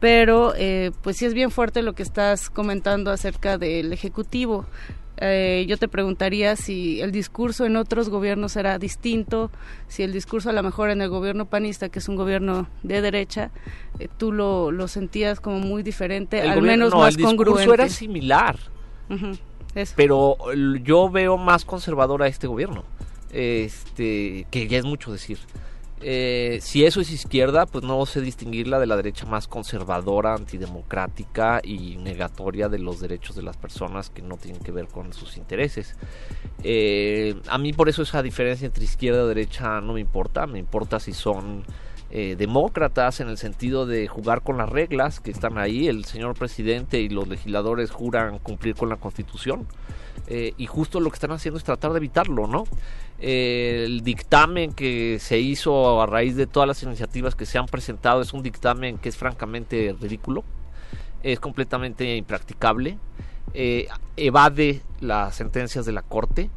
Pero 0.00 0.52
eh, 0.56 0.90
pues 1.02 1.16
sí 1.18 1.26
es 1.26 1.34
bien 1.34 1.52
fuerte 1.52 1.82
lo 1.82 1.92
que 1.92 2.02
estás 2.02 2.50
comentando 2.50 3.12
acerca 3.12 3.56
del 3.56 3.92
Ejecutivo. 3.92 4.66
Eh, 5.22 5.66
yo 5.68 5.76
te 5.76 5.86
preguntaría 5.86 6.56
si 6.56 7.02
el 7.02 7.12
discurso 7.12 7.66
en 7.66 7.76
otros 7.76 8.08
gobiernos 8.08 8.56
era 8.56 8.78
distinto, 8.78 9.50
si 9.86 10.02
el 10.02 10.12
discurso 10.12 10.48
a 10.48 10.54
lo 10.54 10.62
mejor 10.62 10.88
en 10.88 11.02
el 11.02 11.10
gobierno 11.10 11.44
panista, 11.44 11.90
que 11.90 11.98
es 11.98 12.08
un 12.08 12.16
gobierno 12.16 12.68
de 12.82 13.02
derecha, 13.02 13.50
eh, 13.98 14.08
tú 14.16 14.32
lo, 14.32 14.70
lo, 14.70 14.88
sentías 14.88 15.38
como 15.40 15.58
muy 15.58 15.82
diferente, 15.82 16.40
al 16.40 16.62
menos 16.62 16.94
más 16.94 17.14
el 17.14 17.22
discurso 17.22 17.74
era 17.74 17.88
similar, 17.90 18.58
pero 19.94 20.38
yo 20.82 21.10
veo 21.10 21.36
más 21.36 21.66
conservador 21.66 22.22
a 22.22 22.26
este 22.26 22.46
gobierno, 22.46 22.84
este, 23.30 24.46
que 24.50 24.68
ya 24.68 24.78
es 24.78 24.84
mucho 24.84 25.12
decir. 25.12 25.38
Eh, 26.02 26.58
si 26.62 26.84
eso 26.84 27.02
es 27.02 27.10
izquierda, 27.10 27.66
pues 27.66 27.84
no 27.84 28.04
sé 28.06 28.22
distinguirla 28.22 28.78
de 28.78 28.86
la 28.86 28.96
derecha 28.96 29.26
más 29.26 29.46
conservadora, 29.46 30.34
antidemocrática 30.34 31.60
y 31.62 31.96
negatoria 31.96 32.70
de 32.70 32.78
los 32.78 33.00
derechos 33.00 33.36
de 33.36 33.42
las 33.42 33.58
personas 33.58 34.08
que 34.08 34.22
no 34.22 34.38
tienen 34.38 34.62
que 34.62 34.72
ver 34.72 34.88
con 34.88 35.12
sus 35.12 35.36
intereses. 35.36 35.96
Eh, 36.64 37.34
a 37.48 37.58
mí 37.58 37.74
por 37.74 37.90
eso 37.90 38.02
esa 38.02 38.22
diferencia 38.22 38.66
entre 38.66 38.84
izquierda 38.84 39.24
y 39.24 39.28
derecha 39.28 39.80
no 39.82 39.92
me 39.92 40.00
importa, 40.00 40.46
me 40.46 40.58
importa 40.58 41.00
si 41.00 41.12
son 41.12 41.64
eh, 42.10 42.34
demócratas 42.36 43.20
en 43.20 43.28
el 43.28 43.36
sentido 43.36 43.84
de 43.84 44.08
jugar 44.08 44.42
con 44.42 44.56
las 44.56 44.68
reglas 44.68 45.20
que 45.20 45.30
están 45.30 45.58
ahí, 45.58 45.86
el 45.86 46.06
señor 46.06 46.34
presidente 46.34 46.98
y 47.00 47.10
los 47.10 47.28
legisladores 47.28 47.90
juran 47.90 48.38
cumplir 48.38 48.74
con 48.74 48.88
la 48.88 48.96
constitución. 48.96 49.66
Y 50.28 50.66
justo 50.66 51.00
lo 51.00 51.10
que 51.10 51.14
están 51.14 51.32
haciendo 51.32 51.58
es 51.58 51.64
tratar 51.64 51.92
de 51.92 51.98
evitarlo, 51.98 52.46
¿no? 52.46 52.64
el 53.20 54.02
dictamen 54.02 54.72
que 54.72 55.18
se 55.20 55.38
hizo 55.38 56.00
a 56.00 56.06
raíz 56.06 56.36
de 56.36 56.46
todas 56.46 56.66
las 56.66 56.82
iniciativas 56.82 57.34
que 57.34 57.44
se 57.44 57.58
han 57.58 57.66
presentado 57.66 58.22
es 58.22 58.32
un 58.32 58.42
dictamen 58.42 58.96
que 58.96 59.10
es 59.10 59.16
francamente 59.16 59.94
ridículo, 60.00 60.42
es 61.22 61.38
completamente 61.38 62.16
impracticable, 62.16 62.98
eh, 63.52 63.88
evade 64.16 64.80
las 65.00 65.34
sentencias 65.34 65.84
de 65.84 65.92
la 65.92 66.02
Corte 66.02 66.50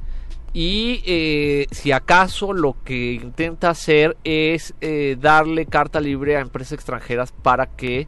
y 0.53 1.01
eh, 1.05 1.65
si 1.71 1.91
acaso 1.91 2.53
lo 2.53 2.77
que 2.83 3.13
intenta 3.13 3.71
hacer 3.71 4.15
es 4.23 4.73
eh, 4.79 5.17
darle 5.19 5.65
carta 5.65 5.99
libre 5.99 6.37
a 6.37 6.41
empresas 6.41 6.73
extranjeras 6.73 7.31
para 7.31 7.67
que 7.67 8.07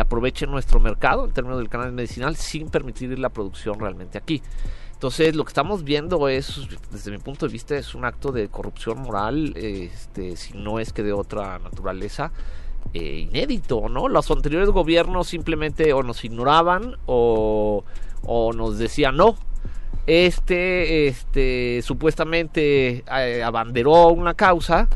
aprovechen 0.00 0.50
nuestro 0.50 0.80
mercado 0.80 1.24
en 1.24 1.32
términos 1.32 1.58
del 1.58 1.68
canal 1.68 1.92
medicinal 1.92 2.34
sin 2.34 2.70
permitir 2.70 3.16
la 3.20 3.28
producción 3.28 3.78
realmente 3.78 4.18
aquí. 4.18 4.42
Entonces, 4.96 5.36
lo 5.36 5.44
que 5.44 5.50
estamos 5.50 5.84
viendo 5.84 6.26
es, 6.26 6.58
desde 6.90 7.10
mi 7.10 7.18
punto 7.18 7.46
de 7.46 7.52
vista, 7.52 7.76
es 7.76 7.94
un 7.94 8.06
acto 8.06 8.32
de 8.32 8.48
corrupción 8.48 9.02
moral, 9.02 9.52
este, 9.54 10.36
si 10.36 10.56
no 10.56 10.80
es 10.80 10.94
que 10.94 11.02
de 11.02 11.12
otra 11.12 11.58
naturaleza, 11.58 12.32
eh, 12.94 13.26
inédito, 13.28 13.90
¿no? 13.90 14.08
Los 14.08 14.30
anteriores 14.30 14.70
gobiernos 14.70 15.28
simplemente 15.28 15.92
o 15.92 16.02
nos 16.02 16.24
ignoraban 16.24 16.96
o, 17.04 17.84
o 18.22 18.52
nos 18.54 18.78
decían 18.78 19.18
no. 19.18 19.36
Este, 20.06 21.08
este, 21.08 21.82
supuestamente 21.82 23.04
eh, 23.06 23.42
abanderó 23.42 24.08
una 24.08 24.32
causa 24.32 24.88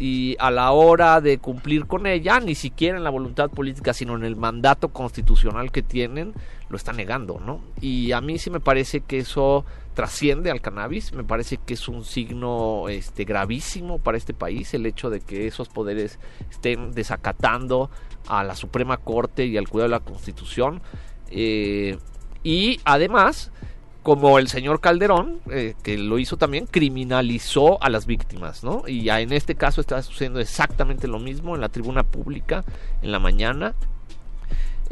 y 0.00 0.34
a 0.38 0.50
la 0.50 0.72
hora 0.72 1.20
de 1.20 1.36
cumplir 1.36 1.84
con 1.86 2.06
ella, 2.06 2.40
ni 2.40 2.54
siquiera 2.54 2.96
en 2.96 3.04
la 3.04 3.10
voluntad 3.10 3.50
política, 3.50 3.92
sino 3.92 4.16
en 4.16 4.24
el 4.24 4.34
mandato 4.34 4.88
constitucional 4.88 5.70
que 5.70 5.82
tienen, 5.82 6.32
lo 6.70 6.78
está 6.78 6.94
negando, 6.94 7.38
¿no? 7.38 7.60
Y 7.82 8.12
a 8.12 8.22
mí 8.22 8.38
sí 8.38 8.48
me 8.48 8.60
parece 8.60 9.02
que 9.02 9.18
eso 9.18 9.66
trasciende 9.92 10.50
al 10.50 10.62
cannabis, 10.62 11.12
me 11.12 11.22
parece 11.22 11.58
que 11.58 11.74
es 11.74 11.86
un 11.86 12.06
signo 12.06 12.88
este, 12.88 13.24
gravísimo 13.24 13.98
para 13.98 14.16
este 14.16 14.32
país 14.32 14.72
el 14.72 14.86
hecho 14.86 15.10
de 15.10 15.20
que 15.20 15.46
esos 15.46 15.68
poderes 15.68 16.18
estén 16.50 16.92
desacatando 16.92 17.90
a 18.26 18.42
la 18.42 18.56
Suprema 18.56 18.96
Corte 18.96 19.44
y 19.44 19.58
al 19.58 19.68
cuidado 19.68 19.90
de 19.90 19.96
la 19.98 20.00
Constitución. 20.00 20.80
Eh, 21.30 21.98
y 22.42 22.80
además, 22.84 23.52
como 24.10 24.40
el 24.40 24.48
señor 24.48 24.80
Calderón, 24.80 25.38
eh, 25.52 25.74
que 25.84 25.96
lo 25.96 26.18
hizo 26.18 26.36
también, 26.36 26.66
criminalizó 26.66 27.80
a 27.80 27.88
las 27.88 28.06
víctimas, 28.06 28.64
¿no? 28.64 28.82
Y 28.88 29.04
ya 29.04 29.20
en 29.20 29.32
este 29.32 29.54
caso 29.54 29.80
está 29.80 30.02
sucediendo 30.02 30.40
exactamente 30.40 31.06
lo 31.06 31.20
mismo 31.20 31.54
en 31.54 31.60
la 31.60 31.68
tribuna 31.68 32.02
pública 32.02 32.64
en 33.02 33.12
la 33.12 33.20
mañana. 33.20 33.72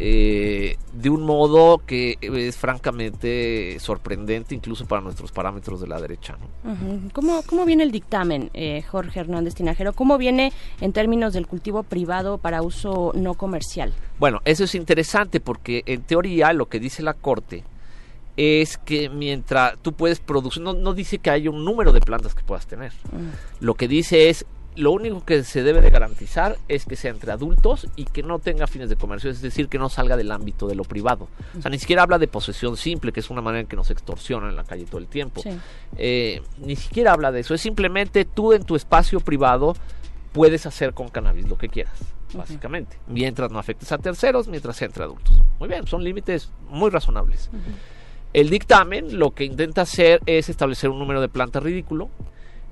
eh, 0.00 0.76
de 0.92 1.10
un 1.10 1.22
modo 1.22 1.78
que 1.78 2.16
es 2.20 2.56
francamente 2.56 3.76
sorprendente 3.80 4.54
incluso 4.54 4.86
para 4.86 5.02
nuestros 5.02 5.32
parámetros 5.32 5.80
de 5.80 5.88
la 5.88 6.00
derecha. 6.00 6.36
¿no? 6.38 7.10
¿Cómo, 7.12 7.42
¿Cómo 7.42 7.64
viene 7.64 7.82
el 7.82 7.90
dictamen, 7.90 8.50
eh, 8.54 8.82
Jorge 8.82 9.18
Hernández 9.18 9.56
Tinajero? 9.56 9.94
¿Cómo 9.94 10.16
viene 10.16 10.52
en 10.80 10.92
términos 10.92 11.32
del 11.32 11.48
cultivo 11.48 11.82
privado 11.82 12.38
para 12.38 12.62
uso 12.62 13.10
no 13.16 13.34
comercial? 13.34 13.92
Bueno, 14.20 14.40
eso 14.44 14.62
es 14.62 14.76
interesante 14.76 15.40
porque 15.40 15.82
en 15.86 16.02
teoría 16.02 16.52
lo 16.52 16.66
que 16.66 16.78
dice 16.78 17.02
la 17.02 17.14
Corte 17.14 17.64
es 18.38 18.78
que 18.78 19.08
mientras 19.08 19.76
tú 19.82 19.92
puedes 19.94 20.20
producir, 20.20 20.62
no, 20.62 20.72
no 20.72 20.94
dice 20.94 21.18
que 21.18 21.28
haya 21.28 21.50
un 21.50 21.64
número 21.64 21.92
de 21.92 22.00
plantas 22.00 22.36
que 22.36 22.44
puedas 22.44 22.68
tener. 22.68 22.92
Lo 23.58 23.74
que 23.74 23.88
dice 23.88 24.28
es, 24.28 24.46
lo 24.76 24.92
único 24.92 25.24
que 25.24 25.42
se 25.42 25.64
debe 25.64 25.80
de 25.80 25.90
garantizar 25.90 26.56
es 26.68 26.84
que 26.84 26.94
sea 26.94 27.10
entre 27.10 27.32
adultos 27.32 27.88
y 27.96 28.04
que 28.04 28.22
no 28.22 28.38
tenga 28.38 28.68
fines 28.68 28.88
de 28.88 28.94
comercio, 28.94 29.28
es 29.28 29.42
decir, 29.42 29.68
que 29.68 29.76
no 29.76 29.88
salga 29.88 30.16
del 30.16 30.30
ámbito 30.30 30.68
de 30.68 30.76
lo 30.76 30.84
privado. 30.84 31.26
O 31.58 31.62
sea, 31.62 31.68
ni 31.68 31.80
siquiera 31.80 32.04
habla 32.04 32.20
de 32.20 32.28
posesión 32.28 32.76
simple, 32.76 33.10
que 33.10 33.18
es 33.18 33.28
una 33.28 33.40
manera 33.40 33.62
en 33.62 33.66
que 33.66 33.74
nos 33.74 33.90
extorsionan 33.90 34.50
en 34.50 34.56
la 34.56 34.62
calle 34.62 34.84
todo 34.84 35.00
el 35.00 35.08
tiempo. 35.08 35.42
Sí. 35.42 35.50
Eh, 35.96 36.40
ni 36.58 36.76
siquiera 36.76 37.14
habla 37.14 37.32
de 37.32 37.40
eso, 37.40 37.54
es 37.54 37.60
simplemente 37.60 38.24
tú 38.24 38.52
en 38.52 38.62
tu 38.62 38.76
espacio 38.76 39.18
privado 39.18 39.74
puedes 40.32 40.64
hacer 40.64 40.94
con 40.94 41.08
cannabis 41.08 41.48
lo 41.48 41.58
que 41.58 41.68
quieras, 41.68 41.98
básicamente. 42.34 43.00
Mientras 43.08 43.50
no 43.50 43.58
afectes 43.58 43.90
a 43.90 43.98
terceros, 43.98 44.46
mientras 44.46 44.76
sea 44.76 44.86
entre 44.86 45.02
adultos. 45.02 45.42
Muy 45.58 45.68
bien, 45.68 45.88
son 45.88 46.04
límites 46.04 46.52
muy 46.68 46.90
razonables. 46.90 47.50
El 48.38 48.50
dictamen 48.50 49.18
lo 49.18 49.32
que 49.32 49.42
intenta 49.42 49.82
hacer 49.82 50.20
es 50.24 50.48
establecer 50.48 50.90
un 50.90 51.00
número 51.00 51.20
de 51.20 51.28
plantas 51.28 51.60
ridículo, 51.60 52.08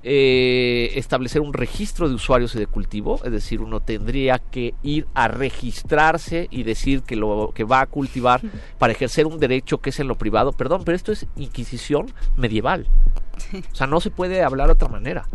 eh, 0.04 0.92
establecer 0.94 1.42
un 1.42 1.52
registro 1.52 2.08
de 2.08 2.14
usuarios 2.14 2.54
y 2.54 2.60
de 2.60 2.68
cultivo, 2.68 3.20
es 3.24 3.32
decir, 3.32 3.60
uno 3.60 3.80
tendría 3.80 4.38
que 4.38 4.74
ir 4.84 5.08
a 5.14 5.26
registrarse 5.26 6.46
y 6.52 6.62
decir 6.62 7.02
que 7.02 7.16
lo 7.16 7.50
que 7.52 7.64
va 7.64 7.80
a 7.80 7.86
cultivar 7.86 8.42
para 8.78 8.92
ejercer 8.92 9.26
un 9.26 9.40
derecho 9.40 9.78
que 9.78 9.90
es 9.90 9.98
en 9.98 10.06
lo 10.06 10.14
privado. 10.14 10.52
Perdón, 10.52 10.82
pero 10.84 10.94
esto 10.94 11.10
es 11.10 11.26
inquisición 11.34 12.12
medieval. 12.36 12.86
O 13.72 13.74
sea, 13.74 13.88
no 13.88 14.00
se 14.00 14.12
puede 14.12 14.44
hablar 14.44 14.68
de 14.68 14.74
otra 14.74 14.86
manera. 14.86 15.26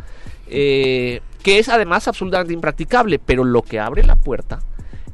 Eh, 0.47 1.19
que 1.43 1.59
es 1.59 1.67
además 1.67 2.07
absolutamente 2.07 2.53
impracticable, 2.53 3.19
pero 3.19 3.43
lo 3.43 3.63
que 3.63 3.81
abre 3.81 4.05
la 4.05 4.15
puerta 4.15 4.61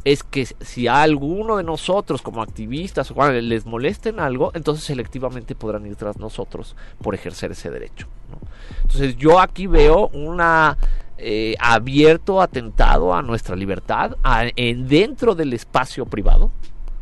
es 0.03 0.23
que 0.23 0.45
si 0.45 0.87
a 0.87 1.01
alguno 1.01 1.57
de 1.57 1.63
nosotros 1.63 2.21
como 2.21 2.41
activistas 2.41 3.11
o 3.11 3.31
les 3.31 3.65
molesten 3.65 4.19
algo, 4.19 4.51
entonces 4.53 4.85
selectivamente 4.85 5.55
podrán 5.55 5.85
ir 5.85 5.95
tras 5.95 6.17
nosotros 6.17 6.75
por 7.01 7.15
ejercer 7.15 7.51
ese 7.51 7.69
derecho. 7.69 8.07
¿no? 8.29 8.39
Entonces 8.81 9.17
yo 9.17 9.39
aquí 9.39 9.67
veo 9.67 10.07
una 10.09 10.77
eh, 11.17 11.55
abierto 11.59 12.41
atentado 12.41 13.15
a 13.15 13.23
nuestra 13.23 13.55
libertad 13.55 14.17
en 14.55 14.87
dentro 14.87 15.33
del 15.33 15.53
espacio 15.53 16.05
privado. 16.05 16.51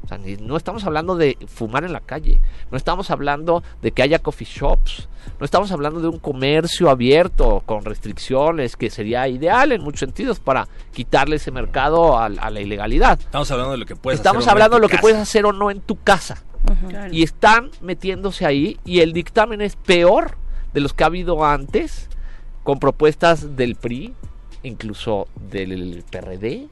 O 0.06 0.08
sea, 0.08 0.18
ni- 0.18 0.38
no 0.38 0.56
estamos 0.56 0.84
hablando 0.86 1.16
de 1.16 1.38
fumar 1.48 1.84
en 1.84 1.92
la 1.92 2.00
calle, 2.00 2.40
no 2.72 2.78
estamos 2.78 3.10
hablando 3.12 3.64
de 3.82 3.92
que 3.92 4.04
haya 4.04 4.20
coffee 4.20 4.48
shops, 4.50 5.10
no 5.40 5.46
estamos 5.46 5.72
hablando 5.72 6.00
de 6.00 6.08
un 6.08 6.20
comercio 6.20 6.90
abierto 6.90 7.64
con 7.66 7.84
restricciones 7.84 8.76
que 8.78 8.90
sería 8.92 9.28
ideal 9.28 9.72
en 9.72 9.82
muchos 9.82 10.02
sentidos 10.02 10.40
para 10.40 10.68
quitarle 10.94 11.38
ese 11.38 11.52
mercado 11.52 12.18
a, 12.18 12.26
a 12.26 12.50
la 12.52 12.62
ilegalidad. 12.62 13.20
Estamos 13.20 13.52
hablando 13.52 13.72
de 13.74 13.78
lo 13.80 13.86
que 13.86 13.96
puedes 13.96 14.20
Estamos 14.20 14.44
hacer 14.44 14.52
o 14.54 14.54
no 14.60 14.64
hablando 14.64 14.78
en 14.78 14.82
de 14.82 14.82
tu 14.82 14.82
lo 14.86 14.90
que 14.90 14.96
casa. 14.96 15.02
puedes 15.02 15.18
hacer 15.18 15.46
o 15.46 15.52
no 15.54 15.72
en 15.72 15.82
tu 15.82 15.96
casa. 16.02 16.44
Y 17.12 17.24
están 17.24 17.70
metiéndose 17.82 18.46
ahí 18.46 18.80
y 18.86 19.00
el 19.02 19.14
dictamen 19.14 19.62
es 19.62 19.76
peor 19.76 20.38
de 20.74 20.82
los 20.82 20.94
que 20.94 21.04
ha 21.04 21.08
habido 21.08 21.44
antes 21.46 22.10
con 22.64 22.80
propuestas 22.80 23.56
del 23.56 23.76
PRI, 23.76 24.14
incluso 24.64 25.28
del 25.52 26.04
PRD. 26.10 26.68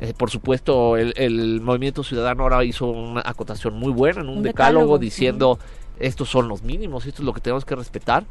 Eh, 0.00 0.12
por 0.16 0.30
supuesto, 0.30 0.96
el, 0.96 1.14
el 1.16 1.60
Movimiento 1.60 2.04
Ciudadano 2.04 2.42
ahora 2.42 2.64
hizo 2.64 2.86
una 2.86 3.22
acotación 3.24 3.74
muy 3.74 3.92
buena 3.92 4.20
en 4.20 4.28
un, 4.28 4.38
Un 4.38 4.42
decálogo, 4.42 4.80
decálogo, 4.80 4.98
diciendo 4.98 5.58
estos 5.98 6.28
son 6.28 6.48
los 6.48 6.62
mínimos, 6.62 7.06
esto 7.06 7.22
es 7.22 7.26
lo 7.26 7.32
que 7.32 7.40
tenemos 7.40 7.64
que 7.64 7.74
respetar. 7.74 8.24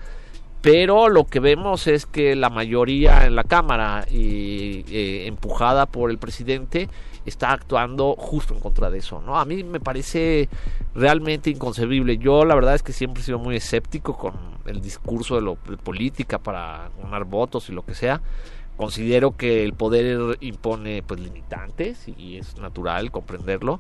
Pero 0.62 1.10
lo 1.10 1.26
que 1.26 1.40
vemos 1.40 1.86
es 1.86 2.08
que 2.08 2.36
la 2.36 2.50
mayoría 2.50 3.28
en 3.28 3.36
la 3.36 3.44
Cámara, 3.44 4.06
y, 4.10 4.84
eh, 4.90 5.28
empujada 5.28 5.86
por 5.86 6.10
el 6.10 6.18
presidente, 6.18 6.90
está 7.24 7.52
actuando 7.52 8.16
justo 8.18 8.56
en 8.56 8.60
contra 8.60 8.90
de 8.90 8.98
eso. 8.98 9.22
¿no? 9.22 9.38
A 9.38 9.46
mí 9.46 9.64
me 9.64 9.80
parece 9.80 10.50
realmente 10.96 11.52
inconcebible. 11.52 12.18
Yo 12.18 12.46
la 12.46 12.56
verdad 12.56 12.74
es 12.74 12.82
que 12.82 12.94
siempre 12.94 13.22
he 13.22 13.26
sido 13.26 13.38
muy 13.38 13.56
escéptico 13.56 14.18
con 14.18 14.34
el 14.66 14.82
discurso 14.82 15.36
de, 15.36 15.42
lo, 15.42 15.58
de 15.70 15.78
política 15.78 16.40
para 16.40 16.90
ganar 17.00 17.26
votos 17.26 17.70
y 17.70 17.72
lo 17.72 17.86
que 17.86 17.94
sea. 17.94 18.22
Considero 18.78 19.38
que 19.38 19.64
el 19.64 19.74
poder 19.74 20.38
impone 20.42 21.02
pues 21.04 21.20
limitantes 21.20 22.08
y 22.18 22.38
es 22.38 22.58
natural 22.58 23.12
comprenderlo. 23.12 23.80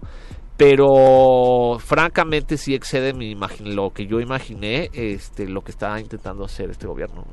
Pero 0.57 1.77
francamente 1.79 2.57
sí 2.57 2.75
excede 2.75 3.13
mi 3.13 3.35
lo 3.63 3.91
que 3.91 4.07
yo 4.07 4.21
imaginé, 4.21 4.89
este, 4.93 5.49
lo 5.49 5.61
que 5.61 5.71
está 5.71 5.99
intentando 5.99 6.45
hacer 6.45 6.69
este 6.69 6.87
gobierno. 6.87 7.25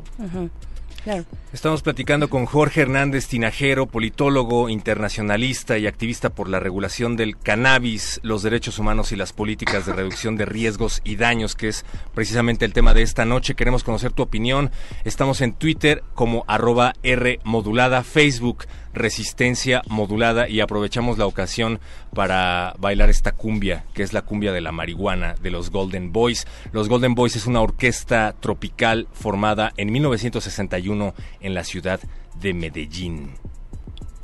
Estamos 1.52 1.82
platicando 1.82 2.30
con 2.30 2.46
Jorge 2.46 2.82
Hernández 2.82 3.26
Tinajero, 3.26 3.86
politólogo, 3.86 4.68
internacionalista 4.68 5.76
y 5.76 5.86
activista 5.86 6.30
por 6.30 6.48
la 6.48 6.60
regulación 6.60 7.16
del 7.16 7.36
cannabis, 7.36 8.20
los 8.22 8.42
derechos 8.42 8.78
humanos 8.78 9.12
y 9.12 9.16
las 9.16 9.32
políticas 9.32 9.84
de 9.84 9.92
reducción 9.92 10.36
de 10.36 10.46
riesgos 10.46 11.00
y 11.04 11.16
daños, 11.16 11.54
que 11.54 11.68
es 11.68 11.84
precisamente 12.14 12.64
el 12.64 12.72
tema 12.72 12.94
de 12.94 13.02
esta 13.02 13.24
noche. 13.24 13.54
Queremos 13.54 13.84
conocer 13.84 14.12
tu 14.12 14.22
opinión. 14.22 14.70
Estamos 15.04 15.40
en 15.40 15.52
Twitter 15.52 16.02
como 16.14 16.44
arroba 16.46 16.94
R 17.02 17.40
modulada, 17.44 18.02
Facebook 18.02 18.64
Resistencia 18.94 19.82
Modulada 19.88 20.48
y 20.48 20.60
aprovechamos 20.60 21.18
la 21.18 21.26
ocasión 21.26 21.80
para 22.14 22.74
bailar 22.78 23.10
esta 23.10 23.32
cumbia, 23.32 23.84
que 23.94 24.02
es 24.02 24.12
la 24.12 24.22
cumbia 24.22 24.52
de 24.52 24.60
la 24.60 24.72
marihuana 24.72 25.34
de 25.40 25.50
los 25.50 25.70
Golden 25.70 26.12
Boys. 26.12 26.46
Los 26.72 26.88
Golden 26.88 27.14
Boys 27.14 27.36
es 27.36 27.46
una 27.46 27.60
orquesta 27.60 28.34
tropical 28.38 29.08
formada 29.12 29.72
en 29.76 29.92
1961 29.92 31.14
en 31.40 31.54
la 31.54 31.64
ciudad 31.64 32.00
de 32.40 32.54
Medellín. 32.54 33.30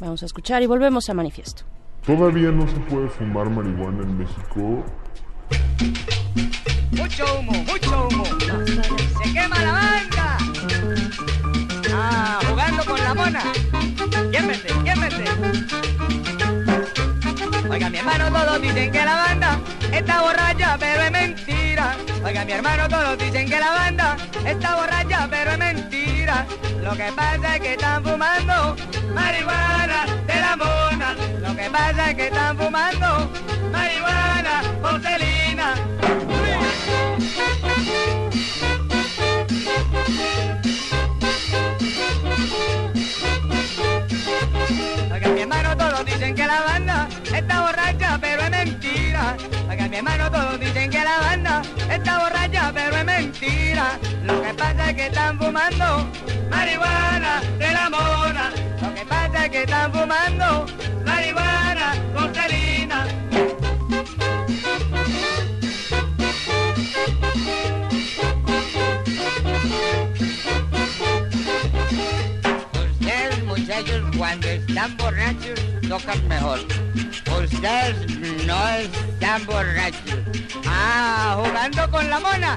Vamos 0.01 0.23
a 0.23 0.27
escuchar 0.27 0.63
y 0.63 0.67
volvemos 0.67 1.09
a 1.11 1.15
manifiesto. 1.15 1.65
Todavía 2.07 2.51
no 2.51 2.67
se 2.69 2.79
puede 2.81 3.09
fumar 3.09 3.51
marihuana 3.51 4.03
en 4.03 4.19
México. 4.19 4.85
Mucho 6.93 7.25
humo, 7.39 7.53
mucho 7.65 8.09
humo. 8.09 8.25
Se 8.25 9.33
quema 9.33 9.63
la 9.63 9.73
banda. 9.73 10.39
Ah, 11.93 12.39
jugando 12.49 12.85
con 12.85 12.99
la 12.99 13.15
mona. 13.15 13.43
Oiga, 17.71 17.91
mi 17.91 17.99
hermano, 17.99 18.31
todos 18.31 18.63
dicen 18.63 18.93
que 18.93 19.05
la 19.05 19.15
banda 19.15 19.59
está 19.93 20.23
borracha, 20.23 20.77
pero 20.79 21.03
es 21.03 21.11
mentira. 21.11 21.97
Oiga, 22.25 22.45
mi 22.45 22.53
hermano, 22.53 22.89
todos 22.89 23.19
dicen 23.19 23.49
que 23.49 23.59
la 23.59 23.71
banda 23.71 24.17
está 24.45 24.77
borracha, 24.77 25.27
pero 25.31 25.51
es 25.53 25.59
mentira. 25.59 26.47
Lo 26.83 26.93
que 26.97 27.13
pasa 27.13 27.57
es 27.57 27.61
que 27.61 27.73
están 27.73 28.03
fumando 28.05 28.77
marihuana 29.15 30.07
de 30.27 30.41
la 30.41 30.57
mona. 30.57 31.15
Lo 31.41 31.57
que 31.57 31.71
pasa 31.71 32.11
es 32.11 32.17
que 32.17 32.27
están 32.27 32.57
fumando 32.57 33.31
marihuana 33.73 34.63
porcelina. 34.81 35.75
Mi 45.35 45.41
hermano, 45.43 45.77
todos 45.77 46.05
dicen 46.05 46.35
que 46.35 46.47
la 46.47 46.61
banda 46.63 47.09
está 47.35 47.61
borracha, 47.61 48.19
pero 48.21 48.43
es 48.43 48.51
mentira. 48.51 49.37
Oiga, 49.69 49.89
mi 49.89 49.97
hermano, 49.97 50.31
todos 50.31 50.61
dicen 50.61 50.91
que 50.91 51.03
la 51.05 51.19
banda 51.19 51.63
está 51.91 52.19
borracha, 52.19 52.73
pero 52.75 52.97
es 52.97 53.05
mentira. 53.05 53.99
Lo 54.25 54.43
que 54.43 54.55
pasa 54.55 54.91
es 54.91 54.97
que 54.97 55.07
están 55.07 55.39
fumando 55.39 56.07
marihuana 56.51 57.41
de 57.59 57.73
la 57.73 57.91
mona. 57.91 58.51
Lo 58.81 58.95
que 58.95 59.05
pasa 59.07 59.45
es 59.45 59.51
que 59.51 59.63
están 59.63 59.93
fumando 59.93 60.67
marihuana 61.05 61.95
con 62.15 62.35
salina. 62.35 62.58
Usted, 73.59 73.83
muchacho 73.83 74.11
cuando 74.17 74.49
están 74.49 74.97
borrachos 74.97 75.61
tocan 75.89 76.29
mejor. 76.29 76.61
Ustedes 77.43 78.47
no 78.47 78.69
están 78.69 79.47
borrachos. 79.47 80.19
Ah, 80.67 81.37
jugando 81.43 81.91
con 81.91 82.09
la 82.09 82.21
mona. 82.21 82.57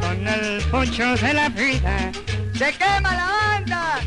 Con 0.00 0.26
el 0.26 0.62
pocho 0.70 1.16
de 1.16 1.34
la 1.34 1.48
vida. 1.50 2.12
Se 2.54 2.72
quema 2.72 3.14
la 3.14 3.26
banda. 3.26 4.00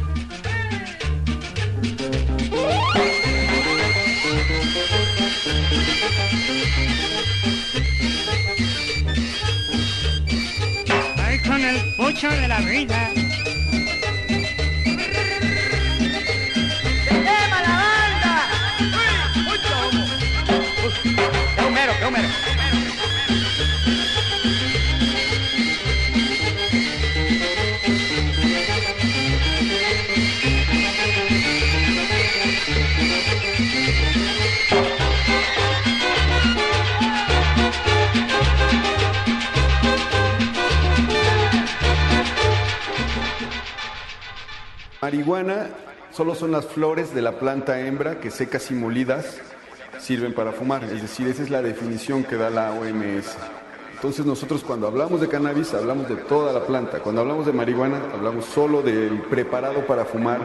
Ay, 11.18 11.40
con 11.40 11.62
el 11.62 11.96
pocho 11.96 12.30
de 12.30 12.48
la 12.48 12.60
vida. 12.62 13.29
¡Qué! 21.04 21.30
Marihuana 45.02 45.70
solo 46.12 46.36
son 46.36 46.52
las 46.52 46.68
flores 46.68 47.16
de 47.16 47.24
la 47.24 47.40
planta 47.40 47.80
hembra 47.80 48.20
que 48.20 48.30
secas 48.30 48.70
y 48.70 48.76
molidas 48.76 49.40
sirven 50.10 50.34
para 50.34 50.52
fumar. 50.52 50.84
Es 50.86 51.04
decir, 51.04 51.28
esa 51.28 51.44
es 51.44 51.52
la 51.52 51.62
definición 51.62 52.24
que 52.24 52.36
da 52.36 52.50
la 52.50 52.72
OMS. 52.72 53.38
Entonces 53.94 54.26
nosotros 54.26 54.64
cuando 54.64 54.88
hablamos 54.88 55.22
de 55.22 55.28
cannabis 55.28 55.72
hablamos 55.76 56.10
de 56.10 56.16
toda 56.16 56.52
la 56.52 56.62
planta. 56.66 56.98
Cuando 57.00 57.22
hablamos 57.22 57.46
de 57.46 57.54
marihuana 57.54 58.00
hablamos 58.12 58.46
solo 58.46 58.82
del 58.82 59.22
preparado 59.30 59.86
para 59.86 60.06
fumar 60.06 60.40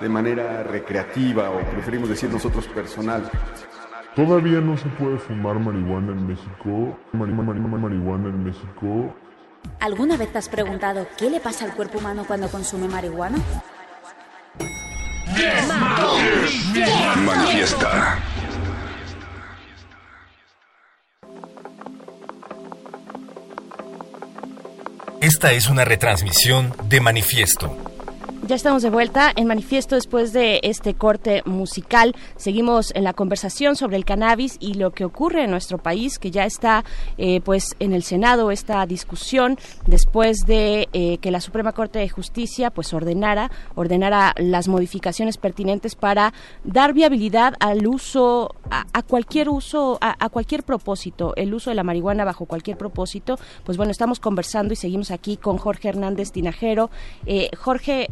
de 0.00 0.08
manera 0.08 0.62
recreativa 0.62 1.50
o 1.50 1.60
preferimos 1.72 2.08
decir 2.08 2.30
nosotros 2.30 2.66
personal. 2.68 3.30
Todavía 4.16 4.60
no 4.62 4.78
se 4.78 4.88
puede 4.88 5.18
fumar 5.18 5.58
marihuana 5.58 6.12
en 6.12 6.26
México. 6.26 6.96
Mari- 7.12 7.32
mari- 7.34 7.60
mari- 7.60 7.82
marihuana 7.82 8.28
en 8.30 8.44
México. 8.44 9.14
¿Alguna 9.80 10.16
vez 10.16 10.32
te 10.32 10.38
has 10.38 10.48
preguntado 10.48 11.06
qué 11.18 11.28
le 11.28 11.38
pasa 11.40 11.66
al 11.66 11.74
cuerpo 11.74 11.98
humano 11.98 12.24
cuando 12.26 12.48
consume 12.48 12.88
marihuana? 12.88 13.36
Manifiesta. 17.26 18.18
Esta 25.22 25.52
es 25.52 25.68
una 25.68 25.84
retransmisión 25.84 26.74
de 26.88 27.00
Manifiesto. 27.00 27.91
Ya 28.48 28.56
estamos 28.56 28.82
de 28.82 28.90
vuelta 28.90 29.32
en 29.36 29.46
manifiesto 29.46 29.94
después 29.94 30.32
de 30.32 30.58
este 30.64 30.94
corte 30.94 31.42
musical. 31.46 32.16
Seguimos 32.34 32.92
en 32.96 33.04
la 33.04 33.12
conversación 33.12 33.76
sobre 33.76 33.96
el 33.96 34.04
cannabis 34.04 34.56
y 34.58 34.74
lo 34.74 34.90
que 34.90 35.04
ocurre 35.04 35.44
en 35.44 35.50
nuestro 35.52 35.78
país, 35.78 36.18
que 36.18 36.32
ya 36.32 36.44
está 36.44 36.84
eh, 37.18 37.40
pues 37.40 37.76
en 37.78 37.92
el 37.92 38.02
Senado 38.02 38.50
esta 38.50 38.84
discusión 38.84 39.58
después 39.86 40.38
de 40.44 40.88
eh, 40.92 41.18
que 41.18 41.30
la 41.30 41.40
Suprema 41.40 41.70
Corte 41.70 42.00
de 42.00 42.08
Justicia 42.08 42.70
pues 42.70 42.92
ordenara 42.92 43.48
ordenara 43.76 44.34
las 44.36 44.66
modificaciones 44.66 45.38
pertinentes 45.38 45.94
para 45.94 46.34
dar 46.64 46.94
viabilidad 46.94 47.54
al 47.60 47.86
uso 47.86 48.56
a, 48.70 49.02
cualquier 49.02 49.50
uso 49.50 49.98
a, 50.00 50.16
a 50.18 50.28
cualquier 50.30 50.64
propósito, 50.64 51.32
el 51.36 51.54
uso 51.54 51.70
de 51.70 51.76
la 51.76 51.84
marihuana 51.84 52.24
bajo 52.24 52.46
cualquier 52.46 52.76
propósito. 52.76 53.38
Pues 53.64 53.76
bueno, 53.76 53.92
estamos 53.92 54.18
conversando 54.18 54.72
y 54.72 54.76
seguimos 54.76 55.12
aquí 55.12 55.36
con 55.36 55.58
Jorge 55.58 55.90
Hernández 55.90 56.32
Tinajero. 56.32 56.90
Eh, 57.24 57.48
Jorge, 57.56 58.08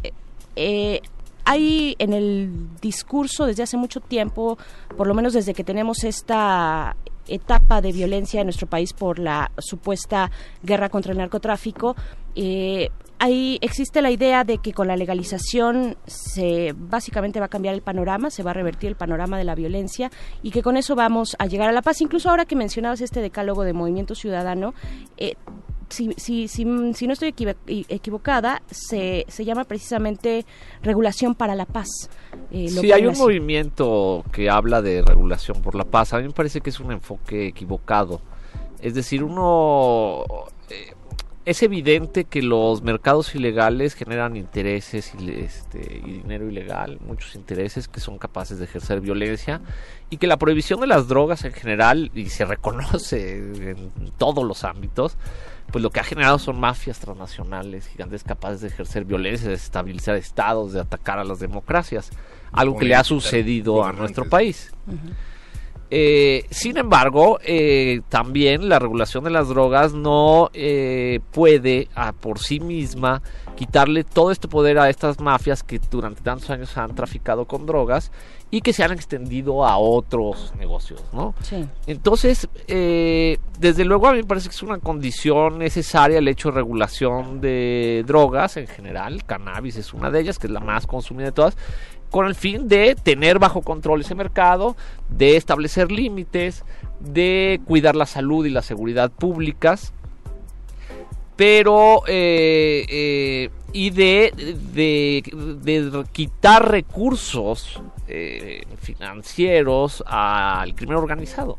eh, 0.55 1.01
hay 1.45 1.95
en 1.99 2.13
el 2.13 2.69
discurso 2.81 3.45
desde 3.45 3.63
hace 3.63 3.77
mucho 3.77 3.99
tiempo, 3.99 4.57
por 4.95 5.07
lo 5.07 5.13
menos 5.13 5.33
desde 5.33 5.53
que 5.53 5.63
tenemos 5.63 6.03
esta 6.03 6.95
etapa 7.27 7.81
de 7.81 7.91
violencia 7.91 8.41
en 8.41 8.47
nuestro 8.47 8.67
país 8.67 8.93
por 8.93 9.19
la 9.19 9.51
supuesta 9.57 10.31
guerra 10.63 10.89
contra 10.89 11.11
el 11.11 11.17
narcotráfico, 11.17 11.95
eh, 12.35 12.89
ahí 13.19 13.59
existe 13.61 14.01
la 14.01 14.09
idea 14.09 14.43
de 14.43 14.57
que 14.57 14.73
con 14.73 14.87
la 14.87 14.95
legalización 14.95 15.95
se 16.07 16.73
básicamente 16.75 17.39
va 17.39 17.45
a 17.45 17.49
cambiar 17.49 17.75
el 17.75 17.81
panorama, 17.81 18.31
se 18.31 18.41
va 18.41 18.51
a 18.51 18.53
revertir 18.55 18.89
el 18.89 18.95
panorama 18.95 19.37
de 19.37 19.43
la 19.43 19.53
violencia 19.53 20.09
y 20.41 20.49
que 20.49 20.63
con 20.63 20.75
eso 20.75 20.95
vamos 20.95 21.35
a 21.37 21.45
llegar 21.45 21.69
a 21.69 21.71
la 21.71 21.83
paz. 21.83 22.01
Incluso 22.01 22.29
ahora 22.29 22.45
que 22.45 22.55
mencionabas 22.55 22.99
este 23.01 23.21
decálogo 23.21 23.63
de 23.63 23.73
Movimiento 23.73 24.15
Ciudadano, 24.15 24.73
eh, 25.17 25.35
si, 25.91 26.13
si, 26.17 26.47
si, 26.47 26.65
si 26.93 27.07
no 27.07 27.13
estoy 27.13 27.29
equivo- 27.29 27.55
equivocada, 27.67 28.61
se, 28.71 29.25
se 29.27 29.45
llama 29.45 29.65
precisamente 29.65 30.45
regulación 30.81 31.35
para 31.35 31.53
la 31.55 31.65
paz. 31.65 31.87
Eh, 32.51 32.69
lo 32.71 32.81
Sí, 32.81 32.91
hay 32.91 33.05
un 33.05 33.11
así. 33.11 33.21
movimiento 33.21 34.23
que 34.31 34.49
habla 34.49 34.81
de 34.81 35.03
regulación 35.03 35.61
por 35.61 35.75
la 35.75 35.85
paz. 35.85 36.13
A 36.13 36.17
mí 36.19 36.23
me 36.27 36.33
parece 36.33 36.61
que 36.61 36.69
es 36.71 36.79
un 36.79 36.91
enfoque 36.91 37.47
equivocado. 37.47 38.21
Es 38.81 38.95
decir, 38.95 39.23
uno... 39.23 40.23
eh, 40.69 40.93
es 41.43 41.63
evidente 41.63 42.25
que 42.25 42.43
los 42.43 42.83
mercados 42.83 43.33
ilegales 43.33 43.95
generan 43.95 44.35
intereses 44.35 45.11
este, 45.27 45.99
y 46.05 46.11
dinero 46.19 46.47
ilegal, 46.47 46.99
muchos 47.03 47.33
intereses 47.33 47.87
que 47.87 47.99
son 47.99 48.19
capaces 48.19 48.59
de 48.59 48.65
ejercer 48.65 49.01
violencia 49.01 49.59
y 50.11 50.17
que 50.17 50.27
la 50.27 50.37
prohibición 50.37 50.81
de 50.81 50.85
las 50.87 51.07
drogas 51.07 51.43
en 51.43 51.51
general, 51.51 52.11
y 52.13 52.27
se 52.29 52.45
reconoce 52.45 53.37
en 53.71 53.89
todos 54.19 54.45
los 54.45 54.63
ámbitos, 54.63 55.17
pues 55.71 55.81
lo 55.81 55.89
que 55.89 55.99
ha 55.99 56.03
generado 56.03 56.37
son 56.39 56.59
mafias 56.59 56.99
transnacionales 56.99 57.87
gigantes 57.87 58.23
capaces 58.23 58.61
de 58.61 58.67
ejercer 58.67 59.05
violencia, 59.05 59.47
de 59.47 59.53
desestabilizar 59.53 60.15
estados, 60.15 60.73
de 60.73 60.81
atacar 60.81 61.19
a 61.19 61.23
las 61.23 61.39
democracias, 61.39 62.11
algo 62.51 62.77
que 62.77 62.85
le 62.85 62.95
ha 62.95 63.03
sucedido 63.03 63.83
a 63.85 63.93
nuestro 63.93 64.29
país. 64.29 64.73
Eh, 65.93 66.45
sin 66.49 66.77
embargo, 66.77 67.37
eh, 67.43 67.99
también 68.07 68.69
la 68.69 68.79
regulación 68.79 69.25
de 69.25 69.29
las 69.29 69.49
drogas 69.49 69.93
no 69.93 70.49
eh, 70.53 71.19
puede 71.31 71.89
a 71.95 72.13
por 72.13 72.39
sí 72.39 72.61
misma 72.61 73.21
quitarle 73.57 74.05
todo 74.05 74.31
este 74.31 74.47
poder 74.47 74.79
a 74.79 74.89
estas 74.89 75.19
mafias 75.19 75.63
que 75.63 75.79
durante 75.91 76.21
tantos 76.21 76.49
años 76.49 76.75
han 76.77 76.95
traficado 76.95 77.45
con 77.45 77.65
drogas 77.65 78.09
y 78.51 78.61
que 78.61 78.73
se 78.73 78.83
han 78.83 78.91
extendido 78.91 79.65
a 79.65 79.77
otros 79.77 80.53
negocios, 80.57 81.03
¿no? 81.13 81.33
Sí. 81.41 81.65
Entonces, 81.87 82.49
eh, 82.67 83.37
desde 83.59 83.85
luego 83.85 84.07
a 84.07 84.11
mí 84.11 84.19
me 84.19 84.23
parece 84.25 84.49
que 84.49 84.55
es 84.55 84.63
una 84.63 84.79
condición 84.79 85.59
necesaria 85.59 86.19
el 86.19 86.27
hecho 86.27 86.49
de 86.49 86.55
regulación 86.55 87.39
de 87.39 88.03
drogas 88.05 88.57
en 88.57 88.67
general, 88.67 89.23
cannabis 89.25 89.77
es 89.77 89.93
una 89.93 90.09
de 90.09 90.19
ellas, 90.19 90.37
que 90.37 90.47
es 90.47 90.53
la 90.53 90.59
más 90.59 90.87
consumida 90.87 91.27
de 91.27 91.31
todas, 91.31 91.57
con 92.11 92.27
el 92.27 92.35
fin 92.35 92.67
de 92.67 92.95
tener 92.95 93.39
bajo 93.39 93.61
control 93.61 94.01
ese 94.01 94.13
mercado, 94.13 94.75
de 95.09 95.37
establecer 95.37 95.91
límites, 95.91 96.63
de 96.99 97.59
cuidar 97.65 97.95
la 97.95 98.05
salud 98.05 98.45
y 98.45 98.49
la 98.49 98.61
seguridad 98.61 99.09
públicas, 99.09 99.93
pero 101.37 102.03
eh, 102.07 102.85
eh, 102.89 103.49
y 103.73 103.89
de, 103.89 105.23
quitar 106.11 106.69
recursos 106.69 107.81
eh, 108.07 108.65
financieros 108.79 110.03
al 110.05 110.75
crimen 110.75 110.97
organizado. 110.97 111.57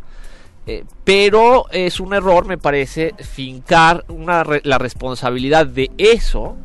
Pero 1.02 1.68
es 1.72 1.98
un 1.98 2.14
error, 2.14 2.46
me 2.46 2.58
parece, 2.58 3.14
fincar 3.18 4.04
la 4.06 4.78
responsabilidad 4.78 5.66
de 5.66 5.90
eso 5.98 6.56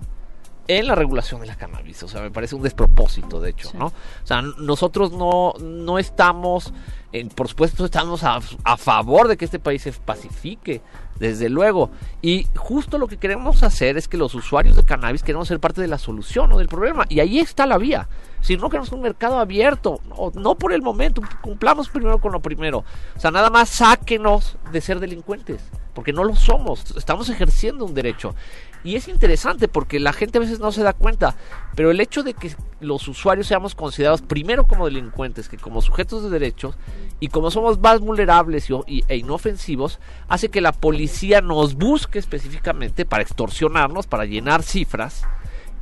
en 0.67 0.87
la 0.87 0.95
regulación 0.95 1.41
de 1.41 1.47
la 1.47 1.55
cannabis. 1.55 2.03
O 2.03 2.07
sea, 2.07 2.21
me 2.21 2.31
parece 2.31 2.55
un 2.55 2.61
despropósito, 2.61 3.39
de 3.39 3.51
hecho, 3.51 3.71
¿no? 3.73 3.87
O 3.87 3.93
sea, 4.23 4.41
nosotros 4.41 5.11
no, 5.11 5.53
no 5.59 5.99
estamos, 5.99 6.73
eh, 7.13 7.27
por 7.33 7.47
supuesto, 7.47 7.85
estamos 7.85 8.23
a, 8.23 8.39
a 8.63 8.77
favor 8.77 9.27
de 9.27 9.37
que 9.37 9.45
este 9.45 9.59
país 9.59 9.81
se 9.81 9.91
pacifique, 9.91 10.81
desde 11.19 11.49
luego. 11.49 11.89
Y 12.21 12.47
justo 12.55 12.97
lo 12.97 13.07
que 13.07 13.17
queremos 13.17 13.63
hacer 13.63 13.97
es 13.97 14.07
que 14.07 14.17
los 14.17 14.35
usuarios 14.35 14.75
de 14.75 14.83
cannabis 14.83 15.23
queremos 15.23 15.47
ser 15.47 15.59
parte 15.59 15.81
de 15.81 15.87
la 15.87 15.97
solución 15.97 16.51
o 16.51 16.57
del 16.57 16.67
problema. 16.67 17.05
Y 17.09 17.19
ahí 17.19 17.39
está 17.39 17.65
la 17.65 17.77
vía. 17.77 18.07
Si 18.41 18.55
no 18.57 18.69
queremos 18.69 18.91
un 18.91 19.01
mercado 19.01 19.39
abierto, 19.39 19.99
no, 20.07 20.31
no 20.39 20.55
por 20.55 20.71
el 20.73 20.81
momento, 20.81 21.21
cumplamos 21.41 21.89
primero 21.89 22.19
con 22.19 22.31
lo 22.31 22.39
primero. 22.39 22.85
O 23.15 23.19
sea, 23.19 23.31
nada 23.31 23.49
más 23.49 23.69
sáquenos 23.69 24.57
de 24.71 24.79
ser 24.81 24.99
delincuentes, 24.99 25.61
porque 25.93 26.13
no 26.13 26.23
lo 26.23 26.35
somos, 26.35 26.95
estamos 26.95 27.29
ejerciendo 27.29 27.83
un 27.85 27.93
derecho. 27.93 28.35
Y 28.83 28.95
es 28.95 29.07
interesante 29.07 29.67
porque 29.67 29.99
la 29.99 30.13
gente 30.13 30.37
a 30.37 30.41
veces 30.41 30.59
no 30.59 30.71
se 30.71 30.83
da 30.83 30.93
cuenta, 30.93 31.35
pero 31.75 31.91
el 31.91 31.99
hecho 31.99 32.23
de 32.23 32.33
que 32.35 32.55
los 32.79 33.07
usuarios 33.07 33.47
seamos 33.47 33.73
considerados 33.75 34.21
primero 34.21 34.65
como 34.65 34.85
delincuentes 34.85 35.49
que 35.49 35.57
como 35.57 35.81
sujetos 35.81 36.23
de 36.23 36.29
derechos 36.29 36.77
y 37.19 37.27
como 37.29 37.49
somos 37.51 37.79
más 37.79 37.99
vulnerables 37.99 38.69
y- 38.85 39.03
e 39.07 39.17
inofensivos, 39.17 39.99
hace 40.29 40.49
que 40.49 40.61
la 40.61 40.71
policía 40.71 41.41
nos 41.41 41.73
busque 41.75 42.19
específicamente 42.19 43.03
para 43.03 43.23
extorsionarnos, 43.23 44.05
para 44.07 44.25
llenar 44.25 44.61
cifras 44.63 45.23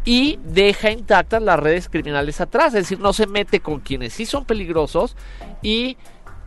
y 0.06 0.40
deja 0.44 0.92
intactas 0.92 1.42
las 1.42 1.60
redes 1.60 1.90
criminales 1.90 2.40
atrás, 2.40 2.68
es 2.68 2.84
decir, 2.84 3.00
no 3.00 3.12
se 3.12 3.26
mete 3.26 3.60
con 3.60 3.80
quienes 3.80 4.14
sí 4.14 4.26
son 4.26 4.46
peligrosos 4.46 5.18
y 5.64 5.98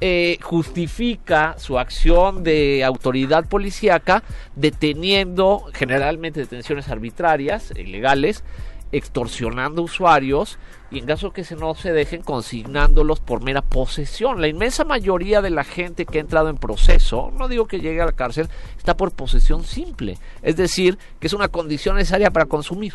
eh, 0.01 0.39
justifica 0.43 1.57
su 1.59 1.77
acción 1.77 2.45
de 2.45 2.85
autoridad 2.85 3.49
policíaca 3.49 4.23
deteniendo 4.55 5.65
generalmente 5.75 6.39
detenciones 6.39 6.89
arbitrarias, 6.89 7.73
ilegales, 7.77 8.45
extorsionando 8.93 9.83
usuarios 9.83 10.59
y 10.93 11.01
en 11.01 11.07
caso 11.07 11.33
que 11.33 11.43
se 11.43 11.57
no 11.57 11.75
se 11.75 11.93
dejen 11.93 12.23
consignándolos 12.23 13.19
por 13.19 13.43
mera 13.43 13.61
posesión. 13.61 14.41
La 14.41 14.47
inmensa 14.47 14.85
mayoría 14.85 15.43
de 15.43 15.51
la 15.51 15.65
gente 15.65 16.07
que 16.07 16.19
ha 16.19 16.21
entrado 16.21 16.49
en 16.49 16.59
proceso, 16.59 17.33
no 17.37 17.49
digo 17.49 17.67
que 17.67 17.81
llegue 17.81 18.01
a 18.01 18.07
la 18.07 18.13
cárcel, 18.13 18.49
está 18.79 18.97
por 18.97 19.11
posesión 19.11 19.65
simple, 19.65 20.17
es 20.43 20.57
decir, 20.57 20.97
que 21.19 21.27
es 21.27 21.33
una 21.33 21.49
condición 21.49 21.97
necesaria 21.97 22.31
para 22.31 22.47
consumir. 22.47 22.95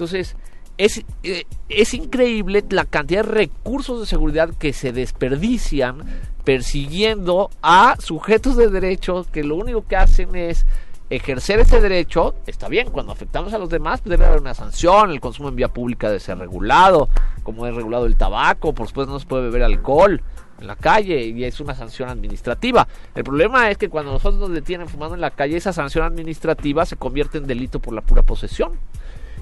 Entonces, 0.00 0.34
es, 0.78 1.04
eh, 1.22 1.44
es 1.68 1.92
increíble 1.92 2.64
la 2.70 2.86
cantidad 2.86 3.22
de 3.22 3.30
recursos 3.30 4.00
de 4.00 4.06
seguridad 4.06 4.48
que 4.48 4.72
se 4.72 4.92
desperdician 4.94 5.98
persiguiendo 6.42 7.50
a 7.60 7.96
sujetos 7.98 8.56
de 8.56 8.68
derecho 8.68 9.26
que 9.30 9.44
lo 9.44 9.56
único 9.56 9.86
que 9.86 9.96
hacen 9.96 10.34
es 10.36 10.64
ejercer 11.10 11.60
ese 11.60 11.82
derecho, 11.82 12.34
está 12.46 12.68
bien, 12.68 12.88
cuando 12.88 13.12
afectamos 13.12 13.52
a 13.52 13.58
los 13.58 13.68
demás 13.68 14.02
debe 14.02 14.24
haber 14.24 14.40
una 14.40 14.54
sanción, 14.54 15.10
el 15.10 15.20
consumo 15.20 15.50
en 15.50 15.56
vía 15.56 15.68
pública 15.68 16.06
debe 16.06 16.20
ser 16.20 16.38
regulado, 16.38 17.10
como 17.42 17.66
es 17.66 17.74
regulado 17.74 18.06
el 18.06 18.16
tabaco, 18.16 18.72
por 18.72 18.88
supuesto 18.88 19.12
no 19.12 19.20
se 19.20 19.26
puede 19.26 19.42
beber 19.42 19.64
alcohol 19.64 20.22
en 20.60 20.66
la 20.66 20.76
calle 20.76 21.20
y 21.26 21.44
es 21.44 21.60
una 21.60 21.74
sanción 21.74 22.08
administrativa. 22.08 22.88
El 23.14 23.24
problema 23.24 23.70
es 23.70 23.76
que 23.76 23.90
cuando 23.90 24.12
nosotros 24.12 24.40
nos 24.40 24.52
detienen 24.52 24.88
fumando 24.88 25.14
en 25.14 25.20
la 25.20 25.30
calle, 25.30 25.58
esa 25.58 25.74
sanción 25.74 26.06
administrativa 26.06 26.86
se 26.86 26.96
convierte 26.96 27.36
en 27.36 27.46
delito 27.46 27.80
por 27.80 27.92
la 27.92 28.00
pura 28.00 28.22
posesión. 28.22 28.78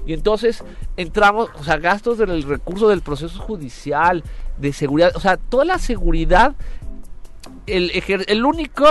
Y 0.05 0.13
entonces 0.13 0.63
entramos, 0.97 1.49
o 1.59 1.63
sea, 1.63 1.77
gastos 1.77 2.17
del 2.17 2.43
recurso 2.43 2.87
del 2.87 3.01
proceso 3.01 3.39
judicial, 3.39 4.23
de 4.57 4.73
seguridad, 4.73 5.11
o 5.15 5.19
sea, 5.19 5.37
toda 5.37 5.65
la 5.65 5.77
seguridad, 5.77 6.55
el, 7.67 7.91
el 8.27 8.45
único 8.45 8.85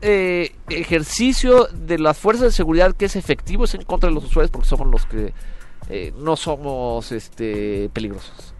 eh, 0.00 0.52
ejercicio 0.68 1.66
de 1.72 1.98
las 1.98 2.16
fuerzas 2.16 2.44
de 2.44 2.52
seguridad 2.52 2.94
que 2.94 3.06
es 3.06 3.16
efectivo 3.16 3.64
es 3.64 3.74
en 3.74 3.82
contra 3.82 4.08
de 4.08 4.14
los 4.14 4.24
usuarios 4.24 4.50
porque 4.50 4.68
somos 4.68 4.86
los 4.86 5.06
que 5.06 5.32
eh, 5.88 6.12
no 6.18 6.36
somos 6.36 7.10
este, 7.12 7.90
peligrosos. 7.92 8.54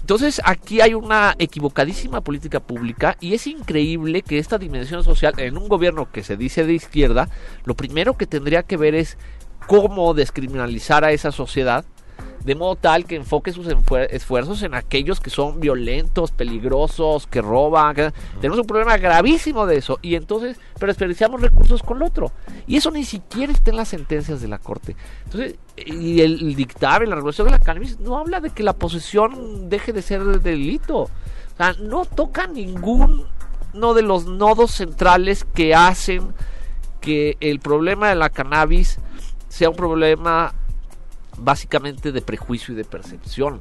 Entonces 0.00 0.42
aquí 0.44 0.80
hay 0.80 0.94
una 0.94 1.34
equivocadísima 1.38 2.20
política 2.20 2.60
pública 2.60 3.16
y 3.20 3.34
es 3.34 3.46
increíble 3.46 4.22
que 4.22 4.38
esta 4.38 4.58
dimensión 4.58 5.04
social 5.04 5.32
en 5.38 5.56
un 5.56 5.68
gobierno 5.68 6.10
que 6.10 6.24
se 6.24 6.36
dice 6.36 6.66
de 6.66 6.74
izquierda, 6.74 7.28
lo 7.64 7.74
primero 7.74 8.16
que 8.16 8.26
tendría 8.26 8.64
que 8.64 8.76
ver 8.76 8.96
es 8.96 9.16
cómo 9.66 10.14
descriminalizar 10.14 11.04
a 11.04 11.12
esa 11.12 11.32
sociedad 11.32 11.84
de 12.44 12.54
modo 12.54 12.76
tal 12.76 13.04
que 13.04 13.16
enfoque 13.16 13.52
sus 13.52 13.68
esfuerzos 14.10 14.62
en 14.62 14.74
aquellos 14.74 15.20
que 15.20 15.30
son 15.30 15.60
violentos, 15.60 16.32
peligrosos, 16.32 17.26
que 17.26 17.40
roban. 17.40 17.94
Tenemos 18.40 18.58
un 18.58 18.66
problema 18.66 18.96
gravísimo 18.96 19.66
de 19.66 19.76
eso 19.76 19.98
y 20.02 20.16
entonces, 20.16 20.58
pero 20.74 20.88
desperdiciamos 20.90 21.40
recursos 21.40 21.82
con 21.82 21.98
el 21.98 22.04
otro. 22.04 22.32
Y 22.66 22.76
eso 22.76 22.90
ni 22.90 23.04
siquiera 23.04 23.52
está 23.52 23.70
en 23.70 23.76
las 23.76 23.88
sentencias 23.88 24.40
de 24.40 24.48
la 24.48 24.58
corte. 24.58 24.96
Entonces, 25.24 25.56
y 25.76 26.20
el, 26.20 26.54
dictamen, 26.54 27.10
la 27.10 27.16
regulación 27.16 27.46
de 27.46 27.52
la 27.52 27.60
cannabis 27.60 28.00
no 28.00 28.18
habla 28.18 28.40
de 28.40 28.50
que 28.50 28.62
la 28.62 28.72
posesión 28.72 29.68
deje 29.68 29.92
de 29.92 30.02
ser 30.02 30.22
delito. 30.40 30.98
O 30.98 31.56
sea, 31.56 31.74
no 31.74 32.04
toca 32.04 32.46
ninguno 32.46 33.24
de 33.94 34.02
los 34.02 34.26
nodos 34.26 34.72
centrales 34.72 35.44
que 35.44 35.74
hacen 35.74 36.34
que 37.00 37.36
el 37.40 37.58
problema 37.58 38.08
de 38.08 38.14
la 38.14 38.30
cannabis 38.30 38.98
sea 39.52 39.68
un 39.68 39.76
problema 39.76 40.54
básicamente 41.36 42.10
de 42.10 42.22
prejuicio 42.22 42.72
y 42.72 42.76
de 42.78 42.84
percepción. 42.84 43.60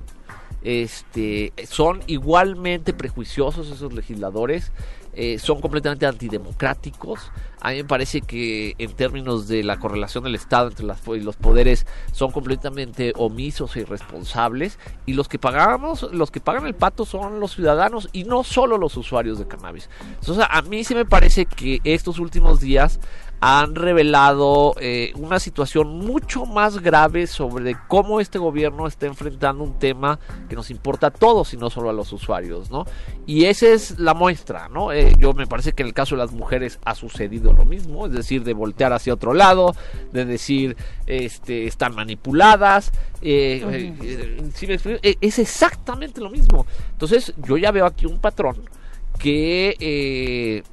Este, 0.64 1.52
son 1.68 2.02
igualmente 2.08 2.94
prejuiciosos 2.94 3.70
esos 3.70 3.92
legisladores, 3.92 4.72
eh, 5.14 5.38
son 5.38 5.60
completamente 5.60 6.06
antidemocráticos. 6.06 7.30
A 7.60 7.72
mí 7.72 7.78
me 7.78 7.84
parece 7.84 8.22
que 8.22 8.74
en 8.78 8.94
términos 8.94 9.50
de 9.50 9.64
la 9.64 9.80
correlación 9.80 10.24
del 10.24 10.36
Estado 10.36 10.70
entre 10.70 10.86
las, 10.86 11.06
los 11.06 11.36
poderes 11.36 11.86
son 12.14 12.32
completamente 12.32 13.12
omisos 13.18 13.76
e 13.76 13.82
irresponsables 13.82 14.80
y 15.06 15.14
los 15.14 15.28
que 15.28 15.40
pagamos, 15.40 16.04
los 16.14 16.32
que 16.32 16.40
pagan 16.40 16.68
el 16.68 16.74
pato 16.74 17.06
son 17.06 17.42
los 17.42 17.56
ciudadanos 17.56 18.08
y 18.14 18.24
no 18.24 18.46
solo 18.46 18.78
los 18.78 18.96
usuarios 18.96 19.40
de 19.40 19.48
cannabis. 19.48 19.90
Entonces, 20.22 20.46
a 20.50 20.62
mí 20.62 20.86
sí 20.86 20.96
me 20.96 21.06
parece 21.06 21.46
que 21.46 21.82
estos 21.84 22.18
últimos 22.18 22.62
días 22.62 23.02
han 23.44 23.74
revelado 23.74 24.76
eh, 24.80 25.14
una 25.16 25.40
situación 25.40 25.98
mucho 25.98 26.46
más 26.46 26.78
grave 26.78 27.26
sobre 27.26 27.76
cómo 27.88 28.22
este 28.22 28.38
gobierno 28.38 28.86
está 28.86 29.08
enfrentando 29.08 29.64
un 29.64 29.80
tema 29.80 30.20
que 30.48 30.56
nos 30.56 30.70
importa 30.70 31.08
a 31.08 31.12
todos 31.12 31.52
y 31.56 31.58
no 31.58 31.72
solo 31.72 31.90
a 31.90 31.94
los 31.94 32.14
usuarios, 32.14 32.70
¿no? 32.70 32.86
Y 33.26 33.46
esa 33.46 33.70
es 33.70 33.98
la 33.98 34.14
muestra, 34.14 34.70
¿no? 34.70 34.92
Eh, 34.92 35.16
yo 35.18 35.34
me 35.34 35.48
parece 35.48 35.74
que 35.74 35.82
en 35.82 35.88
el 35.88 35.96
caso 35.96 36.14
de 36.16 36.20
las 36.22 36.32
mujeres 36.32 36.78
ha 36.86 36.94
sucedido 36.94 37.52
lo 37.52 37.66
mismo, 37.66 38.06
es 38.06 38.12
decir, 38.12 38.44
de 38.44 38.54
voltear 38.54 38.94
hacia 38.94 39.12
otro 39.12 39.34
lado, 39.34 39.76
de 40.12 40.24
decir, 40.26 40.78
este, 41.08 41.66
están 41.66 41.96
manipuladas, 41.96 42.92
eh, 43.24 45.16
es 45.20 45.40
exactamente 45.40 46.22
lo 46.22 46.30
mismo. 46.30 46.68
Entonces, 46.92 47.34
yo 47.38 47.58
ya 47.58 47.72
veo 47.72 47.88
aquí 47.88 48.06
un 48.06 48.20
patrón 48.20 48.70
que 49.18 50.64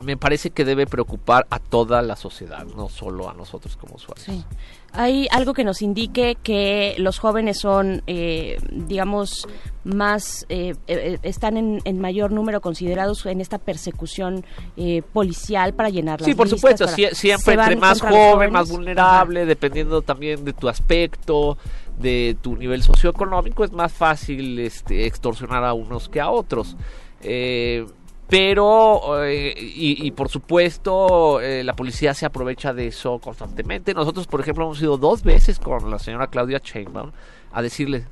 me 0.00 0.16
parece 0.16 0.50
que 0.50 0.64
debe 0.64 0.86
preocupar 0.86 1.46
a 1.50 1.58
toda 1.58 2.00
la 2.00 2.16
sociedad, 2.16 2.64
no 2.64 2.88
solo 2.88 3.28
a 3.28 3.34
nosotros 3.34 3.76
como 3.76 3.96
usuarios. 3.96 4.46
¿Hay 4.92 5.28
algo 5.30 5.52
que 5.52 5.62
nos 5.62 5.82
indique 5.82 6.36
que 6.42 6.94
los 6.98 7.18
jóvenes 7.18 7.58
son, 7.58 8.02
eh, 8.06 8.58
digamos, 8.72 9.46
más, 9.84 10.46
eh, 10.48 10.74
eh, 10.86 11.18
están 11.22 11.56
en, 11.56 12.00
mayor 12.00 12.32
número 12.32 12.60
considerados 12.60 13.24
en 13.26 13.40
esta 13.40 13.58
persecución 13.58 14.44
policial 15.12 15.74
para 15.74 15.90
llenar 15.90 16.20
las 16.20 16.26
Sí, 16.26 16.34
por 16.34 16.48
supuesto, 16.48 16.88
siempre 16.88 17.54
entre 17.54 17.76
más 17.76 18.00
joven, 18.00 18.52
más 18.52 18.70
vulnerable, 18.70 19.44
dependiendo 19.44 20.02
también 20.02 20.44
de 20.44 20.54
tu 20.54 20.68
aspecto, 20.68 21.58
de 21.98 22.36
tu 22.40 22.56
nivel 22.56 22.82
socioeconómico, 22.82 23.64
es 23.64 23.72
más 23.72 23.92
fácil 23.92 24.58
este, 24.58 25.06
extorsionar 25.06 25.62
a 25.64 25.74
unos 25.74 26.08
que 26.08 26.20
a 26.20 26.30
otros. 26.30 26.76
Eh, 27.22 27.84
pero 28.30 29.24
eh, 29.24 29.54
y, 29.58 30.10
por 30.12 30.28
supuesto 30.28 31.40
eh, 31.40 31.64
la 31.64 31.74
policía 31.74 32.14
se 32.14 32.24
aprovecha 32.24 32.72
de 32.72 32.86
eso 32.86 33.18
constantemente. 33.18 33.92
Nosotros 33.92 34.26
por 34.26 34.40
ejemplo 34.40 34.64
hemos 34.64 34.80
ido 34.80 34.96
dos 34.96 35.22
veces 35.22 35.58
con 35.58 35.90
la 35.90 35.98
señora 35.98 36.28
Claudia 36.28 36.60
Sheinbaum 36.62 37.10
a 37.52 37.62
decirle 37.62 38.06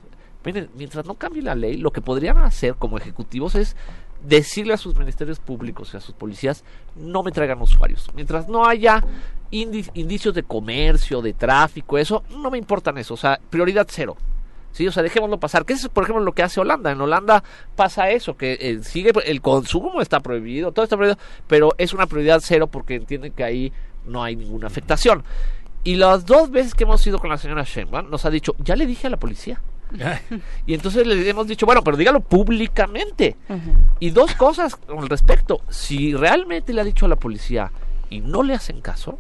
miren 0.45 0.69
mientras 0.75 1.07
no 1.07 1.15
cambie 1.15 1.43
la 1.43 1.55
ley 1.55 1.77
lo 1.77 1.93
que 1.93 2.01
podrían 2.01 2.39
hacer 2.39 2.75
como 2.75 2.99
ejecutivos 2.99 3.55
es 3.55 3.77
decirle 4.23 4.75
a 4.75 4.77
sus 4.77 4.97
ministerios 4.97 5.39
públicos 5.39 5.91
y 5.95 5.97
a 5.97 6.01
sus 6.01 6.15
policías 6.15 6.65
no 6.97 7.23
me 7.23 7.31
traigan 7.31 7.63
usuarios. 7.63 8.11
Mientras 8.15 8.49
no 8.49 8.67
haya 8.67 9.05
indicios 9.51 10.35
de 10.35 10.43
comercio 10.43 11.23
de 11.23 11.33
tráfico 11.33 11.97
eso 11.97 12.25
no 12.31 12.51
me 12.51 12.59
importan 12.59 12.99
eso. 12.99 13.15
O 13.15 13.17
sea 13.17 13.39
prioridad 13.51 13.87
cero 13.89 14.17
Sí, 14.73 14.87
o 14.87 14.93
sea, 14.93 15.03
dejémoslo 15.03 15.41
pasar. 15.41 15.65
¿Qué 15.65 15.73
es, 15.73 15.89
por 15.89 16.05
ejemplo, 16.05 16.25
lo 16.25 16.33
que 16.33 16.43
hace 16.43 16.61
Holanda? 16.61 16.93
En 16.93 17.01
Holanda 17.01 17.43
pasa 17.75 18.11
eso, 18.11 18.37
que 18.37 18.59
eh, 18.61 18.79
sigue 18.83 19.13
el 19.27 19.41
consumo 19.41 20.01
está 20.01 20.21
prohibido, 20.21 20.73
todo 20.73 20.85
está 20.85 20.97
prohibido, 20.97 21.19
pero 21.47 21.71
es 21.79 21.93
una 21.93 22.07
prioridad 22.07 22.41
cero 22.43 22.67
porque 22.69 22.95
entienden 22.95 23.33
que 23.33 23.45
ahí 23.45 23.73
no 24.07 24.23
hay 24.23 24.37
ninguna 24.37 24.67
afectación. 24.67 25.25
Y 25.85 25.95
las 25.95 26.27
dos 26.27 26.51
veces 26.51 26.75
que 26.75 26.85
hemos 26.85 27.07
ido 27.07 27.19
con 27.19 27.31
la 27.31 27.39
señora 27.39 27.65
Sheinbaum 27.65 28.11
nos 28.11 28.25
ha 28.25 28.31
dicho, 28.31 28.55
ya 28.59 28.77
le 28.77 28.87
dije 28.87 29.07
a 29.07 29.11
la 29.11 29.17
policía. 29.17 29.61
y 30.67 30.75
entonces 30.75 31.07
le 31.07 31.29
hemos 31.29 31.47
dicho, 31.47 31.65
bueno, 31.65 31.83
pero 31.83 31.97
dígalo 31.97 32.21
públicamente. 32.21 33.37
Y 34.01 34.11
dos 34.11 34.35
cosas 34.35 34.79
al 34.89 35.09
respecto. 35.09 35.63
Si 35.69 36.15
realmente 36.15 36.73
le 36.73 36.81
ha 36.81 36.85
dicho 36.85 37.07
a 37.07 37.09
la 37.09 37.17
policía 37.17 37.73
y 38.11 38.21
no 38.21 38.43
le 38.43 38.55
hacen 38.55 38.81
caso, 38.81 39.19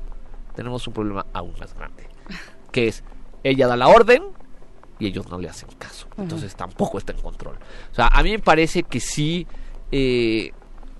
tenemos 0.54 0.86
un 0.86 0.94
problema 0.94 1.26
aún 1.32 1.54
más 1.58 1.74
grande. 1.74 2.08
Que 2.72 2.88
es, 2.88 3.02
ella 3.44 3.66
da 3.66 3.76
la 3.76 3.88
orden, 3.88 4.22
y 4.98 5.06
ellos 5.06 5.28
no 5.28 5.38
le 5.38 5.48
hacen 5.48 5.68
caso. 5.78 6.06
Entonces 6.16 6.54
tampoco 6.56 6.98
está 6.98 7.12
en 7.12 7.20
control. 7.20 7.56
O 7.92 7.94
sea, 7.94 8.08
a 8.08 8.22
mí 8.22 8.30
me 8.30 8.38
parece 8.38 8.82
que 8.82 9.00
sí 9.00 9.46
eh, 9.92 10.52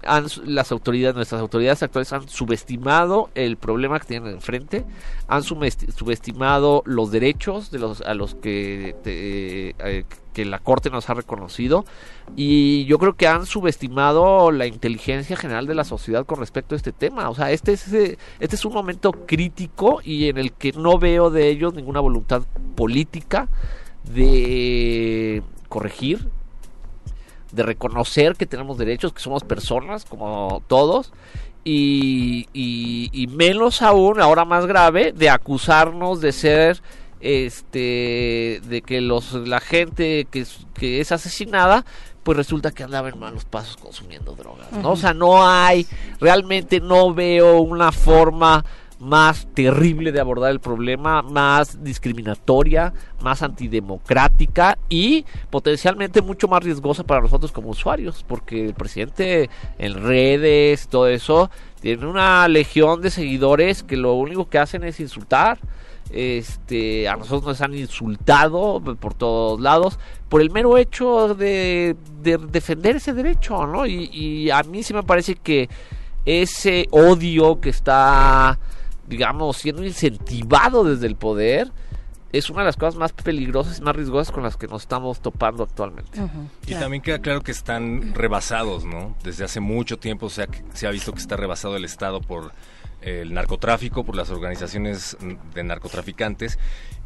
han, 0.05 0.27
las 0.45 0.73
autoridades, 0.73 1.17
nuestras 1.17 1.41
autoridades 1.41 1.83
actuales 1.83 2.13
han 2.13 2.29
subestimado 2.29 3.31
el 3.35 3.57
problema 3.57 3.99
que 3.99 4.07
tienen 4.07 4.33
enfrente, 4.33 4.85
han 5.27 5.43
subestimado 5.43 6.83
los 6.87 7.11
derechos 7.11 7.71
de 7.71 7.79
los 7.79 8.01
a 8.03 8.15
los 8.15 8.35
que 8.35 8.97
eh, 9.05 10.05
que 10.33 10.45
la 10.45 10.61
corte 10.61 10.89
nos 10.91 11.11
ha 11.11 11.15
reconocido 11.15 11.85
y 12.37 12.85
yo 12.85 12.99
creo 12.99 13.17
que 13.17 13.27
han 13.27 13.45
subestimado 13.45 14.53
la 14.53 14.67
inteligencia 14.67 15.37
general 15.37 15.67
de 15.67 15.75
la 15.75 15.83
sociedad 15.83 16.27
con 16.27 16.39
respecto 16.39 16.75
a 16.75 16.77
este 16.77 16.93
tema. 16.93 17.29
O 17.29 17.35
sea, 17.35 17.51
este 17.51 17.73
es 17.73 17.89
este 17.89 18.19
es 18.39 18.65
un 18.65 18.73
momento 18.73 19.11
crítico 19.11 20.01
y 20.05 20.29
en 20.29 20.39
el 20.39 20.53
que 20.53 20.73
no 20.73 20.99
veo 20.99 21.31
de 21.31 21.49
ellos 21.49 21.75
ninguna 21.75 22.01
voluntad 22.01 22.43
política 22.77 23.49
de 24.15 25.43
corregir, 25.69 26.29
de 27.53 27.63
reconocer 27.63 28.37
que 28.37 28.47
tenemos 28.47 28.79
derechos, 28.79 29.13
que 29.13 29.21
somos 29.21 29.45
personas 29.45 30.05
como 30.05 30.63
todos, 30.67 31.13
y, 31.65 32.49
y, 32.55 33.27
menos 33.27 33.83
aún, 33.83 34.21
ahora 34.21 34.45
más 34.47 34.65
grave, 34.67 35.13
de 35.13 35.29
acusarnos 35.29 36.21
de 36.21 36.33
ser 36.33 36.81
este 37.21 38.61
de 38.69 38.81
que 38.87 39.01
los 39.01 39.33
la 39.35 39.59
gente 39.61 40.27
que, 40.31 40.41
es- 40.41 40.67
que 40.75 41.01
es 41.01 41.11
asesinada 41.11 41.85
pues 42.23 42.37
resulta 42.37 42.71
que 42.71 42.85
andaba 42.85 43.09
en 43.09 43.19
malos 43.19 43.45
pasos 43.45 43.77
consumiendo 43.77 44.35
drogas 44.37 44.71
no 44.71 44.93
o 44.93 44.97
sea 44.97 45.15
no 45.15 45.45
hay 45.45 45.85
realmente 46.21 46.79
no 46.81 47.13
veo 47.13 47.61
una 47.61 47.91
forma 47.91 48.65
más 48.99 49.47
terrible 49.55 50.13
de 50.13 50.21
abordar 50.21 50.51
el 50.51 50.61
problema, 50.61 51.23
más 51.23 51.83
discriminatoria, 51.83 52.93
más 53.23 53.43
antidemocrática 53.43 54.79
y 54.89 55.25
potencialmente 55.51 56.23
mucho 56.23 56.49
más 56.49 56.63
riesgosa 56.63 57.05
para 57.05 57.21
nosotros 57.21 57.53
como 57.53 57.71
usuarios, 57.71 58.25
porque 58.27 58.67
el 58.67 58.75
presidente 58.75 59.51
en 59.79 60.03
redes, 60.03 60.89
todo 60.89 61.09
eso, 61.09 61.51
tiene 61.81 62.07
una 62.07 62.49
legión 62.49 63.01
de 63.01 63.11
seguidores 63.11 63.83
que 63.83 63.97
lo 63.97 64.15
único 64.15 64.49
que 64.49 64.59
hacen 64.59 64.85
es 64.85 65.01
insultar. 65.01 65.59
Este, 66.11 67.07
a 67.07 67.17
nosotros 67.17 67.45
nos 67.45 67.61
han 67.61 67.75
insultado 67.75 68.83
por 68.99 69.13
todos 69.13 69.61
lados 69.61 69.99
por 70.31 70.41
el 70.41 70.51
mero 70.51 70.79
hecho 70.79 71.35
de, 71.35 71.97
de 72.23 72.39
defender 72.39 72.97
ese 72.97 73.13
derecho, 73.13 73.67
¿no? 73.67 73.85
Y, 73.85 74.09
y 74.11 74.51
a 74.51 74.63
mí 74.63 74.83
sí 74.83 74.95
me 74.95 75.03
parece 75.03 75.35
que 75.35 75.69
ese 76.25 76.89
odio 76.91 77.61
que 77.61 77.71
está, 77.71 78.59
digamos, 79.09 79.57
siendo 79.57 79.85
incentivado 79.85 80.85
desde 80.85 81.07
el 81.07 81.17
poder, 81.17 81.73
es 82.33 82.51
una 82.51 82.61
de 82.61 82.67
las 82.67 82.77
cosas 82.77 82.97
más 82.97 83.13
peligrosas 83.13 83.79
y 83.79 83.83
más 83.83 83.97
riesgosas 83.97 84.33
con 84.33 84.43
las 84.43 84.57
que 84.57 84.67
nos 84.67 84.83
estamos 84.83 85.21
topando 85.21 85.63
actualmente. 85.63 86.21
Y 86.67 86.75
también 86.75 87.03
queda 87.03 87.21
claro 87.21 87.41
que 87.41 87.53
están 87.53 88.15
rebasados, 88.15 88.85
¿no? 88.85 89.17
Desde 89.25 89.45
hace 89.45 89.61
mucho 89.61 89.99
tiempo 89.99 90.29
se 90.29 90.43
ha, 90.43 90.49
se 90.75 90.87
ha 90.87 90.91
visto 90.91 91.13
que 91.13 91.21
está 91.21 91.37
rebasado 91.37 91.77
el 91.77 91.85
Estado 91.85 92.21
por 92.21 92.53
el 93.01 93.33
narcotráfico, 93.33 94.05
por 94.05 94.15
las 94.17 94.31
organizaciones 94.31 95.17
de 95.55 95.65
narcotraficantes. 95.65 96.59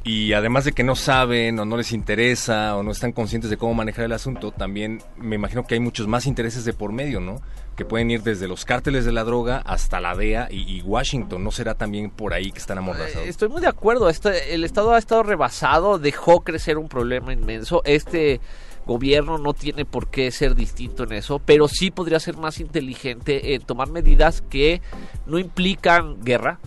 Y 0.05 0.33
además 0.33 0.65
de 0.65 0.73
que 0.73 0.83
no 0.83 0.97
saben 0.97 1.59
o 1.61 1.65
no 1.65 1.77
les 1.77 1.93
interesa 1.93 2.77
o 2.77 2.83
no 2.83 2.91
están 2.91 3.13
conscientes 3.13 3.51
de 3.51 3.57
cómo 3.57 3.75
manejar 3.75 4.05
el 4.05 4.13
asunto, 4.13 4.51
también 4.51 5.01
me 5.17 5.37
imagino 5.37 5.65
que 5.65 5.75
hay 5.75 5.81
muchos 5.81 6.09
más 6.09 6.27
intereses 6.27 6.65
de 6.65 6.73
por 6.73 6.93
medio, 6.93 7.21
¿no? 7.21 7.41
Que 7.77 7.85
pueden 7.85 8.11
ir 8.11 8.23
desde 8.23 8.49
los 8.49 8.65
cárteles 8.65 9.05
de 9.05 9.13
la 9.13 9.23
droga 9.23 9.59
hasta 9.65 10.01
la 10.01 10.17
DEA 10.17 10.49
y, 10.51 10.83
Washington. 10.83 11.45
¿No 11.45 11.53
será 11.53 11.75
también 11.75 12.11
por 12.11 12.35
ahí 12.35 12.51
que 12.51 12.59
están 12.59 12.79
amordazados? 12.79 13.29
Estoy 13.29 13.49
muy 13.49 13.61
de 13.61 13.69
acuerdo. 13.69 14.09
Este, 14.09 14.55
el 14.55 14.65
Estado 14.65 14.93
ha 14.93 14.99
estado 14.99 15.23
rebasado, 15.23 15.99
dejó 15.99 16.43
crecer 16.43 16.79
un 16.79 16.89
problema 16.89 17.33
inmenso. 17.33 17.83
Este 17.85 18.41
gobierno 18.87 19.39
no 19.39 19.55
tiene 19.55 19.85
por 19.85 20.09
qué 20.09 20.31
ser 20.33 20.55
distinto 20.55 21.05
en 21.05 21.13
eso, 21.13 21.39
pero 21.39 21.69
sí 21.69 21.91
podría 21.93 22.19
ser 22.19 22.37
más 22.37 22.59
inteligente 22.59 23.55
en 23.55 23.63
tomar 23.63 23.89
medidas 23.91 24.43
que 24.43 24.83
no 25.27 25.39
implican 25.39 26.23
guerra, 26.25 26.59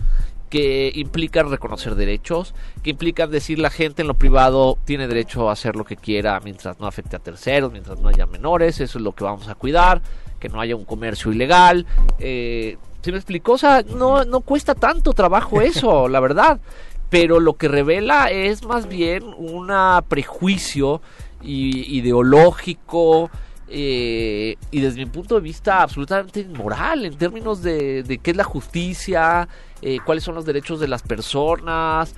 que 0.50 0.92
implican 0.94 1.50
reconocer 1.50 1.94
derechos, 1.94 2.54
que 2.82 2.90
implican 2.90 3.30
decir 3.30 3.58
la 3.58 3.70
gente 3.70 4.02
en 4.02 4.08
lo 4.08 4.14
privado 4.14 4.78
tiene 4.84 5.08
derecho 5.08 5.48
a 5.48 5.52
hacer 5.52 5.76
lo 5.76 5.84
que 5.84 5.96
quiera 5.96 6.40
mientras 6.40 6.78
no 6.78 6.86
afecte 6.86 7.16
a 7.16 7.18
terceros, 7.18 7.72
mientras 7.72 8.00
no 8.00 8.08
haya 8.08 8.26
menores, 8.26 8.80
eso 8.80 8.98
es 8.98 9.04
lo 9.04 9.12
que 9.12 9.24
vamos 9.24 9.48
a 9.48 9.54
cuidar, 9.54 10.02
que 10.38 10.48
no 10.48 10.60
haya 10.60 10.76
un 10.76 10.84
comercio 10.84 11.32
ilegal. 11.32 11.86
Eh, 12.18 12.78
¿Se 13.02 13.12
me 13.12 13.18
explicó? 13.18 13.52
O 13.52 13.58
sea, 13.58 13.82
no, 13.82 14.24
no 14.24 14.40
cuesta 14.40 14.74
tanto 14.74 15.12
trabajo 15.12 15.60
eso, 15.62 16.08
la 16.08 16.20
verdad. 16.20 16.60
Pero 17.08 17.38
lo 17.38 17.54
que 17.54 17.68
revela 17.68 18.30
es 18.30 18.64
más 18.64 18.88
bien 18.88 19.22
un 19.36 19.70
prejuicio 20.08 21.00
ideológico 21.42 23.30
eh, 23.68 24.56
y 24.70 24.80
desde 24.80 24.98
mi 24.98 25.06
punto 25.06 25.34
de 25.34 25.40
vista 25.40 25.82
absolutamente 25.82 26.40
inmoral 26.40 27.04
en 27.04 27.16
términos 27.16 27.62
de, 27.62 28.04
de 28.04 28.18
qué 28.18 28.30
es 28.30 28.36
la 28.36 28.44
justicia, 28.44 29.48
eh, 29.82 29.98
cuáles 30.04 30.24
son 30.24 30.34
los 30.34 30.46
derechos 30.46 30.80
de 30.80 30.88
las 30.88 31.02
personas, 31.02 32.14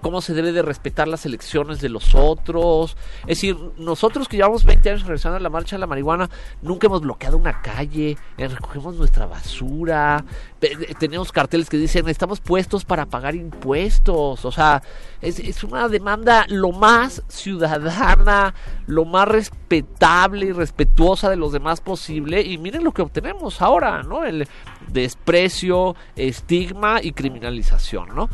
cómo 0.00 0.20
se 0.20 0.34
debe 0.34 0.52
de 0.52 0.62
respetar 0.62 1.08
las 1.08 1.26
elecciones 1.26 1.80
de 1.80 1.88
los 1.88 2.14
otros. 2.14 2.96
Es 3.22 3.38
decir, 3.38 3.56
nosotros 3.76 4.28
que 4.28 4.36
llevamos 4.36 4.64
20 4.64 4.90
años 4.90 5.02
regresando 5.02 5.36
a 5.36 5.40
la 5.40 5.48
marcha 5.48 5.76
de 5.76 5.80
la 5.80 5.86
marihuana, 5.86 6.30
nunca 6.60 6.86
hemos 6.86 7.00
bloqueado 7.00 7.36
una 7.38 7.62
calle, 7.62 8.16
eh, 8.36 8.48
recogemos 8.48 8.96
nuestra 8.96 9.26
basura, 9.26 10.24
eh, 10.60 10.94
tenemos 10.98 11.32
carteles 11.32 11.68
que 11.68 11.76
dicen 11.76 12.08
estamos 12.08 12.40
puestos 12.40 12.84
para 12.84 13.06
pagar 13.06 13.34
impuestos. 13.34 14.44
O 14.44 14.52
sea, 14.52 14.82
es, 15.20 15.38
es 15.38 15.64
una 15.64 15.88
demanda 15.88 16.44
lo 16.48 16.72
más 16.72 17.22
ciudadana, 17.28 18.54
lo 18.86 19.04
más 19.04 19.26
respetable 19.28 20.46
y 20.46 20.52
respetuosa 20.52 21.30
de 21.30 21.36
los 21.36 21.52
demás 21.52 21.80
posible. 21.80 22.42
Y 22.42 22.58
miren 22.58 22.84
lo 22.84 22.92
que 22.92 23.02
obtenemos 23.02 23.60
ahora, 23.62 24.02
¿no? 24.02 24.24
El 24.24 24.46
desprecio, 24.92 25.96
estigma 26.16 27.00
y 27.02 27.12
criminalización, 27.12 28.14
¿no? 28.14 28.28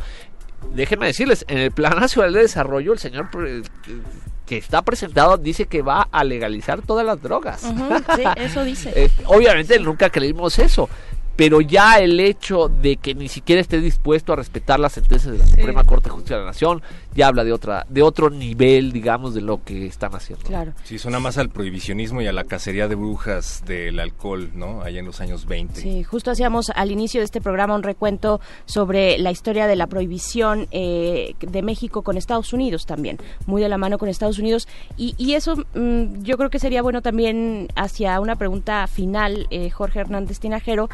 Déjenme 0.73 1.05
decirles, 1.07 1.45
en 1.47 1.57
el 1.59 1.71
Plan 1.71 1.97
Nacional 1.99 2.33
de 2.33 2.41
Desarrollo, 2.41 2.91
el 2.93 2.99
señor 2.99 3.29
pre- 3.31 3.61
que 4.45 4.57
está 4.57 4.81
presentado 4.81 5.37
dice 5.37 5.67
que 5.67 5.81
va 5.81 6.07
a 6.11 6.23
legalizar 6.23 6.81
todas 6.81 7.05
las 7.05 7.21
drogas. 7.21 7.61
Sí, 7.61 8.23
eso 8.35 8.63
dice. 8.63 8.91
Eh, 8.95 9.09
obviamente 9.27 9.79
nunca 9.79 10.09
creímos 10.09 10.57
eso, 10.59 10.89
pero 11.39 11.61
ya 11.61 11.99
el 11.99 12.19
hecho 12.19 12.67
de 12.67 12.97
que 12.97 13.15
ni 13.15 13.29
siquiera 13.29 13.61
esté 13.61 13.79
dispuesto 13.79 14.33
a 14.33 14.35
respetar 14.35 14.77
las 14.77 14.91
sentencias 14.91 15.31
de 15.31 15.37
la 15.37 15.47
Suprema 15.47 15.85
Corte 15.85 16.09
de 16.09 16.09
Justicia 16.09 16.35
de 16.35 16.41
la 16.41 16.47
Nación 16.47 16.81
ya 17.15 17.27
habla 17.27 17.45
de 17.45 17.53
otra 17.53 17.85
de 17.89 18.01
otro 18.01 18.29
nivel, 18.29 18.91
digamos, 18.91 19.33
de 19.33 19.41
lo 19.41 19.63
que 19.63 19.85
están 19.85 20.13
haciendo. 20.13 20.45
Claro. 20.45 20.73
Sí, 20.83 20.99
suena 20.99 21.19
más 21.19 21.37
al 21.37 21.49
prohibicionismo 21.49 22.21
y 22.21 22.27
a 22.27 22.33
la 22.33 22.43
cacería 22.43 22.89
de 22.89 22.95
brujas 22.95 23.63
del 23.65 23.99
alcohol, 23.99 24.51
¿no? 24.53 24.81
Allá 24.81 24.99
en 24.99 25.05
los 25.05 25.21
años 25.21 25.45
20. 25.45 25.79
Sí, 25.79 26.03
justo 26.03 26.29
hacíamos 26.29 26.71
al 26.71 26.91
inicio 26.91 27.21
de 27.21 27.25
este 27.25 27.39
programa 27.39 27.73
un 27.73 27.83
recuento 27.83 28.41
sobre 28.65 29.17
la 29.17 29.31
historia 29.31 29.65
de 29.65 29.75
la 29.75 29.87
prohibición 29.87 30.67
eh, 30.71 31.35
de 31.39 31.61
México 31.61 32.01
con 32.01 32.17
Estados 32.17 32.51
Unidos 32.51 32.85
también, 32.85 33.17
muy 33.45 33.61
de 33.61 33.69
la 33.69 33.77
mano 33.77 33.97
con 33.97 34.09
Estados 34.09 34.39
Unidos. 34.39 34.67
Y, 34.97 35.15
y 35.17 35.35
eso 35.35 35.55
mm, 35.55 36.21
yo 36.21 36.37
creo 36.37 36.49
que 36.49 36.59
sería 36.59 36.81
bueno 36.81 37.01
también 37.01 37.69
hacia 37.75 38.19
una 38.19 38.35
pregunta 38.35 38.85
final, 38.87 39.47
eh, 39.51 39.69
Jorge 39.69 39.99
Hernández 39.99 40.39
Tinajero, 40.39 40.89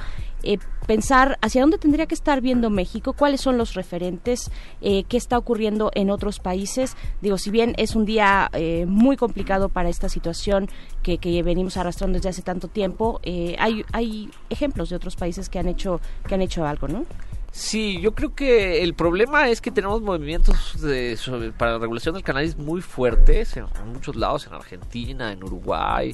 eh, 0.45 0.59
pensar 0.87 1.37
hacia 1.41 1.61
dónde 1.61 1.77
tendría 1.77 2.05
que 2.05 2.15
estar 2.15 2.41
viendo 2.41 2.69
México, 2.69 3.13
cuáles 3.13 3.41
son 3.41 3.57
los 3.57 3.73
referentes, 3.73 4.51
eh, 4.81 5.03
qué 5.09 5.17
está 5.17 5.37
ocurriendo 5.37 5.91
en 5.95 6.09
otros 6.09 6.39
países. 6.39 6.95
Digo, 7.21 7.37
si 7.37 7.49
bien 7.51 7.73
es 7.77 7.95
un 7.95 8.05
día 8.05 8.49
eh, 8.53 8.85
muy 8.87 9.17
complicado 9.17 9.69
para 9.69 9.89
esta 9.89 10.09
situación 10.09 10.69
que, 11.03 11.17
que 11.17 11.41
venimos 11.43 11.77
arrastrando 11.77 12.17
desde 12.17 12.29
hace 12.29 12.41
tanto 12.43 12.67
tiempo, 12.67 13.19
eh, 13.23 13.55
hay, 13.59 13.83
hay 13.93 14.29
ejemplos 14.49 14.89
de 14.89 14.95
otros 14.95 15.15
países 15.15 15.49
que 15.49 15.59
han 15.59 15.67
hecho 15.67 15.99
que 16.27 16.35
han 16.35 16.41
hecho 16.41 16.65
algo, 16.65 16.87
¿no? 16.87 17.05
Sí, 17.51 18.01
yo 18.01 18.13
creo 18.13 18.35
que 18.35 18.83
el 18.83 18.95
problema 18.95 19.47
es 19.49 19.61
que 19.61 19.71
tenemos 19.71 20.01
movimientos 20.01 20.81
de- 20.81 21.15
sobre- 21.15 21.53
para 21.53 21.71
la 21.73 21.77
regulación 21.79 22.13
del 22.13 22.23
cannabis 22.23 22.57
muy 22.57 22.81
fuertes 22.81 23.55
en, 23.55 23.63
en 23.81 23.93
muchos 23.93 24.17
lados, 24.17 24.45
en 24.45 24.53
Argentina, 24.53 25.31
en 25.31 25.41
Uruguay, 25.41 26.13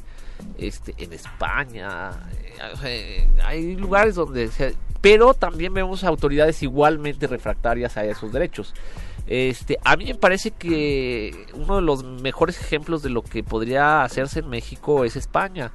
este, 0.57 0.93
en 0.97 1.13
España. 1.13 2.11
eh, 2.41 2.73
eh, 2.83 3.29
hay 3.43 3.75
lugares 3.75 4.15
donde... 4.15 4.47
se- 4.49 4.75
pero 5.01 5.33
también 5.33 5.73
vemos 5.73 6.03
autoridades 6.03 6.61
igualmente 6.61 7.25
refractarias 7.25 7.97
a 7.97 8.05
esos 8.05 8.31
derechos. 8.31 8.73
Este, 9.25 9.79
a 9.83 9.95
mí 9.97 10.05
me 10.05 10.13
parece 10.15 10.51
que 10.51 11.47
uno 11.55 11.77
de 11.77 11.81
los 11.81 12.03
mejores 12.03 12.59
ejemplos 12.61 13.01
de 13.01 13.09
lo 13.09 13.23
que 13.23 13.43
podría 13.43 14.03
hacerse 14.03 14.39
en 14.41 14.49
México 14.49 15.03
es 15.03 15.15
España. 15.15 15.71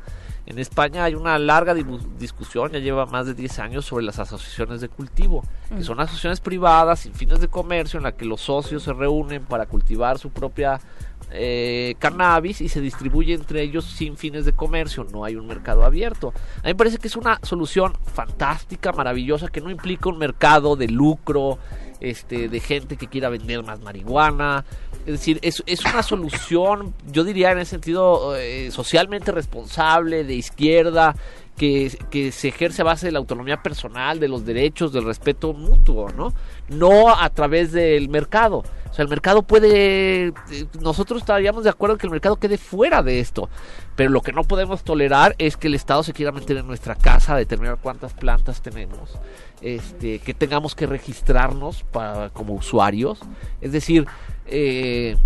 En 0.47 0.61
España 0.61 1.03
hay 1.03 1.17
una 1.17 1.41
larga 1.41 1.75
discusión, 1.75 2.71
ya 2.71 2.79
lleva 2.79 3.05
más 3.07 3.27
de 3.27 3.35
10 3.35 3.59
años, 3.59 3.85
sobre 3.85 4.05
las 4.05 4.21
asociaciones 4.21 4.81
de 4.81 4.89
cultivo, 4.89 5.43
que 5.69 5.75
Mm. 5.77 5.83
son 5.83 5.99
asociaciones 5.99 6.39
privadas 6.39 7.01
sin 7.01 7.13
fines 7.13 7.41
de 7.41 7.49
comercio 7.49 7.97
en 7.99 8.05
la 8.05 8.13
que 8.13 8.25
los 8.27 8.43
socios 8.43 8.85
se 8.85 8.93
reúnen 8.93 9.45
para 9.45 9.67
cultivar 9.67 10.19
su 10.21 10.31
propia 10.31 10.79
eh, 11.31 11.97
cannabis 11.99 12.61
y 12.61 12.69
se 12.69 12.81
distribuye 12.81 13.35
entre 13.35 13.63
ellos 13.63 13.85
sin 13.85 14.17
fines 14.17 14.45
de 14.45 14.53
comercio, 14.53 15.05
no 15.11 15.25
hay 15.25 15.37
un 15.37 15.47
mercado 15.47 15.85
abierto. 15.85 16.33
A 16.59 16.67
mí 16.67 16.69
me 16.69 16.75
parece 16.75 16.99
que 16.99 17.09
es 17.09 17.17
una 17.17 17.39
solución 17.43 17.95
fantástica, 18.15 18.93
maravillosa, 18.93 19.49
que 19.49 19.61
no 19.61 19.71
implica 19.71 20.09
un 20.09 20.19
mercado 20.19 20.77
de 20.77 20.89
lucro, 20.89 21.59
este, 22.01 22.49
de 22.49 22.61
gente 22.61 22.97
que 22.97 23.09
quiera 23.09 23.29
vender 23.29 23.63
más 23.63 23.81
marihuana. 23.81 24.65
Es 25.01 25.13
decir, 25.13 25.39
es, 25.43 25.63
es 25.67 25.85
una 25.85 26.03
solución, 26.03 26.95
yo 27.11 27.25
diría 27.25 27.53
en 27.53 27.59
ese 27.59 27.71
sentido, 27.71 28.37
eh, 28.37 28.71
socialmente 28.71 29.33
responsable, 29.33 30.25
de 30.25 30.35
izquierda, 30.35 31.15
que, 31.57 31.97
que 32.11 32.33
se 32.33 32.49
ejerce 32.49 32.83
a 32.83 32.85
base 32.85 33.07
de 33.07 33.13
la 33.13 33.19
autonomía 33.19 33.63
personal, 33.63 34.21
de 34.21 34.29
los 34.29 34.45
derechos, 34.45 34.93
del 34.93 35.05
respeto 35.05 35.53
mutuo, 35.55 36.11
¿no? 36.11 36.33
No 36.69 37.15
a 37.15 37.31
través 37.31 37.73
del 37.73 38.09
mercado. 38.09 38.63
O 38.91 38.95
sea, 38.97 39.03
el 39.03 39.09
mercado 39.09 39.43
puede... 39.43 40.29
eh, 40.29 40.33
Nosotros 40.81 41.21
estaríamos 41.23 41.65
de 41.65 41.71
acuerdo 41.71 41.99
que 41.99 42.07
el 42.07 42.11
mercado 42.11 42.37
quede 42.37 42.57
fuera 42.59 43.03
de 43.03 43.21
esto. 43.21 43.49
Pero 43.95 44.11
lo 44.11 44.21
que 44.21 44.33
no 44.33 44.45
podemos 44.45 44.85
tolerar 44.85 45.35
es 45.39 45.57
que 45.57 45.67
el 45.69 45.75
Estado 45.75 46.03
se 46.03 46.13
quiera 46.13 46.33
meter 46.33 46.57
en 46.59 46.67
nuestra 46.67 46.95
casa 46.95 47.35
a 47.35 47.39
determinar 47.39 47.79
cuántas 47.83 48.13
plantas 48.13 48.61
tenemos. 48.63 49.11
Este, 49.63 50.19
que 50.19 50.35
tengamos 50.35 50.75
que 50.75 50.87
registrarnos 50.87 51.83
para, 51.85 52.31
como 52.31 52.55
usuarios. 52.55 53.19
Es 53.61 53.73
decir, 53.73 54.07
eh, 54.47 55.17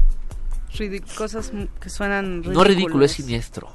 Ridi- 0.76 1.02
cosas 1.16 1.52
que 1.80 1.90
suenan 1.90 2.42
no 2.42 2.62
ridículo, 2.62 2.62
es 2.62 2.68
ridículas. 2.76 3.10
siniestro. 3.12 3.68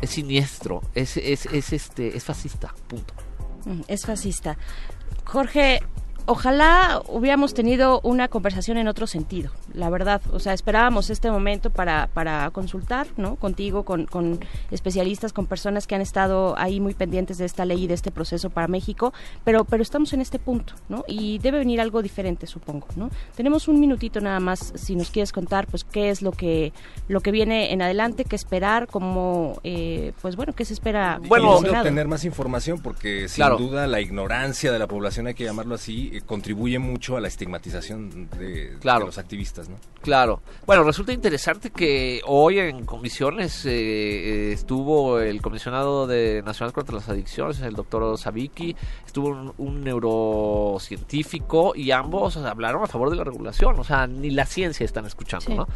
Es 0.00 0.10
siniestro, 0.10 0.82
es, 0.94 1.16
es, 1.16 1.46
es, 1.46 1.72
este, 1.72 2.16
es 2.16 2.24
fascista, 2.24 2.74
punto. 2.88 3.14
Mm, 3.66 3.82
Es 3.88 4.06
fascista. 4.06 4.56
Jorge, 5.24 5.80
ojalá 6.30 7.02
hubiéramos 7.08 7.54
tenido 7.54 8.00
una 8.04 8.28
conversación 8.28 8.78
en 8.78 8.86
otro 8.86 9.08
sentido, 9.08 9.50
la 9.74 9.90
verdad. 9.90 10.22
O 10.32 10.38
sea, 10.38 10.52
esperábamos 10.52 11.10
este 11.10 11.28
momento 11.28 11.70
para, 11.70 12.06
para 12.14 12.48
consultar, 12.50 13.08
¿no? 13.16 13.34
Contigo, 13.34 13.82
con, 13.84 14.06
con 14.06 14.38
especialistas, 14.70 15.32
con 15.32 15.46
personas 15.46 15.88
que 15.88 15.96
han 15.96 16.00
estado 16.00 16.54
ahí 16.56 16.78
muy 16.78 16.94
pendientes 16.94 17.38
de 17.38 17.46
esta 17.46 17.64
ley 17.64 17.82
y 17.82 17.86
de 17.88 17.94
este 17.94 18.12
proceso 18.12 18.48
para 18.48 18.68
México, 18.68 19.12
pero, 19.42 19.64
pero 19.64 19.82
estamos 19.82 20.12
en 20.12 20.20
este 20.20 20.38
punto, 20.38 20.74
¿no? 20.88 21.04
Y 21.08 21.38
debe 21.40 21.58
venir 21.58 21.80
algo 21.80 22.00
diferente, 22.00 22.46
supongo, 22.46 22.86
¿no? 22.94 23.10
Tenemos 23.34 23.66
un 23.66 23.80
minutito 23.80 24.20
nada 24.20 24.38
más, 24.38 24.72
si 24.76 24.94
nos 24.94 25.10
quieres 25.10 25.32
contar, 25.32 25.66
pues, 25.66 25.82
qué 25.82 26.10
es 26.10 26.22
lo 26.22 26.30
que, 26.30 26.72
lo 27.08 27.22
que 27.22 27.32
viene 27.32 27.72
en 27.72 27.82
adelante, 27.82 28.24
qué 28.24 28.36
esperar, 28.36 28.86
cómo, 28.86 29.58
eh, 29.64 30.12
pues, 30.22 30.36
bueno, 30.36 30.52
qué 30.52 30.64
se 30.64 30.74
espera. 30.74 31.20
Bueno, 31.26 31.56
obtener 31.56 32.06
más 32.06 32.24
información 32.24 32.78
porque 32.78 33.28
sin 33.28 33.36
Claro. 33.40 33.56
duda 33.56 33.88
la 33.88 34.00
ignorancia 34.00 34.70
de 34.70 34.78
la 34.78 34.86
población, 34.86 35.26
hay 35.26 35.34
que 35.34 35.42
llamarlo 35.44 35.74
así, 35.74 36.19
contribuye 36.26 36.78
mucho 36.78 37.16
a 37.16 37.20
la 37.20 37.28
estigmatización 37.28 38.28
de, 38.38 38.76
Claro. 38.80 39.00
de 39.00 39.06
los 39.06 39.18
activistas, 39.18 39.68
¿no? 39.68 39.76
Claro. 40.02 40.40
Bueno, 40.66 40.82
resulta 40.84 41.12
interesante 41.12 41.70
que 41.70 42.20
hoy 42.26 42.58
en 42.58 42.84
comisiones 42.86 43.66
eh, 43.66 43.70
eh, 43.70 44.52
estuvo 44.52 45.20
el 45.20 45.42
comisionado 45.42 46.06
de 46.06 46.42
Nacional 46.44 46.72
contra 46.72 46.94
las 46.96 47.08
Adicciones, 47.08 47.60
el 47.60 47.74
doctor 47.74 48.16
Sabiki, 48.18 48.74
estuvo 49.06 49.28
un, 49.28 49.52
un 49.58 49.84
neurocientífico 49.84 51.72
y 51.74 51.90
ambos 51.90 52.36
hablaron 52.36 52.82
a 52.82 52.86
favor 52.86 53.10
de 53.10 53.16
la 53.16 53.24
regulación. 53.24 53.78
O 53.78 53.84
sea, 53.84 54.06
ni 54.06 54.30
la 54.30 54.46
ciencia 54.46 54.84
están 54.84 55.06
escuchando, 55.06 55.46
Sí. 55.46 55.54
¿no? 55.54 55.68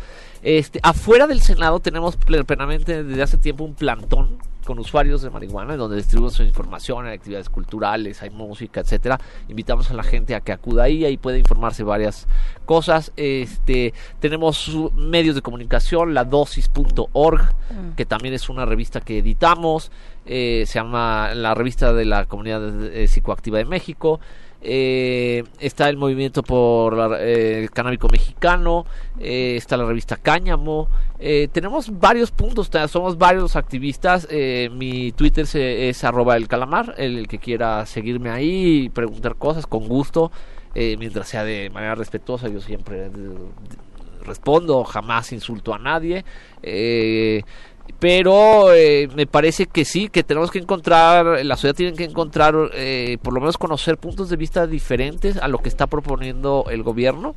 Este, 0.42 0.80
afuera 0.82 1.26
del 1.26 1.40
Senado 1.40 1.80
tenemos 1.80 2.18
ple- 2.18 2.44
plenamente 2.44 3.02
desde 3.02 3.22
hace 3.22 3.36
tiempo 3.38 3.64
un 3.64 3.74
plantón 3.74 4.38
con 4.64 4.78
usuarios 4.78 5.22
de 5.22 5.30
marihuana 5.30 5.74
en 5.74 5.78
donde 5.78 5.96
distribuimos 5.96 6.40
información, 6.40 7.06
hay 7.06 7.14
actividades 7.14 7.48
culturales, 7.48 8.22
hay 8.22 8.30
música, 8.30 8.80
etcétera. 8.80 9.18
Invitamos 9.48 9.90
a 9.90 9.94
la 9.94 10.02
gente 10.02 10.34
a 10.34 10.40
que 10.40 10.52
acuda 10.52 10.84
ahí, 10.84 11.04
ahí 11.04 11.16
puede 11.16 11.38
informarse 11.38 11.82
varias 11.82 12.26
cosas. 12.64 13.12
Este, 13.16 13.94
tenemos 14.20 14.74
medios 14.94 15.34
de 15.34 15.42
comunicación, 15.42 16.14
la 16.14 16.24
dosis.org, 16.24 17.54
Mm. 17.70 17.94
que 17.96 18.04
también 18.04 18.34
es 18.34 18.48
una 18.48 18.64
revista 18.64 19.00
que 19.00 19.18
editamos, 19.18 19.90
eh, 20.26 20.64
se 20.66 20.78
llama 20.78 21.34
la 21.34 21.54
revista 21.54 21.92
de 21.92 22.04
la 22.04 22.26
comunidad 22.26 22.84
eh, 22.86 23.08
psicoactiva 23.08 23.58
de 23.58 23.64
México. 23.64 24.20
Eh, 24.66 25.44
está 25.60 25.90
el 25.90 25.98
movimiento 25.98 26.42
por 26.42 26.96
la- 26.96 27.20
eh, 27.20 27.60
el 27.64 27.70
canábico 27.70 28.08
mexicano, 28.10 28.86
eh, 29.20 29.56
está 29.56 29.76
la 29.76 29.84
revista 29.84 30.16
Cáñamo. 30.16 30.88
tenemos 31.52 31.98
varios 32.00 32.30
puntos, 32.30 32.70
somos 32.88 33.16
varios 33.18 33.56
activistas. 33.56 34.26
eh, 34.30 34.70
mi 34.72 35.12
Twitter 35.12 35.46
se- 35.46 35.88
es 35.88 36.02
arroba 36.04 36.36
el 36.36 36.48
calamar, 36.48 36.94
el, 36.98 37.28
que 37.28 37.38
quiera 37.38 37.84
seguirme 37.86 38.30
ahí 38.30 38.84
y 38.84 38.88
preguntar 38.88 39.36
cosas 39.36 39.66
con 39.66 39.86
gusto, 39.86 40.32
mientras 40.74 41.28
sea 41.28 41.44
de 41.44 41.70
manera 41.70 41.94
respetuosa, 41.94 42.48
yo 42.48 42.60
siempre 42.60 43.08
respondo, 44.24 44.84
jamás 44.84 45.32
insulto 45.32 45.74
a 45.74 45.78
nadie. 45.78 46.24
eh, 46.62 47.42
pero 47.98 48.72
eh, 48.72 49.08
me 49.14 49.26
parece 49.26 49.66
que 49.66 49.84
sí, 49.84 50.08
que 50.08 50.22
tenemos 50.22 50.50
que 50.50 50.58
encontrar, 50.58 51.44
la 51.44 51.56
sociedad 51.56 51.74
tiene 51.74 51.96
que 51.96 52.04
encontrar, 52.04 52.54
eh, 52.74 53.18
por 53.22 53.32
lo 53.32 53.40
menos 53.40 53.58
conocer 53.58 53.98
puntos 53.98 54.28
de 54.28 54.36
vista 54.36 54.66
diferentes 54.66 55.36
a 55.36 55.48
lo 55.48 55.58
que 55.58 55.68
está 55.68 55.86
proponiendo 55.86 56.66
el 56.70 56.82
gobierno, 56.82 57.34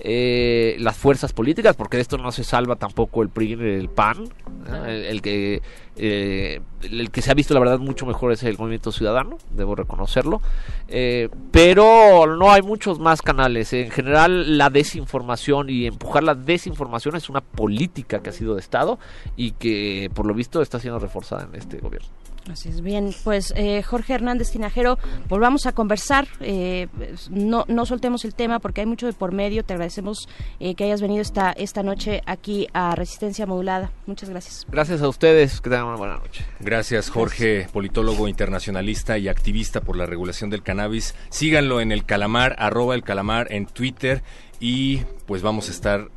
eh, 0.00 0.76
las 0.78 0.96
fuerzas 0.96 1.32
políticas, 1.32 1.76
porque 1.76 1.96
de 1.96 2.02
esto 2.02 2.18
no 2.18 2.32
se 2.32 2.44
salva 2.44 2.76
tampoco 2.76 3.22
el 3.22 3.28
PRI 3.30 3.52
el 3.52 3.88
PAN, 3.88 4.28
¿no? 4.68 4.84
el, 4.84 5.04
el 5.04 5.22
que 5.22 5.62
eh, 5.98 6.60
el 6.82 7.10
que 7.10 7.22
se 7.22 7.30
ha 7.30 7.34
visto 7.34 7.54
la 7.54 7.60
verdad 7.60 7.78
mucho 7.78 8.04
mejor 8.04 8.30
es 8.30 8.42
el 8.42 8.58
movimiento 8.58 8.92
ciudadano, 8.92 9.38
debo 9.50 9.74
reconocerlo, 9.74 10.42
eh, 10.88 11.30
pero 11.50 12.36
no 12.36 12.52
hay 12.52 12.62
muchos 12.62 12.98
más 12.98 13.22
canales. 13.22 13.72
En 13.72 13.90
general 13.90 14.58
la 14.58 14.68
desinformación 14.68 15.70
y 15.70 15.86
empujar 15.86 16.22
la 16.22 16.34
desinformación 16.34 17.16
es 17.16 17.30
una 17.30 17.40
política 17.40 18.20
que 18.20 18.30
ha 18.30 18.32
sido 18.32 18.54
de 18.54 18.60
Estado 18.60 18.98
y 19.36 19.52
que 19.52 20.10
por 20.14 20.26
lo 20.26 20.34
visto 20.34 20.60
está 20.60 20.78
siendo 20.78 20.98
reforzada 20.98 21.48
en 21.50 21.54
este 21.58 21.78
gobierno. 21.78 22.08
Así 22.50 22.68
es, 22.68 22.80
bien, 22.80 23.14
pues 23.24 23.52
eh, 23.56 23.82
Jorge 23.82 24.14
Hernández 24.14 24.50
Tinajero, 24.52 24.98
volvamos 25.28 25.66
a 25.66 25.72
conversar, 25.72 26.28
eh, 26.40 26.86
no, 27.28 27.64
no 27.66 27.86
soltemos 27.86 28.24
el 28.24 28.34
tema 28.34 28.60
porque 28.60 28.82
hay 28.82 28.86
mucho 28.86 29.06
de 29.06 29.12
por 29.12 29.32
medio, 29.32 29.64
te 29.64 29.72
agradecemos 29.72 30.28
eh, 30.60 30.74
que 30.74 30.84
hayas 30.84 31.02
venido 31.02 31.22
esta, 31.22 31.52
esta 31.52 31.82
noche 31.82 32.22
aquí 32.26 32.68
a 32.72 32.94
Resistencia 32.94 33.46
Modulada, 33.46 33.90
muchas 34.06 34.30
gracias. 34.30 34.66
Gracias 34.70 35.02
a 35.02 35.08
ustedes, 35.08 35.60
que 35.60 35.70
tengan 35.70 35.86
una 35.86 35.96
buena 35.96 36.16
noche. 36.18 36.44
Gracias, 36.60 37.10
Jorge, 37.10 37.68
politólogo 37.72 38.28
internacionalista 38.28 39.18
y 39.18 39.28
activista 39.28 39.80
por 39.80 39.96
la 39.96 40.06
regulación 40.06 40.50
del 40.50 40.62
cannabis. 40.62 41.14
Síganlo 41.30 41.80
en 41.80 41.90
el 41.90 42.04
calamar, 42.04 42.54
arroba 42.58 42.94
el 42.94 43.02
calamar 43.02 43.52
en 43.52 43.66
Twitter 43.66 44.22
y 44.60 44.98
pues 45.26 45.42
vamos 45.42 45.68
a 45.68 45.72
estar 45.72 46.08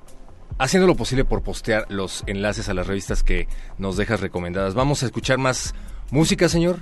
haciendo 0.57 0.87
lo 0.87 0.95
posible 0.95 1.25
por 1.25 1.41
postear 1.41 1.85
los 1.89 2.23
enlaces 2.27 2.69
a 2.69 2.73
las 2.73 2.87
revistas 2.87 3.23
que 3.23 3.47
nos 3.77 3.97
dejas 3.97 4.19
recomendadas. 4.19 4.75
Vamos 4.75 5.03
a 5.03 5.07
escuchar 5.07 5.37
más 5.37 5.73
música, 6.11 6.49
señor. 6.49 6.79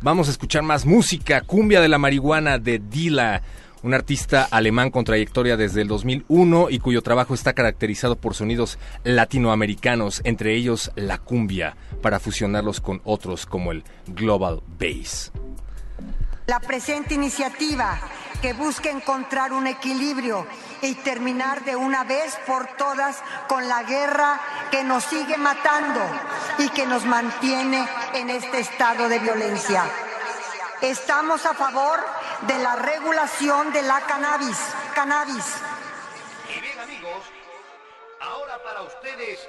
Vamos 0.00 0.28
a 0.28 0.30
escuchar 0.30 0.62
más 0.62 0.84
música, 0.84 1.40
Cumbia 1.42 1.80
de 1.80 1.88
la 1.88 1.98
Marihuana 1.98 2.58
de 2.58 2.78
Dila, 2.78 3.42
un 3.82 3.94
artista 3.94 4.46
alemán 4.50 4.90
con 4.90 5.04
trayectoria 5.04 5.56
desde 5.56 5.82
el 5.82 5.88
2001 5.88 6.70
y 6.70 6.78
cuyo 6.78 7.02
trabajo 7.02 7.34
está 7.34 7.52
caracterizado 7.52 8.16
por 8.16 8.34
sonidos 8.34 8.78
latinoamericanos, 9.04 10.20
entre 10.24 10.54
ellos 10.56 10.90
la 10.96 11.18
cumbia, 11.18 11.76
para 12.02 12.20
fusionarlos 12.20 12.80
con 12.80 13.00
otros 13.04 13.46
como 13.46 13.72
el 13.72 13.84
global 14.06 14.62
bass. 14.78 15.32
La 16.46 16.60
presente 16.60 17.14
iniciativa 17.14 17.98
que 18.42 18.52
busca 18.52 18.90
encontrar 18.90 19.54
un 19.54 19.66
equilibrio 19.66 20.46
y 20.82 20.94
terminar 20.96 21.64
de 21.64 21.74
una 21.74 22.04
vez 22.04 22.36
por 22.46 22.66
todas 22.76 23.22
con 23.48 23.66
la 23.66 23.82
guerra 23.84 24.38
que 24.70 24.84
nos 24.84 25.04
sigue 25.04 25.38
matando 25.38 26.00
y 26.58 26.68
que 26.68 26.84
nos 26.84 27.06
mantiene 27.06 27.88
en 28.12 28.28
este 28.28 28.60
estado 28.60 29.08
de 29.08 29.18
violencia. 29.20 29.84
Estamos 30.82 31.46
a 31.46 31.54
favor 31.54 32.04
de 32.42 32.58
la 32.58 32.76
regulación 32.76 33.72
de 33.72 33.80
la 33.80 34.02
cannabis. 34.02 34.58
Cannabis. 34.94 35.44
Y 36.54 36.60
bien 36.60 36.78
amigos, 36.78 37.24
ahora 38.20 38.62
para 38.62 38.82
ustedes 38.82 39.40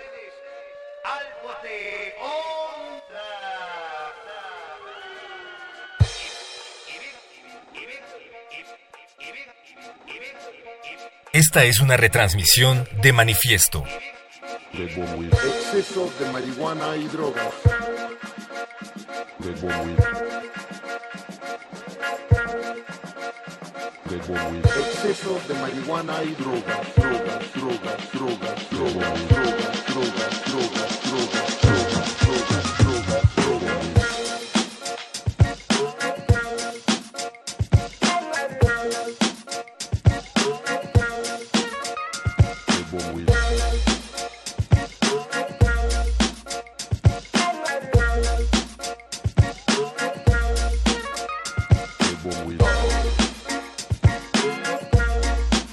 algo 1.03 1.53
de 1.61 2.15
onda. 2.21 3.84
Esta 11.33 11.65
es 11.65 11.81
una 11.81 11.97
retransmisión 11.97 12.87
de 13.01 13.11
Manifiesto. 13.11 13.83
Exceso 14.71 16.11
de 16.19 16.31
marihuana 16.31 16.95
y 16.95 17.07
drogas. 17.07 17.53
De 19.39 19.51
Exceso 24.79 25.41
de 25.47 25.53
marihuana 25.55 26.23
y 26.23 26.31
drogas. 26.35 26.95
Drogas, 26.95 27.53
drogas, 27.53 28.11
drogas, 28.13 28.69
drogas, 28.69 29.29
drogas, 29.29 29.87
drogas, 29.87 29.87
drogas, 29.87 30.45
drogas. 30.45 31.03
drogas. 31.03 31.54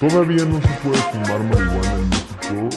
Todavía 0.03 0.45
no 0.45 0.61
se 0.61 0.67
puede 0.83 0.99
fumar 1.13 1.39
marihuana 1.45 1.93
en 1.95 2.09
México. 2.11 2.69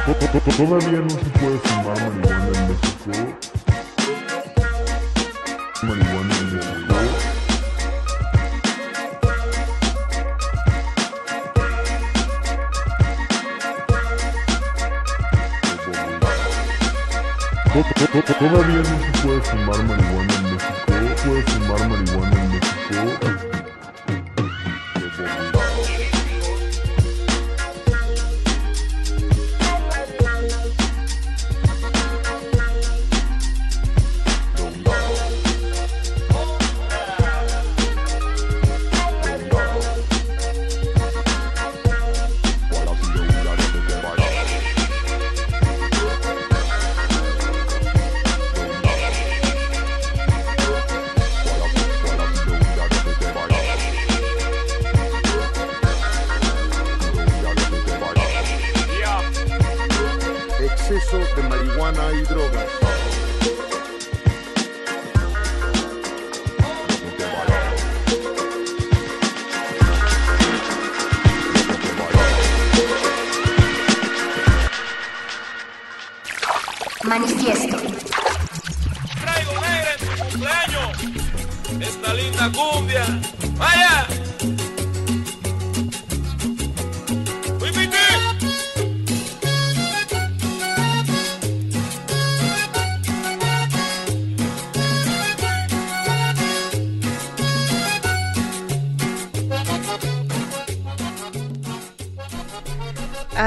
To- 0.05 0.13
to- 0.13 0.39
to- 0.39 0.55
Todavía 0.55 0.99
no 0.99 1.09
se 1.09 1.25
puede 1.39 1.57
fumar 1.57 1.97
marihuana 1.99 2.45
en 2.45 2.67
México. 2.69 3.37
Marihuana 5.81 6.35
en 6.37 6.55
México. 6.55 6.95
To- 17.73 17.83
to- 17.83 18.21
to- 18.21 18.33
Todavía 18.35 18.77
no 18.77 18.83
se 18.83 19.21
puede 19.23 19.41
fumar 19.41 19.83
marihuana 19.83 20.30
lot 21.71 21.81
of 21.81 21.89
money 21.89 22.17
one 22.17 22.40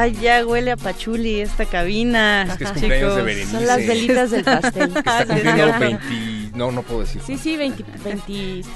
Ay, 0.05 0.19
ya 0.21 0.45
huele 0.47 0.71
a 0.73 0.77
pachuli 0.77 1.41
esta 1.41 1.65
cabina. 1.65 2.43
Es 2.43 2.59
que 2.59 2.65
es 2.65 2.71
cumpleaños 2.73 3.17
de 3.17 3.23
Berenice. 3.23 3.51
Son 3.53 3.67
las 3.67 3.87
velitas 3.87 4.31
del 4.31 4.45
pastel. 4.45 4.93
Que 4.93 4.99
está 4.99 5.19
Ah, 5.19 5.23
sí, 5.23 5.29
cumpliendo 5.29 5.65
ajá. 5.65 5.79
20... 5.79 6.05
No, 6.55 6.71
no 6.71 6.83
puedo 6.83 7.01
decir. 7.01 7.23
Sí, 7.27 7.37
sí, 7.39 7.57
20, 7.57 7.85
26, 8.05 8.67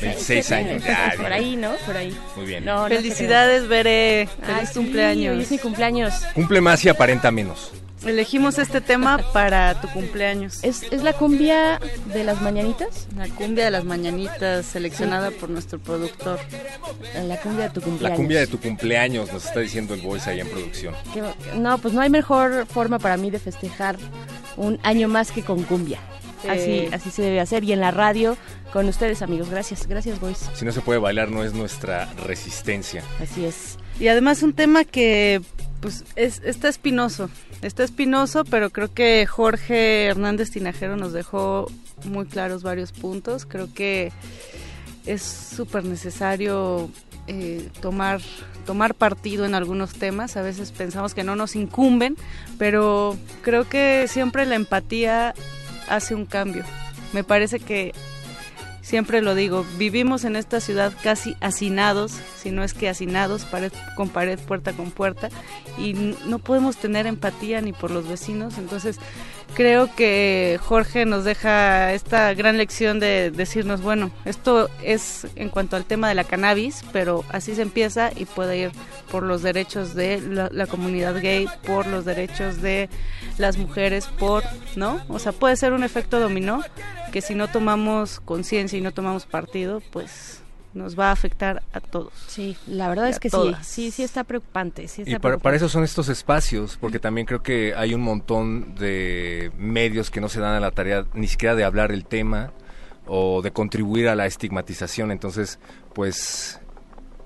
26 0.00 0.52
años. 0.52 0.82
Ah, 0.88 1.12
Por 1.16 1.30
ahí, 1.32 1.56
¿no? 1.56 1.72
Por 1.86 1.96
ahí. 1.96 2.16
Muy 2.36 2.46
bien. 2.46 2.64
No, 2.64 2.88
no 2.88 2.94
Felicidades, 2.96 3.68
Veré. 3.68 4.28
Feliz 4.40 4.60
Ah, 4.62 4.66
sí, 4.66 4.74
cumpleaños. 4.74 5.36
hoy 5.36 5.42
es 5.42 5.50
mi 5.50 5.58
cumpleaños. 5.58 6.14
Cumple 6.34 6.60
más 6.62 6.82
y 6.84 6.88
aparenta 6.88 7.30
menos. 7.30 7.70
Elegimos 8.06 8.58
este 8.58 8.80
tema 8.80 9.18
para 9.32 9.80
tu 9.80 9.88
cumpleaños. 9.88 10.60
¿Es, 10.62 10.84
¿Es 10.84 11.02
la 11.02 11.12
cumbia 11.12 11.80
de 12.14 12.24
las 12.24 12.40
mañanitas? 12.40 13.08
La 13.16 13.28
cumbia 13.28 13.64
de 13.66 13.70
las 13.72 13.84
mañanitas 13.84 14.66
seleccionada 14.66 15.30
por 15.32 15.50
nuestro 15.50 15.78
productor. 15.80 16.38
La 17.26 17.40
cumbia 17.40 17.64
de 17.64 17.70
tu 17.70 17.80
La 17.80 17.86
cumpleaños. 17.86 18.16
cumbia 18.18 18.40
de 18.40 18.46
tu 18.46 18.60
cumpleaños, 18.60 19.32
nos 19.32 19.44
está 19.46 19.60
diciendo 19.60 19.94
el 19.94 20.00
voice 20.00 20.28
ahí 20.30 20.40
en 20.40 20.48
producción. 20.48 20.94
Que- 21.12 21.22
no, 21.58 21.78
pues 21.78 21.94
no 21.94 22.00
hay 22.00 22.10
mejor 22.10 22.66
forma 22.66 22.98
para 22.98 23.16
mí 23.16 23.30
de 23.30 23.38
festejar 23.38 23.96
un 24.56 24.78
año 24.82 25.08
más 25.08 25.30
que 25.32 25.42
con 25.42 25.62
cumbia. 25.64 25.98
Sí. 26.42 26.48
Así, 26.48 26.88
así 26.92 27.10
se 27.10 27.22
debe 27.22 27.40
hacer. 27.40 27.64
Y 27.64 27.72
en 27.72 27.80
la 27.80 27.90
radio, 27.90 28.36
con 28.72 28.86
ustedes, 28.88 29.22
amigos. 29.22 29.50
Gracias, 29.50 29.88
gracias, 29.88 30.20
boys. 30.20 30.48
Si 30.54 30.64
no 30.64 30.70
se 30.70 30.80
puede 30.80 31.00
bailar, 31.00 31.30
no 31.30 31.42
es 31.42 31.52
nuestra 31.52 32.06
resistencia. 32.24 33.02
Así 33.20 33.44
es. 33.44 33.76
Y 33.98 34.06
además 34.06 34.42
un 34.44 34.52
tema 34.52 34.84
que 34.84 35.40
pues 35.80 36.04
es, 36.16 36.40
está 36.44 36.68
espinoso, 36.68 37.30
está 37.62 37.82
espinoso, 37.84 38.44
pero 38.44 38.70
creo 38.70 38.92
que 38.92 39.26
Jorge 39.26 40.06
Hernández 40.06 40.50
Tinajero 40.50 40.96
nos 40.96 41.12
dejó 41.12 41.70
muy 42.04 42.26
claros 42.26 42.62
varios 42.62 42.92
puntos. 42.92 43.44
Creo 43.46 43.68
que 43.74 44.12
es 45.06 45.22
súper 45.22 45.84
necesario 45.84 46.90
eh, 47.28 47.68
tomar, 47.80 48.20
tomar 48.66 48.94
partido 48.94 49.44
en 49.44 49.54
algunos 49.54 49.92
temas. 49.92 50.36
A 50.36 50.42
veces 50.42 50.72
pensamos 50.72 51.14
que 51.14 51.24
no 51.24 51.36
nos 51.36 51.54
incumben, 51.56 52.16
pero 52.58 53.16
creo 53.42 53.68
que 53.68 54.06
siempre 54.08 54.46
la 54.46 54.56
empatía 54.56 55.34
hace 55.88 56.14
un 56.14 56.26
cambio. 56.26 56.64
Me 57.12 57.24
parece 57.24 57.60
que 57.60 57.92
siempre 58.88 59.20
lo 59.20 59.34
digo, 59.34 59.66
vivimos 59.76 60.24
en 60.24 60.34
esta 60.34 60.60
ciudad 60.60 60.94
casi 61.02 61.36
hacinados, 61.40 62.18
si 62.42 62.50
no 62.50 62.64
es 62.64 62.72
que 62.72 62.88
hacinados, 62.88 63.44
pared 63.44 63.70
con 63.94 64.08
pared, 64.08 64.38
puerta 64.38 64.72
con 64.72 64.90
puerta, 64.90 65.28
y 65.76 65.92
no 65.92 66.38
podemos 66.38 66.78
tener 66.78 67.06
empatía 67.06 67.60
ni 67.60 67.74
por 67.74 67.90
los 67.90 68.08
vecinos, 68.08 68.56
entonces 68.56 68.98
creo 69.54 69.94
que 69.94 70.58
Jorge 70.62 71.04
nos 71.04 71.24
deja 71.24 71.92
esta 71.92 72.32
gran 72.34 72.56
lección 72.56 73.00
de 73.00 73.30
decirnos, 73.30 73.82
bueno, 73.82 74.10
esto 74.24 74.68
es 74.82 75.26
en 75.36 75.48
cuanto 75.48 75.76
al 75.76 75.84
tema 75.84 76.08
de 76.08 76.14
la 76.14 76.24
cannabis, 76.24 76.84
pero 76.92 77.24
así 77.30 77.54
se 77.54 77.62
empieza 77.62 78.10
y 78.14 78.24
puede 78.24 78.58
ir 78.58 78.72
por 79.10 79.22
los 79.22 79.42
derechos 79.42 79.94
de 79.94 80.20
la, 80.20 80.66
comunidad 80.66 81.20
gay, 81.20 81.48
por 81.66 81.86
los 81.86 82.04
derechos 82.04 82.60
de 82.62 82.88
las 83.38 83.56
mujeres, 83.56 84.06
por, 84.06 84.44
¿no? 84.76 85.00
O 85.08 85.18
sea, 85.18 85.32
puede 85.32 85.56
ser 85.56 85.72
un 85.72 85.84
efecto 85.84 86.20
dominó 86.20 86.62
que 87.12 87.20
si 87.20 87.34
no 87.34 87.48
tomamos 87.48 88.20
conciencia 88.20 88.78
y 88.78 88.82
no 88.82 88.92
tomamos 88.92 89.26
partido, 89.26 89.82
pues 89.90 90.42
nos 90.74 90.98
va 90.98 91.08
a 91.08 91.12
afectar 91.12 91.62
a 91.72 91.80
todos. 91.80 92.12
Sí, 92.26 92.56
la 92.66 92.88
verdad 92.88 93.08
es 93.08 93.18
que 93.18 93.30
todas. 93.30 93.66
sí, 93.66 93.86
sí, 93.86 93.90
sí 93.90 94.02
está 94.02 94.24
preocupante. 94.24 94.88
Sí 94.88 95.02
está 95.02 95.10
Y 95.10 95.14
para, 95.14 95.20
preocupante. 95.20 95.42
para 95.42 95.56
eso 95.56 95.68
son 95.68 95.84
estos 95.84 96.08
espacios, 96.08 96.76
porque 96.80 96.98
también 96.98 97.26
creo 97.26 97.42
que 97.42 97.74
hay 97.74 97.94
un 97.94 98.02
montón 98.02 98.74
de 98.74 99.50
medios 99.56 100.10
que 100.10 100.20
no 100.20 100.28
se 100.28 100.40
dan 100.40 100.54
a 100.54 100.60
la 100.60 100.70
tarea 100.70 101.06
ni 101.14 101.26
siquiera 101.26 101.54
de 101.54 101.64
hablar 101.64 101.92
el 101.92 102.04
tema 102.04 102.52
o 103.06 103.42
de 103.42 103.50
contribuir 103.52 104.08
a 104.08 104.14
la 104.14 104.26
estigmatización. 104.26 105.10
Entonces, 105.10 105.58
pues 105.94 106.60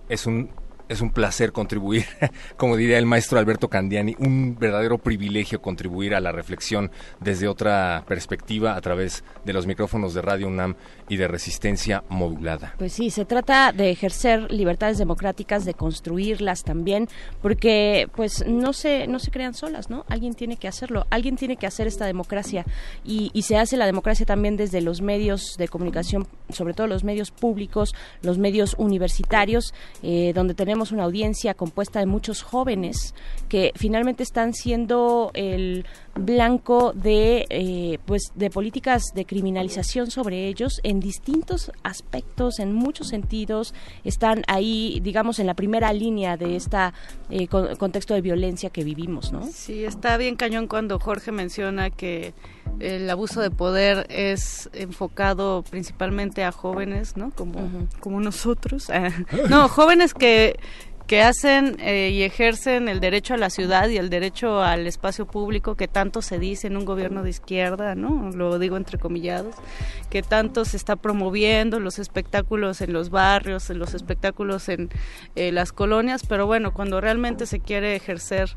es 0.09 0.27
un 0.27 0.51
es 0.93 1.01
un 1.01 1.10
placer 1.10 1.52
contribuir, 1.52 2.05
como 2.56 2.77
diría 2.77 2.98
el 2.98 3.06
maestro 3.06 3.39
Alberto 3.39 3.69
Candiani, 3.69 4.14
un 4.19 4.59
verdadero 4.59 4.98
privilegio 4.98 5.62
contribuir 5.62 6.14
a 6.14 6.20
la 6.20 6.32
reflexión 6.32 6.90
desde 7.20 7.48
otra 7.48 8.05
perspectiva 8.06 8.77
a 8.77 8.81
través 8.81 9.24
de 9.44 9.52
los 9.52 9.66
micrófonos 9.66 10.12
de 10.12 10.23
Radio 10.23 10.48
UNAM 10.48 10.77
y 11.12 11.18
de 11.18 11.28
resistencia 11.28 12.05
modulada. 12.09 12.74
Pues 12.78 12.94
sí, 12.94 13.10
se 13.10 13.26
trata 13.26 13.72
de 13.72 13.90
ejercer 13.90 14.51
libertades 14.51 14.97
democráticas, 14.97 15.66
de 15.66 15.74
construirlas 15.74 16.64
también, 16.64 17.06
porque 17.43 18.09
pues 18.16 18.47
no 18.47 18.72
se 18.72 19.06
no 19.06 19.18
se 19.18 19.30
crean 19.30 19.52
solas, 19.52 19.90
¿no? 19.90 20.06
Alguien 20.09 20.32
tiene 20.32 20.56
que 20.56 20.68
hacerlo, 20.68 21.06
alguien 21.10 21.36
tiene 21.36 21.59
que 21.59 21.66
hacer 21.66 21.86
esta 21.86 22.06
democracia 22.06 22.64
y, 23.05 23.30
y 23.34 23.43
se 23.43 23.59
hace 23.59 23.76
la 23.76 23.84
democracia 23.84 24.24
también 24.24 24.56
desde 24.56 24.80
los 24.80 25.02
medios 25.02 25.56
de 25.59 25.68
comunicación, 25.68 26.26
sobre 26.48 26.72
todo 26.72 26.86
los 26.86 27.05
medios 27.05 27.30
públicos, 27.30 27.94
los 28.22 28.39
medios 28.39 28.74
universitarios, 28.78 29.74
eh, 30.02 30.32
donde 30.34 30.55
tenemos 30.55 30.93
una 30.93 31.05
audiencia 31.05 31.52
compuesta 31.52 32.01
de 32.01 32.06
muchos 32.06 32.40
jóvenes 32.40 33.14
que 33.51 33.72
finalmente 33.76 34.22
están 34.22 34.55
siendo 34.55 35.30
el 35.34 35.84
blanco 36.14 36.93
de 36.93 37.47
eh, 37.48 37.98
pues 38.05 38.32
de 38.34 38.51
políticas 38.51 39.12
de 39.14 39.24
criminalización 39.24 40.10
sobre 40.10 40.47
ellos 40.48 40.80
en 40.82 41.01
distintos 41.01 41.72
aspectos 41.82 42.59
en 42.59 42.72
muchos 42.74 43.09
sentidos 43.09 43.72
están 44.05 44.43
ahí 44.47 45.01
digamos 45.02 45.39
en 45.39 45.47
la 45.47 45.55
primera 45.55 45.93
línea 45.93 46.36
de 46.36 46.56
esta 46.56 46.93
eh, 47.30 47.48
con- 47.48 47.74
contexto 47.76 48.12
de 48.14 48.20
violencia 48.20 48.68
que 48.70 48.84
vivimos 48.84 49.32
no 49.32 49.47
Sí, 49.52 49.84
está 49.84 50.16
bien 50.18 50.36
cañón 50.36 50.66
cuando 50.66 50.98
Jorge 50.98 51.32
menciona 51.32 51.89
que 51.90 52.34
el 52.78 53.09
abuso 53.09 53.40
de 53.40 53.51
poder 53.51 54.06
es 54.10 54.68
enfocado 54.72 55.62
principalmente 55.68 56.43
a 56.44 56.52
jóvenes, 56.52 57.16
¿no? 57.16 57.30
Como, 57.30 57.59
como 58.01 58.20
nosotros. 58.20 58.89
No, 59.51 59.68
jóvenes 59.68 60.14
que 60.14 60.59
que 61.06 61.22
hacen 61.22 61.76
eh, 61.80 62.10
y 62.12 62.22
ejercen 62.22 62.88
el 62.88 63.00
derecho 63.00 63.34
a 63.34 63.36
la 63.36 63.50
ciudad 63.50 63.88
y 63.88 63.96
el 63.96 64.08
derecho 64.08 64.62
al 64.62 64.86
espacio 64.86 65.26
público 65.26 65.74
que 65.74 65.88
tanto 65.88 66.22
se 66.22 66.38
dice 66.38 66.68
en 66.68 66.76
un 66.76 66.84
gobierno 66.84 67.22
de 67.22 67.30
izquierda, 67.30 67.94
¿no? 67.94 68.30
Lo 68.30 68.58
digo 68.58 68.76
entre 68.76 68.98
comillados, 68.98 69.54
que 70.10 70.22
tanto 70.22 70.64
se 70.64 70.76
está 70.76 70.96
promoviendo 70.96 71.80
los 71.80 71.98
espectáculos 71.98 72.80
en 72.80 72.92
los 72.92 73.10
barrios, 73.10 73.68
en 73.70 73.78
los 73.78 73.94
espectáculos 73.94 74.68
en 74.68 74.90
eh, 75.34 75.52
las 75.52 75.72
colonias, 75.72 76.22
pero 76.26 76.46
bueno, 76.46 76.72
cuando 76.72 77.00
realmente 77.00 77.46
se 77.46 77.60
quiere 77.60 77.96
ejercer 77.96 78.50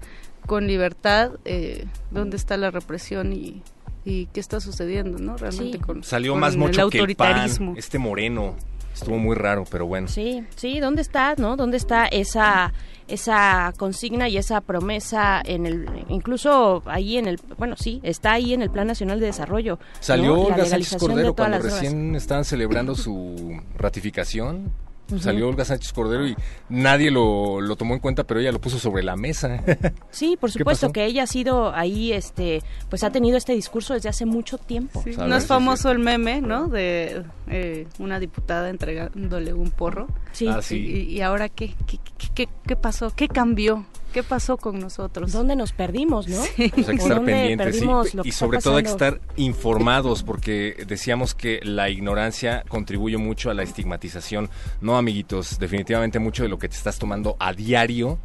con 0.46 0.68
libertad, 0.68 1.32
eh, 1.46 1.86
¿dónde 2.12 2.38
está 2.38 2.56
la 2.58 2.70
represión 2.72 3.34
y, 3.34 3.64
y 4.06 4.28
qué 4.28 4.40
está 4.40 4.60
sucediendo, 4.60 5.18
no? 5.18 5.36
Realmente 5.38 5.80
con 5.80 6.04
Salió 6.04 6.34
con 6.34 6.42
más 6.42 6.54
el 6.54 6.60
mucho 6.60 6.90
que 6.90 6.98
el 6.98 7.02
autoritarismo. 7.02 7.72
pan, 7.72 7.80
este 7.80 7.98
moreno. 7.98 8.56
Estuvo 8.96 9.18
muy 9.18 9.36
raro, 9.36 9.66
pero 9.70 9.86
bueno. 9.86 10.08
sí 10.08 10.44
sí 10.56 10.80
dónde 10.80 11.02
está 11.02 11.36
no 11.38 11.56
dónde 11.56 11.78
está 11.78 12.06
esa 12.08 12.74
esa 13.08 13.72
consigna 13.78 14.28
y 14.30 14.38
esa 14.38 14.62
promesa 14.62 15.42
en 15.46 15.66
el 15.68 15.88
incluso 16.10 16.82
ahí 16.86 17.18
en 17.18 17.28
el 17.28 17.40
bueno 17.58 17.76
sí 17.78 18.00
está 18.04 18.34
ahí 18.34 18.54
en 18.54 18.64
el 18.64 18.72
plan 18.72 18.88
nacional 18.88 19.20
de 19.20 19.28
desarrollo 19.28 19.78
Salió 20.00 20.36
¿no? 20.36 20.42
Olga 20.44 20.66
Sánchez 20.66 20.98
Cordero 20.98 21.36
cuando 21.36 21.60
recién 21.60 22.16
estaban 22.16 22.46
celebrando 22.46 22.96
su 22.96 23.62
ratificación. 23.78 24.72
Salió 25.20 25.48
Olga 25.48 25.66
Sánchez 25.66 25.94
Cordero 25.94 26.28
y 26.28 26.36
nadie 26.70 27.12
lo, 27.12 27.62
lo 27.62 27.76
tomó 27.76 27.94
en 27.94 28.00
cuenta, 28.00 28.24
pero 28.24 28.40
ella 28.40 28.52
lo 28.52 28.60
puso 28.60 28.80
sobre 28.80 29.04
la 29.04 29.16
mesa. 29.16 29.64
Sí, 30.12 30.38
por 30.40 30.52
¿Qué 30.52 30.60
supuesto 30.60 30.92
que 30.94 31.06
ella 31.06 31.24
ha 31.24 31.28
sido 31.28 31.74
ahí, 31.74 32.14
este, 32.14 32.62
pues 32.90 33.04
ha 33.04 33.12
tenido 33.12 33.38
este 33.38 33.54
discurso 33.54 33.94
desde 33.94 34.08
hace 34.08 34.26
mucho 34.26 34.58
tiempo. 34.58 35.02
Sí, 35.04 35.12
no 35.18 35.36
es 35.36 35.46
famoso 35.46 35.92
el 35.92 36.00
meme, 36.00 36.42
¿no? 36.42 36.68
De 36.70 37.24
eh, 37.50 37.88
una 38.00 38.20
diputada 38.20 38.70
entregándole 38.70 39.54
un 39.54 39.72
porro. 39.72 40.08
Sí. 40.32 40.48
Ah, 40.48 40.62
sí. 40.62 40.78
Y, 40.78 41.16
y 41.16 41.22
ahora 41.22 41.50
qué, 41.50 41.76
qué, 41.86 42.00
qué, 42.34 42.48
qué 42.66 42.76
pasó? 42.76 43.12
¿Qué 43.14 43.28
cambió? 43.28 43.86
¿Qué 44.16 44.24
pasó 44.24 44.56
con 44.56 44.80
nosotros? 44.80 45.34
¿Dónde 45.34 45.58
nos 45.58 45.74
perdimos, 45.74 46.30
no? 46.30 46.42
Sí. 46.42 46.72
Pues 46.74 46.88
hay 46.88 46.96
que 46.96 47.02
¿Por 47.02 47.12
estar 47.12 47.26
pendientes 47.26 47.80
sí. 47.80 48.20
y 48.24 48.32
sobre 48.32 48.60
todo 48.60 48.78
hay 48.78 48.84
que 48.84 48.90
estar 48.90 49.20
informados 49.36 50.24
porque 50.24 50.86
decíamos 50.88 51.36
que 51.36 51.60
la 51.64 51.90
ignorancia 51.90 52.64
contribuye 52.70 53.18
mucho 53.18 53.50
a 53.50 53.54
la 53.54 53.64
estigmatización. 53.64 54.50
No, 54.80 54.98
amiguitos, 54.98 55.60
definitivamente 55.60 56.20
mucho 56.20 56.44
de 56.44 56.50
lo 56.50 56.58
que 56.58 56.70
te 56.70 56.78
estás 56.78 56.98
tomando 56.98 57.36
a 57.42 57.52
diario 57.52 58.18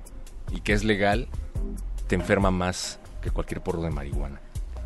y 0.53 0.61
que 0.61 0.75
es 0.75 0.85
legal 0.85 1.27
te 2.07 2.15
enferma 2.15 2.53
más 2.53 3.01
que 3.21 3.33
cualquier 3.33 3.61
porro 3.61 3.83
de 3.83 3.91
marihuana. 3.91 4.41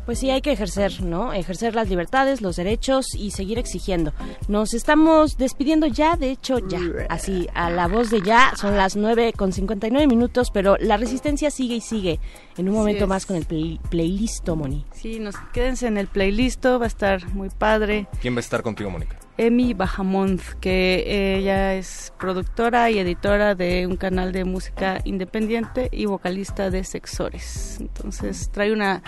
Pues 0.05 0.19
sí, 0.19 0.29
hay 0.29 0.41
que 0.41 0.51
ejercer, 0.51 1.01
¿no? 1.01 1.33
Ejercer 1.33 1.73
las 1.73 1.89
libertades, 1.89 2.41
los 2.41 2.55
derechos 2.55 3.15
y 3.15 3.31
seguir 3.31 3.57
exigiendo. 3.57 4.13
Nos 4.47 4.73
estamos 4.73 5.37
despidiendo 5.37 5.87
ya, 5.87 6.15
de 6.15 6.31
hecho 6.31 6.59
ya, 6.59 6.79
así, 7.09 7.47
a 7.55 7.69
la 7.69 7.87
voz 7.87 8.11
de 8.11 8.21
ya, 8.21 8.53
son 8.55 8.77
las 8.77 8.95
9 8.95 9.33
con 9.33 9.51
59 9.51 10.07
minutos, 10.07 10.51
pero 10.51 10.77
la 10.79 10.97
resistencia 10.97 11.49
sigue 11.49 11.75
y 11.75 11.81
sigue. 11.81 12.19
En 12.57 12.69
un 12.69 12.75
momento 12.75 13.07
más 13.07 13.25
con 13.25 13.35
el 13.35 13.45
playlist, 13.45 14.47
Moni. 14.49 14.85
Sí, 14.93 15.19
nos 15.19 15.35
quédense 15.53 15.87
en 15.87 15.97
el 15.97 16.07
playlist, 16.07 16.65
va 16.65 16.83
a 16.83 16.87
estar 16.87 17.27
muy 17.33 17.49
padre. 17.49 18.07
¿Quién 18.21 18.35
va 18.35 18.37
a 18.37 18.41
estar 18.41 18.61
contigo, 18.61 18.89
Mónica? 18.89 19.17
Emi 19.37 19.73
Bajamont, 19.73 20.41
que 20.61 21.37
ella 21.37 21.73
es 21.73 22.13
productora 22.17 22.89
y 22.89 22.99
editora 22.99 23.53
de 23.53 23.85
un 23.85 23.97
canal 23.97 24.31
de 24.31 24.45
música 24.45 25.01
independiente 25.03 25.89
y 25.91 26.05
vocalista 26.05 26.69
de 26.69 26.83
Sexores. 26.83 27.77
Entonces 27.81 28.49
trae 28.51 28.71
una 28.71 29.03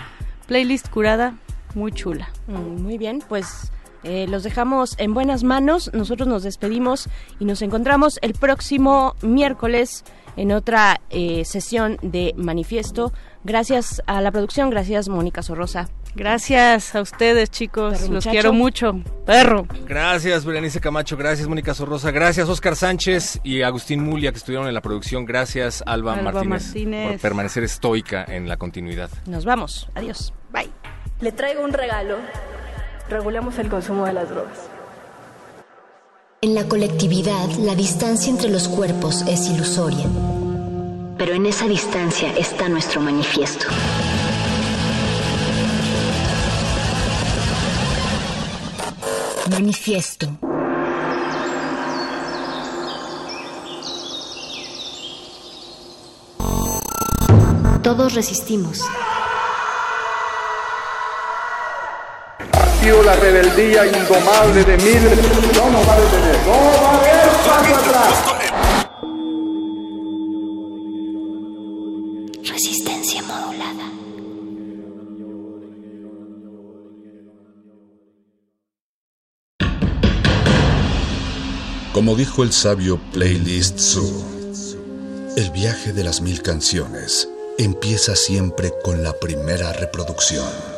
playlist 0.48 0.88
curada 0.88 1.38
muy 1.74 1.92
chula. 1.92 2.30
Mm, 2.48 2.82
muy 2.82 2.98
bien, 2.98 3.22
pues 3.28 3.70
eh, 4.02 4.26
los 4.28 4.42
dejamos 4.42 4.94
en 4.98 5.14
buenas 5.14 5.44
manos. 5.44 5.90
Nosotros 5.92 6.26
nos 6.26 6.42
despedimos 6.42 7.08
y 7.38 7.44
nos 7.44 7.62
encontramos 7.62 8.18
el 8.22 8.32
próximo 8.32 9.14
miércoles 9.22 10.04
en 10.36 10.52
otra 10.52 11.00
eh, 11.10 11.44
sesión 11.44 11.98
de 12.02 12.34
manifiesto. 12.36 13.12
Gracias 13.44 14.02
a 14.06 14.20
la 14.20 14.32
producción, 14.32 14.70
gracias 14.70 15.08
Mónica 15.08 15.42
Sorrosa. 15.42 15.88
Gracias 16.14 16.94
a 16.94 17.02
ustedes, 17.02 17.50
chicos. 17.50 18.08
Los 18.08 18.26
quiero 18.26 18.52
mucho. 18.52 19.00
Perro. 19.26 19.66
Gracias, 19.86 20.44
Berenice 20.44 20.80
Camacho. 20.80 21.16
Gracias, 21.16 21.46
Mónica 21.46 21.74
Sorrosa. 21.74 22.10
Gracias, 22.10 22.48
Oscar 22.48 22.74
Sánchez 22.76 23.40
y 23.44 23.62
Agustín 23.62 24.02
Mulia, 24.02 24.32
que 24.32 24.38
estuvieron 24.38 24.66
en 24.66 24.74
la 24.74 24.80
producción. 24.80 25.26
Gracias, 25.26 25.82
Alba, 25.86 26.16
Martínez, 26.16 26.72
por 26.72 27.20
permanecer 27.20 27.62
estoica 27.62 28.24
en 28.24 28.48
la 28.48 28.56
continuidad. 28.56 29.10
Nos 29.26 29.44
vamos. 29.44 29.88
Adiós. 29.94 30.32
Bye. 30.52 30.70
Le 31.20 31.32
traigo 31.32 31.62
un 31.62 31.72
regalo. 31.72 32.16
Regulemos 33.08 33.58
el 33.58 33.68
consumo 33.68 34.06
de 34.06 34.12
las 34.12 34.28
drogas. 34.28 34.58
En 36.40 36.54
la 36.54 36.68
colectividad, 36.68 37.48
la 37.58 37.74
distancia 37.74 38.30
entre 38.30 38.48
los 38.48 38.68
cuerpos 38.68 39.22
es 39.22 39.48
ilusoria. 39.48 40.06
Pero 41.18 41.34
en 41.34 41.46
esa 41.46 41.66
distancia 41.66 42.32
está 42.36 42.68
nuestro 42.68 43.00
manifiesto. 43.00 43.66
Manifiesto. 49.50 50.28
Todos 57.82 58.14
resistimos. 58.14 58.84
La 62.88 63.14
rebeldía 63.16 63.86
indomable 63.86 64.64
de 64.64 64.76
miles. 64.78 65.18
No 65.56 65.70
nos 65.70 65.86
va 65.86 65.94
a 65.94 66.00
detener. 66.00 66.36
No 66.46 66.52
va 66.52 66.90
a 66.90 66.98
haber 66.98 67.28
paso 67.46 67.76
atrás. 67.76 68.14
Resistencia 72.44 73.22
modulada. 73.22 73.92
Como 81.92 82.16
dijo 82.16 82.42
el 82.42 82.52
sabio 82.52 82.98
Playlist 83.12 83.78
Zoo, 83.78 84.24
el 85.36 85.50
viaje 85.50 85.92
de 85.92 86.04
las 86.04 86.22
mil 86.22 86.42
canciones 86.42 87.28
empieza 87.58 88.16
siempre 88.16 88.72
con 88.82 89.02
la 89.02 89.12
primera 89.12 89.72
reproducción. 89.74 90.77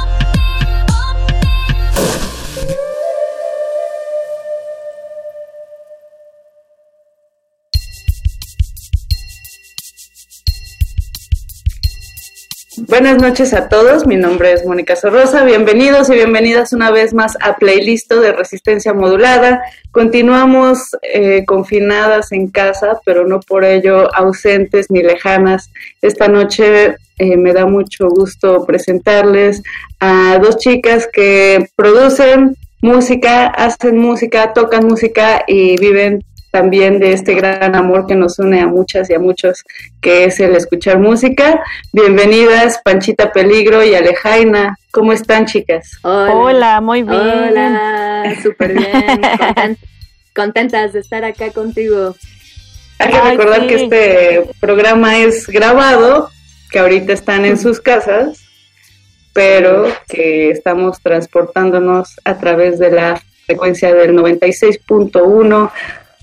Buenas 12.91 13.21
noches 13.21 13.53
a 13.53 13.69
todos, 13.69 14.05
mi 14.05 14.17
nombre 14.17 14.51
es 14.51 14.65
Mónica 14.65 14.97
Sorrosa, 14.97 15.45
bienvenidos 15.45 16.09
y 16.09 16.15
bienvenidas 16.15 16.73
una 16.73 16.91
vez 16.91 17.13
más 17.13 17.37
a 17.39 17.55
Playlist 17.55 18.11
de 18.11 18.33
Resistencia 18.33 18.93
Modulada. 18.93 19.61
Continuamos 19.91 20.97
eh, 21.01 21.45
confinadas 21.45 22.33
en 22.33 22.49
casa, 22.49 22.99
pero 23.05 23.25
no 23.25 23.39
por 23.39 23.63
ello 23.63 24.13
ausentes 24.13 24.91
ni 24.91 25.03
lejanas. 25.03 25.71
Esta 26.01 26.27
noche 26.27 26.97
eh, 27.17 27.37
me 27.37 27.53
da 27.53 27.65
mucho 27.65 28.09
gusto 28.09 28.65
presentarles 28.65 29.63
a 30.01 30.37
dos 30.43 30.57
chicas 30.57 31.07
que 31.07 31.69
producen 31.77 32.57
música, 32.81 33.47
hacen 33.47 33.99
música, 33.99 34.51
tocan 34.51 34.85
música 34.85 35.45
y 35.47 35.77
viven 35.79 36.25
también 36.51 36.99
de 36.99 37.13
este 37.13 37.33
gran 37.33 37.75
amor 37.75 38.05
que 38.05 38.15
nos 38.15 38.37
une 38.37 38.59
a 38.59 38.67
muchas 38.67 39.09
y 39.09 39.13
a 39.13 39.19
muchos, 39.19 39.63
que 40.01 40.25
es 40.25 40.39
el 40.39 40.55
escuchar 40.55 40.99
música. 40.99 41.63
Bienvenidas, 41.93 42.79
Panchita 42.83 43.31
Peligro 43.31 43.83
y 43.83 43.95
Alejaina. 43.95 44.77
¿Cómo 44.91 45.13
están, 45.13 45.45
chicas? 45.45 45.97
Hola, 46.03 46.81
muy 46.81 47.03
bien. 47.03 47.19
Hola, 47.19 48.35
súper 48.43 48.73
bien. 48.73 49.77
contentas 50.35 50.93
de 50.93 50.99
estar 50.99 51.23
acá 51.23 51.51
contigo. 51.51 52.15
Hay 52.99 53.11
que 53.11 53.21
recordar 53.21 53.67
que 53.67 53.75
este 53.75 54.43
programa 54.59 55.17
es 55.17 55.47
grabado, 55.47 56.29
que 56.69 56.79
ahorita 56.79 57.13
están 57.13 57.45
en 57.45 57.57
sus 57.57 57.79
casas, 57.79 58.43
pero 59.33 59.87
que 60.07 60.51
estamos 60.51 60.99
transportándonos 61.01 62.19
a 62.25 62.37
través 62.37 62.77
de 62.77 62.91
la 62.91 63.21
frecuencia 63.45 63.93
del 63.93 64.13
96.1 64.13 65.71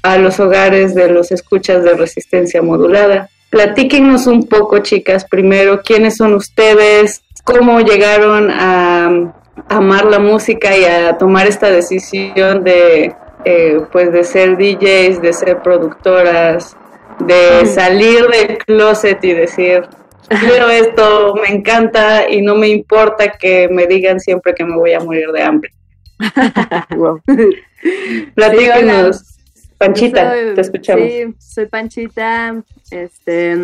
a 0.08 0.16
los 0.16 0.40
hogares 0.40 0.94
de 0.94 1.10
los 1.10 1.30
escuchas 1.32 1.84
de 1.84 1.92
resistencia 1.92 2.62
modulada. 2.62 3.28
Platíquenos 3.50 4.26
un 4.26 4.48
poco, 4.48 4.78
chicas, 4.78 5.26
primero, 5.26 5.82
quiénes 5.82 6.16
son 6.16 6.32
ustedes, 6.32 7.22
cómo 7.44 7.80
llegaron 7.80 8.50
a, 8.50 9.34
amar 9.68 10.06
la 10.06 10.18
música 10.18 10.76
y 10.76 10.84
a 10.84 11.18
tomar 11.18 11.46
esta 11.46 11.70
decisión 11.70 12.64
de, 12.64 13.14
eh, 13.44 13.80
pues, 13.92 14.10
de 14.12 14.24
ser 14.24 14.56
DJs, 14.56 15.20
de 15.20 15.32
ser 15.34 15.60
productoras, 15.62 16.74
de 17.18 17.66
salir 17.66 18.28
del 18.28 18.56
closet 18.58 19.22
y 19.22 19.34
decir, 19.34 19.82
quiero 20.28 20.70
esto, 20.70 21.34
me 21.34 21.54
encanta 21.54 22.30
y 22.30 22.40
no 22.40 22.54
me 22.54 22.68
importa 22.68 23.32
que 23.32 23.68
me 23.68 23.86
digan 23.86 24.20
siempre 24.20 24.54
que 24.54 24.64
me 24.64 24.76
voy 24.76 24.94
a 24.94 25.00
morir 25.00 25.32
de 25.32 25.42
hambre. 25.42 25.70
Platíquenos. 28.34 29.37
Panchita, 29.78 30.32
te 30.54 30.60
escuchamos. 30.60 31.08
Sí, 31.08 31.34
soy 31.38 31.66
Panchita. 31.66 32.62
Este, 32.90 33.56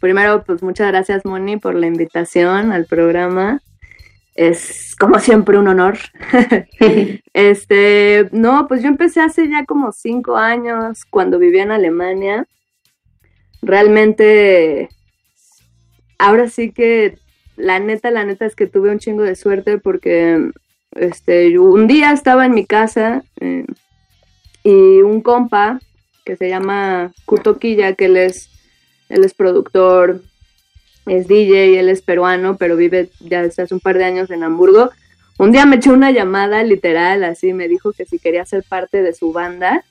primero, 0.00 0.42
pues 0.44 0.62
muchas 0.62 0.88
gracias, 0.88 1.24
Moni, 1.24 1.58
por 1.58 1.74
la 1.74 1.86
invitación 1.86 2.72
al 2.72 2.86
programa. 2.86 3.60
Es 4.34 4.96
como 4.98 5.18
siempre 5.18 5.58
un 5.58 5.68
honor. 5.68 5.98
este, 7.34 8.28
no, 8.32 8.66
pues 8.66 8.82
yo 8.82 8.88
empecé 8.88 9.20
hace 9.20 9.48
ya 9.48 9.64
como 9.64 9.92
cinco 9.92 10.36
años 10.36 11.04
cuando 11.10 11.38
vivía 11.38 11.62
en 11.62 11.70
Alemania. 11.70 12.46
Realmente, 13.62 14.88
ahora 16.18 16.48
sí 16.48 16.72
que 16.72 17.18
la 17.56 17.78
neta, 17.78 18.10
la 18.10 18.24
neta 18.24 18.46
es 18.46 18.56
que 18.56 18.66
tuve 18.66 18.90
un 18.90 18.98
chingo 18.98 19.22
de 19.22 19.36
suerte 19.36 19.78
porque 19.78 20.50
este, 20.92 21.58
un 21.58 21.86
día 21.86 22.12
estaba 22.12 22.46
en 22.46 22.54
mi 22.54 22.66
casa. 22.66 23.22
Eh, 23.40 23.66
y 24.64 25.02
un 25.02 25.20
compa 25.20 25.78
que 26.24 26.36
se 26.36 26.48
llama 26.48 27.12
Kurto 27.26 27.58
Quilla, 27.58 27.92
que 27.92 28.06
él 28.06 28.16
es, 28.16 28.50
él 29.10 29.22
es 29.22 29.34
productor, 29.34 30.22
es 31.06 31.28
DJ, 31.28 31.78
él 31.78 31.90
es 31.90 32.00
peruano, 32.00 32.56
pero 32.56 32.74
vive 32.74 33.10
ya 33.20 33.42
desde 33.42 33.62
hace 33.62 33.74
un 33.74 33.80
par 33.80 33.98
de 33.98 34.04
años 34.04 34.30
en 34.30 34.42
Hamburgo. 34.42 34.90
Un 35.38 35.52
día 35.52 35.66
me 35.66 35.76
echó 35.76 35.92
una 35.92 36.10
llamada 36.10 36.62
literal, 36.62 37.24
así 37.24 37.52
me 37.52 37.68
dijo 37.68 37.92
que 37.92 38.06
si 38.06 38.18
quería 38.18 38.46
ser 38.46 38.64
parte 38.66 39.02
de 39.02 39.12
su 39.12 39.32
banda. 39.32 39.84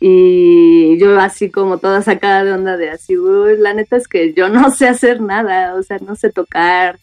Y 0.00 0.96
yo 0.98 1.18
así 1.20 1.50
como 1.50 1.78
toda 1.78 2.02
sacada 2.02 2.44
de 2.44 2.52
onda 2.52 2.76
de 2.76 2.88
así, 2.90 3.16
la 3.58 3.74
neta 3.74 3.96
es 3.96 4.08
que 4.08 4.32
yo 4.32 4.48
no 4.48 4.70
sé 4.70 4.88
hacer 4.88 5.20
nada, 5.20 5.74
o 5.74 5.82
sea, 5.82 5.98
no 5.98 6.16
sé 6.16 6.30
tocar, 6.30 6.98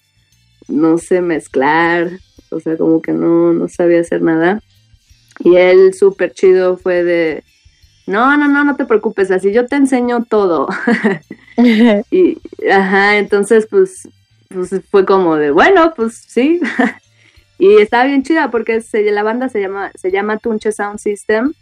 no 0.68 0.98
sé 0.98 1.22
mezclar, 1.22 2.10
o 2.50 2.60
sea, 2.60 2.78
como 2.78 3.02
que 3.02 3.12
no, 3.12 3.54
no 3.54 3.68
sabía 3.68 4.00
hacer 4.00 4.22
nada. 4.22 4.62
Y 5.40 5.56
él 5.56 5.94
súper 5.94 6.34
chido 6.34 6.78
fue 6.78 7.03
de, 7.03 7.44
no, 8.07 8.38
no, 8.38 8.48
no, 8.48 8.64
no 8.64 8.76
te 8.76 8.86
preocupes, 8.86 9.32
así 9.32 9.52
yo 9.52 9.66
te 9.66 9.76
enseño 9.76 10.26
todo. 10.26 10.68
y, 12.12 12.38
ajá, 12.72 13.18
entonces 13.18 13.68
pues, 13.70 14.07
pues 14.49 14.70
fue 14.90 15.06
como 15.06 15.36
de, 15.36 15.52
bueno, 15.52 15.94
pues 15.95 16.24
sí. 16.28 16.60
y 17.60 17.78
estaba 17.78 18.06
bien 18.06 18.24
chida 18.24 18.52
porque 18.52 18.82
se, 18.82 19.03
la 19.12 19.24
banda 19.24 19.49
se 19.49 19.62
llama, 19.62 19.91
se 19.95 20.12
llama 20.12 20.38
Tunche 20.38 20.72
Sound 20.72 20.99
System. 20.99 21.53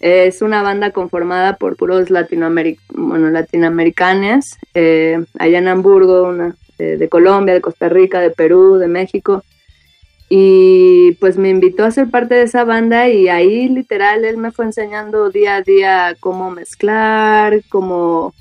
Es 0.00 0.42
una 0.42 0.62
banda 0.62 0.92
conformada 0.92 1.56
por 1.56 1.76
puros 1.76 2.08
latinoameric 2.08 2.78
bueno, 2.90 3.30
latinoamericanos, 3.30 4.56
eh, 4.74 5.24
allá 5.40 5.58
en 5.58 5.66
Hamburgo, 5.66 6.22
una, 6.22 6.54
de 6.78 7.08
Colombia, 7.08 7.54
de 7.54 7.60
Costa 7.60 7.88
Rica, 7.88 8.20
de 8.20 8.30
Perú, 8.30 8.76
de 8.76 8.86
México. 8.86 9.42
Y 10.30 11.12
pues 11.20 11.38
me 11.38 11.48
invitó 11.48 11.84
a 11.84 11.90
ser 11.90 12.10
parte 12.10 12.34
de 12.34 12.42
esa 12.42 12.64
banda 12.64 13.08
y 13.08 13.28
ahí 13.28 13.68
literal 13.68 14.24
él 14.24 14.36
me 14.36 14.52
fue 14.52 14.66
enseñando 14.66 15.30
día 15.30 15.56
a 15.56 15.62
día 15.62 16.16
cómo 16.20 16.50
mezclar, 16.50 17.62
cómo 17.70 18.34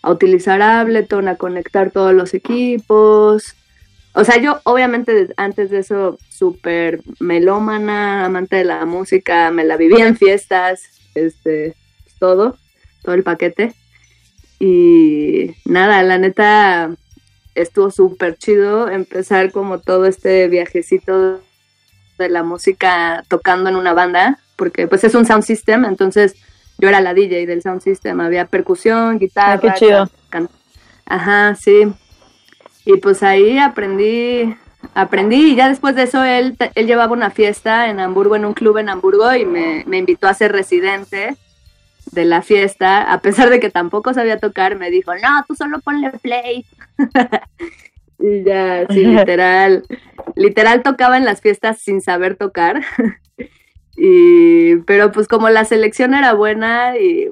a 0.00 0.10
utilizar 0.10 0.62
Ableton, 0.62 1.28
a 1.28 1.36
conectar 1.36 1.90
todos 1.90 2.14
los 2.14 2.32
equipos. 2.32 3.54
O 4.14 4.24
sea, 4.24 4.38
yo 4.38 4.60
obviamente 4.64 5.28
antes 5.36 5.70
de 5.70 5.80
eso 5.80 6.18
súper 6.30 7.02
melómana, 7.20 8.24
amante 8.24 8.56
de 8.56 8.64
la 8.64 8.86
música, 8.86 9.50
me 9.50 9.64
la 9.64 9.76
vivía 9.76 10.06
en 10.06 10.16
fiestas, 10.16 10.82
este, 11.14 11.74
todo, 12.18 12.56
todo 13.02 13.14
el 13.14 13.22
paquete. 13.22 13.74
Y 14.58 15.54
nada, 15.64 16.02
la 16.02 16.18
neta, 16.18 16.96
estuvo 17.60 17.90
súper 17.90 18.36
chido 18.36 18.88
empezar 18.88 19.52
como 19.52 19.78
todo 19.78 20.06
este 20.06 20.48
viajecito 20.48 21.40
de 22.18 22.28
la 22.28 22.42
música 22.42 23.24
tocando 23.28 23.68
en 23.70 23.76
una 23.76 23.92
banda, 23.92 24.38
porque 24.56 24.86
pues 24.86 25.04
es 25.04 25.14
un 25.14 25.26
sound 25.26 25.44
system, 25.44 25.84
entonces 25.84 26.34
yo 26.78 26.88
era 26.88 27.00
la 27.00 27.14
DJ 27.14 27.46
del 27.46 27.62
sound 27.62 27.80
system, 27.80 28.20
había 28.20 28.46
percusión, 28.46 29.18
guitarra. 29.18 29.54
Ah, 29.54 29.60
qué 29.60 29.72
chido. 29.78 30.10
Ajá, 31.06 31.54
sí. 31.54 31.92
Y 32.84 32.96
pues 32.98 33.22
ahí 33.22 33.58
aprendí, 33.58 34.54
aprendí 34.94 35.52
y 35.52 35.56
ya 35.56 35.68
después 35.68 35.94
de 35.94 36.04
eso 36.04 36.24
él, 36.24 36.56
él 36.74 36.86
llevaba 36.86 37.12
una 37.12 37.30
fiesta 37.30 37.88
en 37.88 38.00
Hamburgo, 38.00 38.36
en 38.36 38.44
un 38.44 38.54
club 38.54 38.78
en 38.78 38.88
Hamburgo 38.88 39.34
y 39.34 39.44
me, 39.44 39.84
me 39.86 39.98
invitó 39.98 40.28
a 40.28 40.34
ser 40.34 40.52
residente 40.52 41.36
de 42.12 42.24
la 42.24 42.42
fiesta, 42.42 43.12
a 43.12 43.20
pesar 43.20 43.50
de 43.50 43.60
que 43.60 43.70
tampoco 43.70 44.14
sabía 44.14 44.38
tocar, 44.38 44.76
me 44.76 44.90
dijo, 44.90 45.14
no, 45.14 45.44
tú 45.46 45.54
solo 45.54 45.80
ponle 45.80 46.10
play. 46.22 46.64
y 48.18 48.44
ya, 48.44 48.86
sí, 48.88 49.04
literal, 49.04 49.84
literal 50.34 50.82
tocaba 50.82 51.16
en 51.16 51.24
las 51.24 51.40
fiestas 51.40 51.80
sin 51.80 52.00
saber 52.00 52.36
tocar. 52.36 52.82
y, 53.96 54.76
pero 54.86 55.12
pues 55.12 55.28
como 55.28 55.48
la 55.50 55.64
selección 55.64 56.14
era 56.14 56.34
buena 56.34 56.98
y 56.98 57.30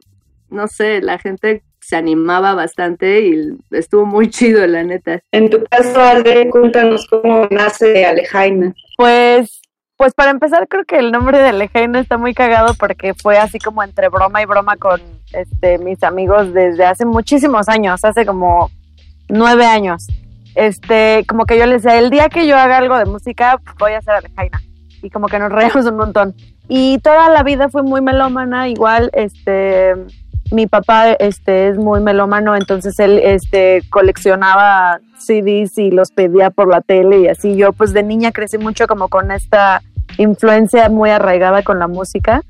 no 0.51 0.69
sé, 0.69 1.01
la 1.01 1.19
gente 1.19 1.63
se 1.81 1.97
animaba 1.97 2.55
bastante 2.55 3.21
y 3.21 3.57
estuvo 3.71 4.07
muy 4.07 4.29
chido, 4.31 4.67
la 4.67 4.83
neta. 4.83 5.21
En 5.33 5.51
tu 5.51 5.63
caso, 5.65 6.01
Ale, 6.01 6.49
cuéntanos 6.51 7.07
cómo 7.09 7.47
nace 7.51 8.05
Alejaina. 8.05 8.75
Pues 8.97 9.61
pues 9.97 10.13
para 10.15 10.31
empezar, 10.31 10.69
creo 10.69 10.85
que 10.85 10.99
el 10.99 11.11
nombre 11.11 11.39
de 11.39 11.53
Lejaina 11.53 12.01
está 12.01 12.19
muy 12.19 12.35
cagado 12.35 12.75
porque 12.75 13.15
fue 13.15 13.39
así 13.39 13.59
como 13.59 13.83
entre 13.83 14.09
broma 14.09 14.43
y 14.43 14.45
broma 14.45 14.77
con 14.77 15.01
este, 15.33 15.79
mis 15.79 16.03
amigos 16.03 16.53
desde 16.53 16.85
hace 16.85 17.07
muchísimos 17.07 17.69
años, 17.69 18.05
hace 18.05 18.27
como 18.27 18.71
nueve 19.29 19.67
años. 19.67 20.07
Este, 20.55 21.25
como 21.29 21.45
que 21.45 21.59
yo 21.59 21.67
les 21.67 21.83
decía, 21.83 21.99
el 21.99 22.11
día 22.11 22.29
que 22.29 22.47
yo 22.47 22.57
haga 22.57 22.79
algo 22.79 22.97
de 22.99 23.07
música, 23.07 23.61
voy 23.79 23.93
a 23.93 23.99
hacer 23.99 24.15
Alejaina. 24.15 24.63
Y 25.03 25.11
como 25.11 25.29
que 25.29 25.39
nos 25.39 25.53
reímos 25.53 25.87
un 25.87 25.97
montón. 25.97 26.35
Y 26.69 26.99
toda 26.99 27.29
la 27.31 27.43
vida 27.43 27.69
fue 27.69 27.83
muy 27.83 28.01
melómana, 28.01 28.69
igual, 28.69 29.11
este, 29.13 29.95
mi 30.51 30.67
papá 30.67 31.13
este, 31.13 31.69
es 31.69 31.79
muy 31.79 32.01
melómano, 32.01 32.57
entonces 32.57 32.99
él 32.99 33.21
este, 33.23 33.83
coleccionaba 33.91 35.01
CDs 35.19 35.79
y 35.79 35.91
los 35.91 36.11
pedía 36.11 36.51
por 36.51 36.69
la 36.69 36.81
tele 36.81 37.21
y 37.21 37.29
así. 37.29 37.57
Yo 37.57 37.73
pues 37.73 37.93
de 37.93 38.03
niña 38.03 38.33
crecí 38.33 38.59
mucho 38.59 38.87
como 38.87 39.09
con 39.09 39.31
esta 39.31 39.83
influencia 40.19 40.89
muy 40.89 41.11
arraigada 41.11 41.63
con 41.63 41.79
la 41.79 41.89
música, 41.89 42.43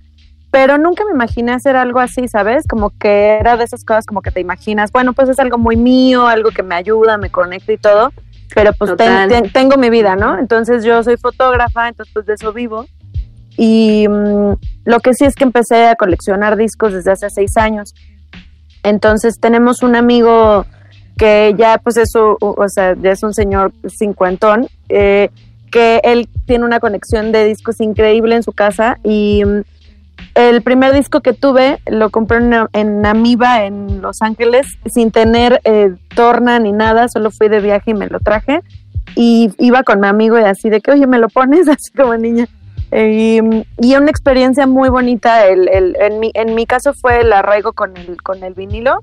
pero 0.50 0.78
nunca 0.78 1.04
me 1.04 1.12
imaginé 1.12 1.52
hacer 1.52 1.76
algo 1.76 2.00
así, 2.00 2.28
¿sabes? 2.28 2.66
Como 2.66 2.90
que 2.98 3.38
era 3.38 3.56
de 3.56 3.64
esas 3.64 3.84
cosas 3.84 4.06
como 4.06 4.22
que 4.22 4.30
te 4.30 4.40
imaginas, 4.40 4.92
bueno, 4.92 5.12
pues 5.12 5.28
es 5.28 5.38
algo 5.38 5.58
muy 5.58 5.76
mío, 5.76 6.26
algo 6.26 6.50
que 6.50 6.62
me 6.62 6.74
ayuda, 6.74 7.18
me 7.18 7.30
conecta 7.30 7.72
y 7.72 7.78
todo, 7.78 8.12
pero 8.54 8.72
pues 8.72 8.92
tengo 9.52 9.76
mi 9.76 9.90
vida, 9.90 10.16
¿no? 10.16 10.38
Entonces 10.38 10.84
yo 10.84 11.02
soy 11.02 11.16
fotógrafa, 11.16 11.88
entonces 11.88 12.12
pues 12.14 12.26
de 12.26 12.34
eso 12.34 12.52
vivo. 12.52 12.86
Y 13.56 14.06
mm, 14.08 14.54
lo 14.84 15.00
que 15.00 15.14
sí 15.14 15.24
es 15.24 15.34
que 15.34 15.44
empecé 15.44 15.86
a 15.86 15.96
coleccionar 15.96 16.56
discos 16.56 16.92
desde 16.92 17.12
hace 17.12 17.30
seis 17.30 17.56
años. 17.56 17.94
Entonces 18.82 19.38
tenemos 19.40 19.82
un 19.82 19.96
amigo 19.96 20.66
que 21.16 21.54
ya 21.58 21.78
pues 21.78 21.96
eso, 21.96 22.36
o 22.40 22.68
sea, 22.68 22.94
ya 23.00 23.12
es 23.12 23.22
un 23.22 23.32
señor 23.32 23.72
cincuentón, 23.88 24.68
eh, 24.88 25.30
que 25.70 26.00
él 26.04 26.28
tiene 26.46 26.64
una 26.64 26.78
conexión 26.78 27.32
de 27.32 27.46
discos 27.46 27.80
increíble 27.80 28.36
en 28.36 28.42
su 28.42 28.52
casa 28.52 28.98
y 29.02 29.42
mm, 29.44 29.62
el 30.34 30.62
primer 30.62 30.92
disco 30.92 31.22
que 31.22 31.32
tuve 31.32 31.78
lo 31.86 32.10
compré 32.10 32.38
en, 32.38 32.54
en 32.74 33.06
Amiba 33.06 33.64
en 33.64 34.02
Los 34.02 34.20
Ángeles 34.20 34.66
sin 34.86 35.10
tener 35.10 35.60
eh, 35.64 35.94
torna 36.14 36.58
ni 36.58 36.72
nada, 36.72 37.08
solo 37.08 37.30
fui 37.30 37.48
de 37.48 37.60
viaje 37.60 37.92
y 37.92 37.94
me 37.94 38.06
lo 38.06 38.20
traje 38.20 38.60
y 39.16 39.50
iba 39.58 39.82
con 39.82 40.00
mi 40.00 40.06
amigo 40.06 40.38
y 40.38 40.42
así 40.42 40.68
de 40.68 40.80
que, 40.80 40.92
oye, 40.92 41.06
me 41.06 41.18
lo 41.18 41.28
pones 41.28 41.68
así 41.68 41.90
como 41.96 42.16
niña. 42.16 42.46
Y, 42.92 43.40
y, 43.78 43.96
una 43.96 44.10
experiencia 44.10 44.66
muy 44.66 44.88
bonita, 44.88 45.46
el, 45.46 45.68
el, 45.68 45.96
en, 46.00 46.20
mi, 46.20 46.30
en 46.34 46.54
mi 46.54 46.66
caso 46.66 46.94
fue 46.94 47.20
el 47.20 47.32
arraigo 47.32 47.72
con 47.72 47.96
el, 47.96 48.22
con 48.22 48.42
el 48.44 48.54
vinilo 48.54 49.00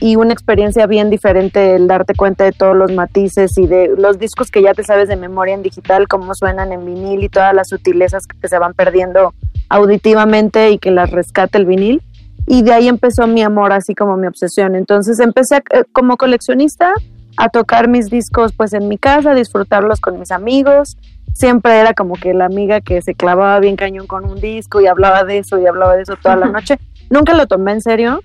y 0.00 0.16
una 0.16 0.32
experiencia 0.32 0.86
bien 0.86 1.10
diferente 1.10 1.74
el 1.76 1.86
darte 1.86 2.14
cuenta 2.14 2.44
de 2.44 2.52
todos 2.52 2.76
los 2.76 2.92
matices 2.92 3.56
y 3.58 3.66
de 3.66 3.94
los 3.96 4.18
discos 4.18 4.50
que 4.50 4.62
ya 4.62 4.74
te 4.74 4.84
sabes 4.84 5.08
de 5.08 5.16
memoria 5.16 5.54
en 5.54 5.62
digital, 5.62 6.08
cómo 6.08 6.34
suenan 6.34 6.72
en 6.72 6.84
vinil 6.84 7.24
y 7.24 7.28
todas 7.28 7.54
las 7.54 7.68
sutilezas 7.68 8.26
que 8.26 8.48
se 8.48 8.58
van 8.58 8.74
perdiendo 8.74 9.34
auditivamente 9.68 10.70
y 10.70 10.78
que 10.78 10.90
las 10.90 11.10
rescate 11.10 11.58
el 11.58 11.66
vinil. 11.66 12.02
Y 12.46 12.62
de 12.62 12.72
ahí 12.72 12.88
empezó 12.88 13.26
mi 13.26 13.42
amor, 13.42 13.72
así 13.72 13.94
como 13.94 14.16
mi 14.16 14.26
obsesión. 14.26 14.74
Entonces 14.74 15.18
empecé 15.18 15.56
eh, 15.56 15.84
como 15.92 16.16
coleccionista 16.16 16.92
a 17.36 17.48
tocar 17.48 17.88
mis 17.88 18.10
discos 18.10 18.52
pues 18.52 18.72
en 18.72 18.88
mi 18.88 18.98
casa, 18.98 19.32
a 19.32 19.34
disfrutarlos 19.34 20.00
con 20.00 20.18
mis 20.18 20.30
amigos 20.30 20.96
siempre 21.34 21.78
era 21.78 21.92
como 21.92 22.14
que 22.14 22.32
la 22.32 22.46
amiga 22.46 22.80
que 22.80 23.02
se 23.02 23.14
clavaba 23.14 23.60
bien 23.60 23.76
cañón 23.76 24.06
con 24.06 24.24
un 24.24 24.40
disco 24.40 24.80
y 24.80 24.86
hablaba 24.86 25.24
de 25.24 25.38
eso 25.38 25.58
y 25.60 25.66
hablaba 25.66 25.96
de 25.96 26.02
eso 26.02 26.16
toda 26.16 26.36
la 26.36 26.46
noche. 26.46 26.78
Nunca 27.10 27.34
lo 27.34 27.46
tomé 27.46 27.72
en 27.72 27.80
serio. 27.80 28.20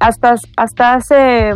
Hasta, 0.00 0.34
hasta 0.56 0.94
hace 0.94 1.54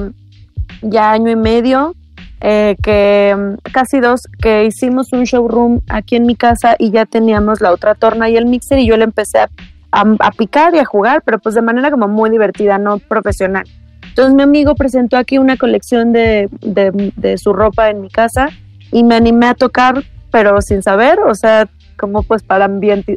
ya 0.82 1.10
año 1.12 1.30
y 1.30 1.36
medio, 1.36 1.94
eh, 2.40 2.76
que 2.82 3.56
casi 3.72 4.00
dos, 4.00 4.22
que 4.40 4.64
hicimos 4.64 5.12
un 5.12 5.24
showroom 5.24 5.80
aquí 5.88 6.16
en 6.16 6.24
mi 6.24 6.36
casa 6.36 6.76
y 6.78 6.90
ya 6.90 7.04
teníamos 7.04 7.60
la 7.60 7.72
otra 7.72 7.94
torna 7.94 8.30
y 8.30 8.36
el 8.36 8.46
mixer 8.46 8.78
y 8.78 8.86
yo 8.86 8.96
le 8.96 9.04
empecé 9.04 9.40
a, 9.40 9.50
a, 9.92 10.30
picar 10.32 10.74
y 10.74 10.78
a 10.78 10.86
jugar, 10.86 11.22
pero 11.22 11.38
pues 11.38 11.54
de 11.54 11.60
manera 11.60 11.90
como 11.90 12.08
muy 12.08 12.30
divertida, 12.30 12.78
no 12.78 12.98
profesional. 12.98 13.64
Entonces 14.10 14.34
mi 14.34 14.42
amigo 14.42 14.74
presentó 14.74 15.16
aquí 15.16 15.38
una 15.38 15.56
colección 15.56 16.12
de, 16.12 16.48
de, 16.60 17.12
de 17.16 17.38
su 17.38 17.52
ropa 17.52 17.90
en 17.90 18.00
mi 18.00 18.10
casa 18.10 18.50
y 18.92 19.02
me 19.02 19.16
animé 19.16 19.46
a 19.46 19.54
tocar 19.54 20.04
pero 20.30 20.60
sin 20.60 20.82
saber, 20.82 21.20
o 21.20 21.34
sea, 21.34 21.68
como 21.98 22.22
pues 22.22 22.42
para 22.42 22.64
ambiente, 22.64 23.16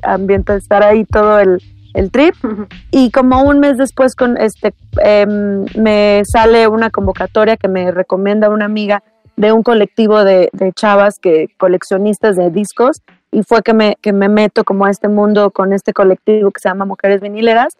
estar 0.57 0.83
ahí 0.83 1.05
todo 1.05 1.39
el, 1.39 1.61
el 1.93 2.11
trip. 2.11 2.35
Y 2.91 3.11
como 3.11 3.43
un 3.43 3.59
mes 3.59 3.77
después 3.77 4.15
con 4.15 4.37
este 4.37 4.73
em, 5.01 5.65
me 5.75 6.23
sale 6.25 6.67
una 6.67 6.89
convocatoria 6.89 7.57
que 7.57 7.67
me 7.67 7.91
recomienda 7.91 8.49
una 8.49 8.65
amiga 8.65 9.03
de 9.35 9.51
un 9.51 9.63
colectivo 9.63 10.23
de, 10.23 10.49
de, 10.53 10.71
chavas 10.73 11.17
que 11.17 11.47
coleccionistas 11.57 12.35
de 12.35 12.51
discos 12.51 13.01
y 13.31 13.41
fue 13.41 13.63
que 13.63 13.73
me, 13.73 13.97
que 13.99 14.13
me 14.13 14.29
meto 14.29 14.63
como 14.63 14.85
a 14.85 14.91
este 14.91 15.07
mundo 15.07 15.49
con 15.49 15.73
este 15.73 15.91
colectivo 15.91 16.51
que 16.51 16.59
se 16.59 16.69
llama 16.69 16.85
Mujeres 16.85 17.19
Vinileras. 17.19 17.77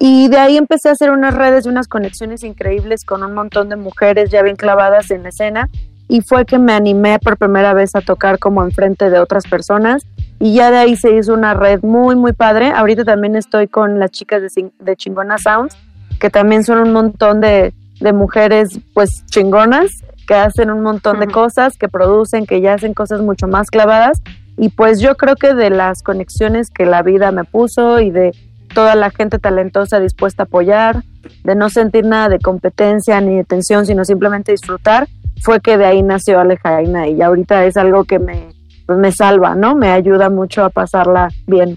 Y 0.00 0.28
de 0.28 0.38
ahí 0.38 0.56
empecé 0.56 0.88
a 0.88 0.92
hacer 0.92 1.10
unas 1.10 1.34
redes 1.34 1.66
y 1.66 1.68
unas 1.68 1.88
conexiones 1.88 2.44
increíbles 2.44 3.04
con 3.04 3.24
un 3.24 3.34
montón 3.34 3.68
de 3.68 3.74
mujeres 3.74 4.30
ya 4.30 4.42
bien 4.42 4.54
clavadas 4.54 5.10
en 5.10 5.24
la 5.24 5.30
escena 5.30 5.68
y 6.08 6.22
fue 6.22 6.46
que 6.46 6.58
me 6.58 6.72
animé 6.72 7.18
por 7.18 7.36
primera 7.36 7.74
vez 7.74 7.90
a 7.94 8.00
tocar 8.00 8.38
como 8.38 8.62
enfrente 8.62 9.10
de 9.10 9.18
otras 9.18 9.44
personas 9.46 10.02
y 10.38 10.54
ya 10.54 10.70
de 10.70 10.78
ahí 10.78 10.96
se 10.96 11.14
hizo 11.14 11.34
una 11.34 11.52
red 11.52 11.82
muy 11.82 12.14
muy 12.14 12.32
padre. 12.32 12.70
Ahorita 12.70 13.04
también 13.04 13.34
estoy 13.34 13.66
con 13.66 13.98
las 13.98 14.12
chicas 14.12 14.40
de, 14.40 14.70
de 14.78 14.96
Chingona 14.96 15.36
Sounds, 15.36 15.76
que 16.20 16.30
también 16.30 16.62
son 16.62 16.78
un 16.78 16.92
montón 16.92 17.40
de, 17.40 17.74
de 18.00 18.12
mujeres 18.12 18.78
pues 18.94 19.24
chingonas, 19.26 19.90
que 20.28 20.34
hacen 20.34 20.70
un 20.70 20.82
montón 20.82 21.18
de 21.18 21.26
cosas, 21.26 21.76
que 21.76 21.88
producen, 21.88 22.46
que 22.46 22.60
ya 22.60 22.74
hacen 22.74 22.94
cosas 22.94 23.20
mucho 23.20 23.48
más 23.48 23.68
clavadas. 23.68 24.22
Y 24.56 24.70
pues 24.70 25.00
yo 25.00 25.16
creo 25.16 25.36
que 25.36 25.54
de 25.54 25.70
las 25.70 26.02
conexiones 26.02 26.70
que 26.70 26.86
la 26.86 27.02
vida 27.02 27.32
me 27.32 27.44
puso 27.44 28.00
y 28.00 28.10
de 28.10 28.32
toda 28.78 28.94
la 28.94 29.10
gente 29.10 29.40
talentosa 29.40 29.98
dispuesta 29.98 30.44
a 30.44 30.46
apoyar, 30.46 31.02
de 31.42 31.56
no 31.56 31.68
sentir 31.68 32.04
nada 32.04 32.28
de 32.28 32.38
competencia 32.38 33.20
ni 33.20 33.34
de 33.34 33.42
tensión, 33.42 33.84
sino 33.84 34.04
simplemente 34.04 34.52
disfrutar, 34.52 35.08
fue 35.42 35.60
que 35.60 35.76
de 35.76 35.84
ahí 35.84 36.00
nació 36.00 36.38
Alejaina 36.38 37.08
y 37.08 37.20
ahorita 37.20 37.66
es 37.66 37.76
algo 37.76 38.04
que 38.04 38.20
me, 38.20 38.50
pues 38.86 38.96
me 39.00 39.10
salva, 39.10 39.56
¿no? 39.56 39.74
Me 39.74 39.90
ayuda 39.90 40.30
mucho 40.30 40.62
a 40.62 40.70
pasarla 40.70 41.26
bien. 41.48 41.76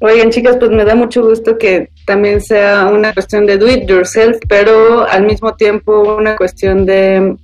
Oigan, 0.00 0.30
chicas, 0.30 0.56
pues 0.56 0.72
me 0.72 0.84
da 0.84 0.96
mucho 0.96 1.22
gusto 1.22 1.56
que 1.56 1.90
también 2.04 2.40
sea 2.40 2.88
una 2.92 3.14
cuestión 3.14 3.46
de 3.46 3.58
do 3.58 3.68
it 3.68 3.88
yourself, 3.88 4.38
pero 4.48 5.06
al 5.08 5.24
mismo 5.24 5.54
tiempo 5.54 6.16
una 6.16 6.34
cuestión 6.34 6.84
de 6.84 7.36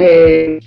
eh, 0.00 0.58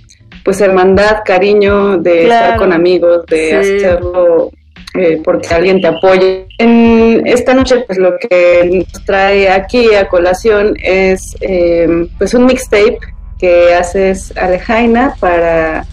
pues 0.45 0.61
hermandad, 0.61 1.23
cariño, 1.25 1.97
de 1.97 2.25
estar 2.25 2.57
con 2.57 2.73
amigos, 2.73 3.25
de 3.25 3.55
hacerlo 3.55 4.51
eh, 4.95 5.21
porque 5.23 5.53
alguien 5.53 5.81
te 5.81 5.87
apoye. 5.87 6.47
En 6.57 7.25
esta 7.25 7.53
noche, 7.53 7.83
pues 7.85 7.97
lo 7.97 8.17
que 8.17 8.69
nos 8.71 9.05
trae 9.05 9.49
aquí 9.49 9.93
a 9.93 10.07
colación 10.07 10.75
es 10.81 11.35
eh, 11.41 12.07
pues 12.17 12.33
un 12.33 12.45
mixtape 12.45 12.99
que 13.37 13.73
haces 13.73 14.35
Alejaina 14.35 15.15
para 15.19 15.85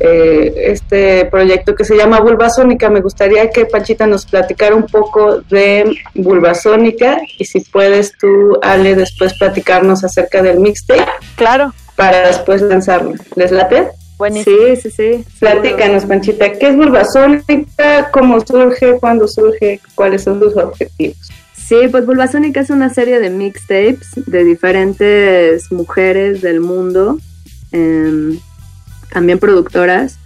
eh, 0.00 0.52
este 0.56 1.26
proyecto 1.26 1.74
que 1.74 1.84
se 1.84 1.96
llama 1.96 2.20
Bulbasónica. 2.20 2.90
Me 2.90 3.00
gustaría 3.00 3.48
que 3.50 3.66
Panchita 3.66 4.06
nos 4.06 4.26
platicara 4.26 4.74
un 4.74 4.86
poco 4.86 5.40
de 5.42 5.94
Bulbasónica 6.14 7.20
y 7.38 7.44
si 7.44 7.60
puedes 7.60 8.12
tú, 8.18 8.58
Ale, 8.62 8.96
después 8.96 9.34
platicarnos 9.38 10.02
acerca 10.02 10.42
del 10.42 10.58
mixtape. 10.58 11.06
Claro. 11.36 11.72
Para 11.94 12.26
después 12.26 12.62
lanzarlo. 12.62 13.14
¿Les 13.36 13.52
late? 13.52 13.90
Sí, 14.30 14.76
sí, 14.80 14.90
sí. 14.90 15.24
Platícanos, 15.40 16.04
Panchita, 16.06 16.52
¿qué 16.52 16.68
es 16.68 16.76
Bulbasónica? 16.76 18.10
¿Cómo 18.12 18.40
surge? 18.40 18.98
¿Cuándo 18.98 19.26
surge? 19.26 19.80
¿Cuáles 19.94 20.22
son 20.22 20.40
sus 20.40 20.56
objetivos? 20.56 21.16
Sí, 21.54 21.88
pues 21.90 22.04
Bulbasónica 22.04 22.60
es 22.60 22.70
una 22.70 22.90
serie 22.90 23.20
de 23.20 23.30
mixtapes 23.30 24.10
de 24.26 24.44
diferentes 24.44 25.70
mujeres 25.72 26.42
del 26.42 26.60
mundo, 26.60 27.18
em, 27.70 28.38
también 29.10 29.38
productoras. 29.38 30.18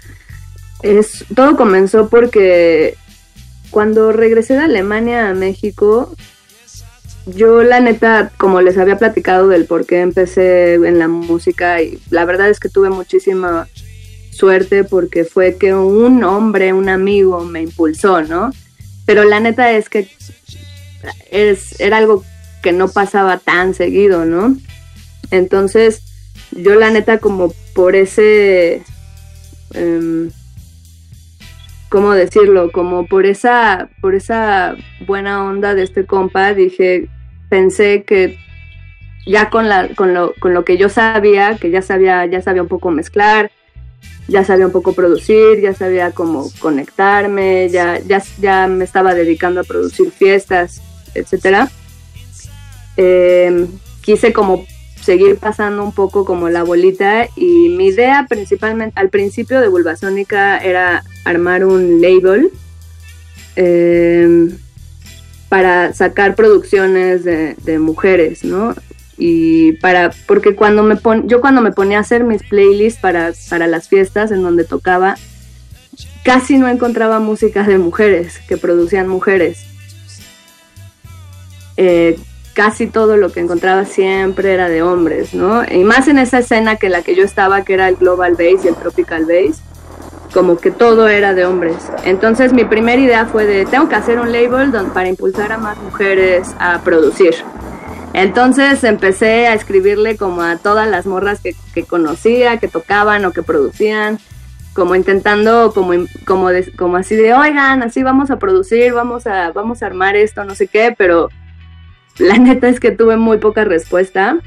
Es, 0.82 1.24
todo 1.34 1.56
comenzó 1.56 2.08
porque 2.08 2.96
cuando 3.70 4.12
regresé 4.12 4.54
de 4.54 4.60
Alemania 4.60 5.28
a 5.28 5.34
México, 5.34 6.14
yo 7.26 7.62
la 7.62 7.80
neta, 7.80 8.32
como 8.38 8.60
les 8.60 8.78
había 8.78 8.98
platicado 8.98 9.48
del 9.48 9.66
por 9.66 9.84
qué 9.84 10.00
empecé 10.00 10.74
en 10.74 10.98
la 10.98 11.08
música, 11.08 11.82
y 11.82 11.98
la 12.10 12.24
verdad 12.24 12.48
es 12.48 12.60
que 12.60 12.68
tuve 12.68 12.88
muchísima 12.88 13.68
suerte 14.36 14.84
porque 14.84 15.24
fue 15.24 15.56
que 15.56 15.74
un 15.74 16.22
hombre, 16.24 16.72
un 16.72 16.88
amigo 16.88 17.44
me 17.44 17.62
impulsó, 17.62 18.22
¿no? 18.22 18.52
Pero 19.06 19.24
la 19.24 19.40
neta 19.40 19.72
es 19.72 19.88
que 19.88 20.08
es, 21.30 21.80
era 21.80 21.98
algo 21.98 22.24
que 22.62 22.72
no 22.72 22.88
pasaba 22.88 23.38
tan 23.38 23.74
seguido, 23.74 24.24
¿no? 24.24 24.56
Entonces, 25.30 26.02
yo 26.52 26.74
la 26.74 26.90
neta 26.90 27.18
como 27.18 27.52
por 27.74 27.96
ese, 27.96 28.82
em, 29.74 30.30
¿cómo 31.88 32.12
decirlo? 32.12 32.70
Como 32.72 33.06
por 33.06 33.26
esa, 33.26 33.88
por 34.00 34.14
esa 34.14 34.76
buena 35.06 35.44
onda 35.44 35.74
de 35.74 35.82
este 35.82 36.06
compa, 36.06 36.54
dije, 36.54 37.08
pensé 37.48 38.04
que 38.04 38.38
ya 39.26 39.50
con, 39.50 39.68
la, 39.68 39.88
con, 39.88 40.14
lo, 40.14 40.34
con 40.38 40.54
lo 40.54 40.64
que 40.64 40.76
yo 40.76 40.88
sabía, 40.88 41.56
que 41.56 41.70
ya 41.70 41.82
sabía, 41.82 42.24
ya 42.26 42.42
sabía 42.42 42.62
un 42.62 42.68
poco 42.68 42.90
mezclar, 42.90 43.50
ya 44.28 44.44
sabía 44.44 44.66
un 44.66 44.72
poco 44.72 44.92
producir, 44.92 45.60
ya 45.60 45.72
sabía 45.72 46.10
cómo 46.10 46.50
conectarme, 46.58 47.68
ya, 47.68 48.00
ya, 48.00 48.22
ya 48.38 48.66
me 48.66 48.84
estaba 48.84 49.14
dedicando 49.14 49.60
a 49.60 49.64
producir 49.64 50.10
fiestas, 50.10 50.82
etcétera. 51.14 51.70
Eh, 52.96 53.66
quise 54.00 54.32
como 54.32 54.66
seguir 55.00 55.36
pasando 55.36 55.84
un 55.84 55.92
poco 55.92 56.24
como 56.24 56.48
la 56.48 56.64
bolita 56.64 57.28
y 57.36 57.68
mi 57.68 57.88
idea 57.88 58.26
principalmente 58.28 58.98
al 58.98 59.10
principio 59.10 59.60
de 59.60 59.68
Bulbasónica 59.68 60.58
era 60.58 61.04
armar 61.24 61.64
un 61.64 62.00
label 62.00 62.50
eh, 63.54 64.48
para 65.48 65.92
sacar 65.92 66.34
producciones 66.34 67.22
de 67.24 67.78
mujeres, 67.78 68.42
¿no? 68.42 68.74
Y 69.18 69.72
para 69.72 70.10
porque 70.26 70.54
cuando 70.54 70.82
me 70.82 70.96
pon, 70.96 71.28
yo 71.28 71.40
cuando 71.40 71.60
me 71.60 71.72
ponía 71.72 71.98
a 71.98 72.02
hacer 72.02 72.24
mis 72.24 72.42
playlists 72.42 73.00
para, 73.00 73.32
para 73.48 73.66
las 73.66 73.88
fiestas 73.88 74.30
en 74.30 74.42
donde 74.42 74.64
tocaba 74.64 75.16
casi 76.22 76.58
no 76.58 76.68
encontraba 76.68 77.18
música 77.18 77.62
de 77.62 77.78
mujeres 77.78 78.40
que 78.48 78.56
producían 78.56 79.08
mujeres. 79.08 79.64
Eh, 81.76 82.18
casi 82.52 82.86
todo 82.86 83.16
lo 83.16 83.32
que 83.32 83.40
encontraba 83.40 83.84
siempre 83.84 84.54
era 84.54 84.70
de 84.70 84.80
hombres 84.80 85.34
no 85.34 85.62
y 85.70 85.84
más 85.84 86.08
en 86.08 86.16
esa 86.16 86.38
escena 86.38 86.76
que 86.76 86.88
la 86.88 87.02
que 87.02 87.14
yo 87.14 87.22
estaba 87.22 87.64
que 87.64 87.74
era 87.74 87.86
el 87.86 87.96
global 87.96 88.32
bass 88.32 88.64
y 88.64 88.68
el 88.68 88.74
tropical 88.76 89.26
bass 89.26 89.60
como 90.32 90.58
que 90.58 90.70
todo 90.70 91.08
era 91.08 91.32
de 91.32 91.46
hombres. 91.46 91.76
Entonces 92.04 92.52
mi 92.52 92.64
primera 92.64 93.00
idea 93.00 93.26
fue 93.26 93.46
de 93.46 93.64
tengo 93.64 93.88
que 93.88 93.94
hacer 93.94 94.18
un 94.18 94.32
label 94.32 94.70
para 94.92 95.08
impulsar 95.08 95.52
a 95.52 95.58
más 95.58 95.78
mujeres 95.78 96.54
a 96.58 96.80
producir 96.82 97.34
entonces 98.16 98.82
empecé 98.82 99.46
a 99.46 99.52
escribirle 99.52 100.16
como 100.16 100.40
a 100.40 100.56
todas 100.56 100.88
las 100.88 101.04
morras 101.04 101.42
que, 101.42 101.84
conocía, 101.84 102.56
que 102.56 102.66
tocaban 102.66 103.26
o 103.26 103.32
que 103.32 103.42
producían, 103.42 104.18
como 104.72 104.94
intentando, 104.94 105.70
como, 105.74 105.92
como, 106.24 106.96
así 106.96 107.14
de, 107.14 107.34
oigan, 107.34 107.82
así 107.82 108.02
vamos 108.02 108.30
a 108.30 108.38
producir, 108.38 108.94
vamos 108.94 109.26
a, 109.26 109.52
vamos 109.52 109.82
a 109.82 109.86
armar 109.86 110.16
esto, 110.16 110.44
no 110.44 110.54
sé 110.54 110.66
qué, 110.66 110.94
pero 110.96 111.28
la 112.16 112.38
neta 112.38 112.68
es 112.68 112.80
que 112.80 112.90
tuve 112.90 113.18
muy 113.18 113.36
poca 113.36 113.66
respuesta. 113.66 114.38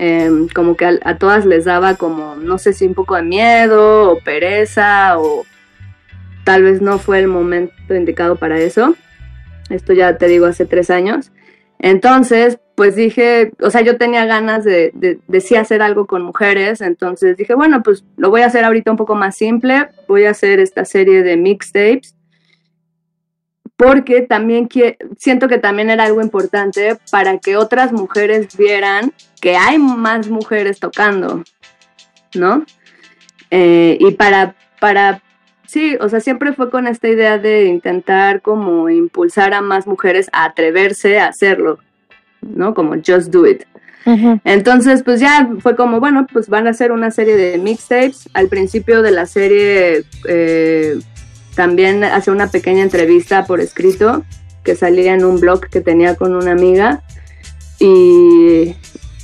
Em, 0.00 0.48
como 0.48 0.76
que 0.76 0.84
a, 0.84 0.98
a, 1.04 1.18
todas 1.18 1.46
les 1.46 1.64
daba 1.64 1.94
como, 1.94 2.34
no 2.34 2.58
sé 2.58 2.72
si 2.72 2.84
un 2.84 2.94
poco 2.94 3.14
de 3.14 3.22
miedo 3.22 4.10
o 4.10 4.18
pereza 4.18 5.20
o 5.20 5.44
tal 6.42 6.64
vez 6.64 6.82
no 6.82 6.98
fue 6.98 7.20
el 7.20 7.28
momento 7.28 7.94
indicado 7.94 8.34
para 8.34 8.58
eso. 8.58 8.96
Esto 9.70 9.92
ya 9.92 10.18
te 10.18 10.26
digo 10.26 10.46
hace 10.46 10.66
tres 10.66 10.90
años. 10.90 11.30
Entonces, 11.82 12.60
pues 12.76 12.94
dije, 12.94 13.52
o 13.60 13.68
sea, 13.68 13.80
yo 13.80 13.98
tenía 13.98 14.24
ganas 14.24 14.64
de, 14.64 14.92
de, 14.94 15.40
sí 15.40 15.56
hacer 15.56 15.82
algo 15.82 16.06
con 16.06 16.22
mujeres, 16.22 16.80
entonces 16.80 17.36
dije, 17.36 17.54
bueno, 17.54 17.82
pues 17.82 18.04
lo 18.16 18.30
voy 18.30 18.42
a 18.42 18.46
hacer 18.46 18.64
ahorita 18.64 18.92
un 18.92 18.96
poco 18.96 19.16
más 19.16 19.36
simple, 19.36 19.88
voy 20.06 20.24
a 20.24 20.30
hacer 20.30 20.60
esta 20.60 20.84
serie 20.84 21.24
de 21.24 21.36
mixtapes, 21.36 22.14
porque 23.76 24.22
también 24.22 24.68
siento 25.18 25.48
que 25.48 25.58
también 25.58 25.90
era 25.90 26.04
algo 26.04 26.22
importante 26.22 26.98
para 27.10 27.38
que 27.38 27.56
otras 27.56 27.92
mujeres 27.92 28.56
vieran 28.56 29.12
que 29.40 29.56
hay 29.56 29.76
más 29.78 30.28
mujeres 30.28 30.78
tocando, 30.78 31.42
¿no? 32.32 32.64
Eh, 33.50 33.98
y 33.98 34.12
para, 34.12 34.54
para, 34.78 35.20
sí, 35.72 35.96
o 36.00 36.08
sea, 36.08 36.20
siempre 36.20 36.52
fue 36.52 36.70
con 36.70 36.86
esta 36.86 37.08
idea 37.08 37.38
de 37.38 37.64
intentar 37.64 38.42
como 38.42 38.88
impulsar 38.90 39.54
a 39.54 39.60
más 39.60 39.86
mujeres 39.86 40.28
a 40.32 40.44
atreverse 40.44 41.18
a 41.18 41.28
hacerlo. 41.28 41.78
¿no? 42.42 42.74
Como 42.74 42.94
Just 42.94 43.30
Do 43.30 43.46
It. 43.46 43.62
Entonces, 44.44 45.04
pues 45.04 45.20
ya 45.20 45.48
fue 45.60 45.76
como, 45.76 46.00
bueno, 46.00 46.26
pues 46.32 46.48
van 46.48 46.66
a 46.66 46.70
hacer 46.70 46.90
una 46.90 47.12
serie 47.12 47.36
de 47.36 47.56
mixtapes. 47.58 48.28
Al 48.34 48.48
principio 48.48 49.00
de 49.00 49.12
la 49.12 49.26
serie 49.26 50.04
eh, 50.28 50.98
también 51.54 52.02
hace 52.02 52.32
una 52.32 52.48
pequeña 52.48 52.82
entrevista 52.82 53.46
por 53.46 53.60
escrito 53.60 54.24
que 54.64 54.74
salía 54.74 55.14
en 55.14 55.24
un 55.24 55.38
blog 55.38 55.68
que 55.68 55.80
tenía 55.80 56.16
con 56.16 56.34
una 56.34 56.50
amiga. 56.50 57.02
Y, 57.78 58.74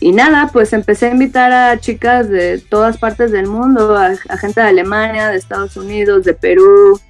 y 0.01 0.12
nada, 0.12 0.51
pues 0.53 0.73
empecé 0.73 1.07
a 1.07 1.12
invitar 1.12 1.53
a 1.53 1.81
chicas 1.81 2.29
de 2.29 2.59
todas 2.59 2.99
partes 2.99 3.33
del 3.33 3.47
mundo, 3.47 3.97
a, 3.97 4.15
gente 4.37 4.61
de 4.61 4.69
Alemania, 4.69 5.29
de 5.29 5.37
Estados 5.37 5.77
Unidos, 5.77 6.25
de 6.25 6.35
Perú, 6.35 7.01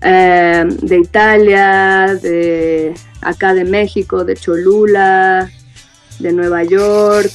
eh, 0.00 0.64
de 0.66 0.98
Italia, 0.98 2.18
de 2.20 2.94
acá 3.20 3.54
de 3.54 3.64
México, 3.64 4.24
de 4.24 4.34
Cholula, 4.34 5.48
de 6.18 6.32
Nueva 6.32 6.64
York, 6.64 7.30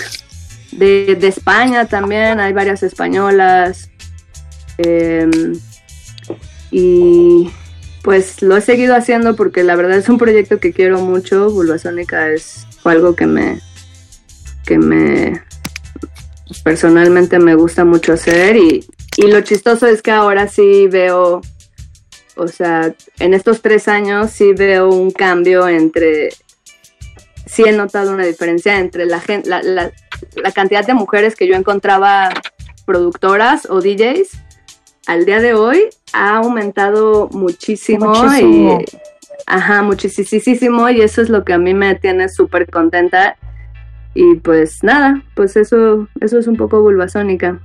de, 0.72 1.18
España 1.22 1.86
también, 1.86 2.42
hay 2.42 2.52
varias 2.52 2.84
españolas. 2.84 3.90
Em, 4.80 5.54
y 6.72 7.50
pues 8.04 8.42
lo 8.42 8.58
he 8.58 8.62
seguido 8.62 8.96
haciendo 8.96 9.36
porque 9.36 9.64
la 9.64 9.76
verdad 9.76 9.98
es 9.98 10.10
un 10.10 10.18
proyecto 10.18 10.60
que 10.60 10.74
quiero 10.74 11.00
mucho. 11.00 11.50
Bulbasónica 11.52 12.30
es 12.32 12.68
algo 12.84 13.16
que 13.16 13.28
me, 13.28 13.62
que 14.66 14.78
me 14.78 15.42
personalmente 16.64 17.40
me 17.40 17.56
gusta 17.56 17.84
mucho 17.84 18.14
hacer 18.14 18.56
y, 18.58 18.86
y 19.18 19.28
lo 19.28 19.42
chistoso 19.42 19.88
es 19.88 20.02
que 20.02 20.12
ahora 20.12 20.48
sí 20.48 20.88
veo 20.88 21.42
o 22.36 22.48
sea, 22.48 22.94
en 23.20 23.34
estos 23.34 23.62
tres 23.62 23.88
años 23.88 24.32
sí 24.32 24.54
veo 24.54 24.90
un 24.90 25.12
cambio 25.12 25.68
entre, 25.68 26.30
sí 27.46 27.64
he 27.66 27.72
notado 27.72 28.12
una 28.12 28.26
diferencia 28.26 28.80
entre 28.80 29.06
la, 29.06 29.22
la, 29.46 29.62
la, 29.62 29.92
la 30.36 30.52
cantidad 30.52 30.86
de 30.86 30.94
mujeres 30.94 31.36
que 31.36 31.48
yo 31.48 31.56
encontraba 31.56 32.30
productoras 32.86 33.68
o 33.70 33.82
DJs 33.82 34.30
al 35.06 35.26
día 35.26 35.42
de 35.42 35.54
hoy 35.54 35.90
ha 36.14 36.38
aumentado 36.38 37.30
muchísimo, 37.32 38.14
muchísimo. 38.14 38.82
y 38.82 38.86
ajá, 39.46 39.84
muchísimo 39.84 40.90
y 40.90 41.02
eso 41.02 41.22
es 41.22 41.30
lo 41.30 41.44
que 41.44 41.54
a 41.54 41.58
mí 41.58 41.74
me 41.74 41.96
tiene 41.96 42.30
súper 42.30 42.70
contenta 42.70 43.38
y 44.14 44.36
pues 44.36 44.84
nada, 44.84 45.24
pues 45.36 45.56
eso 45.56 46.08
eso 46.22 46.40
es 46.40 46.48
un 46.48 46.56
poco 46.56 46.82
vulvasónica. 46.82 47.60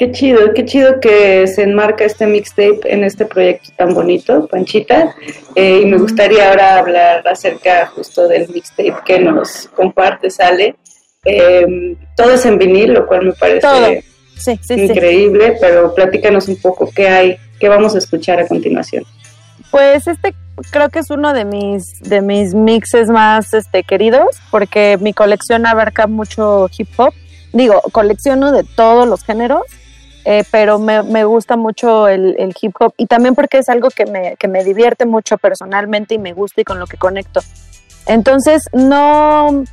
Qué 0.00 0.12
chido, 0.12 0.54
qué 0.54 0.64
chido 0.64 0.98
que 0.98 1.46
se 1.46 1.62
enmarca 1.62 2.04
este 2.04 2.26
mixtape 2.26 2.80
en 2.84 3.04
este 3.04 3.26
proyecto 3.26 3.70
tan 3.76 3.92
bonito, 3.92 4.46
Panchita. 4.46 5.14
Eh, 5.54 5.82
y 5.82 5.84
me 5.84 5.98
gustaría 5.98 6.48
ahora 6.48 6.78
hablar 6.78 7.28
acerca 7.28 7.84
justo 7.86 8.26
del 8.26 8.48
mixtape 8.48 8.94
que 9.04 9.18
nos 9.18 9.68
comparte, 9.76 10.30
Sale. 10.30 10.74
Eh, 11.22 11.96
todo 12.16 12.32
es 12.32 12.46
en 12.46 12.56
vinil, 12.56 12.94
lo 12.94 13.06
cual 13.06 13.26
me 13.26 13.32
parece 13.34 13.60
Todo. 13.60 13.88
Sí, 14.38 14.58
sí, 14.62 14.74
sí. 14.74 14.80
increíble, 14.84 15.58
pero 15.60 15.94
platícanos 15.94 16.48
un 16.48 16.56
poco 16.56 16.90
qué 16.96 17.06
hay, 17.06 17.36
qué 17.58 17.68
vamos 17.68 17.94
a 17.94 17.98
escuchar 17.98 18.40
a 18.40 18.48
continuación. 18.48 19.04
Pues 19.70 20.06
este 20.06 20.34
creo 20.70 20.88
que 20.88 20.98
es 21.00 21.10
uno 21.10 21.32
de 21.32 21.44
mis 21.44 22.00
de 22.00 22.20
mis 22.20 22.54
mixes 22.54 23.08
más 23.08 23.54
este 23.54 23.82
queridos 23.82 24.28
porque 24.50 24.98
mi 25.00 25.12
colección 25.12 25.66
abarca 25.66 26.06
mucho 26.06 26.68
hip 26.76 26.88
hop. 26.96 27.14
Digo, 27.52 27.80
colecciono 27.92 28.52
de 28.52 28.62
todos 28.62 29.08
los 29.08 29.24
géneros, 29.24 29.62
eh, 30.24 30.44
pero 30.50 30.78
me, 30.78 31.02
me 31.02 31.24
gusta 31.24 31.56
mucho 31.56 32.06
el, 32.06 32.36
el 32.38 32.54
hip 32.60 32.74
hop 32.78 32.94
y 32.96 33.06
también 33.06 33.34
porque 33.34 33.58
es 33.58 33.68
algo 33.68 33.88
que 33.90 34.06
me, 34.06 34.36
que 34.36 34.46
me 34.48 34.62
divierte 34.62 35.06
mucho 35.06 35.36
personalmente 35.38 36.14
y 36.14 36.18
me 36.18 36.32
gusta 36.32 36.60
y 36.60 36.64
con 36.64 36.78
lo 36.78 36.86
que 36.86 36.96
conecto. 36.96 37.40
Entonces, 38.06 38.62
no... 38.72 39.64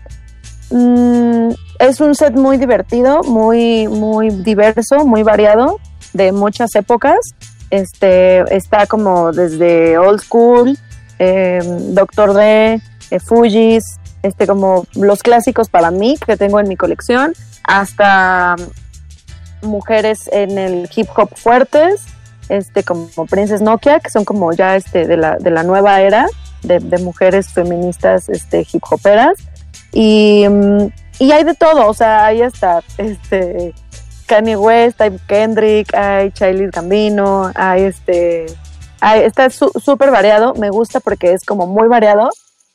mm, 0.71 1.49
es 1.79 2.01
un 2.01 2.15
set 2.15 2.33
muy 2.33 2.57
divertido, 2.57 3.21
muy, 3.23 3.87
muy 3.87 4.29
diverso, 4.29 5.05
muy 5.05 5.23
variado, 5.23 5.79
de 6.13 6.31
muchas 6.31 6.73
épocas. 6.75 7.17
Este, 7.69 8.55
está 8.55 8.87
como 8.87 9.31
desde 9.31 9.97
old 9.97 10.21
school, 10.21 10.77
eh, 11.19 11.59
Doctor 11.89 12.33
D, 12.33 12.81
eh, 13.11 13.19
Fujis, 13.19 13.99
este, 14.23 14.47
como 14.47 14.85
los 14.95 15.21
clásicos 15.21 15.69
para 15.69 15.91
mí 15.91 16.17
que 16.25 16.37
tengo 16.37 16.59
en 16.59 16.67
mi 16.67 16.75
colección, 16.77 17.33
hasta 17.63 18.55
mujeres 19.61 20.29
en 20.31 20.57
el 20.57 20.89
hip 20.95 21.07
hop 21.15 21.29
fuertes, 21.35 22.05
este, 22.49 22.83
como 22.83 23.07
Princess 23.29 23.61
Nokia, 23.61 23.99
que 23.99 24.09
son 24.09 24.23
como 24.23 24.53
ya 24.53 24.75
este, 24.75 25.05
de, 25.05 25.17
la, 25.17 25.37
de 25.37 25.51
la 25.51 25.63
nueva 25.63 26.01
era 26.01 26.27
de, 26.63 26.79
de 26.79 26.97
mujeres 26.99 27.49
feministas 27.49 28.29
este, 28.29 28.65
hip 28.71 28.83
hoperas. 28.89 29.37
Y, 29.91 30.45
mm, 30.47 30.87
y 31.19 31.31
hay 31.31 31.43
de 31.43 31.55
todo, 31.55 31.87
o 31.87 31.93
sea, 31.93 32.25
hay 32.25 32.41
hasta 32.41 32.81
este, 32.97 33.73
Kanye 34.27 34.55
West, 34.57 35.01
hay 35.01 35.17
Kendrick, 35.27 35.93
hay 35.95 36.31
Childish 36.31 36.71
Gambino, 36.71 37.51
hay 37.55 37.83
este, 37.83 38.45
hay, 39.01 39.21
está 39.23 39.49
su- 39.49 39.71
súper 39.83 40.11
variado, 40.11 40.53
me 40.55 40.69
gusta 40.69 40.99
porque 40.99 41.33
es 41.33 41.43
como 41.45 41.65
muy 41.67 41.87
variado 41.87 42.29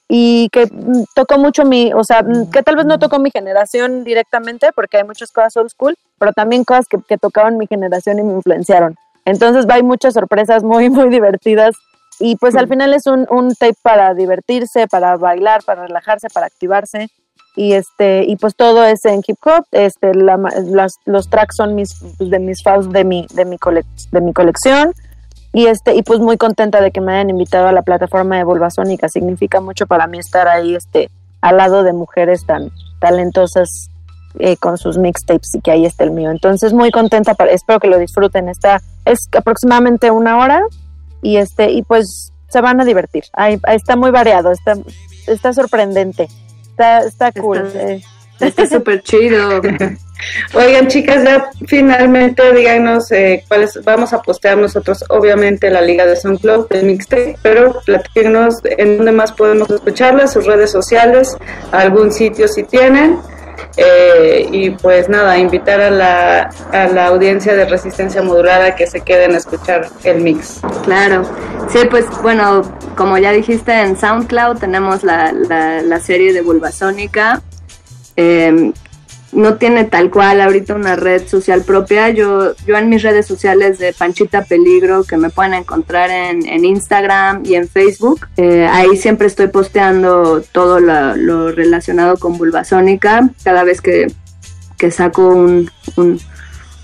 y 0.08 0.48
que 0.50 0.66
mm, 0.66 1.04
tocó 1.14 1.38
mucho 1.38 1.64
mi, 1.64 1.92
o 1.92 2.02
sea, 2.04 2.22
mm, 2.22 2.50
que 2.50 2.62
tal 2.62 2.76
vez 2.76 2.86
no 2.86 2.98
tocó 2.98 3.18
mi 3.18 3.30
generación 3.30 4.04
directamente 4.04 4.70
porque 4.74 4.98
hay 4.98 5.04
muchas 5.04 5.30
cosas 5.30 5.56
old 5.56 5.70
school, 5.70 5.94
pero 6.18 6.32
también 6.32 6.64
cosas 6.64 6.86
que, 6.88 6.98
que 7.06 7.18
tocaban 7.18 7.56
mi 7.58 7.66
generación 7.66 8.18
y 8.18 8.22
me 8.22 8.32
influenciaron. 8.34 8.96
Entonces 9.24 9.64
hay 9.68 9.82
muchas 9.82 10.14
sorpresas 10.14 10.64
muy, 10.64 10.90
muy 10.90 11.08
divertidas 11.08 11.76
y 12.18 12.36
pues 12.36 12.56
al 12.56 12.68
final 12.68 12.92
es 12.92 13.06
un, 13.06 13.26
un 13.30 13.54
tape 13.54 13.76
para 13.82 14.14
divertirse, 14.14 14.86
para 14.88 15.16
bailar, 15.16 15.62
para 15.64 15.82
relajarse, 15.86 16.28
para 16.28 16.46
activarse 16.46 17.08
y 17.56 17.72
este 17.74 18.24
y 18.26 18.36
pues 18.36 18.54
todo 18.56 18.84
es 18.84 19.04
en 19.04 19.20
hip 19.26 19.36
hop 19.44 19.64
este 19.72 20.14
la 20.14 20.38
las- 20.64 20.98
los 21.04 21.28
tracks 21.28 21.56
son 21.56 21.74
mis 21.74 21.90
de 22.18 22.38
mis 22.38 22.62
fans 22.62 22.90
de 22.90 23.04
mi 23.04 23.26
de 23.34 23.44
mi 23.44 23.58
colec- 23.58 24.10
de 24.10 24.20
mi 24.20 24.32
colección. 24.32 24.92
Y 25.54 25.66
este 25.66 25.94
y 25.94 26.02
pues 26.02 26.18
muy 26.18 26.38
contenta 26.38 26.80
de 26.80 26.90
que 26.92 27.02
me 27.02 27.12
hayan 27.12 27.28
invitado 27.28 27.68
a 27.68 27.72
la 27.72 27.82
plataforma 27.82 28.36
de 28.38 28.44
Vulva 28.44 28.70
Sónica 28.70 29.08
significa 29.10 29.60
mucho 29.60 29.86
para 29.86 30.06
mí 30.06 30.18
estar 30.18 30.48
ahí 30.48 30.74
este 30.74 31.10
al 31.42 31.58
lado 31.58 31.82
de 31.82 31.92
mujeres 31.92 32.46
tan 32.46 32.70
talentosas 33.00 33.68
eh, 34.38 34.56
con 34.56 34.78
sus 34.78 34.96
mixtapes 34.96 35.54
y 35.54 35.60
que 35.60 35.70
ahí 35.72 35.84
está 35.84 36.04
el 36.04 36.10
mío. 36.12 36.30
Entonces 36.30 36.72
muy 36.72 36.90
contenta 36.90 37.34
para, 37.34 37.50
espero 37.52 37.80
que 37.80 37.88
lo 37.88 37.98
disfruten. 37.98 38.48
Está 38.48 38.80
es 39.04 39.28
aproximadamente 39.36 40.10
una 40.10 40.38
hora 40.38 40.62
y 41.20 41.36
este 41.36 41.70
y 41.70 41.82
pues 41.82 42.32
se 42.48 42.60
van 42.62 42.80
a 42.80 42.86
divertir. 42.86 43.24
Ahí 43.34 43.60
está 43.74 43.94
muy 43.96 44.10
variado 44.10 44.52
está 44.52 44.74
está 45.26 45.52
sorprendente 45.52 46.28
está 46.72 47.00
está 47.00 47.32
cool 47.32 47.70
eh. 47.74 48.02
Está 48.40 48.66
súper 48.66 49.02
chido. 49.02 49.60
Oigan, 50.54 50.88
chicas, 50.88 51.24
ya 51.24 51.50
finalmente 51.66 52.52
díganos 52.52 53.10
eh, 53.10 53.44
cuáles 53.48 53.78
vamos 53.84 54.12
a 54.12 54.22
postear 54.22 54.56
nosotros, 54.56 55.04
obviamente, 55.08 55.70
la 55.70 55.80
liga 55.80 56.06
de 56.06 56.16
SoundCloud 56.16 56.68
del 56.68 56.86
mixtape, 56.86 57.36
pero 57.42 57.80
platíquenos 57.84 58.56
en 58.64 58.98
dónde 58.98 59.12
más 59.12 59.32
podemos 59.32 59.68
escucharlas, 59.70 60.32
sus 60.32 60.46
redes 60.46 60.70
sociales, 60.70 61.36
algún 61.72 62.12
sitio 62.12 62.46
si 62.48 62.62
tienen. 62.62 63.18
Eh, 63.76 64.48
y 64.50 64.70
pues 64.70 65.08
nada, 65.08 65.38
invitar 65.38 65.80
a 65.80 65.90
la, 65.90 66.50
a 66.72 66.86
la 66.88 67.06
audiencia 67.06 67.54
de 67.54 67.64
resistencia 67.64 68.22
modulada 68.22 68.74
que 68.76 68.86
se 68.86 69.00
queden 69.00 69.34
a 69.34 69.38
escuchar 69.38 69.88
el 70.04 70.20
mix. 70.20 70.60
Claro, 70.84 71.24
sí, 71.68 71.80
pues 71.90 72.06
bueno, 72.22 72.62
como 72.96 73.18
ya 73.18 73.32
dijiste 73.32 73.72
en 73.72 73.96
SoundCloud 73.96 74.58
tenemos 74.58 75.02
la, 75.04 75.32
la, 75.32 75.82
la 75.82 76.00
serie 76.00 76.32
de 76.32 76.42
Bulbasónica. 76.42 77.42
Eh, 78.16 78.72
no 79.32 79.54
tiene 79.56 79.84
tal 79.84 80.10
cual 80.10 80.40
ahorita 80.40 80.74
una 80.74 80.94
red 80.94 81.26
social 81.26 81.62
propia. 81.62 82.10
Yo, 82.10 82.54
yo 82.66 82.76
en 82.76 82.88
mis 82.90 83.02
redes 83.02 83.26
sociales 83.26 83.78
de 83.78 83.92
Panchita 83.92 84.44
Peligro, 84.44 85.04
que 85.04 85.16
me 85.16 85.30
pueden 85.30 85.54
encontrar 85.54 86.10
en, 86.10 86.46
en 86.46 86.64
Instagram 86.64 87.42
y 87.44 87.54
en 87.54 87.66
Facebook, 87.68 88.28
eh, 88.36 88.68
ahí 88.70 88.96
siempre 88.96 89.26
estoy 89.26 89.48
posteando 89.48 90.42
todo 90.52 90.80
lo, 90.80 91.50
relacionado 91.50 92.18
con 92.18 92.36
Bulbasónica. 92.36 93.30
Cada 93.42 93.64
vez 93.64 93.80
que, 93.80 94.06
que 94.76 94.90
saco 94.90 95.28
un, 95.28 95.70
un, 95.96 96.20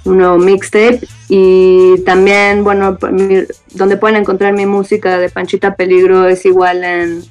nuevo 0.04 0.38
mixtape 0.38 1.00
y 1.28 2.00
también, 2.06 2.64
bueno, 2.64 2.96
mi- 3.12 3.44
donde 3.74 3.98
pueden 3.98 4.16
encontrar 4.16 4.54
mi 4.54 4.64
música 4.64 5.18
de 5.18 5.28
Panchita 5.28 5.74
Peligro 5.74 6.26
es 6.26 6.46
igual 6.46 6.82
en, 6.82 7.22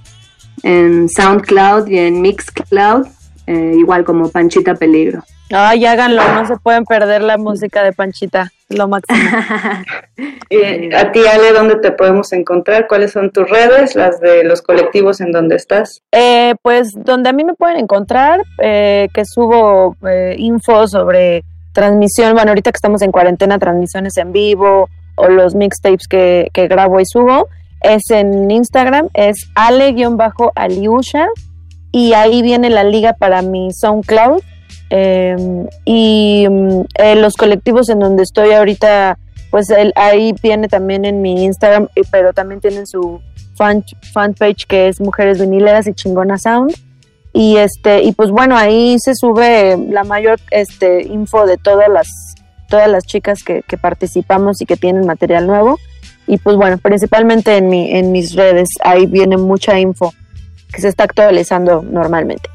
en 0.61 1.09
SoundCloud 1.09 1.87
y 1.87 1.97
en 1.97 2.21
Mixcloud, 2.21 3.07
eh, 3.47 3.73
igual 3.77 4.03
como 4.03 4.29
Panchita 4.29 4.75
Peligro. 4.75 5.23
Ay, 5.49 5.85
háganlo, 5.85 6.21
no 6.33 6.45
se 6.45 6.57
pueden 6.57 6.83
perder 6.83 7.21
la 7.21 7.37
música 7.37 7.81
de 7.81 7.93
Panchita, 7.93 8.51
lo 8.67 8.89
máximo. 8.89 9.17
Y 10.49 10.93
a 10.93 11.11
ti, 11.13 11.21
Ale, 11.25 11.53
¿dónde 11.53 11.77
te 11.77 11.91
podemos 11.91 12.33
encontrar? 12.33 12.87
¿Cuáles 12.87 13.13
son 13.13 13.31
tus 13.31 13.49
redes? 13.49 13.95
Las 13.95 14.19
de 14.19 14.43
los 14.43 14.61
colectivos 14.61 15.21
en 15.21 15.31
donde 15.31 15.55
estás. 15.55 16.01
Eh, 16.11 16.55
pues 16.61 16.91
donde 16.93 17.29
a 17.29 17.33
mí 17.33 17.45
me 17.45 17.53
pueden 17.53 17.77
encontrar, 17.77 18.41
eh, 18.61 19.07
que 19.13 19.23
subo 19.23 19.95
eh, 20.05 20.35
info 20.37 20.85
sobre 20.87 21.45
transmisión, 21.71 22.33
bueno, 22.33 22.51
ahorita 22.51 22.71
que 22.71 22.77
estamos 22.77 23.01
en 23.01 23.11
cuarentena, 23.11 23.57
transmisiones 23.57 24.17
en 24.17 24.33
vivo 24.33 24.89
o 25.15 25.27
los 25.29 25.55
mixtapes 25.55 26.07
que, 26.09 26.49
que 26.51 26.67
grabo 26.67 26.99
y 26.99 27.05
subo, 27.05 27.47
es 27.81 28.09
en 28.09 28.51
Instagram, 28.51 29.07
es 29.13 29.49
ale-aliusha 29.55 31.27
y 31.97 32.13
ahí 32.13 32.41
viene 32.41 32.69
la 32.69 32.83
liga 32.83 33.13
para 33.13 33.41
mi 33.41 33.71
SoundCloud. 33.73 34.41
eh, 34.89 35.35
y 35.85 36.47
mm, 36.49 36.81
eh, 36.99 37.15
los 37.15 37.33
colectivos 37.35 37.89
en 37.89 37.99
donde 37.99 38.23
estoy 38.23 38.51
ahorita, 38.53 39.17
pues 39.51 39.67
ahí 39.95 40.33
viene 40.41 40.67
también 40.69 41.03
en 41.05 41.21
mi 41.21 41.43
Instagram, 41.43 41.87
y- 41.95 42.03
pero 42.11 42.31
también 42.33 42.61
tienen 42.61 42.85
su 42.87 43.19
fan, 43.55 43.83
fanpage 44.13 44.65
que 44.65 44.87
es 44.87 45.01
Mujeres 45.01 45.39
Vinileras 45.41 45.87
y 45.87 45.93
Chingona 45.93 46.37
Sound. 46.37 46.73
Y 47.33 47.57
este, 47.57 48.01
y 48.03 48.13
pues 48.13 48.31
bueno, 48.31 48.55
ahí 48.55 48.95
se 48.99 49.13
sube 49.13 49.77
la 49.89 50.03
mayor 50.03 50.39
este 50.51 51.03
info 51.05 51.45
de 51.45 51.57
todas 51.57 51.89
las, 51.89 52.07
todas 52.69 52.87
las 52.89 53.03
chicas 53.03 53.43
que, 53.43 53.63
que 53.67 53.77
participamos 53.77 54.61
y 54.61 54.65
que 54.65 54.77
tienen 54.77 55.05
material 55.05 55.47
nuevo. 55.47 55.77
Y 56.27 56.37
pues 56.37 56.55
bueno, 56.55 56.77
principalmente 56.77 57.57
en 57.57 57.67
mi, 57.69 57.91
en 57.91 58.11
mis 58.11 58.33
redes, 58.35 58.69
ahí 58.83 59.05
viene 59.05 59.37
mucha 59.37 59.79
info 59.79 60.13
que 60.73 60.81
se 60.81 60.87
está 60.89 61.03
actualizando 61.05 61.83
normalmente. 61.89 62.49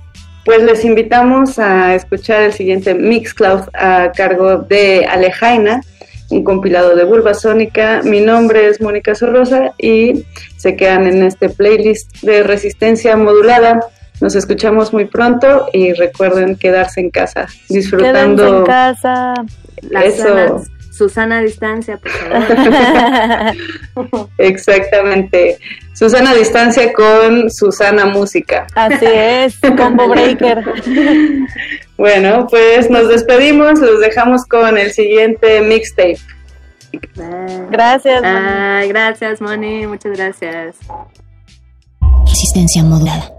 Pues 0.45 0.63
les 0.63 0.85
invitamos 0.85 1.59
a 1.59 1.95
escuchar 1.95 2.43
el 2.43 2.53
siguiente 2.53 2.95
Mixcloud 2.95 3.69
a 3.75 4.11
cargo 4.15 4.57
de 4.59 5.07
Alejaina, 5.07 5.83
un 6.31 6.43
compilado 6.43 6.97
de 6.97 7.05
Vulva 7.05 7.35
Sónica. 7.35 8.01
Mi 8.03 8.21
nombre 8.21 8.67
es 8.69 8.81
Mónica 8.81 9.15
Sorrosa 9.15 9.73
y 9.79 10.25
se 10.57 10.75
quedan 10.75 11.07
en 11.07 11.23
este 11.23 11.49
playlist 11.49 12.23
de 12.23 12.43
resistencia 12.43 13.17
modulada. 13.17 13.81
Nos 14.21 14.35
escuchamos 14.35 14.93
muy 14.93 15.05
pronto 15.05 15.69
y 15.73 15.93
recuerden 15.93 16.57
quedarse 16.57 17.01
en 17.01 17.11
casa, 17.11 17.47
Quédense 17.47 17.75
disfrutando 17.75 18.47
en 18.59 18.65
casa. 18.65 19.35
Las 19.91 20.05
Eso. 20.05 20.23
sanas- 20.25 20.71
Susana 20.93 21.39
a 21.39 21.41
distancia, 21.41 21.97
por 21.97 22.11
favor. 22.11 23.57
exactamente. 24.39 25.59
Susana 25.95 26.35
Distancia 26.35 26.93
con 26.93 27.51
Susana 27.51 28.07
Música. 28.07 28.67
Así 28.75 29.07
es, 29.07 29.59
combo 29.77 30.09
breaker. 30.09 30.63
Bueno, 31.97 32.47
pues 32.51 32.91
nos 32.91 33.09
despedimos, 33.09 33.79
los 33.79 34.01
dejamos 34.01 34.45
con 34.47 34.77
el 34.77 34.93
siguiente 34.93 35.63
mixtape. 35.63 36.19
Gracias, 37.71 38.23
Ay, 38.23 38.89
gracias, 38.89 39.41
Moni. 39.41 39.87
Muchas 39.87 40.13
gracias. 40.13 40.77
Resistencia 42.27 42.83
modulada. 42.83 43.33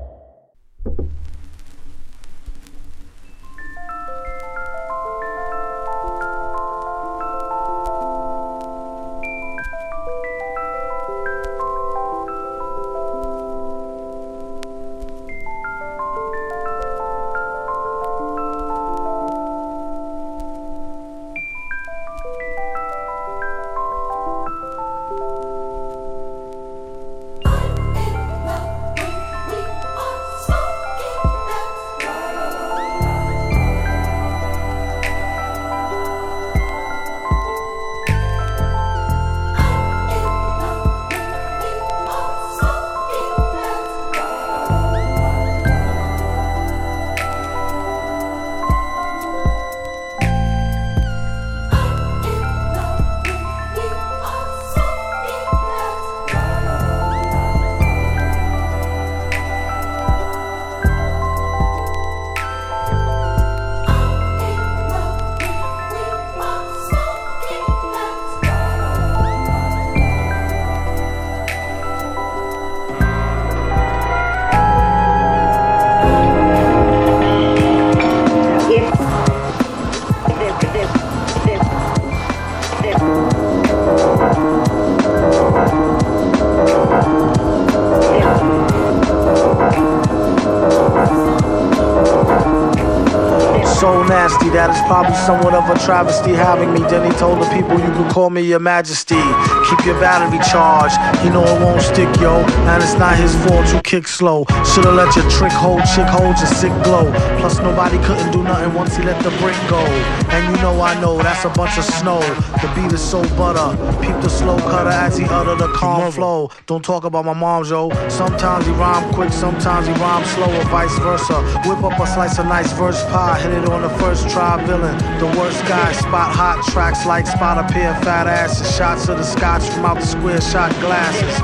Probably 94.93 95.15
somewhat 95.25 95.55
of 95.55 95.67
a 95.75 95.79
travesty 95.79 96.33
having 96.33 96.71
me. 96.71 96.79
Then 96.81 97.11
he 97.11 97.17
told 97.17 97.41
the 97.41 97.49
people 97.49 97.79
you 97.79 97.91
could 97.97 98.11
call 98.11 98.29
me 98.29 98.41
your 98.41 98.59
majesty. 98.59 99.23
Keep 99.67 99.87
your 99.87 99.99
battery 99.99 100.37
charged. 100.51 100.93
He 101.23 101.29
know 101.31 101.43
it 101.43 101.59
won't 101.63 101.81
stick, 101.81 102.11
yo. 102.21 102.45
And 102.69 102.83
it's 102.83 102.93
not 102.93 103.17
his 103.17 103.33
fault 103.43 103.65
you 103.73 103.81
kick 103.81 104.07
slow. 104.07 104.45
Should've 104.63 104.93
let 104.93 105.15
your 105.15 105.27
trick 105.31 105.51
hold, 105.51 105.81
chick 105.95 106.05
hold 106.05 106.37
your 106.37 106.53
sick 106.61 106.73
glow. 106.83 107.11
Plus 107.39 107.57
nobody 107.57 107.97
couldn't 108.05 108.31
do 108.31 108.43
nothing 108.43 108.71
once 108.75 108.95
he 108.95 109.01
let 109.01 109.17
the 109.23 109.31
brick 109.41 109.57
go. 109.67 109.81
And 110.29 110.55
you 110.55 110.61
know 110.61 110.79
I 110.79 110.93
know 111.01 111.17
that's 111.17 111.43
a 111.43 111.49
bunch 111.49 111.75
of 111.79 111.85
snow. 111.85 112.19
The 112.61 112.71
beat 112.75 112.93
is 112.93 113.01
so 113.01 113.23
butter. 113.35 113.69
Peep 113.99 114.15
the 114.21 114.29
slow 114.29 114.59
cutter 114.59 114.91
as 114.91 115.17
he 115.17 115.25
utter 115.25 115.55
the 115.55 115.69
calm 115.69 116.11
flow. 116.11 116.51
Don't 116.67 116.85
talk 116.85 117.03
about 117.03 117.25
my 117.25 117.33
mom, 117.33 117.65
yo. 117.65 117.89
Sometimes 118.09 118.67
he 118.67 118.71
rhyme 118.73 119.11
quick, 119.11 119.31
sometimes 119.31 119.87
he 119.87 119.93
rhyme 119.93 120.23
slow, 120.35 120.51
or 120.55 120.65
vice 120.65 120.97
versa. 120.99 121.41
Whip 121.65 121.81
up 121.81 121.99
a 121.99 122.05
slice 122.05 122.37
of 122.37 122.45
nice 122.45 122.71
verse 122.73 123.01
pie, 123.05 123.39
hit 123.41 123.53
it 123.53 123.69
on 123.69 123.81
the 123.81 123.89
first 123.97 124.29
try. 124.29 124.53
Villain, 124.65 124.82
the 125.19 125.27
worst 125.37 125.63
guy. 125.65 125.91
Spot 125.93 126.35
hot 126.35 126.63
tracks 126.71 127.05
like 127.05 127.25
spot 127.27 127.57
a 127.57 127.73
pair 127.73 127.95
of 127.95 128.03
fat 128.03 128.27
asses. 128.27 128.75
Shots 128.75 129.07
of 129.09 129.17
the 129.17 129.23
scotch 129.23 129.63
from 129.69 129.85
out 129.85 129.99
the 129.99 130.05
square 130.05 130.41
shot 130.41 130.71
glasses. 130.79 131.35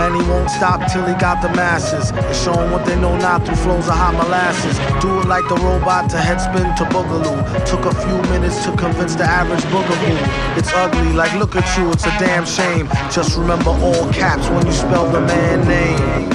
And 0.00 0.14
he 0.14 0.22
won't 0.30 0.50
stop 0.50 0.90
till 0.92 1.04
he 1.06 1.14
got 1.14 1.42
the 1.42 1.48
masses. 1.50 2.10
And 2.10 2.36
show 2.36 2.52
'em 2.52 2.70
what 2.70 2.84
they 2.84 2.96
know 2.96 3.16
not 3.16 3.44
through 3.44 3.56
flows 3.56 3.88
of 3.88 3.94
hot 3.94 4.14
molasses. 4.14 4.78
Do 5.00 5.20
it 5.20 5.26
like 5.26 5.46
the 5.48 5.56
robot 5.56 6.10
to 6.10 6.16
headspin 6.16 6.76
to 6.76 6.84
boogaloo. 6.84 7.64
Took 7.64 7.84
a 7.86 7.94
few 7.94 8.18
minutes 8.32 8.64
to 8.64 8.72
convince 8.72 9.14
the 9.14 9.24
average 9.24 9.64
boogaboo. 9.72 10.18
It's 10.56 10.72
ugly, 10.72 11.12
like 11.14 11.34
look 11.34 11.56
at 11.56 11.66
you, 11.76 11.90
it's 11.92 12.06
a 12.06 12.14
damn 12.18 12.46
shame. 12.46 12.88
Just 13.10 13.36
remember 13.36 13.70
all 13.70 14.06
caps 14.12 14.48
when 14.48 14.66
you 14.66 14.72
spell 14.72 15.06
the 15.10 15.20
man 15.20 15.66
name. 15.66 16.27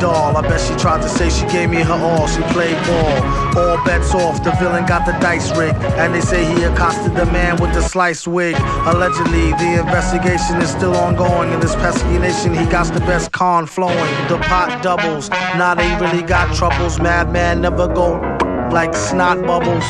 Doll. 0.00 0.36
I 0.36 0.42
bet 0.42 0.60
she 0.60 0.74
tried 0.76 1.02
to 1.02 1.08
say 1.08 1.30
she 1.30 1.46
gave 1.46 1.70
me 1.70 1.82
her 1.82 1.94
all. 1.94 2.26
She 2.26 2.42
played 2.54 2.76
ball. 2.86 3.16
All 3.58 3.84
bets 3.84 4.14
off. 4.14 4.42
The 4.42 4.52
villain 4.52 4.86
got 4.86 5.06
the 5.06 5.12
dice 5.20 5.56
rigged. 5.56 5.78
And 6.00 6.14
they 6.14 6.20
say 6.20 6.44
he 6.44 6.64
accosted 6.64 7.14
the 7.14 7.26
man 7.26 7.56
with 7.60 7.72
the 7.74 7.82
sliced 7.82 8.26
wig. 8.26 8.56
Allegedly, 8.86 9.52
the 9.52 9.80
investigation 9.80 10.56
is 10.60 10.70
still 10.70 10.96
ongoing. 10.96 11.52
In 11.52 11.60
this 11.60 11.74
pesky 11.76 12.18
nation, 12.18 12.54
he 12.54 12.64
got 12.66 12.92
the 12.92 13.00
best 13.00 13.32
con 13.32 13.66
flowing. 13.66 14.10
The 14.28 14.38
pot 14.38 14.82
doubles. 14.82 15.30
Now 15.30 15.74
they 15.74 15.88
really 16.00 16.22
got 16.22 16.54
troubles. 16.54 17.00
Madman 17.00 17.60
never 17.60 17.88
go 17.88 18.20
like 18.70 18.94
snot 18.94 19.40
bubbles. 19.46 19.84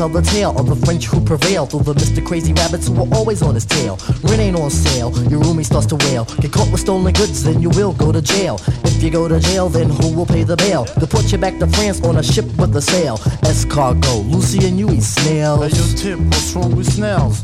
Tell 0.00 0.08
the 0.08 0.22
tale 0.22 0.58
of 0.58 0.66
the 0.66 0.76
French 0.86 1.04
who 1.04 1.20
prevailed 1.20 1.70
the 1.72 1.92
Mr. 1.92 2.24
Crazy 2.24 2.54
Rabbits 2.54 2.88
who 2.88 2.94
were 2.94 3.14
always 3.14 3.42
on 3.42 3.54
his 3.54 3.66
tail. 3.66 3.98
Rent 4.22 4.40
ain't 4.40 4.56
on 4.56 4.70
sale, 4.70 5.10
your 5.28 5.42
roomie 5.42 5.62
starts 5.62 5.86
to 5.88 5.96
wail. 6.06 6.24
Get 6.40 6.52
caught 6.52 6.72
with 6.72 6.80
stolen 6.80 7.12
goods, 7.12 7.44
then 7.44 7.60
you 7.60 7.68
will 7.68 7.92
go 7.92 8.10
to 8.10 8.22
jail. 8.22 8.58
If 8.84 9.02
you 9.02 9.10
go 9.10 9.28
to 9.28 9.38
jail, 9.38 9.68
then 9.68 9.90
who 9.90 10.14
will 10.16 10.24
pay 10.24 10.42
the 10.42 10.56
bail? 10.56 10.84
They'll 10.96 11.06
put 11.06 11.30
you 11.32 11.36
back 11.36 11.58
to 11.58 11.66
France 11.66 12.02
on 12.02 12.16
a 12.16 12.22
ship 12.22 12.46
with 12.56 12.74
a 12.76 12.80
sail. 12.80 13.18
Escargot, 13.44 14.30
Lucy 14.30 14.66
and 14.66 14.78
you 14.78 14.90
eat 14.90 15.02
snails. 15.02 15.70
Hey, 15.70 15.78
yo, 15.78 16.16
Tip, 16.16 16.18
what's 16.26 16.54
wrong 16.54 16.74
with 16.74 16.90
snails? 16.90 17.42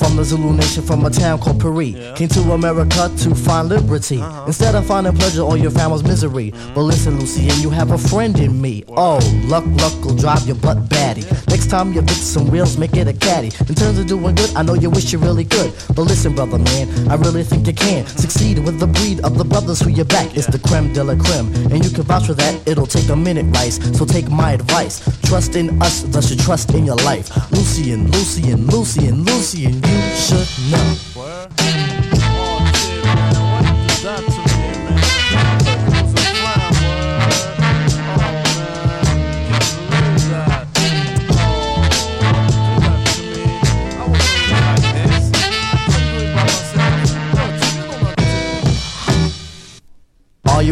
From 0.00 0.16
the 0.16 0.24
Zulu 0.24 0.54
nation, 0.54 0.82
from 0.82 1.04
a 1.04 1.10
town 1.10 1.38
called 1.38 1.60
Paris. 1.60 1.94
Came 2.16 2.28
to 2.28 2.40
America 2.52 3.10
to 3.18 3.34
find 3.34 3.68
liberty. 3.68 4.20
Uh-huh. 4.20 4.44
Instead 4.46 4.74
of 4.74 4.86
finding 4.86 5.14
pleasure, 5.14 5.42
all 5.42 5.56
you 5.56 5.68
found 5.68 5.92
was 5.92 6.02
misery. 6.02 6.52
But 6.74 6.82
listen, 6.82 7.18
Lucy, 7.18 7.50
and 7.50 7.58
you 7.58 7.68
have 7.68 7.90
a 7.90 7.98
friend 7.98 8.38
in 8.38 8.60
me. 8.60 8.84
Oh, 8.88 9.18
luck, 9.44 9.64
luck 9.66 9.92
will 10.02 10.16
drive 10.16 10.46
your 10.46 10.56
butt 10.56 10.88
batty. 10.88 11.24
Next 11.60 11.72
time 11.72 11.92
you 11.92 12.00
fix 12.00 12.22
some 12.22 12.50
wheels, 12.50 12.78
make 12.78 12.96
it 12.96 13.06
a 13.06 13.12
caddy. 13.12 13.50
In 13.68 13.74
terms 13.74 13.98
of 13.98 14.06
doing 14.06 14.34
good, 14.34 14.50
I 14.56 14.62
know 14.62 14.72
you 14.72 14.88
wish 14.88 15.12
you 15.12 15.18
really 15.18 15.44
could. 15.44 15.74
But 15.88 16.04
listen, 16.04 16.34
brother 16.34 16.58
man, 16.58 16.88
I 17.06 17.16
really 17.16 17.42
think 17.42 17.66
you 17.66 17.74
can 17.74 18.06
succeed 18.06 18.64
with 18.64 18.80
the 18.80 18.86
breed 18.86 19.20
of 19.20 19.36
the 19.36 19.44
brothers 19.44 19.78
who 19.78 19.90
you 19.90 20.04
back. 20.04 20.34
It's 20.34 20.46
the 20.46 20.58
creme 20.58 20.94
de 20.94 21.04
la 21.04 21.16
creme, 21.16 21.52
and 21.70 21.84
you 21.84 21.90
can 21.90 22.04
vouch 22.04 22.28
for 22.28 22.34
that. 22.34 22.66
It'll 22.66 22.86
take 22.86 23.10
a 23.10 23.14
minute, 23.14 23.44
Rice. 23.54 23.76
So 23.98 24.06
take 24.06 24.30
my 24.30 24.52
advice. 24.52 25.04
Trust 25.28 25.54
in 25.54 25.82
us, 25.82 26.02
thus 26.04 26.30
you 26.30 26.38
trust 26.38 26.72
in 26.72 26.86
your 26.86 26.96
life. 26.96 27.28
Lucian, 27.52 28.10
Lucian, 28.10 28.66
Lucian, 28.66 29.24
Lucian, 29.24 29.74
you 29.74 30.16
should 30.16 30.48
know. 30.72 31.09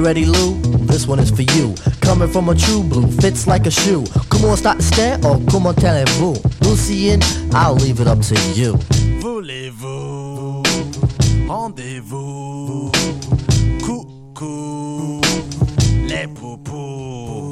Ready, 0.08 0.24
Lou? 0.24 0.58
This 0.86 1.06
one 1.06 1.18
is 1.18 1.30
for 1.30 1.42
you. 1.42 1.74
Coming 2.00 2.28
from 2.28 2.48
a 2.48 2.54
true 2.54 2.82
blue, 2.82 3.06
fits 3.20 3.46
like 3.46 3.66
a 3.66 3.70
shoe. 3.70 4.06
Comment 4.30 4.58
start 4.58 4.78
to 4.78 4.84
stand 4.84 5.22
or 5.22 5.38
comment 5.50 5.84
allez-vous? 5.84 6.34
Lucien, 6.62 7.20
I'll 7.52 7.74
leave 7.74 8.00
it 8.00 8.06
up 8.06 8.20
to 8.20 8.34
you. 8.54 8.72
Voulez-vous 9.20 10.62
Rendez-vous 11.46 12.90
Coucou 13.84 15.20
Les 16.06 16.26
poupous 16.28 17.50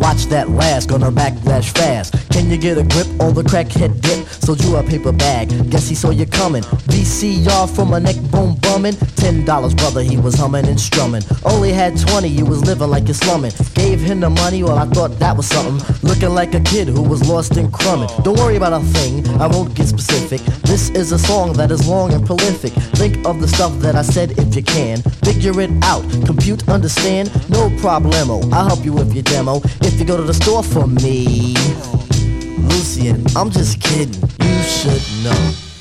Watch 0.00 0.26
that 0.26 0.50
last, 0.50 0.88
gonna 0.88 1.12
backlash 1.12 1.70
fast. 1.78 2.21
You 2.52 2.58
get 2.58 2.76
a 2.76 2.82
grip 2.82 3.06
on 3.18 3.32
the 3.32 3.42
crackhead 3.42 4.02
dip? 4.02 4.28
Sold 4.28 4.62
you 4.62 4.76
a 4.76 4.82
paper 4.82 5.10
bag, 5.10 5.48
guess 5.70 5.88
he 5.88 5.94
saw 5.94 6.10
you 6.10 6.26
coming. 6.26 6.62
VCR 6.92 7.66
from 7.74 7.94
a 7.94 7.98
neck 7.98 8.16
bone 8.30 8.56
bumming. 8.60 8.94
Ten 9.16 9.46
dollars, 9.46 9.72
brother, 9.74 10.02
he 10.02 10.18
was 10.18 10.34
humming 10.34 10.66
and 10.66 10.78
strumming. 10.78 11.22
Only 11.46 11.72
had 11.72 11.98
twenty, 11.98 12.28
you 12.28 12.44
was 12.44 12.62
living 12.62 12.90
like 12.90 13.08
you're 13.08 13.14
slumming. 13.14 13.52
Gave 13.72 14.00
him 14.00 14.20
the 14.20 14.28
money, 14.28 14.62
well, 14.62 14.76
I 14.76 14.84
thought 14.84 15.18
that 15.18 15.34
was 15.34 15.46
something. 15.46 15.80
Looking 16.06 16.34
like 16.34 16.52
a 16.52 16.60
kid 16.60 16.88
who 16.88 17.00
was 17.00 17.26
lost 17.26 17.56
in 17.56 17.72
crumbing. 17.72 18.10
Don't 18.22 18.38
worry 18.38 18.56
about 18.56 18.74
a 18.74 18.84
thing, 18.84 19.26
I 19.40 19.46
won't 19.46 19.74
get 19.74 19.86
specific. 19.86 20.42
This 20.60 20.90
is 20.90 21.10
a 21.12 21.18
song 21.18 21.54
that 21.54 21.70
is 21.70 21.88
long 21.88 22.12
and 22.12 22.26
prolific. 22.26 22.74
Think 23.00 23.26
of 23.26 23.40
the 23.40 23.48
stuff 23.48 23.72
that 23.78 23.96
I 23.96 24.02
said 24.02 24.38
if 24.38 24.54
you 24.54 24.62
can. 24.62 25.00
Figure 25.24 25.58
it 25.58 25.70
out, 25.84 26.02
compute, 26.26 26.68
understand, 26.68 27.32
no 27.48 27.70
problemo. 27.80 28.44
I'll 28.52 28.66
help 28.66 28.84
you 28.84 28.92
with 28.92 29.14
your 29.14 29.22
demo. 29.22 29.62
If 29.80 29.98
you 29.98 30.04
go 30.04 30.18
to 30.18 30.22
the 30.22 30.34
store 30.34 30.62
for 30.62 30.86
me. 30.86 31.54
Lucian, 32.68 33.24
I'm 33.36 33.50
just 33.50 33.80
kidding. 33.80 34.22
You 34.40 34.62
should 34.62 35.02
know. 35.24 35.71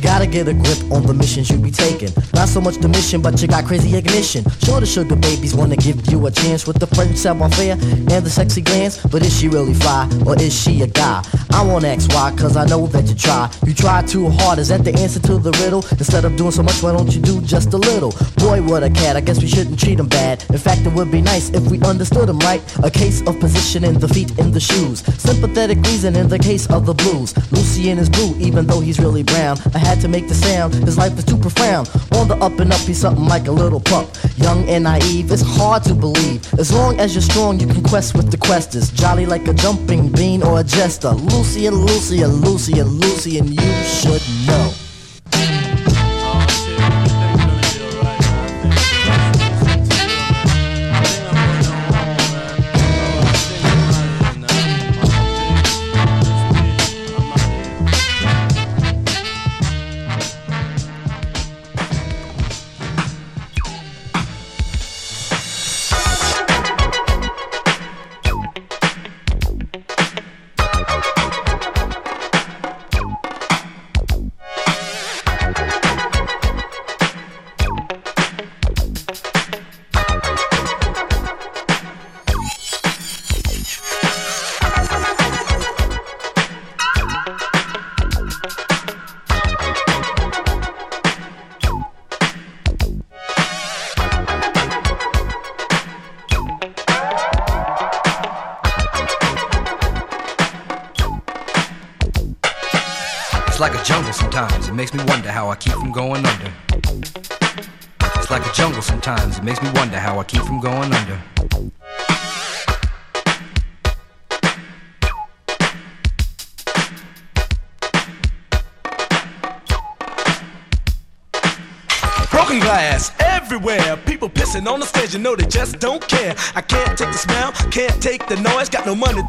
Get 0.00 0.48
a 0.48 0.54
grip 0.54 0.90
on 0.90 1.06
the 1.06 1.12
missions 1.12 1.50
you 1.50 1.58
be 1.58 1.70
taking. 1.70 2.08
Not 2.32 2.48
so 2.48 2.60
much 2.60 2.76
the 2.76 2.88
mission, 2.88 3.20
but 3.20 3.40
you 3.42 3.48
got 3.48 3.64
crazy 3.66 3.94
ignition. 3.96 4.44
Sure, 4.64 4.80
the 4.80 4.86
sugar 4.86 5.16
babies 5.16 5.54
wanna 5.54 5.76
give 5.76 6.10
you 6.10 6.26
a 6.26 6.30
chance 6.30 6.66
with 6.66 6.78
the 6.78 6.86
French 6.86 7.16
savoir-faire 7.16 7.72
and 7.74 8.24
the 8.24 8.30
sexy 8.30 8.62
glance, 8.62 8.96
but 9.12 9.22
is 9.22 9.38
she 9.38 9.48
really 9.48 9.74
fly 9.74 10.08
or 10.26 10.34
is 10.40 10.54
she 10.54 10.82
a 10.82 10.86
guy? 10.86 11.22
I 11.52 11.62
won't 11.62 11.84
ask 11.84 12.10
why, 12.12 12.34
cause 12.36 12.56
I 12.56 12.64
know 12.66 12.86
that 12.88 13.06
you 13.08 13.14
try. 13.14 13.50
You 13.66 13.74
try 13.74 14.02
too 14.02 14.30
hard, 14.30 14.58
is 14.58 14.68
that 14.68 14.84
the 14.84 14.92
answer 14.98 15.20
to 15.20 15.38
the 15.38 15.52
riddle? 15.62 15.84
Instead 15.92 16.24
of 16.24 16.36
doing 16.36 16.50
so 16.50 16.62
much, 16.62 16.82
why 16.82 16.92
don't 16.92 17.14
you 17.14 17.20
do 17.20 17.40
just 17.42 17.72
a 17.74 17.76
little? 17.76 18.12
Boy, 18.36 18.62
what 18.62 18.82
a 18.82 18.90
cat, 18.90 19.16
I 19.16 19.20
guess 19.20 19.40
we 19.40 19.48
shouldn't 19.48 19.78
treat 19.78 20.00
him 20.00 20.08
bad. 20.08 20.44
In 20.50 20.58
fact, 20.58 20.80
it 20.86 20.92
would 20.92 21.10
be 21.10 21.20
nice 21.20 21.50
if 21.50 21.70
we 21.70 21.80
understood 21.82 22.28
him 22.28 22.38
right. 22.40 22.62
A 22.82 22.90
case 22.90 23.20
of 23.26 23.38
positioning 23.38 23.98
the 23.98 24.08
feet 24.08 24.36
in 24.38 24.50
the 24.50 24.60
shoes. 24.60 25.00
Sympathetic 25.20 25.78
reason 25.86 26.16
in 26.16 26.28
the 26.28 26.38
case 26.38 26.68
of 26.70 26.86
the 26.86 26.94
blues. 26.94 27.34
Lucian 27.52 27.98
is 27.98 28.08
blue, 28.08 28.34
even 28.38 28.66
though 28.66 28.80
he's 28.80 28.98
really 28.98 29.22
brown. 29.22 29.58
I 29.74 29.78
had 29.78 30.00
to 30.00 30.08
make 30.08 30.28
the 30.28 30.34
sound, 30.34 30.74
his 30.74 30.96
life 30.96 31.16
is 31.18 31.24
too 31.24 31.36
profound. 31.38 31.90
On 32.14 32.28
the 32.28 32.36
up 32.36 32.58
and 32.60 32.72
up, 32.72 32.80
he's 32.80 32.98
something 32.98 33.26
like 33.26 33.46
a 33.46 33.52
little 33.52 33.80
pup. 33.80 34.08
Young 34.36 34.68
and 34.68 34.84
naive, 34.84 35.30
it's 35.30 35.42
hard 35.42 35.82
to 35.84 35.94
believe. 35.94 36.42
As 36.54 36.72
long 36.72 36.98
as 36.98 37.14
you're 37.14 37.22
strong, 37.22 37.60
you 37.60 37.66
can 37.66 37.82
quest 37.82 38.16
with 38.16 38.30
the 38.30 38.36
questers. 38.36 38.92
Jolly 38.92 39.26
like 39.26 39.46
a 39.48 39.54
jumping 39.54 40.10
bean 40.10 40.42
or 40.42 40.60
a 40.60 40.64
jester. 40.64 41.12
Lucy 41.42 41.66
and 41.66 41.76
Lucy 41.76 42.22
and 42.22 42.40
Lucy 42.46 42.78
and 42.78 43.00
Lucy 43.00 43.38
and 43.40 43.50
you 43.50 43.84
should 43.84 44.22
know. 44.46 44.81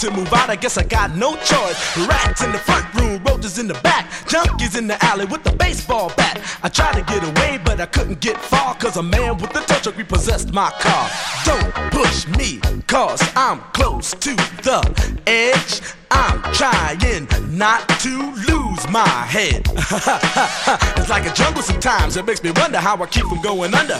To 0.03 0.11
move 0.11 0.33
out, 0.33 0.49
I 0.49 0.57
guess 0.57 0.77
I 0.77 0.83
got 0.83 1.15
no 1.15 1.35
choice. 1.37 1.97
Rats 2.07 2.43
in 2.43 2.51
the 2.51 2.57
front 2.57 2.93
room, 2.95 3.23
roaches 3.23 3.57
in 3.57 3.67
the 3.67 3.73
back, 3.75 4.09
junkies 4.27 4.77
in 4.77 4.87
the 4.87 5.01
alley 5.05 5.25
with 5.25 5.43
the 5.43 5.53
baseball 5.55 6.11
bat. 6.17 6.41
I 6.61 6.67
tried 6.67 6.95
to 6.95 7.03
get 7.03 7.23
away, 7.23 7.57
but 7.63 7.79
I 7.79 7.85
couldn't 7.85 8.19
get 8.19 8.37
far, 8.37 8.75
cause 8.75 8.97
a 8.97 9.03
man 9.03 9.37
with 9.37 9.55
a 9.55 9.61
tow 9.61 9.79
truck 9.79 9.97
repossessed 9.97 10.53
my 10.53 10.71
car. 10.79 11.09
Don't 11.45 11.73
push 11.91 12.27
me, 12.27 12.59
cause 12.87 13.21
I'm 13.35 13.59
close 13.71 14.11
to 14.11 14.35
the 14.35 14.81
edge. 15.25 15.81
I'm 16.11 16.41
trying 16.53 17.27
not 17.57 17.87
to 18.01 18.33
lose 18.49 18.87
my 18.89 19.07
head. 19.07 19.65
it's 20.97 21.09
like 21.09 21.25
a 21.25 21.33
jungle 21.33 21.63
sometimes, 21.63 22.17
it 22.17 22.25
makes 22.25 22.43
me 22.43 22.51
wonder 22.57 22.79
how 22.79 23.01
I 23.01 23.05
keep 23.05 23.25
from 23.25 23.41
going 23.41 23.73
under. 23.73 23.99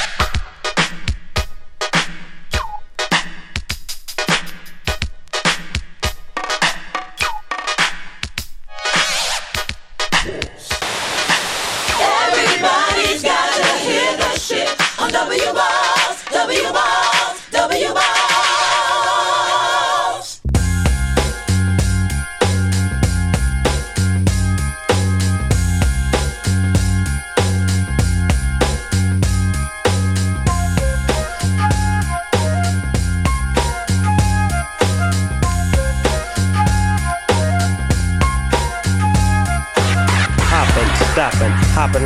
On 15.01 15.09
W 15.11 15.53
Balls, 15.53 16.23
W 16.31 16.63
Balls, 16.73 17.00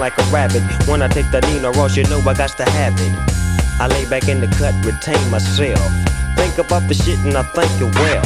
like 0.06 0.18
a 0.20 0.30
rabbit. 0.30 0.62
When 0.86 1.02
I 1.02 1.08
take 1.08 1.26
the 1.32 1.42
Nina 1.50 1.72
Ross, 1.72 1.98
you 1.98 2.04
know 2.04 2.22
I 2.30 2.36
got 2.38 2.54
to 2.62 2.66
have 2.78 2.94
it. 2.94 3.14
I 3.82 3.88
lay 3.90 4.06
back 4.06 4.30
in 4.30 4.38
the 4.40 4.46
cut, 4.54 4.78
retain 4.86 5.18
myself. 5.34 5.82
Think 6.38 6.62
about 6.62 6.86
the 6.86 6.94
shit 6.94 7.18
and 7.26 7.34
I 7.34 7.42
think 7.58 7.74
it 7.82 7.90
well. 7.90 8.22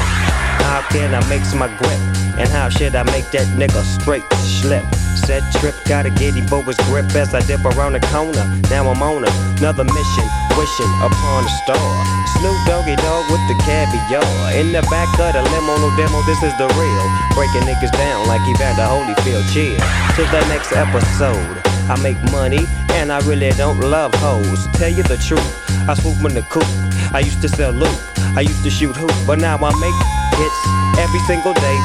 how 0.59 0.83
can 0.91 1.16
I 1.16 1.24
mix 1.32 1.56
my 1.56 1.72
grip? 1.80 2.01
And 2.35 2.51
how 2.51 2.67
should 2.67 2.95
I 2.99 3.03
make 3.16 3.32
that 3.32 3.48
nigga 3.56 3.80
straight 3.95 4.27
slip? 4.59 4.83
Set 5.24 5.40
trip, 5.56 5.75
gotta 5.88 6.11
get 6.11 6.35
him 6.35 6.51
his 6.67 6.75
grip 6.91 7.08
as 7.16 7.32
I 7.33 7.40
dip 7.48 7.64
around 7.64 7.95
the 7.95 8.03
corner. 8.11 8.43
Now 8.67 8.91
I'm 8.91 8.99
on 8.99 9.24
another 9.24 9.88
mission, 9.88 10.27
wishing 10.59 10.93
upon 10.99 11.48
a 11.48 11.53
star. 11.64 11.91
Snoop 12.35 12.59
Doggy 12.67 12.99
Dog 12.99 13.24
with 13.32 13.43
the 13.48 13.56
caviar. 13.64 14.27
In 14.51 14.75
the 14.75 14.83
back 14.91 15.08
of 15.16 15.32
the 15.32 15.43
limo, 15.48 15.80
no 15.80 15.95
demo, 15.95 16.19
this 16.27 16.43
is 16.43 16.51
the 16.59 16.67
real. 16.75 17.08
Breaking 17.40 17.64
niggas 17.64 17.95
down 17.95 18.27
like 18.27 18.43
Evander 18.51 18.83
Holyfield. 18.83 19.48
Cheer 19.56 19.80
to 20.19 20.24
the 20.27 20.43
next 20.51 20.75
episode. 20.75 21.58
I 21.90 22.00
make 22.03 22.22
money 22.32 22.66
and 22.93 23.11
I 23.11 23.19
really 23.26 23.50
don't 23.51 23.80
love 23.80 24.14
hoes. 24.16 24.68
Tell 24.74 24.90
you 24.90 25.03
the 25.03 25.18
truth, 25.18 25.42
I 25.90 25.95
swoop 25.95 26.24
in 26.30 26.35
the 26.35 26.43
coop. 26.43 26.69
I 27.14 27.19
used 27.19 27.42
to 27.42 27.50
sell 27.50 27.72
loot, 27.72 27.98
I 28.38 28.42
used 28.42 28.64
to 28.64 28.69
shoot 28.69 28.95
hoop, 28.95 29.11
but 29.26 29.40
now 29.40 29.58
I 29.58 29.74
make 29.82 29.98
hits 30.38 30.61
every 31.01 31.19
single 31.26 31.53
day 31.53 31.77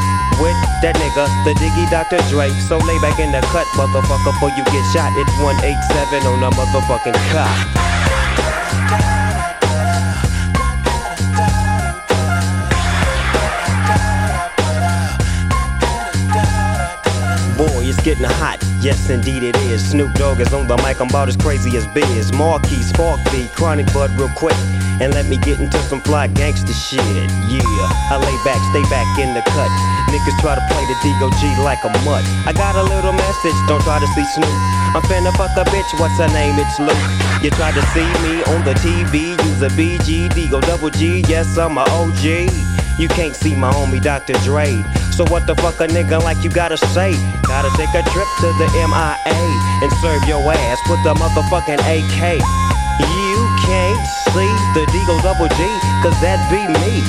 with 0.42 0.58
that 0.84 0.94
nigga, 1.00 1.24
the 1.48 1.54
Diggy 1.56 1.88
Dr. 1.90 2.20
Dre. 2.28 2.50
So 2.68 2.76
lay 2.78 2.98
back 3.00 3.18
in 3.18 3.32
the 3.32 3.40
cut, 3.48 3.66
motherfucker, 3.78 4.24
before 4.24 4.50
you 4.50 4.64
get 4.64 4.84
shot. 4.92 5.10
It's 5.16 5.32
187 5.40 6.26
on 6.28 6.40
the 6.40 6.50
motherfucking 6.52 7.16
cop. 7.32 8.03
It's 17.94 18.02
getting 18.04 18.24
hot. 18.24 18.58
Yes, 18.82 19.10
indeed 19.10 19.42
it 19.42 19.56
is. 19.70 19.90
Snoop 19.90 20.12
Dogg 20.14 20.40
is 20.40 20.52
on 20.52 20.66
the 20.66 20.76
mic. 20.78 21.00
I'm 21.00 21.08
about 21.08 21.28
as 21.28 21.36
crazy 21.36 21.76
as 21.76 21.86
Biz. 21.94 22.32
Marquis, 22.32 22.82
Spark 22.82 23.20
B, 23.30 23.48
Chronic 23.54 23.86
Bud, 23.92 24.10
real 24.18 24.30
quick. 24.36 24.56
And 25.00 25.12
let 25.12 25.26
me 25.26 25.36
get 25.38 25.60
into 25.60 25.78
some 25.90 26.00
fly 26.00 26.26
gangster 26.28 26.72
shit. 26.72 27.00
Yeah, 27.50 28.10
I 28.10 28.16
lay 28.18 28.36
back, 28.44 28.60
stay 28.70 28.82
back 28.90 29.06
in 29.18 29.34
the 29.34 29.42
cut. 29.42 29.70
Niggas 30.10 30.38
try 30.40 30.54
to 30.54 30.64
play 30.70 30.84
the 30.86 30.96
DOG 31.18 31.58
like 31.64 31.82
a 31.84 31.90
mutt. 32.06 32.22
I 32.46 32.52
got 32.52 32.76
a 32.76 32.82
little 32.82 33.12
message, 33.12 33.56
don't 33.66 33.82
try 33.82 33.98
to 33.98 34.06
see 34.14 34.24
Snoop. 34.34 34.54
I'm 34.94 35.02
finna 35.10 35.34
fuck 35.34 35.56
a 35.56 35.64
bitch, 35.70 35.90
what's 35.98 36.18
her 36.18 36.28
name? 36.28 36.54
It's 36.58 36.78
Luke. 36.78 37.04
You 37.42 37.50
try 37.50 37.72
to 37.72 37.82
see 37.90 38.06
me 38.22 38.42
on 38.54 38.64
the 38.64 38.74
TV, 38.78 39.34
use 39.44 39.62
a 39.62 39.68
BG, 39.74 40.50
go 40.50 40.60
double 40.60 40.90
G. 40.90 41.24
Yes, 41.28 41.58
I'm 41.58 41.78
a 41.78 41.82
OG. 41.82 42.73
You 42.98 43.08
can't 43.08 43.34
see 43.34 43.56
my 43.56 43.72
homie 43.72 44.00
Dr. 44.00 44.34
Dre. 44.44 44.84
So 45.10 45.24
what 45.26 45.46
the 45.46 45.54
fuck 45.56 45.80
a 45.80 45.86
nigga 45.86 46.22
like 46.22 46.42
you 46.44 46.50
gotta 46.50 46.76
say? 46.76 47.12
Gotta 47.42 47.70
take 47.76 47.90
a 47.90 48.02
trip 48.10 48.28
to 48.40 48.52
the 48.58 48.68
MIA 48.74 49.18
and 49.82 49.92
serve 50.00 50.22
your 50.28 50.40
ass 50.52 50.78
with 50.88 51.02
the 51.02 51.14
motherfucking 51.14 51.80
AK. 51.82 52.38
You 53.00 53.36
can't 53.66 54.06
see 54.30 54.50
the 54.74 54.86
Deagle 54.92 55.20
Double 55.22 55.48
G, 55.48 55.56
cause 56.02 56.18
that 56.20 56.38
be 56.50 56.62
me. 56.78 57.02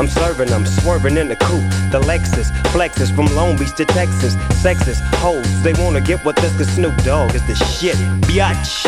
I'm 0.00 0.08
serving 0.08 0.48
them, 0.48 0.64
swerving 0.64 1.18
in 1.18 1.28
the 1.28 1.36
coupe. 1.36 1.68
The 1.92 2.00
Lexus 2.00 2.50
flexes 2.72 3.14
from 3.14 3.26
Long 3.36 3.58
Beach 3.58 3.74
to 3.76 3.84
Texas. 3.84 4.34
Sexist 4.62 5.02
hoes, 5.16 5.62
they 5.62 5.74
wanna 5.74 6.00
get 6.00 6.24
with 6.24 6.36
this 6.36 6.56
cause 6.56 6.64
Snoop 6.64 6.96
Dogg 7.04 7.34
is 7.34 7.46
the 7.46 7.54
shit. 7.54 7.96
Biatch. 8.22 8.86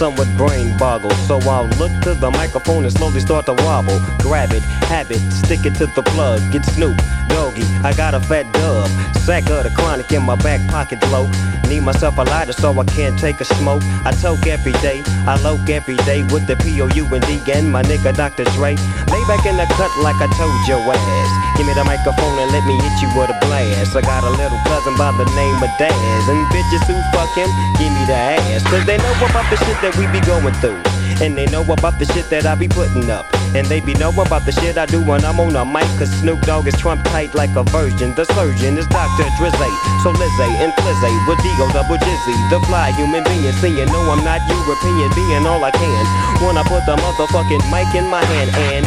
somewhat 0.00 0.34
brain 0.34 0.74
boggled, 0.78 1.12
so 1.28 1.38
I'll 1.42 1.68
look 1.76 1.92
to 2.04 2.14
the 2.14 2.30
microphone 2.30 2.84
and 2.84 2.92
slowly 2.92 3.20
start 3.20 3.44
to 3.44 3.52
wobble. 3.52 4.00
Grab 4.20 4.50
it, 4.50 4.62
have 4.88 5.10
it, 5.10 5.20
stick 5.30 5.66
it 5.66 5.74
to 5.74 5.84
the 5.88 6.02
plug. 6.02 6.40
Get 6.50 6.64
Snoop, 6.64 6.96
doggy, 7.28 7.64
I 7.84 7.92
got 7.92 8.14
a 8.14 8.20
fat 8.20 8.50
dub. 8.54 8.88
Sack 9.20 9.50
of 9.50 9.64
the 9.64 9.70
chronic 9.76 10.10
in 10.12 10.22
my 10.22 10.36
back 10.36 10.66
pocket 10.70 11.02
low. 11.12 11.28
Need 11.68 11.82
myself 11.82 12.16
a 12.16 12.22
lighter 12.22 12.52
so 12.54 12.72
I 12.80 12.84
can't 12.84 13.18
take 13.18 13.40
a 13.42 13.44
smoke. 13.44 13.82
I 14.08 14.12
toke 14.12 14.46
every 14.46 14.72
day, 14.80 15.02
I 15.28 15.38
loke 15.44 15.68
every 15.68 15.96
day 16.08 16.22
with 16.32 16.46
the 16.46 16.56
P-O-U 16.56 17.04
and 17.14 17.24
D 17.28 17.38
and 17.52 17.70
my 17.70 17.82
nigga 17.82 18.16
Dr. 18.16 18.44
Dre. 18.56 18.74
Lay 19.12 19.22
back 19.28 19.44
in 19.44 19.56
the 19.60 19.66
cut 19.76 19.92
like 20.00 20.16
I 20.16 20.26
told 20.40 20.56
your 20.66 20.80
ass. 20.80 21.30
Give 21.60 21.66
me 21.66 21.74
the 21.74 21.84
microphone 21.84 22.40
and 22.40 22.50
let 22.50 22.64
me 22.64 22.74
hit 22.80 22.96
you 23.04 23.12
with 23.14 23.30
a 23.30 23.38
blast. 23.44 23.94
I 23.94 24.00
got 24.00 24.24
a 24.24 24.32
little 24.32 24.58
cousin 24.64 24.96
by 24.96 25.12
the 25.12 25.28
name 25.36 25.60
of 25.62 25.70
Daz. 25.78 26.24
And 26.26 26.40
bitches 26.48 26.82
who 26.88 26.96
fuck 27.12 27.30
him, 27.36 27.52
give 27.78 27.92
me 27.92 28.02
the 28.08 28.16
ass. 28.16 28.64
Cause 28.64 28.84
they 28.86 28.96
know 28.96 29.14
about 29.22 29.46
the 29.52 29.60
shit 29.60 29.76
that 29.84 29.89
we 29.96 30.06
be 30.08 30.20
going 30.26 30.54
through. 30.54 30.80
And 31.22 31.36
they 31.36 31.46
know 31.46 31.62
about 31.62 31.98
the 31.98 32.06
shit 32.06 32.28
that 32.30 32.46
I 32.46 32.54
be 32.54 32.68
putting 32.68 33.10
up. 33.10 33.39
And 33.54 33.66
they 33.66 33.80
be 33.80 33.94
know 33.94 34.10
about 34.10 34.46
the 34.46 34.52
shit 34.52 34.78
I 34.78 34.86
do 34.86 35.02
when 35.02 35.24
I'm 35.24 35.40
on 35.40 35.56
a 35.56 35.64
mic. 35.64 35.88
Cause 35.98 36.10
Snoop 36.20 36.40
Dogg 36.42 36.66
is 36.68 36.76
Trump 36.78 37.04
tight 37.04 37.34
like 37.34 37.54
a 37.56 37.64
virgin. 37.64 38.14
The 38.14 38.24
surgeon 38.24 38.78
is 38.78 38.86
Dr. 38.86 39.24
Drizzy. 39.38 39.72
So 40.02 40.10
Lizzie 40.10 40.54
and 40.62 40.72
Flizzy 40.78 41.12
with 41.26 41.38
Digo 41.38 41.66
double 41.72 41.96
Jizzy. 41.98 42.36
The 42.50 42.60
fly 42.66 42.92
human 42.92 43.24
being. 43.24 43.52
Seeing 43.60 43.86
no, 43.90 44.00
I'm 44.10 44.22
not 44.24 44.40
European. 44.48 45.10
Being 45.14 45.46
all 45.46 45.64
I 45.64 45.70
can. 45.72 46.04
When 46.46 46.56
I 46.56 46.62
put 46.62 46.86
the 46.86 46.96
motherfucking 46.96 47.64
mic 47.70 47.94
in 47.94 48.08
my 48.08 48.24
hand. 48.24 48.50
And 48.54 48.86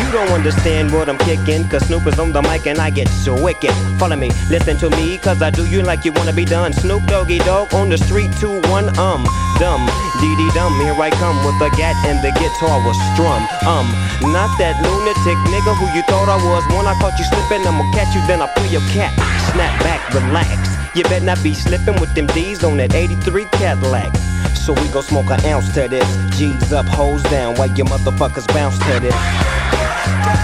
you 0.00 0.10
don't 0.12 0.30
understand 0.32 0.92
what 0.92 1.08
I'm 1.08 1.18
kicking. 1.18 1.68
Cause 1.68 1.86
Snoop 1.86 2.06
is 2.06 2.18
on 2.18 2.32
the 2.32 2.42
mic 2.42 2.66
and 2.66 2.78
I 2.78 2.90
get 2.90 3.08
so 3.08 3.34
wicked. 3.40 3.72
Follow 3.98 4.16
me, 4.16 4.30
listen 4.48 4.78
to 4.78 4.90
me. 4.90 5.18
Cause 5.18 5.42
I 5.42 5.50
do 5.50 5.66
you 5.66 5.82
like 5.82 6.04
you 6.04 6.12
wanna 6.12 6.32
be 6.32 6.44
done. 6.44 6.72
Snoop 6.72 7.04
Doggy 7.04 7.38
Dog 7.40 7.74
on 7.74 7.90
the 7.90 7.98
street. 7.98 8.32
Two, 8.40 8.60
one, 8.72 8.88
um. 8.98 9.24
Dumb. 9.58 9.84
Dee 10.20 10.36
dee 10.36 10.50
dum. 10.54 10.72
Here 10.80 10.94
I 10.94 11.10
come 11.10 11.36
with 11.44 11.58
the 11.58 11.68
gat 11.76 11.94
and 12.06 12.18
the 12.24 12.32
guitar 12.40 12.80
was 12.86 12.96
strum. 13.12 13.42
Um. 13.68 13.89
Not 14.22 14.52
that 14.58 14.76
lunatic 14.84 15.38
nigga 15.48 15.72
who 15.76 15.86
you 15.96 16.02
thought 16.04 16.28
I 16.28 16.36
was. 16.36 16.62
When 16.68 16.86
I 16.86 16.94
caught 17.00 17.18
you 17.18 17.24
slipping, 17.24 17.66
I'ma 17.66 17.84
catch 17.92 18.14
you, 18.14 18.20
then 18.26 18.42
I'll 18.42 18.52
pull 18.54 18.66
your 18.66 18.84
cat. 18.92 19.12
Snap 19.52 19.72
back, 19.82 20.00
relax. 20.14 20.70
You 20.94 21.04
better 21.04 21.24
not 21.24 21.42
be 21.42 21.54
slipping 21.54 22.00
with 22.00 22.14
them 22.14 22.26
D's 22.28 22.64
on 22.64 22.76
that 22.78 22.94
83 22.94 23.46
Cadillac. 23.52 24.14
So 24.54 24.72
we 24.74 24.88
gon' 24.88 25.02
smoke 25.02 25.30
an 25.30 25.44
ounce 25.46 25.72
to 25.74 25.88
this. 25.88 26.08
G's 26.38 26.72
up, 26.72 26.86
hoes 26.86 27.22
down, 27.24 27.56
while 27.56 27.70
you 27.70 27.84
motherfuckers 27.84 28.46
bounce 28.52 28.78
to 28.78 29.00
this. 29.00 30.39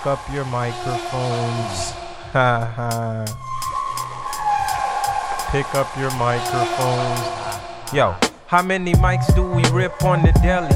Pick 0.00 0.06
up 0.06 0.32
your 0.32 0.46
microphones. 0.46 1.92
Ha 2.32 2.72
ha. 2.74 3.24
Pick 5.52 5.74
up 5.74 5.94
your 5.98 6.10
microphones. 6.12 7.92
Yo, 7.92 8.16
how 8.46 8.62
many 8.62 8.94
mics 8.94 9.34
do 9.34 9.42
we 9.42 9.62
rip 9.68 10.02
on 10.02 10.22
the 10.22 10.32
deli? 10.42 10.72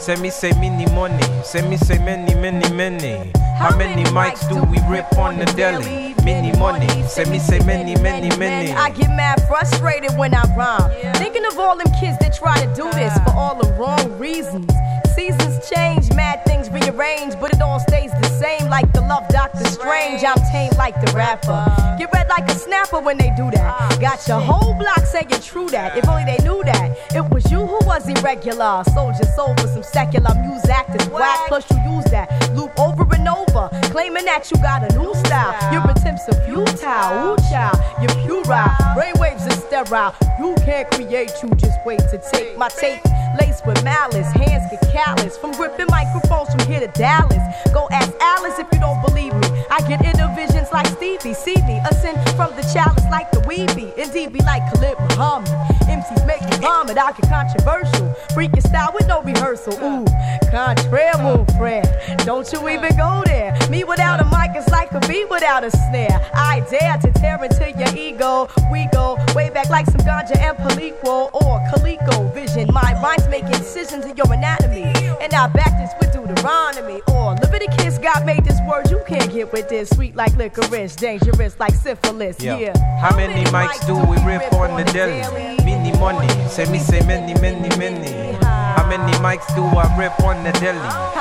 Send 0.00 0.22
me 0.22 0.30
say 0.30 0.50
many 0.58 0.86
money. 0.92 1.22
Send 1.44 1.70
me 1.70 1.76
say 1.76 1.98
many, 1.98 2.34
many, 2.34 2.68
many. 2.74 3.30
How 3.56 3.76
many 3.76 4.02
mics 4.10 4.48
do 4.48 4.56
we 4.64 4.80
rip 4.92 5.06
on 5.18 5.38
the 5.38 5.44
deli? 5.54 6.16
Many 6.24 6.58
money. 6.58 7.04
Send 7.04 7.30
me 7.30 7.38
say 7.38 7.60
many, 7.60 7.94
many, 8.02 8.36
many. 8.36 8.72
I 8.72 8.90
get 8.90 9.10
mad 9.10 9.40
frustrated 9.46 10.18
when 10.18 10.34
I 10.34 10.42
rhyme. 10.56 10.90
Thinking 11.14 11.46
of 11.46 11.56
all 11.60 11.76
them 11.76 11.92
kids 12.00 12.18
that 12.18 12.34
try 12.34 12.66
to 12.66 12.74
do 12.74 12.90
this 12.90 13.16
for 13.18 13.34
all 13.36 13.54
the 13.54 13.72
wrong 13.74 14.18
reasons. 14.18 14.68
Seasons 15.14 15.70
change, 15.70 16.12
mad 16.14 16.44
things 16.44 16.68
rearrange, 16.70 17.38
but 17.40 17.54
it 17.54 17.60
all 17.62 17.78
stays 17.78 18.10
the 18.20 18.28
same. 18.28 18.68
Like 18.68 18.92
the 18.92 19.00
love 19.02 19.28
Doctor 19.28 19.64
Strange, 19.66 20.24
I'm 20.24 20.36
tame 20.50 20.72
like 20.76 21.00
the 21.00 21.12
rapper. 21.12 21.64
Get 21.98 22.12
red 22.12 22.28
like 22.28 22.50
a 22.50 22.54
snapper 22.54 23.00
when 23.00 23.18
they 23.18 23.32
do 23.36 23.50
that. 23.52 23.98
Got 24.00 24.26
your 24.26 24.40
whole 24.40 24.74
block 24.74 25.06
saying 25.06 25.28
true 25.40 25.68
that. 25.70 25.96
If 25.96 26.08
only 26.08 26.24
they 26.24 26.38
knew 26.42 26.62
that. 26.64 26.96
It 27.14 27.24
was 27.32 27.50
you 27.50 27.60
who 27.64 27.78
was 27.86 28.08
irregular. 28.08 28.82
Sold 28.92 29.14
your 29.22 29.30
soul 29.36 29.54
for 29.54 29.68
some 29.68 29.84
secular 29.84 30.34
music 30.42 30.70
actors 30.70 31.08
whack. 31.08 31.46
Plus 31.48 31.70
you 31.70 31.78
use 31.94 32.04
that 32.06 32.28
loop 32.54 32.72
over 32.78 33.06
and 33.14 33.28
over, 33.28 33.68
claiming 33.92 34.24
that 34.24 34.50
you 34.50 34.56
got 34.58 34.82
a 34.82 34.98
new 34.98 35.14
style. 35.14 35.54
Your 35.72 35.88
attempts 35.90 36.28
are 36.28 36.40
futile. 36.44 37.34
Ooh, 37.34 37.36
child, 37.50 37.78
you're 38.00 38.16
puerile. 38.26 38.74
Brainwaves 38.96 39.46
are 39.46 39.84
sterile. 39.84 40.14
You 40.38 40.54
can't 40.64 40.90
create, 40.90 41.32
you 41.42 41.50
just 41.54 41.78
wait 41.86 42.00
to 42.10 42.20
take 42.32 42.58
my 42.58 42.68
tape. 42.68 43.00
Laced 43.40 43.66
with 43.66 43.82
malice, 43.84 44.30
hands 44.32 44.70
get 44.70 44.80
callous 44.92 45.36
from 45.36 45.52
gripping 45.52 45.86
microphones 45.90 46.50
from 46.50 46.66
here 46.70 46.80
to 46.80 46.88
Dallas. 46.98 47.42
Go 47.72 47.88
ask 47.90 48.12
Alice 48.20 48.58
if 48.58 48.66
you 48.72 48.80
don't 48.80 49.00
believe 49.04 49.34
me. 49.34 49.48
I 49.70 49.80
get 49.88 50.04
inner 50.04 50.32
visions 50.34 50.70
like 50.72 50.86
Stevie. 50.86 51.34
See 51.34 51.56
me 51.66 51.80
ascend 51.90 52.18
from 52.36 52.54
the 52.56 52.62
chalice 52.72 53.04
like 53.10 53.30
the 53.32 53.40
weeby. 53.40 53.96
Indeed, 53.96 54.32
be 54.32 54.40
like 54.40 54.62
Khalid 54.72 54.98
Muhammad. 55.00 55.48
MCs 55.88 56.26
make 56.26 56.42
me 56.42 56.56
vomit. 56.58 56.98
I 56.98 57.12
get 57.12 57.28
controversial. 57.28 58.08
Freaking 58.34 58.66
style 58.66 58.92
with 58.94 59.06
no 59.06 59.22
rehearsal. 59.22 59.74
Ooh, 59.74 60.04
mon 60.52 61.46
frère. 61.58 62.24
Don't 62.24 62.50
you 62.52 62.68
even 62.68 62.96
go 62.96 63.22
there. 63.24 63.56
Me 63.70 63.84
without 63.84 64.20
a 64.20 64.24
mic 64.24 64.56
is 64.56 64.68
like 64.70 64.83
without 65.22 65.62
a 65.62 65.70
snare. 65.70 66.18
I 66.34 66.66
dare 66.70 66.98
to 66.98 67.12
tear 67.20 67.38
into 67.44 67.70
your 67.78 67.94
ego. 67.96 68.48
We 68.72 68.88
go 68.92 69.16
way 69.34 69.50
back 69.50 69.70
like 69.70 69.86
some 69.86 70.00
ganja 70.00 70.36
and 70.36 70.56
Palico 70.58 71.30
or 71.32 71.62
Calico 71.70 72.28
vision. 72.32 72.68
My 72.72 72.98
rhymes 73.00 73.28
making 73.28 73.54
incisions 73.54 74.04
in 74.04 74.16
your 74.16 74.32
anatomy. 74.32 74.82
And 75.20 75.32
I 75.32 75.46
back 75.48 75.72
this 75.78 75.92
with 76.00 76.12
Deuteronomy. 76.12 77.00
Or 77.08 77.34
Leviticus, 77.34 77.98
God 77.98 78.26
made 78.26 78.44
this 78.44 78.58
word 78.68 78.90
you 78.90 79.00
can't 79.06 79.32
get 79.32 79.52
with 79.52 79.68
this. 79.68 79.90
Sweet 79.90 80.16
like 80.16 80.34
licorice, 80.36 80.96
dangerous 80.96 81.58
like 81.60 81.74
syphilis. 81.74 82.40
Yeah. 82.40 82.58
Yeah. 82.58 82.98
How 83.00 83.14
many 83.14 83.44
mics 83.50 83.86
do 83.86 83.94
we 83.94 84.16
rip 84.24 84.52
on 84.54 84.76
the 84.76 84.84
daily? 84.92 85.20
Many 85.64 85.96
money. 85.98 86.28
Say 86.48 86.64
me 86.70 86.78
say 86.78 87.00
many, 87.06 87.38
many, 87.40 87.68
many. 87.76 88.34
How 88.42 88.86
many 88.88 89.12
mics 89.18 89.46
do 89.54 89.62
I 89.62 89.86
rip 89.96 90.18
on 90.24 90.42
the 90.42 90.52
daily? 90.58 90.78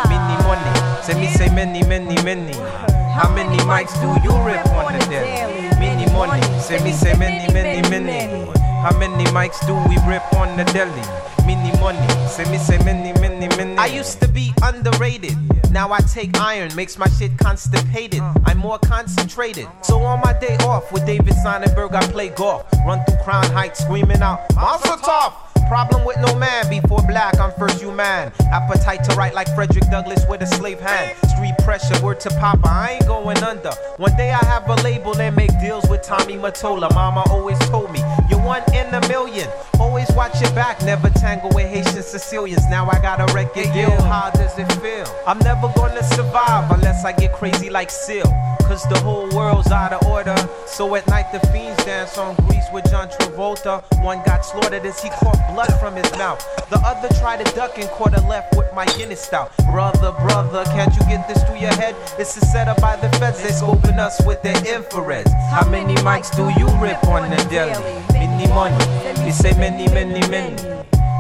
Many 0.10 0.36
money. 0.44 1.04
Say 1.04 1.14
me 1.20 1.28
say 1.28 1.54
many, 1.54 1.84
many, 1.84 2.16
many. 2.24 3.03
How 3.14 3.32
many 3.32 3.58
mics 3.59 3.93
do 4.01 4.08
you 4.25 4.33
rip 4.43 4.66
on 4.69 4.93
the 4.93 5.06
daily? 5.06 5.69
Many 5.77 6.11
money. 6.11 6.42
Say 6.59 6.83
me 6.83 6.92
say 6.92 7.16
many, 7.16 7.51
many, 7.53 7.88
many. 7.88 8.51
How 8.82 8.98
many 8.98 9.25
mics 9.25 9.59
do 9.67 9.75
we 9.88 9.98
rip 10.09 10.24
on 10.33 10.58
the 10.58 10.64
daily? 10.74 10.92
Many 11.45 11.77
money. 11.80 12.08
Say 12.27 12.50
me 12.51 12.58
say 12.58 12.80
many, 12.80 13.14
many, 13.22 13.48
many. 13.56 13.77
I 13.77 13.85
used 13.85 14.19
to 14.22 14.27
be 14.27 14.51
underrated. 14.64 15.38
Now 15.72 15.92
I 15.92 16.00
take 16.00 16.40
iron, 16.40 16.74
makes 16.75 16.98
my 16.98 17.08
shit 17.08 17.38
constipated. 17.38 18.22
I'm 18.45 18.58
more 18.58 18.80
concentrated. 18.80 19.67
So 19.83 20.00
on 20.00 20.19
my 20.22 20.33
day 20.33 20.58
off 20.61 20.92
with 20.92 21.06
David 21.06 21.35
Sonnenberg, 21.35 21.93
I 21.93 22.01
play 22.08 22.30
golf. 22.30 22.66
Run 22.83 23.06
through 23.06 23.17
Crown 23.24 23.45
Heights 23.45 23.83
screaming 23.83 24.24
out, 24.24 24.40
Monster 24.56 24.98
Tough! 25.03 25.53
Problem 25.74 26.06
with 26.06 26.18
no 26.19 26.35
man, 26.35 26.69
before 26.69 27.02
black, 27.02 27.40
I'm 27.40 27.52
first 27.53 27.82
human. 27.82 28.32
Appetite 28.52 29.03
to 29.06 29.16
write 29.16 29.34
like 29.34 29.48
Frederick 29.56 29.90
Douglass 29.90 30.24
with 30.30 30.43
a 30.43 30.45
slave 30.45 30.80
hand. 30.80 31.18
Street 31.30 31.56
pressure, 31.64 32.00
word 32.06 32.19
to 32.19 32.30
Papa, 32.40 32.69
I 32.69 32.92
ain't 32.92 33.08
going 33.08 33.40
under. 33.40 33.72
One 33.98 34.16
day 34.16 34.32
I 34.32 34.45
have 34.45 34.69
a 34.69 34.76
label 34.84 35.19
and 35.19 35.35
make 35.35 35.50
deals 35.60 35.84
with 35.90 36.03
Tommy 36.03 36.35
Matola. 36.35 36.93
Mama 36.93 37.24
always 37.27 37.58
told 37.69 37.92
me, 37.92 38.02
you're 38.30 38.40
one 38.40 38.61
in 38.72 38.85
a 38.93 39.02
million. 39.08 39.50
Always 39.80 40.11
watch 40.11 40.40
your 40.42 40.52
back, 40.52 40.80
never 40.84 41.10
tangle 41.10 41.50
with 41.56 41.66
Haitian 41.66 42.03
Sicilians. 42.03 42.69
Now 42.69 42.88
I 42.88 43.02
got 43.02 43.19
a 43.27 43.34
record 43.34 43.74
deal. 43.74 44.00
How 44.03 44.30
does 44.30 44.56
it 44.60 44.72
feel? 44.74 45.08
I'm 45.26 45.40
never 45.40 45.74
gonna 45.76 46.03
survive 46.03 46.69
unless 46.69 47.03
I 47.03 47.14
get 47.14 47.34
crazy 47.34 47.72
like 47.72 47.90
Seal. 47.90 48.32
Cause 48.67 48.83
the 48.90 49.00
whole 49.00 49.30
world's 49.30 49.72
out 49.72 49.93
of 49.93 50.08
order. 50.08 50.35
So 50.66 50.95
at 50.95 51.08
night 51.08 51.32
the 51.32 51.40
fiends 51.48 51.83
dance 51.85 52.17
on 52.17 52.35
Grease 52.48 52.66
with 52.74 52.90
John 52.90 53.09
Travolta. 53.09 53.83
One 54.03 54.24
got 54.25 54.45
slaughtered 54.45 54.85
as 54.85 55.01
he 55.01 55.09
caught 55.09 55.38
blood 55.53 55.72
from 55.80 55.95
his 55.95 56.11
mouth. 56.14 56.40
The 56.69 56.80
other 56.80 57.08
tried 57.19 57.45
to 57.45 57.56
duck 57.56 57.77
and 57.77 57.90
caught 57.90 58.17
a 58.17 58.22
left 58.27 58.56
with 58.56 58.74
my 58.74 58.85
Guinness 58.98 59.22
stout. 59.22 59.56
Brother, 59.72 60.11
brother, 60.11 60.64
can't 60.66 60.93
you 60.95 61.01
get 61.01 61.27
this 61.27 61.43
through 61.43 61.59
your 61.59 61.74
head? 61.75 61.95
This 62.17 62.38
is 62.38 62.51
set 62.51 62.67
up 62.67 62.82
by 62.82 62.95
the 62.95 63.09
feds. 63.17 63.43
They 63.43 63.50
scoping 63.50 64.00
us 64.00 64.25
with 64.25 64.42
their 64.42 64.56
infrareds. 64.56 65.32
How 65.51 65.69
many 65.69 65.95
mics 65.95 66.33
do 66.35 66.43
you 66.59 66.67
rip 66.82 67.03
on 67.06 67.30
the 67.30 67.38
daily? 67.50 67.74
Many 68.14 68.48
money. 68.48 68.77
We 69.24 69.32
say 69.32 69.53
many, 69.53 69.88
many, 69.93 70.25
many. 70.30 70.61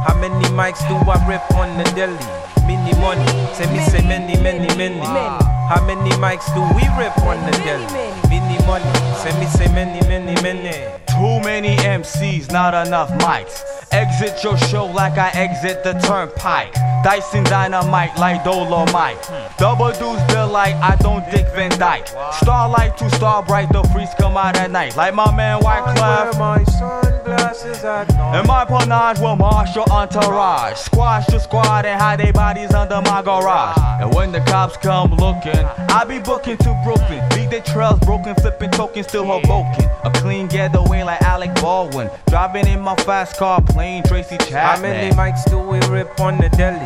How 0.07 0.15
many 0.19 0.45
mics 0.47 0.81
do 0.87 0.95
I 1.09 1.27
rip 1.27 1.43
on 1.55 1.77
the 1.77 1.83
daily? 1.91 2.17
Many 2.65 2.97
money. 2.99 3.25
Say 3.53 3.71
me 3.71 3.79
say 3.85 4.01
many, 4.07 4.41
many, 4.41 4.67
many. 4.75 5.52
How 5.69 5.81
many 5.85 6.09
mics 6.19 6.53
do 6.53 6.61
we 6.75 6.83
rip 6.99 7.17
on 7.23 7.39
the 7.45 7.51
daily? 7.63 8.52
Many 8.65 8.83
money. 8.85 9.15
Say 9.17 9.39
me 9.39 9.45
say 9.45 9.67
many, 9.73 9.99
many, 10.07 10.41
many. 10.41 10.71
Too 11.07 11.39
many 11.41 11.75
MCs, 11.77 12.51
not 12.51 12.73
enough 12.87 13.09
mics. 13.19 13.61
Exit 13.91 14.43
your 14.43 14.57
show 14.57 14.85
like 14.85 15.17
I 15.17 15.29
exit 15.29 15.83
the 15.83 15.93
turnpike. 15.93 16.73
Dyson 17.03 17.43
dynamite 17.43 18.17
like 18.17 18.43
Dolomite. 18.43 19.21
Double 19.57 19.91
deuce 19.91 20.21
delight, 20.27 20.75
I 20.75 20.95
don't 20.97 21.29
dick 21.29 21.45
Van 21.53 21.77
Dyke. 21.77 22.07
Starlight 22.41 22.97
to 22.97 23.09
starbright, 23.11 23.71
the 23.71 23.83
freaks 23.93 24.13
come 24.15 24.37
out 24.37 24.57
at 24.57 24.71
night. 24.71 24.95
Like 24.95 25.13
my 25.13 25.35
man 25.35 25.61
Wyclef. 25.61 26.39
my 26.39 26.63
sunglasses 26.63 27.83
at 27.83 28.07
night. 28.09 28.37
And 28.37 28.47
my 28.47 28.65
panache 28.65 29.19
will 29.19 29.35
marshal 29.35 29.83
entourage. 29.91 30.77
Squash 30.77 31.27
the 31.27 31.39
squad 31.39 31.85
and 31.85 32.01
hide 32.01 32.19
their 32.19 32.33
bodies 32.33 32.73
under 32.73 33.01
my 33.01 33.21
garage. 33.21 33.77
And 34.01 34.13
when 34.15 34.31
the 34.31 34.39
cops 34.41 34.77
come 34.77 35.11
looking, 35.15 35.65
I 35.89 36.05
be 36.05 36.19
booking 36.19 36.57
to 36.57 36.81
Brooklyn. 36.83 37.21
Their 37.53 37.61
trails 37.61 37.99
broken, 37.99 38.33
flipping 38.33 38.71
tokens, 38.71 39.05
still 39.05 39.25
Hoboken. 39.25 39.85
A 40.03 40.09
clean 40.09 40.47
getaway 40.47 41.03
like 41.03 41.21
Alec 41.21 41.53
Baldwin. 41.61 42.09
Driving 42.25 42.65
in 42.65 42.81
my 42.81 42.95
fast 43.05 43.37
car, 43.37 43.61
playing 43.61 44.01
Tracy 44.09 44.37
How 44.51 44.81
many 44.81 45.15
mics 45.15 45.47
do 45.47 45.59
we 45.59 45.77
rip 45.85 46.19
on 46.19 46.39
the 46.39 46.49
deli? 46.49 46.81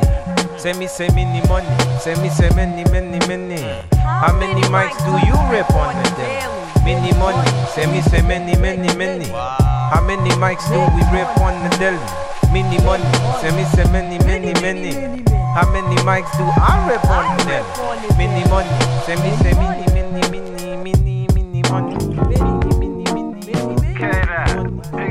Say 0.59 0.73
me, 0.73 0.87
say 0.87 1.07
many 1.15 1.39
money. 1.47 1.71
Say 2.01 2.21
me, 2.21 2.27
say 2.27 2.49
many, 2.49 2.83
many, 2.91 3.17
many. 3.29 3.61
How 3.95 4.37
many 4.37 4.59
mics 4.63 4.99
do 5.07 5.15
you 5.23 5.39
rip 5.47 5.71
on 5.71 5.95
the 6.03 6.09
deli? 6.19 6.83
Many 6.83 7.17
money. 7.17 7.47
Say 7.71 7.85
me, 7.85 8.01
say 8.01 8.21
many, 8.23 8.59
many, 8.59 8.93
many. 8.97 9.31
How 9.31 10.03
many 10.05 10.31
mics 10.31 10.67
do 10.67 10.83
we 10.83 11.17
rip 11.17 11.31
on 11.39 11.63
the 11.63 11.77
deli? 11.77 11.97
Many 12.51 12.83
money. 12.83 13.07
Say 13.39 13.55
me, 13.55 13.63
say 13.71 13.89
many, 13.89 14.19
many, 14.25 14.51
many. 14.59 15.23
How 15.55 15.71
many 15.71 15.95
mics 16.03 16.35
do 16.35 16.43
I 16.43 16.91
rip 16.91 17.05
on 17.05 17.37
the 17.37 17.43
deli? 17.45 18.17
Many 18.17 18.43
money. 18.49 18.67
Say 19.05 19.15
me, 19.15 19.31
say 19.37 19.53
many 19.53 19.86
money. 21.69 21.95
Pick 21.97 22.39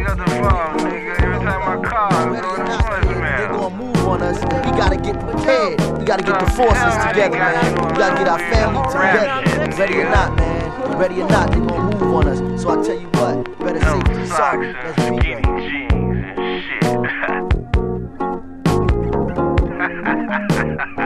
up 0.09 0.17
the 0.17 0.25
phone, 0.41 0.79
nigga. 0.79 1.13
Every 1.21 1.39
time 1.45 1.63
I 1.63 1.77
call, 1.85 2.35
it's 2.35 2.47
on 2.47 2.59
the 2.59 2.71
voicemail. 2.83 3.71
move 3.77 3.97
on 4.07 4.23
us, 4.23 4.39
we 4.41 4.71
gotta 4.77 4.97
get 4.97 5.19
prepared. 5.21 5.81
We 5.99 6.05
gotta 6.05 6.23
get 6.23 6.39
the 6.41 6.47
forces 6.53 6.95
together, 7.07 7.39
man. 7.39 7.75
We 7.75 7.99
gotta 7.99 8.17
get 8.17 8.29
our 8.29 8.39
family 8.39 8.83
together. 8.91 9.77
Ready 9.77 10.01
or 10.01 10.11
not, 10.11 10.37
man. 10.37 10.99
Ready 10.99 11.21
or 11.23 11.29
not, 11.29 11.51
they 11.51 11.59
gonna 11.59 11.97
move 11.97 12.15
on 12.15 12.29
us. 12.29 12.39
So 12.63 12.71
I 12.71 12.77
tell 12.83 12.99
you 12.99 13.09
what, 13.09 13.59
better 13.59 13.81
safe 13.81 14.05
than 14.05 14.27
sorry. 14.27 14.73
Let's 14.73 15.11
be 15.11 15.19
there. 15.19 15.43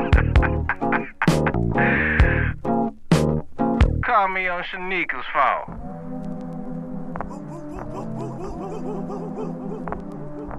Call 4.10 4.26
me 4.26 4.48
on 4.48 4.64
Shanika's 4.64 5.24
phone. 5.32 5.78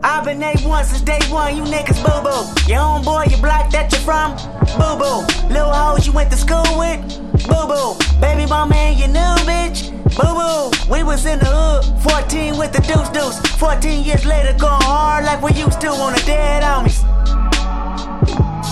I've 0.02 0.24
been 0.24 0.40
A1 0.40 0.86
since 0.86 1.02
day 1.02 1.20
one, 1.28 1.58
you 1.58 1.64
niggas 1.64 2.00
boo 2.02 2.22
boo. 2.24 2.72
Your 2.72 2.80
own 2.80 3.04
boy, 3.04 3.26
you 3.30 3.36
block 3.42 3.70
that 3.72 3.92
you 3.92 4.00
from, 4.08 4.38
boo 4.80 4.96
boo. 4.96 5.28
Little 5.54 5.74
hoes 5.74 6.08
you 6.08 6.14
went 6.14 6.32
to 6.32 6.38
school 6.38 6.64
with, 6.80 7.02
boo 7.46 7.68
boo. 7.68 8.00
Baby 8.22 8.46
mama 8.46 8.74
and 8.74 8.98
your 8.98 9.10
new 9.10 9.36
bitch, 9.44 9.92
boo 10.16 10.32
boo. 10.32 10.72
We 10.90 11.04
was 11.04 11.26
in 11.26 11.40
the 11.40 11.46
hood, 11.46 11.84
14 12.04 12.58
with 12.58 12.72
the 12.72 12.80
deuce 12.80 13.10
deuce. 13.10 13.38
14 13.58 14.06
years 14.06 14.26
later, 14.26 14.58
going 14.58 14.82
hard 14.84 15.26
like 15.26 15.42
we 15.42 15.52
used 15.60 15.82
to 15.82 15.90
on 15.90 16.14
the 16.14 16.24
dead 16.26 16.64
homies. 16.64 17.04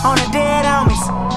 On 0.05 0.15
the 0.15 0.29
dead 0.31 0.63
homies. 0.63 1.28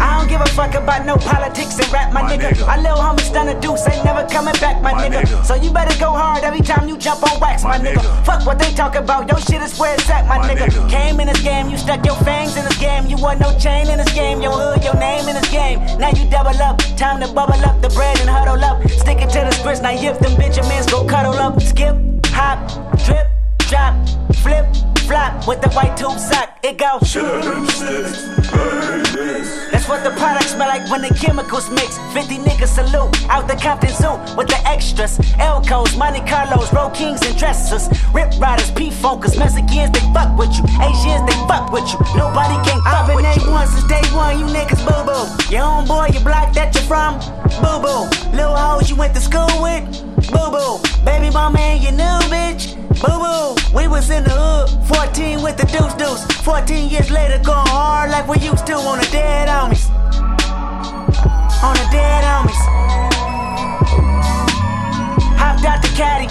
I 0.00 0.18
don't 0.18 0.28
give 0.28 0.40
a 0.40 0.46
fuck 0.56 0.74
about 0.74 1.04
no 1.04 1.16
politics 1.16 1.78
and 1.78 1.92
rap, 1.92 2.12
my, 2.12 2.22
nigga. 2.22 2.66
My 2.66 2.76
little 2.76 2.98
homie 2.98 3.20
stunner 3.20 3.58
deuce 3.60 3.86
ain't 3.86 4.04
never 4.04 4.26
coming 4.28 4.54
back, 4.54 4.82
my, 4.82 4.92
nigga. 4.92 5.44
So 5.44 5.54
you 5.54 5.70
better 5.70 5.96
go 6.00 6.12
hard 6.12 6.42
every 6.42 6.62
time 6.62 6.88
you 6.88 6.96
jump 6.96 7.22
on 7.22 7.38
wax, 7.40 7.62
my, 7.64 7.78
nigga. 7.78 8.00
Fuck 8.24 8.46
what 8.46 8.58
they 8.58 8.72
talk 8.72 8.94
about, 8.94 9.28
your 9.28 9.38
shit 9.40 9.60
is 9.62 9.78
where 9.78 9.94
it's 9.94 10.08
at, 10.08 10.26
my, 10.26 10.38
nigga. 10.38 10.90
Came 10.90 11.20
in 11.20 11.28
this 11.28 11.42
game, 11.42 11.68
you 11.68 11.76
stuck 11.76 12.04
your 12.04 12.16
fangs 12.16 12.56
in 12.56 12.64
this 12.64 12.78
game. 12.78 13.06
You 13.06 13.18
want 13.18 13.40
no 13.40 13.56
chain 13.58 13.88
in 13.88 13.98
this 13.98 14.12
game, 14.12 14.40
your 14.40 14.52
hood, 14.52 14.82
your 14.82 14.94
name 14.94 15.28
in 15.28 15.34
this 15.34 15.50
game. 15.50 15.78
Now 15.98 16.10
you 16.10 16.28
double 16.30 16.56
up, 16.62 16.78
time 16.96 17.20
to 17.20 17.28
bubble 17.32 17.62
up 17.64 17.80
the 17.82 17.90
bread 17.90 18.18
and 18.20 18.30
huddle 18.30 18.62
up. 18.64 18.82
Stick 18.90 19.20
it 19.20 19.30
to 19.30 19.40
the 19.40 19.52
scripts, 19.52 19.80
now 19.80 19.90
if 19.92 20.18
them 20.18 20.36
Benjamins 20.36 20.86
go 20.86 21.04
cuddle 21.04 21.34
up. 21.34 21.60
Skip, 21.60 21.96
hop, 22.28 22.58
drip, 23.04 23.28
drop, 23.68 23.94
flip, 24.36 24.66
flop 25.06 25.46
with 25.46 25.60
the 25.60 25.68
white 25.70 25.96
tube 25.96 26.18
sock. 26.18 26.58
It 26.62 26.78
go. 26.78 26.98
That's 29.70 29.88
what 29.88 30.04
the 30.04 30.10
product 30.10 30.48
smell 30.50 30.68
like 30.68 30.88
when 30.90 31.02
the 31.02 31.14
chemicals 31.14 31.70
mix. 31.70 31.98
50 32.12 32.38
niggas 32.38 32.68
salute 32.68 33.10
out 33.28 33.48
the 33.48 33.56
Compton 33.56 33.90
Zoo 33.90 34.18
with 34.36 34.48
the 34.48 34.60
extras. 34.66 35.18
Elcos, 35.38 35.96
Monte 35.96 36.20
Carlos, 36.28 36.72
Road 36.72 36.94
Kings, 36.94 37.20
and 37.26 37.36
dressers. 37.38 37.88
Rip 38.12 38.32
Riders, 38.40 38.70
P 38.72 38.90
Funkers, 38.90 39.38
Mexicans, 39.38 39.90
they 39.92 40.04
fuck 40.12 40.36
with 40.38 40.52
you. 40.56 40.64
Asians, 40.80 41.24
they 41.28 41.38
fuck 41.46 41.70
with 41.72 41.86
you. 41.92 41.98
Nobody 42.16 42.56
can 42.66 42.80
fuck 42.82 43.08
with 43.14 43.24
you. 43.24 43.30
I've 43.30 43.44
been 43.44 43.54
A1 43.54 43.66
since 43.68 43.86
day 43.88 44.02
one, 44.14 44.38
you 44.38 44.46
niggas 44.46 44.82
boo 44.86 45.02
boo. 45.06 45.54
Your 45.54 45.64
own 45.64 45.86
boy, 45.86 46.08
you 46.12 46.20
block 46.20 46.52
that 46.54 46.74
you 46.74 46.82
from, 46.82 47.18
boo 47.62 47.78
boo. 47.84 48.08
Little 48.36 48.56
hoes 48.56 48.88
you 48.88 48.96
went 48.96 49.14
to 49.14 49.20
school 49.20 49.50
with, 49.62 49.84
boo 50.30 50.50
boo. 50.50 50.78
Baby 51.04 51.30
mama 51.30 51.58
and 51.58 51.82
your 51.82 51.92
new 51.92 52.18
bitch, 52.32 52.79
boo 53.00 53.18
boo. 53.18 53.76
We 53.76 53.88
was 53.88 54.10
in 54.10 54.24
the 54.24 54.30
hood, 54.30 54.68
14 54.86 55.42
with 55.42 55.56
the 55.56 55.66
deuce 55.66 55.94
deuce. 55.94 56.24
14 56.42 56.88
years 56.88 57.10
later, 57.10 57.38
going 57.42 57.66
hard 57.68 58.10
like 58.10 58.28
we 58.28 58.38
used 58.38 58.66
to 58.66 58.74
on 58.74 58.98
the 58.98 59.08
dead 59.10 59.48
homies. 59.48 59.88
On 61.62 61.74
the 61.74 61.88
dead 61.90 62.24
homies. 62.24 62.60
Hopped 65.36 65.64
out 65.64 65.82
the 65.82 65.88
caddy, 65.96 66.28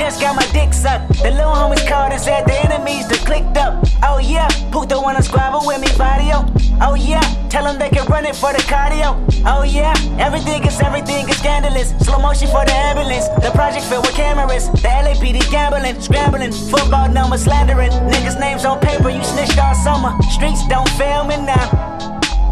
just 0.00 0.18
got 0.18 0.34
my 0.34 0.46
dick 0.50 0.72
sucked. 0.72 1.12
The 1.22 1.30
little 1.30 1.52
homies 1.52 1.86
called 1.86 2.12
and 2.12 2.20
said 2.20 2.46
the 2.46 2.56
enemies 2.64 3.06
that 3.08 3.20
clicked 3.28 3.56
up. 3.58 3.84
Oh 4.02 4.16
yeah, 4.16 4.48
Puto 4.72 5.02
wanna 5.02 5.22
squabble 5.22 5.60
with 5.66 5.78
me, 5.78 5.88
Vadio. 6.00 6.40
Oh. 6.80 6.92
oh 6.92 6.94
yeah, 6.94 7.20
tell 7.50 7.64
them 7.64 7.78
they 7.78 7.90
can 7.90 8.06
run 8.06 8.24
it 8.24 8.34
for 8.34 8.50
the 8.56 8.64
cardio. 8.64 9.12
Oh 9.44 9.62
yeah, 9.62 9.92
everything 10.18 10.64
is 10.64 10.80
everything 10.80 11.28
is 11.28 11.36
scandalous. 11.36 11.92
Slow 12.00 12.18
motion 12.18 12.48
for 12.48 12.64
the 12.64 12.72
ambulance. 12.72 13.28
The 13.44 13.52
project 13.52 13.84
filled 13.92 14.06
with 14.06 14.16
cameras. 14.16 14.72
The 14.72 14.88
LAPD 14.88 15.38
gambling, 15.50 16.00
scrambling. 16.00 16.52
Football 16.72 17.12
numbers 17.12 17.44
slandering. 17.44 17.92
Niggas' 18.08 18.40
names 18.40 18.64
on 18.64 18.80
paper, 18.80 19.10
you 19.10 19.22
snitched 19.22 19.58
all 19.58 19.74
summer. 19.74 20.16
Streets 20.32 20.66
don't 20.68 20.88
fail 20.96 21.24
me 21.24 21.36
now. 21.36 21.68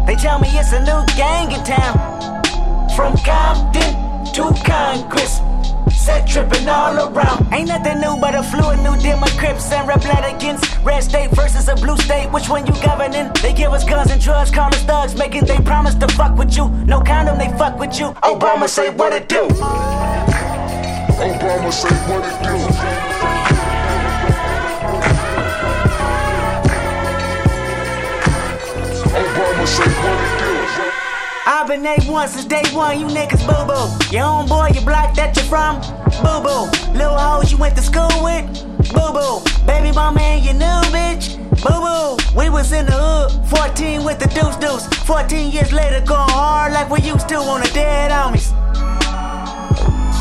They 0.05 0.15
tell 0.15 0.37
me 0.39 0.49
it's 0.53 0.71
a 0.71 0.81
new 0.85 1.01
gang 1.17 1.51
in 1.51 1.63
town. 1.65 1.78
Tripping 6.29 6.69
all 6.69 6.95
around. 7.09 7.51
Ain't 7.51 7.67
nothing 7.67 7.99
new 7.99 8.15
but 8.17 8.35
a 8.35 8.43
fluid 8.43 8.79
new 8.79 8.95
Democrats 9.01 9.71
and 9.71 9.87
rep 9.87 10.03
against 10.35 10.77
red 10.83 11.01
state 11.03 11.31
versus 11.31 11.67
a 11.67 11.75
blue 11.75 11.97
state. 11.97 12.31
Which 12.31 12.47
one 12.47 12.65
you 12.67 12.73
governing? 12.83 13.31
They 13.41 13.53
give 13.53 13.73
us 13.73 13.83
guns 13.83 14.11
and 14.11 14.21
drugs, 14.21 14.51
call 14.51 14.73
us 14.73 14.83
thugs, 14.83 15.15
making 15.17 15.45
they 15.45 15.57
promise 15.57 15.95
to 15.95 16.07
fuck 16.09 16.37
with 16.37 16.55
you. 16.55 16.69
No 16.85 17.01
condom, 17.01 17.37
they 17.39 17.49
fuck 17.57 17.79
with 17.79 17.99
you. 17.99 18.11
Obama 18.23 18.69
say 18.69 18.89
what 18.91 19.13
it 19.13 19.27
do. 19.27 19.47
Obama 21.19 21.71
say 21.73 21.95
what 22.07 22.23
it 22.23 22.37
do. 22.43 22.55
Obama 29.09 29.67
say 29.67 29.83
what 29.83 30.19
it 30.19 30.23
do. 30.23 30.28
I've 31.45 31.67
been 31.67 31.83
A1 31.83 32.27
since 32.27 32.45
day 32.45 32.63
one, 32.73 32.99
you 32.99 33.07
niggas 33.07 33.45
boo 33.47 33.65
boo. 33.65 34.15
Your 34.15 34.25
own 34.25 34.47
boy, 34.47 34.69
your 34.73 34.83
block 34.83 35.15
that 35.15 35.35
you 35.35 35.43
from, 35.43 35.81
boo 36.21 36.41
boo. 36.43 36.69
Little 36.97 37.17
hoes 37.17 37.51
you 37.51 37.57
went 37.57 37.75
to 37.75 37.81
school 37.81 38.09
with, 38.23 38.45
boo 38.93 39.13
boo. 39.13 39.41
Baby 39.65 39.91
mama 39.93 40.21
and 40.21 40.45
your 40.45 40.53
new 40.53 40.81
bitch, 40.93 41.37
boo 41.61 41.79
boo. 41.79 42.37
We 42.37 42.49
was 42.49 42.71
in 42.71 42.85
the 42.85 42.93
hood, 42.93 43.47
14 43.49 44.03
with 44.03 44.19
the 44.19 44.27
deuce 44.27 44.55
deuce. 44.57 44.85
14 45.05 45.51
years 45.51 45.71
later, 45.71 46.05
going 46.05 46.29
hard 46.29 46.73
like 46.73 46.89
we 46.89 47.01
used 47.01 47.27
to 47.29 47.35
on 47.35 47.61
the 47.61 47.69
dead 47.69 48.11
homies. 48.11 48.51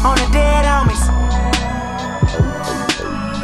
On 0.04 0.16
the 0.16 0.28
dead 0.32 0.64
homies. 0.64 1.04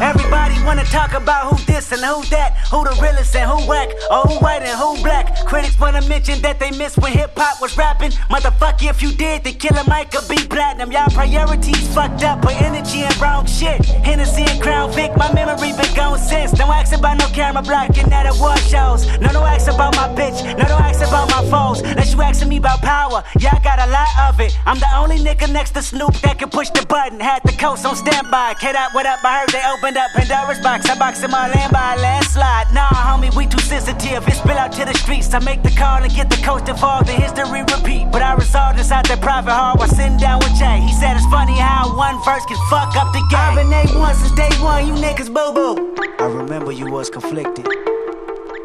Everybody 0.01 0.55
wanna 0.65 0.85
talk 0.85 1.13
about 1.15 1.53
who 1.53 1.64
this 1.75 1.91
and 1.91 2.03
who 2.03 2.23
that, 2.31 2.55
who 2.71 2.85
the 2.85 2.95
realest 3.03 3.35
and 3.35 3.51
who 3.51 3.59
whack, 3.69 3.89
or 4.11 4.23
who 4.23 4.35
white 4.39 4.63
and 4.63 4.79
who 4.79 5.03
black. 5.03 5.45
Critics 5.45 5.79
wanna 5.81 6.03
mention 6.09 6.41
that 6.43 6.61
they 6.61 6.71
missed 6.71 6.99
when 6.99 7.13
hip 7.13 7.33
hop 7.37 7.61
was 7.61 7.77
rapping. 7.77 8.13
Motherfucker, 8.31 8.89
if 8.89 9.03
you 9.03 9.11
did, 9.11 9.43
then 9.43 9.55
Killer 9.55 9.83
mic 9.89 10.13
could 10.13 10.29
be 10.29 10.39
platinum. 10.47 10.93
Y'all 10.93 11.11
priorities 11.11 11.83
fucked 11.93 12.23
up, 12.23 12.43
put 12.43 12.55
energy 12.63 13.03
and 13.03 13.17
wrong 13.21 13.45
shit. 13.47 13.85
Hennessy 14.07 14.45
and 14.47 14.63
Crown 14.63 14.93
Vic, 14.93 15.17
my 15.17 15.33
memory 15.35 15.73
been 15.73 15.95
gone 15.97 16.19
since. 16.19 16.53
Don't 16.53 16.71
ask 16.71 16.95
about 16.97 17.19
no 17.19 17.27
camera 17.29 17.63
blocking 17.63 18.13
at 18.13 18.27
award 18.33 18.61
shows. 18.61 19.07
No, 19.19 19.29
don't 19.33 19.49
ask 19.55 19.67
about 19.67 19.97
my 19.97 20.09
bitch. 20.15 20.39
No, 20.57 20.65
don't 20.71 20.81
ask 20.81 21.01
about 21.03 21.29
my 21.31 21.43
foes. 21.51 21.83
Unless 21.83 22.15
you 22.15 22.23
asking 22.23 22.51
me 22.51 22.59
about 22.59 22.83
power, 22.83 23.25
yeah, 23.41 23.51
I 23.53 23.61
got 23.63 23.81
a 23.83 23.91
lot 23.91 24.11
of 24.29 24.41
it. 24.41 24.57
I'm 24.65 24.79
the 24.79 24.91
only 24.95 25.19
nigga 25.19 25.53
next 25.53 25.73
to 25.73 25.83
Snoop 25.83 26.15
that 26.23 26.39
can 26.39 26.51
push 26.51 26.71
the 26.71 26.87
button. 26.87 27.19
Had 27.19 27.43
the 27.45 27.53
coast 27.53 27.85
on 27.85 27.97
standby. 27.97 28.55
Kid 28.61 28.77
out, 28.77 28.95
what 28.95 29.07
up? 29.07 29.19
I 29.25 29.41
heard 29.41 29.51
they 29.51 29.65
opened 29.75 29.97
up 29.97 30.13
Pandora's 30.13 30.61
box. 30.61 30.89
I 30.89 30.97
box 30.97 31.23
in 31.25 31.31
my 31.73 31.95
land 31.95 31.95
by 31.95 31.95
a 31.95 32.03
landslide. 32.03 32.73
Nah, 32.73 32.89
homie, 32.89 33.35
we 33.35 33.47
too 33.47 33.59
sensitive. 33.59 34.27
It 34.27 34.35
spill 34.35 34.59
out 34.59 34.73
to 34.73 34.85
the 34.85 34.95
streets. 34.95 35.33
I 35.35 35.39
make 35.41 35.63
the 35.63 35.71
call 35.71 36.03
and 36.03 36.13
get 36.13 36.31
the 36.31 36.37
coast 36.37 36.69
involved. 36.69 37.09
The 37.09 37.13
history 37.13 37.61
repeat. 37.63 38.11
But 38.11 38.23
I 38.23 38.35
resolved 38.35 38.79
inside 38.79 39.07
that 39.07 39.21
private 39.21 39.53
heart 39.53 39.79
while 39.79 39.89
sitting 39.89 40.17
down 40.19 40.39
with 40.41 40.55
Jay. 40.57 40.81
He 40.81 40.93
said 40.93 41.17
it's 41.17 41.27
funny 41.27 41.59
how 41.59 41.97
one 41.97 42.23
verse 42.25 42.45
can 42.47 42.59
fuck 42.71 42.97
up 42.97 43.13
the 43.13 43.21
game. 43.31 43.39
I've 43.39 43.57
been 43.57 43.71
A1 43.71 44.15
since 44.15 44.33
day 44.33 44.51
one. 44.63 44.87
You 44.87 44.95
niggas 44.95 45.33
boo 45.33 45.53
boo. 45.53 45.95
I 46.19 46.27
remember 46.27 46.73
you 46.73 46.91
was 46.91 47.11
conflicted, 47.11 47.67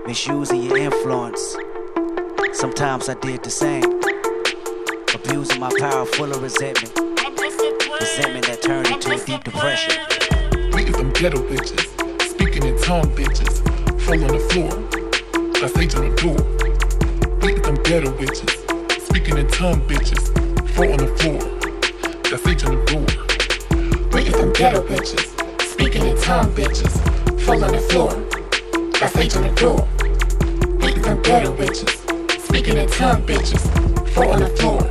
misusing 0.05 0.63
your 0.63 0.77
influence. 0.77 1.55
Sometimes 2.53 3.09
I 3.09 3.15
did 3.15 3.43
the 3.43 3.49
same, 3.49 3.83
abusing 5.13 5.59
my 5.59 5.71
power 5.79 6.05
full 6.05 6.31
of 6.31 6.41
resentment. 6.41 6.93
Resentment 7.99 8.45
that 8.47 8.61
turned 8.61 8.87
into 8.87 9.11
a 9.11 9.25
deep 9.25 9.43
depression. 9.43 9.93
We 10.73 10.85
get 10.85 10.95
them 10.95 11.11
ghetto 11.13 11.39
bitches, 11.39 11.98
speaking 12.59 12.75
in 12.75 12.83
tongue 12.83 13.11
bitches, 13.15 14.01
fall 14.01 14.21
on 14.21 14.27
the 14.27 14.39
floor, 14.51 15.51
that's 15.61 15.77
agent 15.77 16.03
on 16.03 16.09
the 16.09 16.15
door. 16.21 17.39
Get 17.39 17.63
them 17.63 17.75
ghetto 17.83 18.11
bitches, 18.11 19.01
speaking 19.01 19.37
in 19.37 19.47
tongue 19.47 19.79
bitches, 19.87 20.19
fall 20.75 20.91
on 20.91 20.97
the 20.97 21.07
floor, 21.15 21.39
that's 22.29 22.45
agent 22.45 22.71
on 22.71 22.75
the 22.75 22.85
door. 22.91 23.05
Get 24.11 24.33
them 24.33 24.51
ghetto 24.51 24.81
bitches, 24.81 25.71
speaking 25.71 26.05
in 26.05 26.17
tongue 26.17 26.51
bitches, 26.51 26.91
fall 27.43 27.63
on 27.63 27.71
the 27.71 27.79
floor, 27.79 28.11
that's 28.99 29.15
agent 29.15 29.45
on 29.45 29.55
the 29.55 29.61
door. 29.61 29.87
Get 30.81 31.01
them 31.01 31.21
ghetto 31.21 31.55
bitches, 31.55 32.41
speaking 32.41 32.75
in 32.75 32.89
tongue 32.89 33.21
bitches, 33.21 33.61
fall 34.09 34.33
on 34.33 34.39
the 34.41 34.49
floor, 34.49 34.81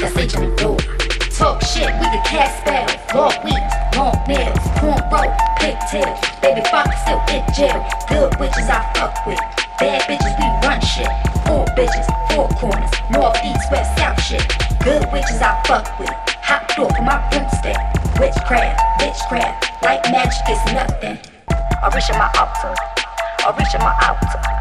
that's 0.00 0.16
agent 0.16 0.42
on 0.42 0.50
the 0.50 0.56
door. 0.56 0.99
Talk 1.40 1.64
shit, 1.64 1.88
we 1.96 2.04
the 2.12 2.20
cat 2.28 2.52
spell. 2.60 2.84
Long 3.16 3.32
weeks, 3.48 3.72
long 3.96 4.12
nails, 4.28 4.60
cornrow, 4.76 5.24
pigtails. 5.56 6.20
Baby 6.44 6.60
father 6.68 6.92
still 7.00 7.16
in 7.32 7.40
jail. 7.56 7.80
Good 8.12 8.36
bitches 8.36 8.68
I 8.68 8.84
fuck 8.92 9.24
with. 9.24 9.40
Bad 9.80 10.04
bitches 10.04 10.36
we 10.36 10.46
run 10.60 10.84
shit. 10.84 11.08
Four 11.48 11.64
bitches, 11.72 12.04
four 12.28 12.44
corners. 12.60 12.92
North, 13.08 13.40
east, 13.40 13.72
west, 13.72 13.88
south 13.96 14.20
shit. 14.20 14.44
Good 14.84 15.00
bitches 15.08 15.40
I 15.40 15.56
fuck 15.64 15.88
with. 15.98 16.12
Hot 16.44 16.68
door 16.76 16.92
for 16.92 17.04
my 17.08 17.16
broomstick. 17.32 17.80
Witchcraft, 18.20 18.76
bitchcraft. 19.00 19.80
Like 19.80 20.04
magic 20.12 20.44
is 20.44 20.60
nothing. 20.76 21.16
I 21.48 21.88
reach 21.88 22.10
in 22.12 22.20
my 22.20 22.28
altar. 22.36 22.76
I 22.76 23.56
reach 23.56 23.72
in 23.72 23.80
my 23.80 23.96
altar. 23.96 24.59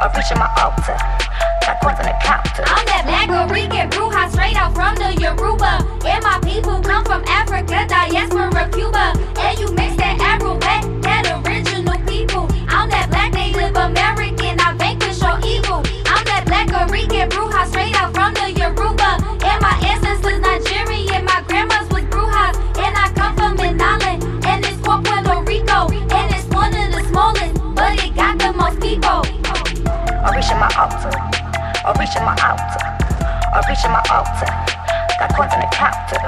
I 0.00 0.06
reach 0.14 0.30
my 0.38 0.46
altar. 0.62 0.94
Coins 1.82 1.98
on 2.00 2.06
the 2.06 2.16
counter. 2.22 2.64
I'm 2.66 2.86
that 2.86 3.04
black 3.06 3.50
Rican 3.50 3.90
bruja 3.90 4.30
straight 4.32 4.56
out 4.56 4.74
from 4.74 4.94
the 4.96 5.14
Yoruba. 5.20 5.78
And 6.06 6.22
my 6.24 6.38
people 6.42 6.80
come 6.80 7.04
from 7.04 7.22
Africa, 7.26 7.86
diaspora, 7.86 8.66
Cuba. 8.70 9.12
And 9.38 9.58
you 9.58 9.70
mix 9.74 9.94
that 9.96 10.18
Afro 10.18 10.58
that 10.58 11.22
original 11.46 11.98
people. 12.06 12.48
I'm 12.70 12.88
that 12.90 13.10
black 13.10 13.34
Native 13.34 13.76
American, 13.76 14.58
I 14.58 14.72
vanquish 14.74 15.20
your 15.20 15.38
evil. 15.46 15.82
I'm 16.06 16.24
that 16.30 16.46
black 16.46 16.66
Rican 16.90 17.28
bruja 17.30 17.66
straight 17.66 17.94
out 18.00 18.14
from 18.14 18.34
the 18.34 18.50
Yoruba. 18.54 19.18
And 19.44 19.58
my 19.62 19.74
ancestors 19.84 20.40
Nigerian, 20.40 21.24
my 21.26 21.42
grandma's 21.46 21.86
was 21.90 22.06
brujas. 22.10 22.54
And 22.80 22.94
I 22.96 23.12
come 23.14 23.34
from 23.36 23.56
Manala, 23.58 24.18
and 24.46 24.64
it's 24.64 24.80
called 24.80 25.04
Puerto 25.04 25.42
Rico. 25.42 25.90
And 25.92 26.26
it's 26.34 26.46
one 26.48 26.74
of 26.74 26.90
the 26.90 27.02
smallest, 27.12 27.54
but 27.74 27.92
it 28.02 28.14
got 28.16 28.38
the 28.38 28.52
most 28.56 28.80
people 28.80 29.27
reaching 30.38 30.56
my 30.60 30.70
altar. 30.78 31.10
I'm 31.84 31.98
reaching 31.98 32.22
my 32.22 32.30
altar. 32.46 32.86
I'm 33.52 33.64
reaching 33.68 33.90
my 33.90 34.02
altar. 34.08 34.46
Got 35.18 35.34
coins 35.34 35.52
in 35.52 35.58
the 35.58 35.66
counter. 35.72 36.22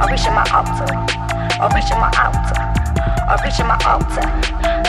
I'm 0.00 0.10
reaching 0.10 0.32
my 0.32 0.48
altar. 0.48 0.94
I'm 1.60 1.70
reaching 1.76 1.98
my 1.98 2.10
altar. 2.16 2.73
I 3.26 3.42
reach 3.42 3.58
my 3.60 3.78
altar. 3.88 4.20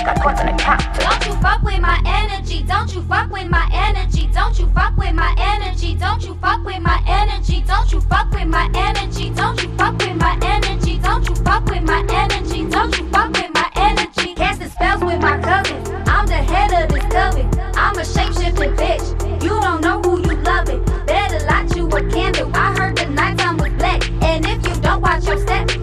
Got 0.03 0.21
coins 0.21 0.39
on 0.41 0.47
the 0.47 0.61
counter. 0.61 0.91
Don't 0.99 1.25
you 1.25 1.33
fuck 1.41 1.61
with 1.63 1.79
my 1.79 2.01
energy. 2.05 2.63
Don't 2.63 2.93
you 2.93 3.01
fuck 3.03 3.31
with 3.31 3.47
my 3.47 3.69
energy. 3.71 4.29
Don't 4.33 4.59
you 4.59 4.67
fuck 4.75 4.97
with 4.97 5.13
my 5.13 5.33
energy. 5.39 5.95
Don't 5.95 6.21
you 6.25 6.35
fuck 6.35 6.65
with 6.65 6.81
my 6.81 6.99
energy. 7.05 7.63
Don't 7.65 7.93
you 7.93 8.01
fuck 8.01 8.29
with 8.31 8.47
my 8.47 8.69
energy. 8.75 9.29
Don't 9.29 9.63
you 9.63 9.69
fuck 9.77 9.97
with 9.99 10.17
my 10.17 10.37
energy. 10.43 10.99
Don't 10.99 11.29
you 11.29 11.35
fuck 11.35 11.65
with 11.69 11.83
my 11.83 12.05
energy. 12.09 12.69
Don't 12.69 12.97
you 12.97 13.07
fuck 13.09 13.31
with 13.31 13.51
my 13.53 13.71
energy. 13.75 14.35
Casting 14.35 14.69
spells 14.69 15.01
with 15.01 15.21
my 15.21 15.39
cousins. 15.39 15.89
I'm 16.05 16.27
the 16.27 16.33
head 16.35 16.73
of 16.73 16.93
this 16.93 17.05
coven. 17.05 17.47
I'm 17.75 17.95
a 17.95 18.01
shapeshifting 18.01 18.75
bitch. 18.75 19.43
You 19.43 19.61
don't 19.61 19.79
know 19.81 20.01
who 20.01 20.19
you 20.19 20.35
love 20.43 20.67
it. 20.67 20.85
Better 21.07 21.39
light 21.45 21.73
you 21.73 21.87
a 21.87 22.09
candle. 22.11 22.51
I 22.53 22.75
heard 22.77 22.97
the 22.97 23.05
nighttime 23.05 23.57
was 23.57 23.71
black. 23.73 24.03
And 24.21 24.45
if 24.45 24.67
you 24.67 24.81
don't 24.81 25.01
watch 25.01 25.25
your 25.25 25.37
step, 25.39 25.74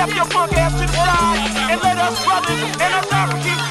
step 0.00 0.16
your 0.16 0.24
punk 0.26 0.52
ass 0.56 0.72
to 0.80 0.86
the 0.86 0.92
side 0.92 1.72
and 1.72 1.82
let 1.82 1.98
us 1.98 2.24
brothers 2.24 2.76
and 2.80 2.94
us 2.94 3.69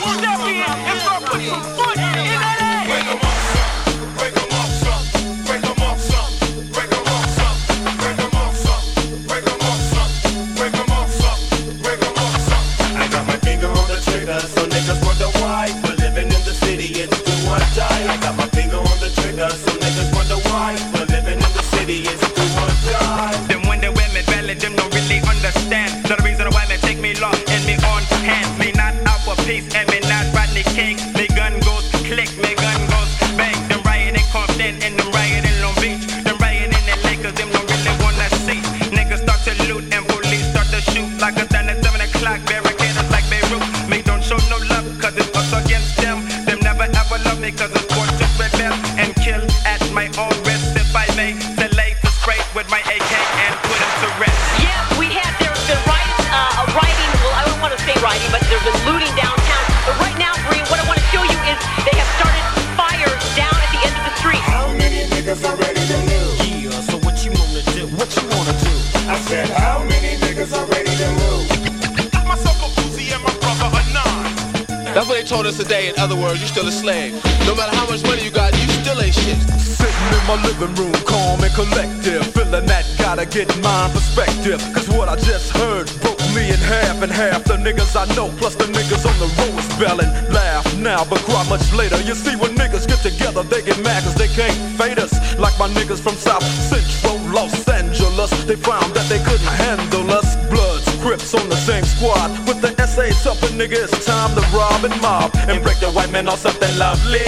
other 75.99 76.15
words, 76.15 76.39
you 76.39 76.47
still 76.47 76.67
a 76.67 76.71
slave. 76.71 77.13
No 77.45 77.55
matter 77.55 77.75
how 77.75 77.85
much 77.89 78.03
money 78.03 78.23
you 78.23 78.31
got, 78.31 78.55
you 78.55 78.67
still 78.79 78.99
ain't 79.01 79.13
shit. 79.13 79.37
Sitting 79.59 80.11
in 80.15 80.23
my 80.31 80.39
living 80.47 80.73
room, 80.79 80.95
calm 81.03 81.43
and 81.43 81.53
collective. 81.53 82.23
Feeling 82.31 82.65
that 82.67 82.87
gotta 82.97 83.25
get 83.25 83.47
my 83.59 83.89
perspective. 83.91 84.63
Cause 84.73 84.87
what 84.87 85.09
I 85.09 85.15
just 85.17 85.51
heard 85.51 85.91
broke 85.99 86.23
me 86.31 86.47
in 86.49 86.59
half 86.63 87.03
and 87.03 87.11
half. 87.11 87.43
The 87.43 87.59
niggas 87.59 87.95
I 87.99 88.07
know, 88.15 88.31
plus 88.39 88.55
the 88.55 88.65
niggas 88.71 89.03
on 89.03 89.15
the 89.19 89.27
road 89.39 89.59
is 89.59 89.67
spelling. 89.75 90.09
Laugh 90.31 90.65
now, 90.79 91.03
but 91.03 91.19
cry 91.27 91.43
much 91.49 91.67
later. 91.73 91.99
You 92.07 92.15
see, 92.15 92.35
when 92.35 92.55
niggas 92.55 92.87
get 92.87 93.03
together, 93.03 93.43
they 93.43 93.61
get 93.61 93.77
mad 93.83 94.03
cause 94.03 94.15
they 94.15 94.29
can't 94.29 94.55
fade 94.79 94.99
us. 94.99 95.11
Like 95.37 95.57
my 95.59 95.67
niggas 95.67 95.99
from 95.99 96.15
South 96.15 96.43
Central 96.43 97.19
Los 97.35 97.67
Angeles. 97.67 98.31
They 98.45 98.55
found 98.55 98.93
that 98.95 99.07
they 99.09 99.19
couldn't 99.19 99.53
handle 99.67 100.09
us. 100.11 100.37
Bloods, 100.49 100.87
Crips 101.01 101.33
on 101.33 101.47
the 101.47 101.55
same 101.55 101.85
squad. 101.85 102.29
With 102.45 102.61
the 102.61 102.78
a 103.25 103.31
nigga, 103.51 103.83
it's 103.83 104.05
time 104.05 104.33
to 104.35 104.41
rob 104.55 104.85
and 104.85 105.01
mob. 105.01 105.35
And 105.49 105.61
break 105.61 105.79
the 105.79 105.91
white 105.91 106.11
man 106.11 106.29
on 106.29 106.37
something 106.37 106.71
lovely. 106.77 107.25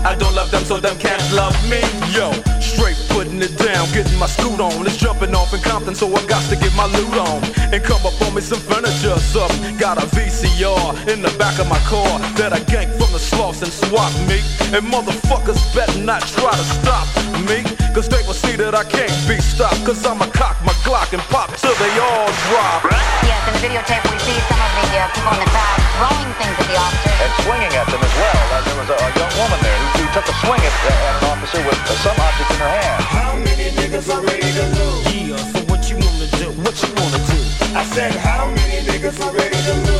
I 0.00 0.16
don't 0.18 0.34
love 0.34 0.50
them, 0.50 0.64
so 0.64 0.80
them 0.80 0.96
can't 0.98 1.20
love 1.32 1.52
me. 1.68 1.80
Yo, 2.08 2.32
straight 2.60 2.96
putting 3.10 3.40
it 3.42 3.56
down, 3.58 3.84
getting 3.92 4.18
my 4.18 4.26
scoot 4.26 4.60
on. 4.60 4.86
It's 4.86 4.96
jumping 4.96 5.34
off 5.34 5.52
in 5.52 5.60
Compton, 5.60 5.94
so 5.94 6.08
I 6.08 6.24
got 6.26 6.42
to 6.48 6.56
get 6.56 6.74
my 6.74 6.86
loot 6.86 7.14
on. 7.20 7.44
And 7.72 7.84
come 7.84 8.00
up 8.06 8.16
on 8.22 8.34
me 8.34 8.40
some 8.40 8.60
furniture, 8.60 9.18
something. 9.18 9.76
Got 9.76 9.98
a 9.98 10.06
VCR 10.16 11.08
in 11.08 11.20
the 11.20 11.32
back 11.38 11.58
of 11.58 11.68
my 11.68 11.78
car 11.84 12.18
that 12.40 12.52
I 12.52 12.60
ganked 12.60 12.96
from 12.96 13.09
the 13.40 13.64
and 13.64 13.72
swap 13.72 14.12
me. 14.28 14.44
And 14.76 14.84
motherfuckers 14.84 15.60
better 15.74 15.96
not 16.04 16.20
try 16.36 16.52
to 16.52 16.66
stop 16.76 17.08
me. 17.48 17.64
Cause 17.96 18.06
they 18.08 18.20
will 18.28 18.36
see 18.36 18.54
that 18.60 18.76
I 18.76 18.84
can't 18.84 19.12
be 19.24 19.40
stopped. 19.40 19.80
Cause 19.84 20.04
I'ma 20.04 20.28
cock 20.36 20.60
my 20.60 20.76
Glock 20.84 21.12
and 21.16 21.24
pop 21.32 21.48
till 21.56 21.74
they 21.80 21.92
all 21.96 22.28
drop. 22.48 22.84
Yes, 23.24 23.40
in 23.48 23.52
the 23.56 23.62
videotape 23.64 24.04
we 24.12 24.16
see 24.20 24.36
some 24.44 24.60
of 24.60 24.70
the 24.76 24.86
uh, 24.92 25.08
people 25.16 25.32
in 25.32 25.40
the 25.40 25.48
crowd 25.48 25.78
throwing 25.96 26.32
things 26.36 26.56
at 26.60 26.66
the 26.68 26.76
officers. 26.76 27.18
And 27.24 27.32
swinging 27.44 27.72
at 27.80 27.86
them 27.88 28.02
as 28.04 28.14
well. 28.20 28.44
Uh, 28.52 28.60
there 28.60 28.78
was 28.78 28.88
a, 28.92 28.96
a 29.00 29.08
young 29.16 29.34
woman 29.40 29.58
there 29.64 29.78
who, 29.80 29.86
who 29.96 30.06
took 30.12 30.26
a 30.28 30.36
swing 30.44 30.60
at, 30.60 30.74
at 30.84 31.14
an 31.16 31.24
officer 31.32 31.60
with 31.64 31.80
uh, 31.80 31.96
some 32.04 32.18
object 32.20 32.50
in 32.52 32.60
her 32.60 32.72
hand. 32.76 33.00
How 33.08 33.32
many 33.40 33.66
niggas 33.72 34.06
are 34.12 34.20
ready 34.20 34.50
to 34.52 34.64
lose? 34.76 35.04
Yeah, 35.16 35.40
so 35.40 35.58
what 35.72 35.88
you 35.88 35.96
wanna 35.96 36.28
do? 36.36 36.46
What 36.60 36.76
you 36.84 36.92
wanna 36.92 37.20
do? 37.24 37.40
I 37.72 37.88
said, 37.88 38.12
how 38.20 38.52
many 38.52 38.84
niggas 38.84 39.16
are 39.24 39.32
ready 39.32 39.56
to 39.56 39.74
lose? 39.88 39.99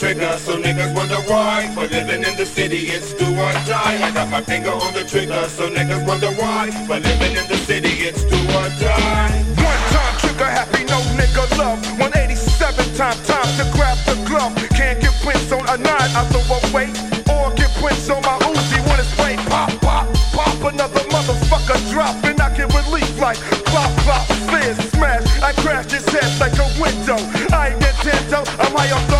Trigger, 0.00 0.32
so 0.38 0.56
niggas 0.56 0.96
wonder 0.96 1.20
why. 1.28 1.68
For 1.74 1.86
living 1.86 2.24
in 2.24 2.34
the 2.40 2.46
city, 2.46 2.88
it's 2.88 3.12
do 3.12 3.26
or 3.36 3.52
die. 3.68 4.00
I 4.00 4.10
got 4.10 4.30
my 4.30 4.40
finger 4.40 4.70
on 4.72 4.94
the 4.94 5.04
trigger, 5.04 5.44
so 5.48 5.68
niggas 5.68 6.08
wonder 6.08 6.32
why. 6.40 6.70
For 6.88 6.98
living 6.98 7.36
in 7.36 7.46
the 7.52 7.60
city, 7.68 8.08
it's 8.08 8.24
do 8.24 8.40
or 8.56 8.68
die. 8.80 9.44
One 9.60 9.82
time 9.92 10.16
trigger 10.24 10.48
happy, 10.48 10.84
no 10.88 10.98
nigga 11.20 11.44
love. 11.60 11.84
187 12.00 12.96
time, 12.96 13.12
time 13.28 13.50
to 13.60 13.64
grab 13.76 13.98
the 14.08 14.16
glove. 14.24 14.56
Can't 14.72 14.98
get 15.04 15.12
prints 15.20 15.52
on 15.52 15.68
a 15.68 15.76
nine, 15.76 16.10
I 16.16 16.24
throw 16.32 16.48
away. 16.48 16.88
Or 17.28 17.52
get 17.52 17.68
prints 17.76 18.08
on 18.08 18.24
my 18.24 18.40
Uzi 18.48 18.80
when 18.88 18.96
it's 18.96 19.12
play. 19.20 19.36
Pop, 19.52 19.68
pop, 19.84 20.08
pop, 20.32 20.56
another 20.64 21.04
motherfucker 21.12 21.76
drop. 21.92 22.16
And 22.24 22.40
I 22.40 22.48
get 22.56 22.72
relief 22.72 23.12
like 23.20 23.36
pop, 23.68 23.92
pop, 24.08 24.24
fizz, 24.48 24.80
smash. 24.96 25.28
I 25.44 25.52
crash 25.60 25.92
his 25.92 26.08
head 26.08 26.32
like 26.40 26.56
a 26.56 26.68
window. 26.80 27.20
I 27.52 27.76
ain't 27.76 27.80
Nintendo, 27.84 28.40
I'm 28.64 28.72
high 28.72 28.90
off 28.96 29.06
the 29.12 29.19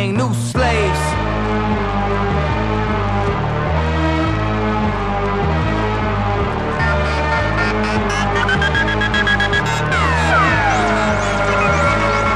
Wang, 0.01 0.17
new 0.17 0.33
slaves. 0.33 0.99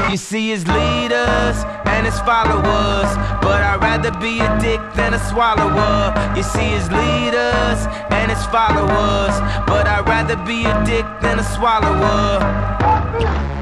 You 0.08 0.16
see 0.16 0.50
his 0.50 0.68
leaders 0.68 1.64
and 1.86 2.06
his 2.06 2.20
followers, 2.20 3.10
but 3.42 3.62
I'd 3.62 3.80
rather 3.82 4.12
be 4.20 4.38
a 4.38 4.58
dick 4.60 4.80
than 4.94 5.14
a 5.14 5.18
swallower. 5.18 6.14
You 6.36 6.44
see 6.44 6.70
his 6.78 6.88
leaders 6.92 7.86
and 8.10 8.30
his 8.30 8.46
followers, 8.46 9.40
but 9.66 9.88
I'd 9.88 10.06
rather 10.06 10.36
be 10.44 10.66
a 10.66 10.84
dick 10.84 11.04
than 11.20 11.40
a 11.40 11.44
swallower. 11.44 13.55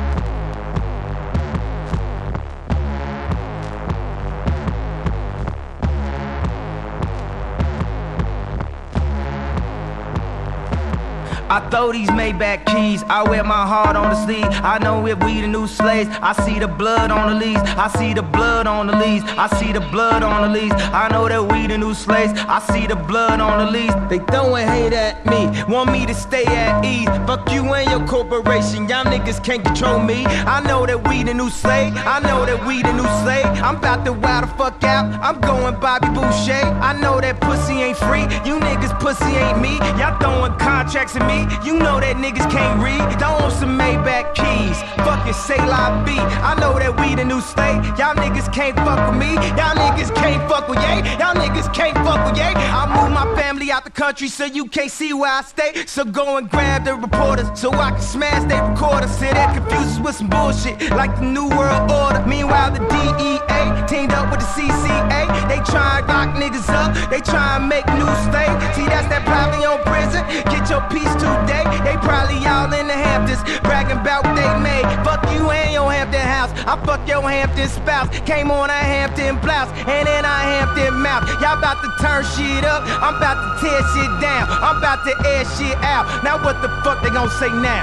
I 11.55 11.60
throw 11.70 11.92
these 11.92 12.10
Maybach 12.10 12.66
keys, 12.66 13.05
I 13.05 13.23
wear 13.23 13.44
my 13.44 13.65
heart 13.65 13.94
on 13.94 14.10
the 14.10 14.24
sleeve. 14.24 14.49
I 14.50 14.78
know 14.78 15.07
if 15.07 15.23
we 15.23 15.41
the 15.41 15.47
new 15.47 15.68
slaves, 15.68 16.10
I 16.20 16.33
see 16.44 16.58
the 16.58 16.66
blood 16.66 17.12
on 17.12 17.33
the 17.33 17.47
leaves. 17.47 17.60
I 17.76 17.86
see 17.97 18.12
the 18.12 18.23
blood 18.23 18.66
on 18.66 18.89
the 18.89 18.97
leaves. 18.97 19.24
I 19.39 19.47
see 19.60 19.73
the 19.73 19.81
blood 19.81 20.24
on 20.24 20.42
the 20.42 20.49
leaves. 20.58 20.74
I 20.74 21.08
know 21.12 21.28
that 21.28 21.52
we 21.52 21.65
the 21.68 21.78
new 21.78 21.94
slaves, 21.94 22.33
I 22.49 22.58
see 22.73 22.86
the 22.86 22.97
blood 22.97 23.41
on 23.41 23.65
the 23.65 23.70
leaves. 23.70 23.94
They 24.08 24.18
throwing 24.18 24.66
hate 24.66 24.92
at 24.92 25.24
me, 25.26 25.41
want 25.73 25.91
me 25.91 26.07
to 26.07 26.15
stay 26.15 26.44
at 26.44 26.84
ease. 26.84 27.08
Fuck 27.26 27.50
you 27.52 27.73
and 27.74 27.91
your 27.91 28.07
corporation, 28.07 28.89
y'all 28.89 29.05
niggas 29.05 29.42
can't 29.42 29.65
control 29.65 29.99
me. 30.00 30.26
I 30.26 30.60
know 30.60 30.86
that 30.86 31.08
we 31.08 31.23
the 31.23 31.34
new 31.34 31.50
slave, 31.50 31.94
I 31.97 32.20
know 32.20 32.44
that 32.47 32.65
we 32.66 32.83
the 32.83 32.92
new 32.92 33.08
slave. 33.23 33.47
I'm 33.62 33.76
about 33.76 34.05
to 34.05 34.12
wild 34.12 34.44
the 34.44 34.49
fuck 34.55 34.83
out, 34.84 35.07
I'm 35.23 35.41
going 35.41 35.78
Bobby 35.81 36.08
Boucher. 36.08 36.65
I 36.83 36.92
know 37.00 37.20
that 37.20 37.41
pussy 37.41 37.74
ain't 37.74 37.97
free, 37.97 38.26
you 38.44 38.58
pussy 39.05 39.36
ain't 39.36 39.60
me. 39.60 39.76
Y'all 40.00 40.16
throwing 40.18 40.57
contracts 40.57 41.15
at 41.15 41.26
me, 41.28 41.44
You 41.66 41.76
know 41.78 42.00
that 42.00 42.16
niggas 42.16 42.49
can't 42.50 42.81
read. 42.81 43.02
Don't 43.20 43.39
want 43.42 43.52
some 43.52 43.78
Maybach 43.78 44.34
keys. 44.34 44.81
Fucking 45.05 45.34
say 45.34 45.60
la 45.60 46.02
B. 46.07 46.16
I 46.16 46.57
know 46.58 46.73
that 46.78 46.92
we 46.99 47.15
the 47.15 47.24
new 47.24 47.42
state. 47.42 47.84
Y'all 48.00 48.16
niggas 48.16 48.50
can't 48.50 48.76
fuck 48.76 49.00
with 49.10 49.18
me. 49.20 49.34
Y'all 49.58 49.76
niggas 49.76 50.15
can't 50.15 50.41
fuck 50.49 50.68
with 50.70 50.81
yay. 50.81 51.05
Y'all 51.20 51.36
niggas 51.36 51.68
can't 51.74 51.97
fuck 52.07 52.20
with 52.24 52.39
yay. 52.39 52.55
I 52.81 52.83
move 52.97 53.12
my 53.12 53.26
family 53.36 53.70
out 53.70 53.84
the 53.84 53.91
country 53.91 54.28
so 54.28 54.47
you 54.47 54.65
can't 54.68 54.91
see 54.91 55.12
where 55.12 55.33
I 55.33 55.42
stay. 55.42 55.84
So 55.84 56.05
go 56.05 56.39
and 56.39 56.49
grab 56.49 56.86
the 56.86 56.94
reporters 56.94 57.49
so 57.60 57.70
I 57.73 57.91
can 57.91 58.00
smash 58.00 58.49
their 58.49 58.65
recorders. 58.65 59.10
Sit 59.10 59.34
there 59.34 59.52
confused 59.52 60.02
with 60.02 60.16
some 60.16 60.28
bullshit 60.28 60.81
like 60.91 61.15
the 61.16 61.26
New 61.36 61.49
World 61.50 61.91
Order. 61.91 62.24
Meanwhile, 62.26 62.70
the 62.73 62.81
DEA 62.92 63.86
teamed 63.86 64.12
up 64.12 64.31
with 64.31 64.41
the 64.41 64.47
CCA. 64.57 65.23
They 65.49 65.60
try 65.70 65.99
and 65.99 66.08
lock 66.08 66.31
niggas 66.41 66.68
up. 66.73 67.10
They 67.10 67.20
try 67.20 67.57
and 67.57 67.68
make 67.68 67.86
new 68.00 68.08
state. 68.28 68.55
See, 68.74 68.93
that's 68.94 69.10
that 69.10 69.26
probably 69.26 69.66
on 69.66 69.82
prison. 69.82 70.23
Get 70.47 70.70
your 70.70 70.78
peace 70.86 71.10
today. 71.18 71.66
They 71.82 71.98
probably 71.98 72.39
all 72.47 72.70
in 72.70 72.86
the 72.86 72.94
Hamptons 72.94 73.42
bragging 73.66 73.98
about 73.98 74.23
what 74.23 74.39
they 74.39 74.47
made. 74.62 74.86
Fuck 75.02 75.26
you 75.34 75.50
and 75.50 75.74
your 75.74 75.90
Hampton 75.90 76.23
house. 76.23 76.55
I 76.62 76.78
fuck 76.86 77.02
your 77.10 77.26
Hampton 77.26 77.68
spouse. 77.68 78.06
Came 78.23 78.55
on 78.55 78.70
a 78.70 78.78
Hampton 78.78 79.42
blouse 79.42 79.68
and 79.90 80.06
then 80.06 80.24
a 80.24 80.36
Hampton 80.55 80.94
mouth. 81.02 81.26
Y'all 81.42 81.58
about 81.58 81.82
to 81.82 81.90
turn 81.98 82.23
shit 82.39 82.62
up. 82.62 82.86
I'm 83.02 83.18
about 83.18 83.42
to 83.42 83.66
tear 83.66 83.82
shit 83.92 84.12
down. 84.23 84.47
I'm 84.47 84.78
about 84.78 85.02
to 85.02 85.12
air 85.26 85.42
shit 85.58 85.74
out. 85.82 86.06
Now 86.23 86.39
what 86.39 86.62
the 86.62 86.70
fuck 86.86 87.02
they 87.02 87.10
gonna 87.10 87.34
say 87.42 87.50
now? 87.50 87.82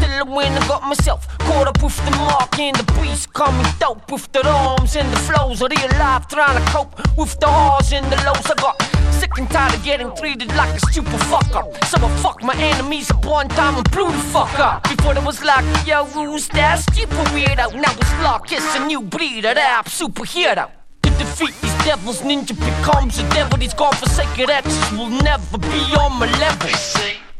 Till 0.00 0.10
I 0.10 0.22
win, 0.22 0.52
I 0.52 0.68
got 0.68 0.82
myself 0.82 1.26
caught 1.38 1.68
up 1.68 1.82
with 1.82 1.96
the 2.04 2.10
mark 2.16 2.58
and 2.58 2.76
the 2.76 2.86
beast 3.00 3.32
coming 3.32 3.66
dope 3.78 4.10
with 4.10 4.30
the 4.32 4.46
arms 4.46 4.96
and 4.96 5.10
the 5.12 5.16
flows 5.16 5.62
of 5.62 5.70
real 5.70 5.98
life, 5.98 6.26
trying 6.28 6.56
to 6.58 6.70
cope 6.70 6.94
with 7.16 7.38
the 7.40 7.46
highs 7.46 7.92
and 7.92 8.06
the 8.06 8.16
lows. 8.26 8.46
I 8.50 8.54
got 8.54 8.76
sick 9.12 9.30
and 9.38 9.48
tired 9.50 9.74
of 9.74 9.82
getting 9.84 10.14
treated 10.16 10.48
like 10.56 10.74
a 10.74 10.80
stupid 10.90 11.20
fucker. 11.30 11.64
So 11.86 12.04
I 12.04 12.08
fucked 12.22 12.42
my 12.42 12.56
enemies 12.56 13.10
up 13.10 13.24
one 13.24 13.48
time 13.48 13.76
and 13.76 13.90
blew 13.90 14.10
the 14.10 14.24
fuck 14.34 14.58
up. 14.58 14.82
Before 14.84 15.14
it 15.16 15.24
was 15.24 15.42
like, 15.42 15.64
yo, 15.86 16.04
who's 16.04 16.48
that 16.48 16.80
stupid 16.80 17.26
weirdo? 17.34 17.74
Now 17.74 17.92
it's 18.02 18.12
like 18.22 18.52
it's 18.52 18.76
a 18.76 18.86
new 18.86 19.02
breed 19.02 19.44
of 19.44 19.56
rap 19.56 19.86
superhero. 19.86 20.70
To 21.02 21.10
defeat 21.10 21.54
these 21.62 21.84
devils, 21.84 22.22
ninja 22.22 22.54
becomes 22.58 23.18
a 23.18 23.28
devil. 23.30 23.58
These 23.58 23.74
godforsaken 23.74 24.50
actions 24.50 24.92
will 24.92 25.10
never 25.10 25.58
be 25.58 25.82
on 26.02 26.18
my 26.18 26.26
level. 26.38 26.70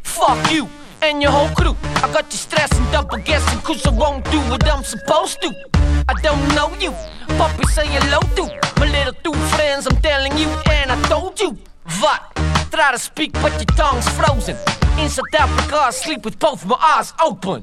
Fuck 0.03 0.53
you 0.53 0.69
and 1.03 1.23
your 1.23 1.31
whole 1.31 1.49
crew. 1.55 1.77
I 2.03 2.13
got 2.13 2.27
you 2.33 2.39
stressing, 2.39 2.85
double 2.93 3.19
guessing, 3.19 3.61
cause 3.61 3.85
I 3.87 3.91
won't 3.91 4.25
do 4.31 4.39
what 4.51 4.67
I'm 4.67 4.85
supposed 4.85 5.41
to. 5.43 5.51
I 6.09 6.15
don't 6.23 6.47
know 6.55 6.71
you, 6.79 6.93
puppy 7.39 7.67
say 7.67 7.87
hello 7.87 8.21
to 8.37 8.45
my 8.79 8.87
little 8.91 9.15
two 9.25 9.35
friends. 9.55 9.87
I'm 9.87 9.97
telling 10.01 10.37
you, 10.37 10.49
and 10.71 10.93
I 10.93 11.01
told 11.09 11.41
you. 11.41 11.57
What? 12.01 12.21
Try 12.71 12.93
to 12.93 12.99
speak, 12.99 13.33
but 13.35 13.53
your 13.53 13.77
tongue's 13.77 14.09
frozen. 14.11 14.57
In 14.99 15.09
South 15.09 15.35
Africa, 15.39 15.77
I 15.77 15.91
sleep 15.91 16.25
with 16.25 16.39
both 16.39 16.67
my 16.67 16.77
eyes 16.77 17.13
open. 17.25 17.63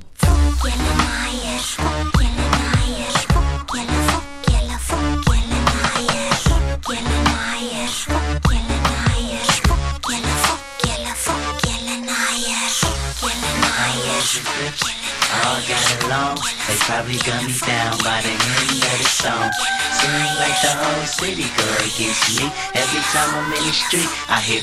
All 15.33 15.57
got 15.65 16.03
along, 16.05 16.37
they 16.67 16.77
probably 16.85 17.17
got 17.25 17.41
me 17.41 17.53
down 17.65 17.97
by 18.05 18.21
the 18.21 18.29
end 18.29 18.85
of 18.85 18.97
the 19.01 19.09
song. 19.09 19.49
Seems 19.97 20.33
like 20.37 20.57
the 20.61 20.71
whole 20.77 21.05
city 21.09 21.49
go 21.57 21.65
against 21.81 22.37
me. 22.37 22.45
Every 22.77 23.01
time 23.09 23.33
I'm 23.33 23.53
in 23.57 23.65
the 23.65 23.73
street, 23.73 24.09
I 24.29 24.39
hear 24.39 24.61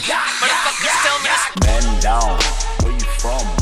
Man 1.67 2.01
down, 2.01 2.39
where 2.83 2.93
you 2.93 3.07
from, 3.19 3.60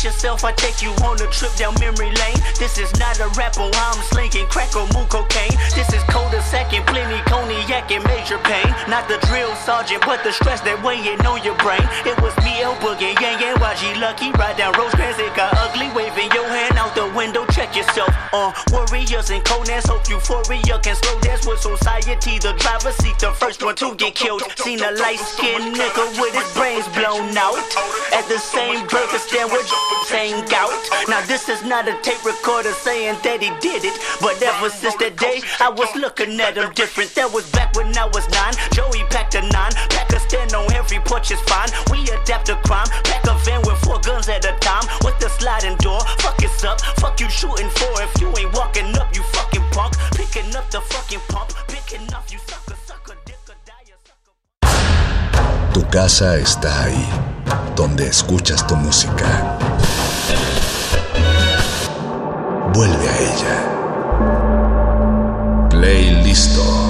Brace 0.00 0.14
yourself, 0.14 0.44
I 0.44 0.52
take 0.52 0.80
you 0.80 0.88
on 1.04 1.20
a 1.20 1.28
trip 1.28 1.52
down 1.56 1.74
memory 1.78 2.08
lane. 2.08 2.40
This 2.56 2.78
is 2.78 2.88
not 2.96 3.20
a 3.20 3.28
rapper, 3.36 3.68
I'm 3.68 4.00
slinging 4.08 4.46
crack 4.46 4.74
or 4.74 4.88
moon 4.96 5.04
cocaine. 5.08 5.52
This 5.76 5.92
is 5.92 6.00
coda 6.08 6.40
second, 6.40 6.86
plenty 6.86 7.20
cognac 7.28 7.92
and 7.92 8.04
major 8.04 8.38
pain. 8.48 8.64
Not 8.88 9.08
the 9.08 9.20
drill 9.28 9.54
sergeant, 9.56 10.00
but 10.06 10.24
the 10.24 10.32
stress 10.32 10.62
that 10.62 10.80
weighing 10.82 11.20
on 11.28 11.44
your 11.44 11.56
brain. 11.60 11.84
It 12.08 12.16
was 12.24 12.32
me, 12.40 12.64
El 12.64 12.80
Boogie, 12.80 13.12
Yang 13.20 13.44
Yang, 13.44 13.56
YG 13.60 14.00
Lucky. 14.00 14.32
Ride 14.40 14.56
down 14.56 14.72
Rosecrans, 14.80 15.20
it 15.20 15.36
got 15.36 15.52
ugly. 15.60 15.92
Waving 15.92 16.32
your 16.32 16.48
hand 16.48 16.80
out 16.80 16.94
the 16.94 17.04
window, 17.12 17.44
check 17.52 17.76
yourself. 17.76 18.08
Uh, 18.32 18.56
warriors 18.72 19.28
and 19.28 19.44
Conans, 19.44 19.84
hope 19.84 20.08
euphoria 20.08 20.80
can 20.80 20.96
slow 20.96 21.20
dance 21.20 21.44
with 21.44 21.60
society. 21.60 22.40
The 22.40 22.56
driver 22.56 22.92
seat, 23.04 23.18
the 23.20 23.36
first 23.36 23.62
one 23.62 23.76
to 23.76 23.94
get 23.96 24.14
killed. 24.14 24.48
Seen 24.56 24.80
a 24.80 24.92
light 24.96 25.20
skinned 25.20 25.76
nigga 25.76 26.04
with 26.16 26.32
his 26.32 26.48
brains 26.56 26.88
blown 26.96 27.36
out. 27.36 27.60
At 28.16 28.24
the 28.32 28.40
same 28.40 28.86
burger 28.88 29.20
stand 29.20 29.52
with 29.52 29.68
saying 30.06 30.44
out. 30.54 30.72
Now 31.08 31.24
this 31.26 31.48
is 31.48 31.62
not 31.64 31.88
a 31.88 31.94
tape 32.02 32.24
recorder 32.24 32.72
saying 32.72 33.18
that 33.22 33.42
he 33.42 33.50
did 33.60 33.84
it. 33.84 33.96
But 34.20 34.40
ever 34.42 34.70
since 34.70 34.96
that 34.96 35.16
day, 35.16 35.42
I 35.60 35.68
was 35.70 35.88
looking 35.96 36.40
at 36.40 36.56
him 36.56 36.72
different. 36.74 37.14
That 37.14 37.32
was 37.32 37.50
back 37.50 37.74
when 37.74 37.96
I 37.96 38.06
was 38.06 38.28
nine. 38.30 38.54
Joey 38.72 39.04
packed 39.10 39.34
a 39.34 39.42
nine. 39.42 39.72
Pack 39.90 40.12
a 40.12 40.20
stand 40.20 40.54
on 40.54 40.70
every 40.72 41.00
porch 41.00 41.30
is 41.30 41.40
fine. 41.42 41.68
We 41.90 42.02
adapt 42.10 42.46
to 42.46 42.56
crime. 42.66 42.88
Pack 43.04 43.26
a 43.26 43.34
van 43.44 43.62
with 43.62 43.78
four 43.84 44.00
guns 44.00 44.28
at 44.28 44.44
a 44.44 44.54
time. 44.60 44.84
With 45.04 45.18
the 45.18 45.28
sliding 45.28 45.76
door. 45.78 46.00
Fuck 46.20 46.42
it's 46.42 46.64
up. 46.64 46.80
Fuck 47.00 47.20
you 47.20 47.28
shooting 47.30 47.70
for. 47.70 47.92
If 48.02 48.20
you 48.20 48.28
ain't 48.38 48.52
walking 48.54 48.96
up, 48.98 49.14
you 49.14 49.22
fucking 49.34 49.64
punk. 49.70 49.94
Picking 50.12 50.54
up 50.56 50.70
the 50.70 50.80
fucking 50.80 51.20
pump. 51.28 51.52
Picking 51.68 52.12
up, 52.14 52.24
you 52.30 52.38
sucker, 52.38 52.76
sucker, 52.86 53.16
die. 53.24 53.34
Tu 55.72 55.86
casa 55.88 56.36
está 56.36 56.84
ahí, 56.84 57.08
donde 57.76 58.06
escuchas 58.06 58.66
tu 58.66 58.76
música. 58.76 59.79
Vuelve 62.72 63.08
a 63.08 63.18
ella. 63.18 63.56
Play 65.70 66.22
listo. 66.22 66.89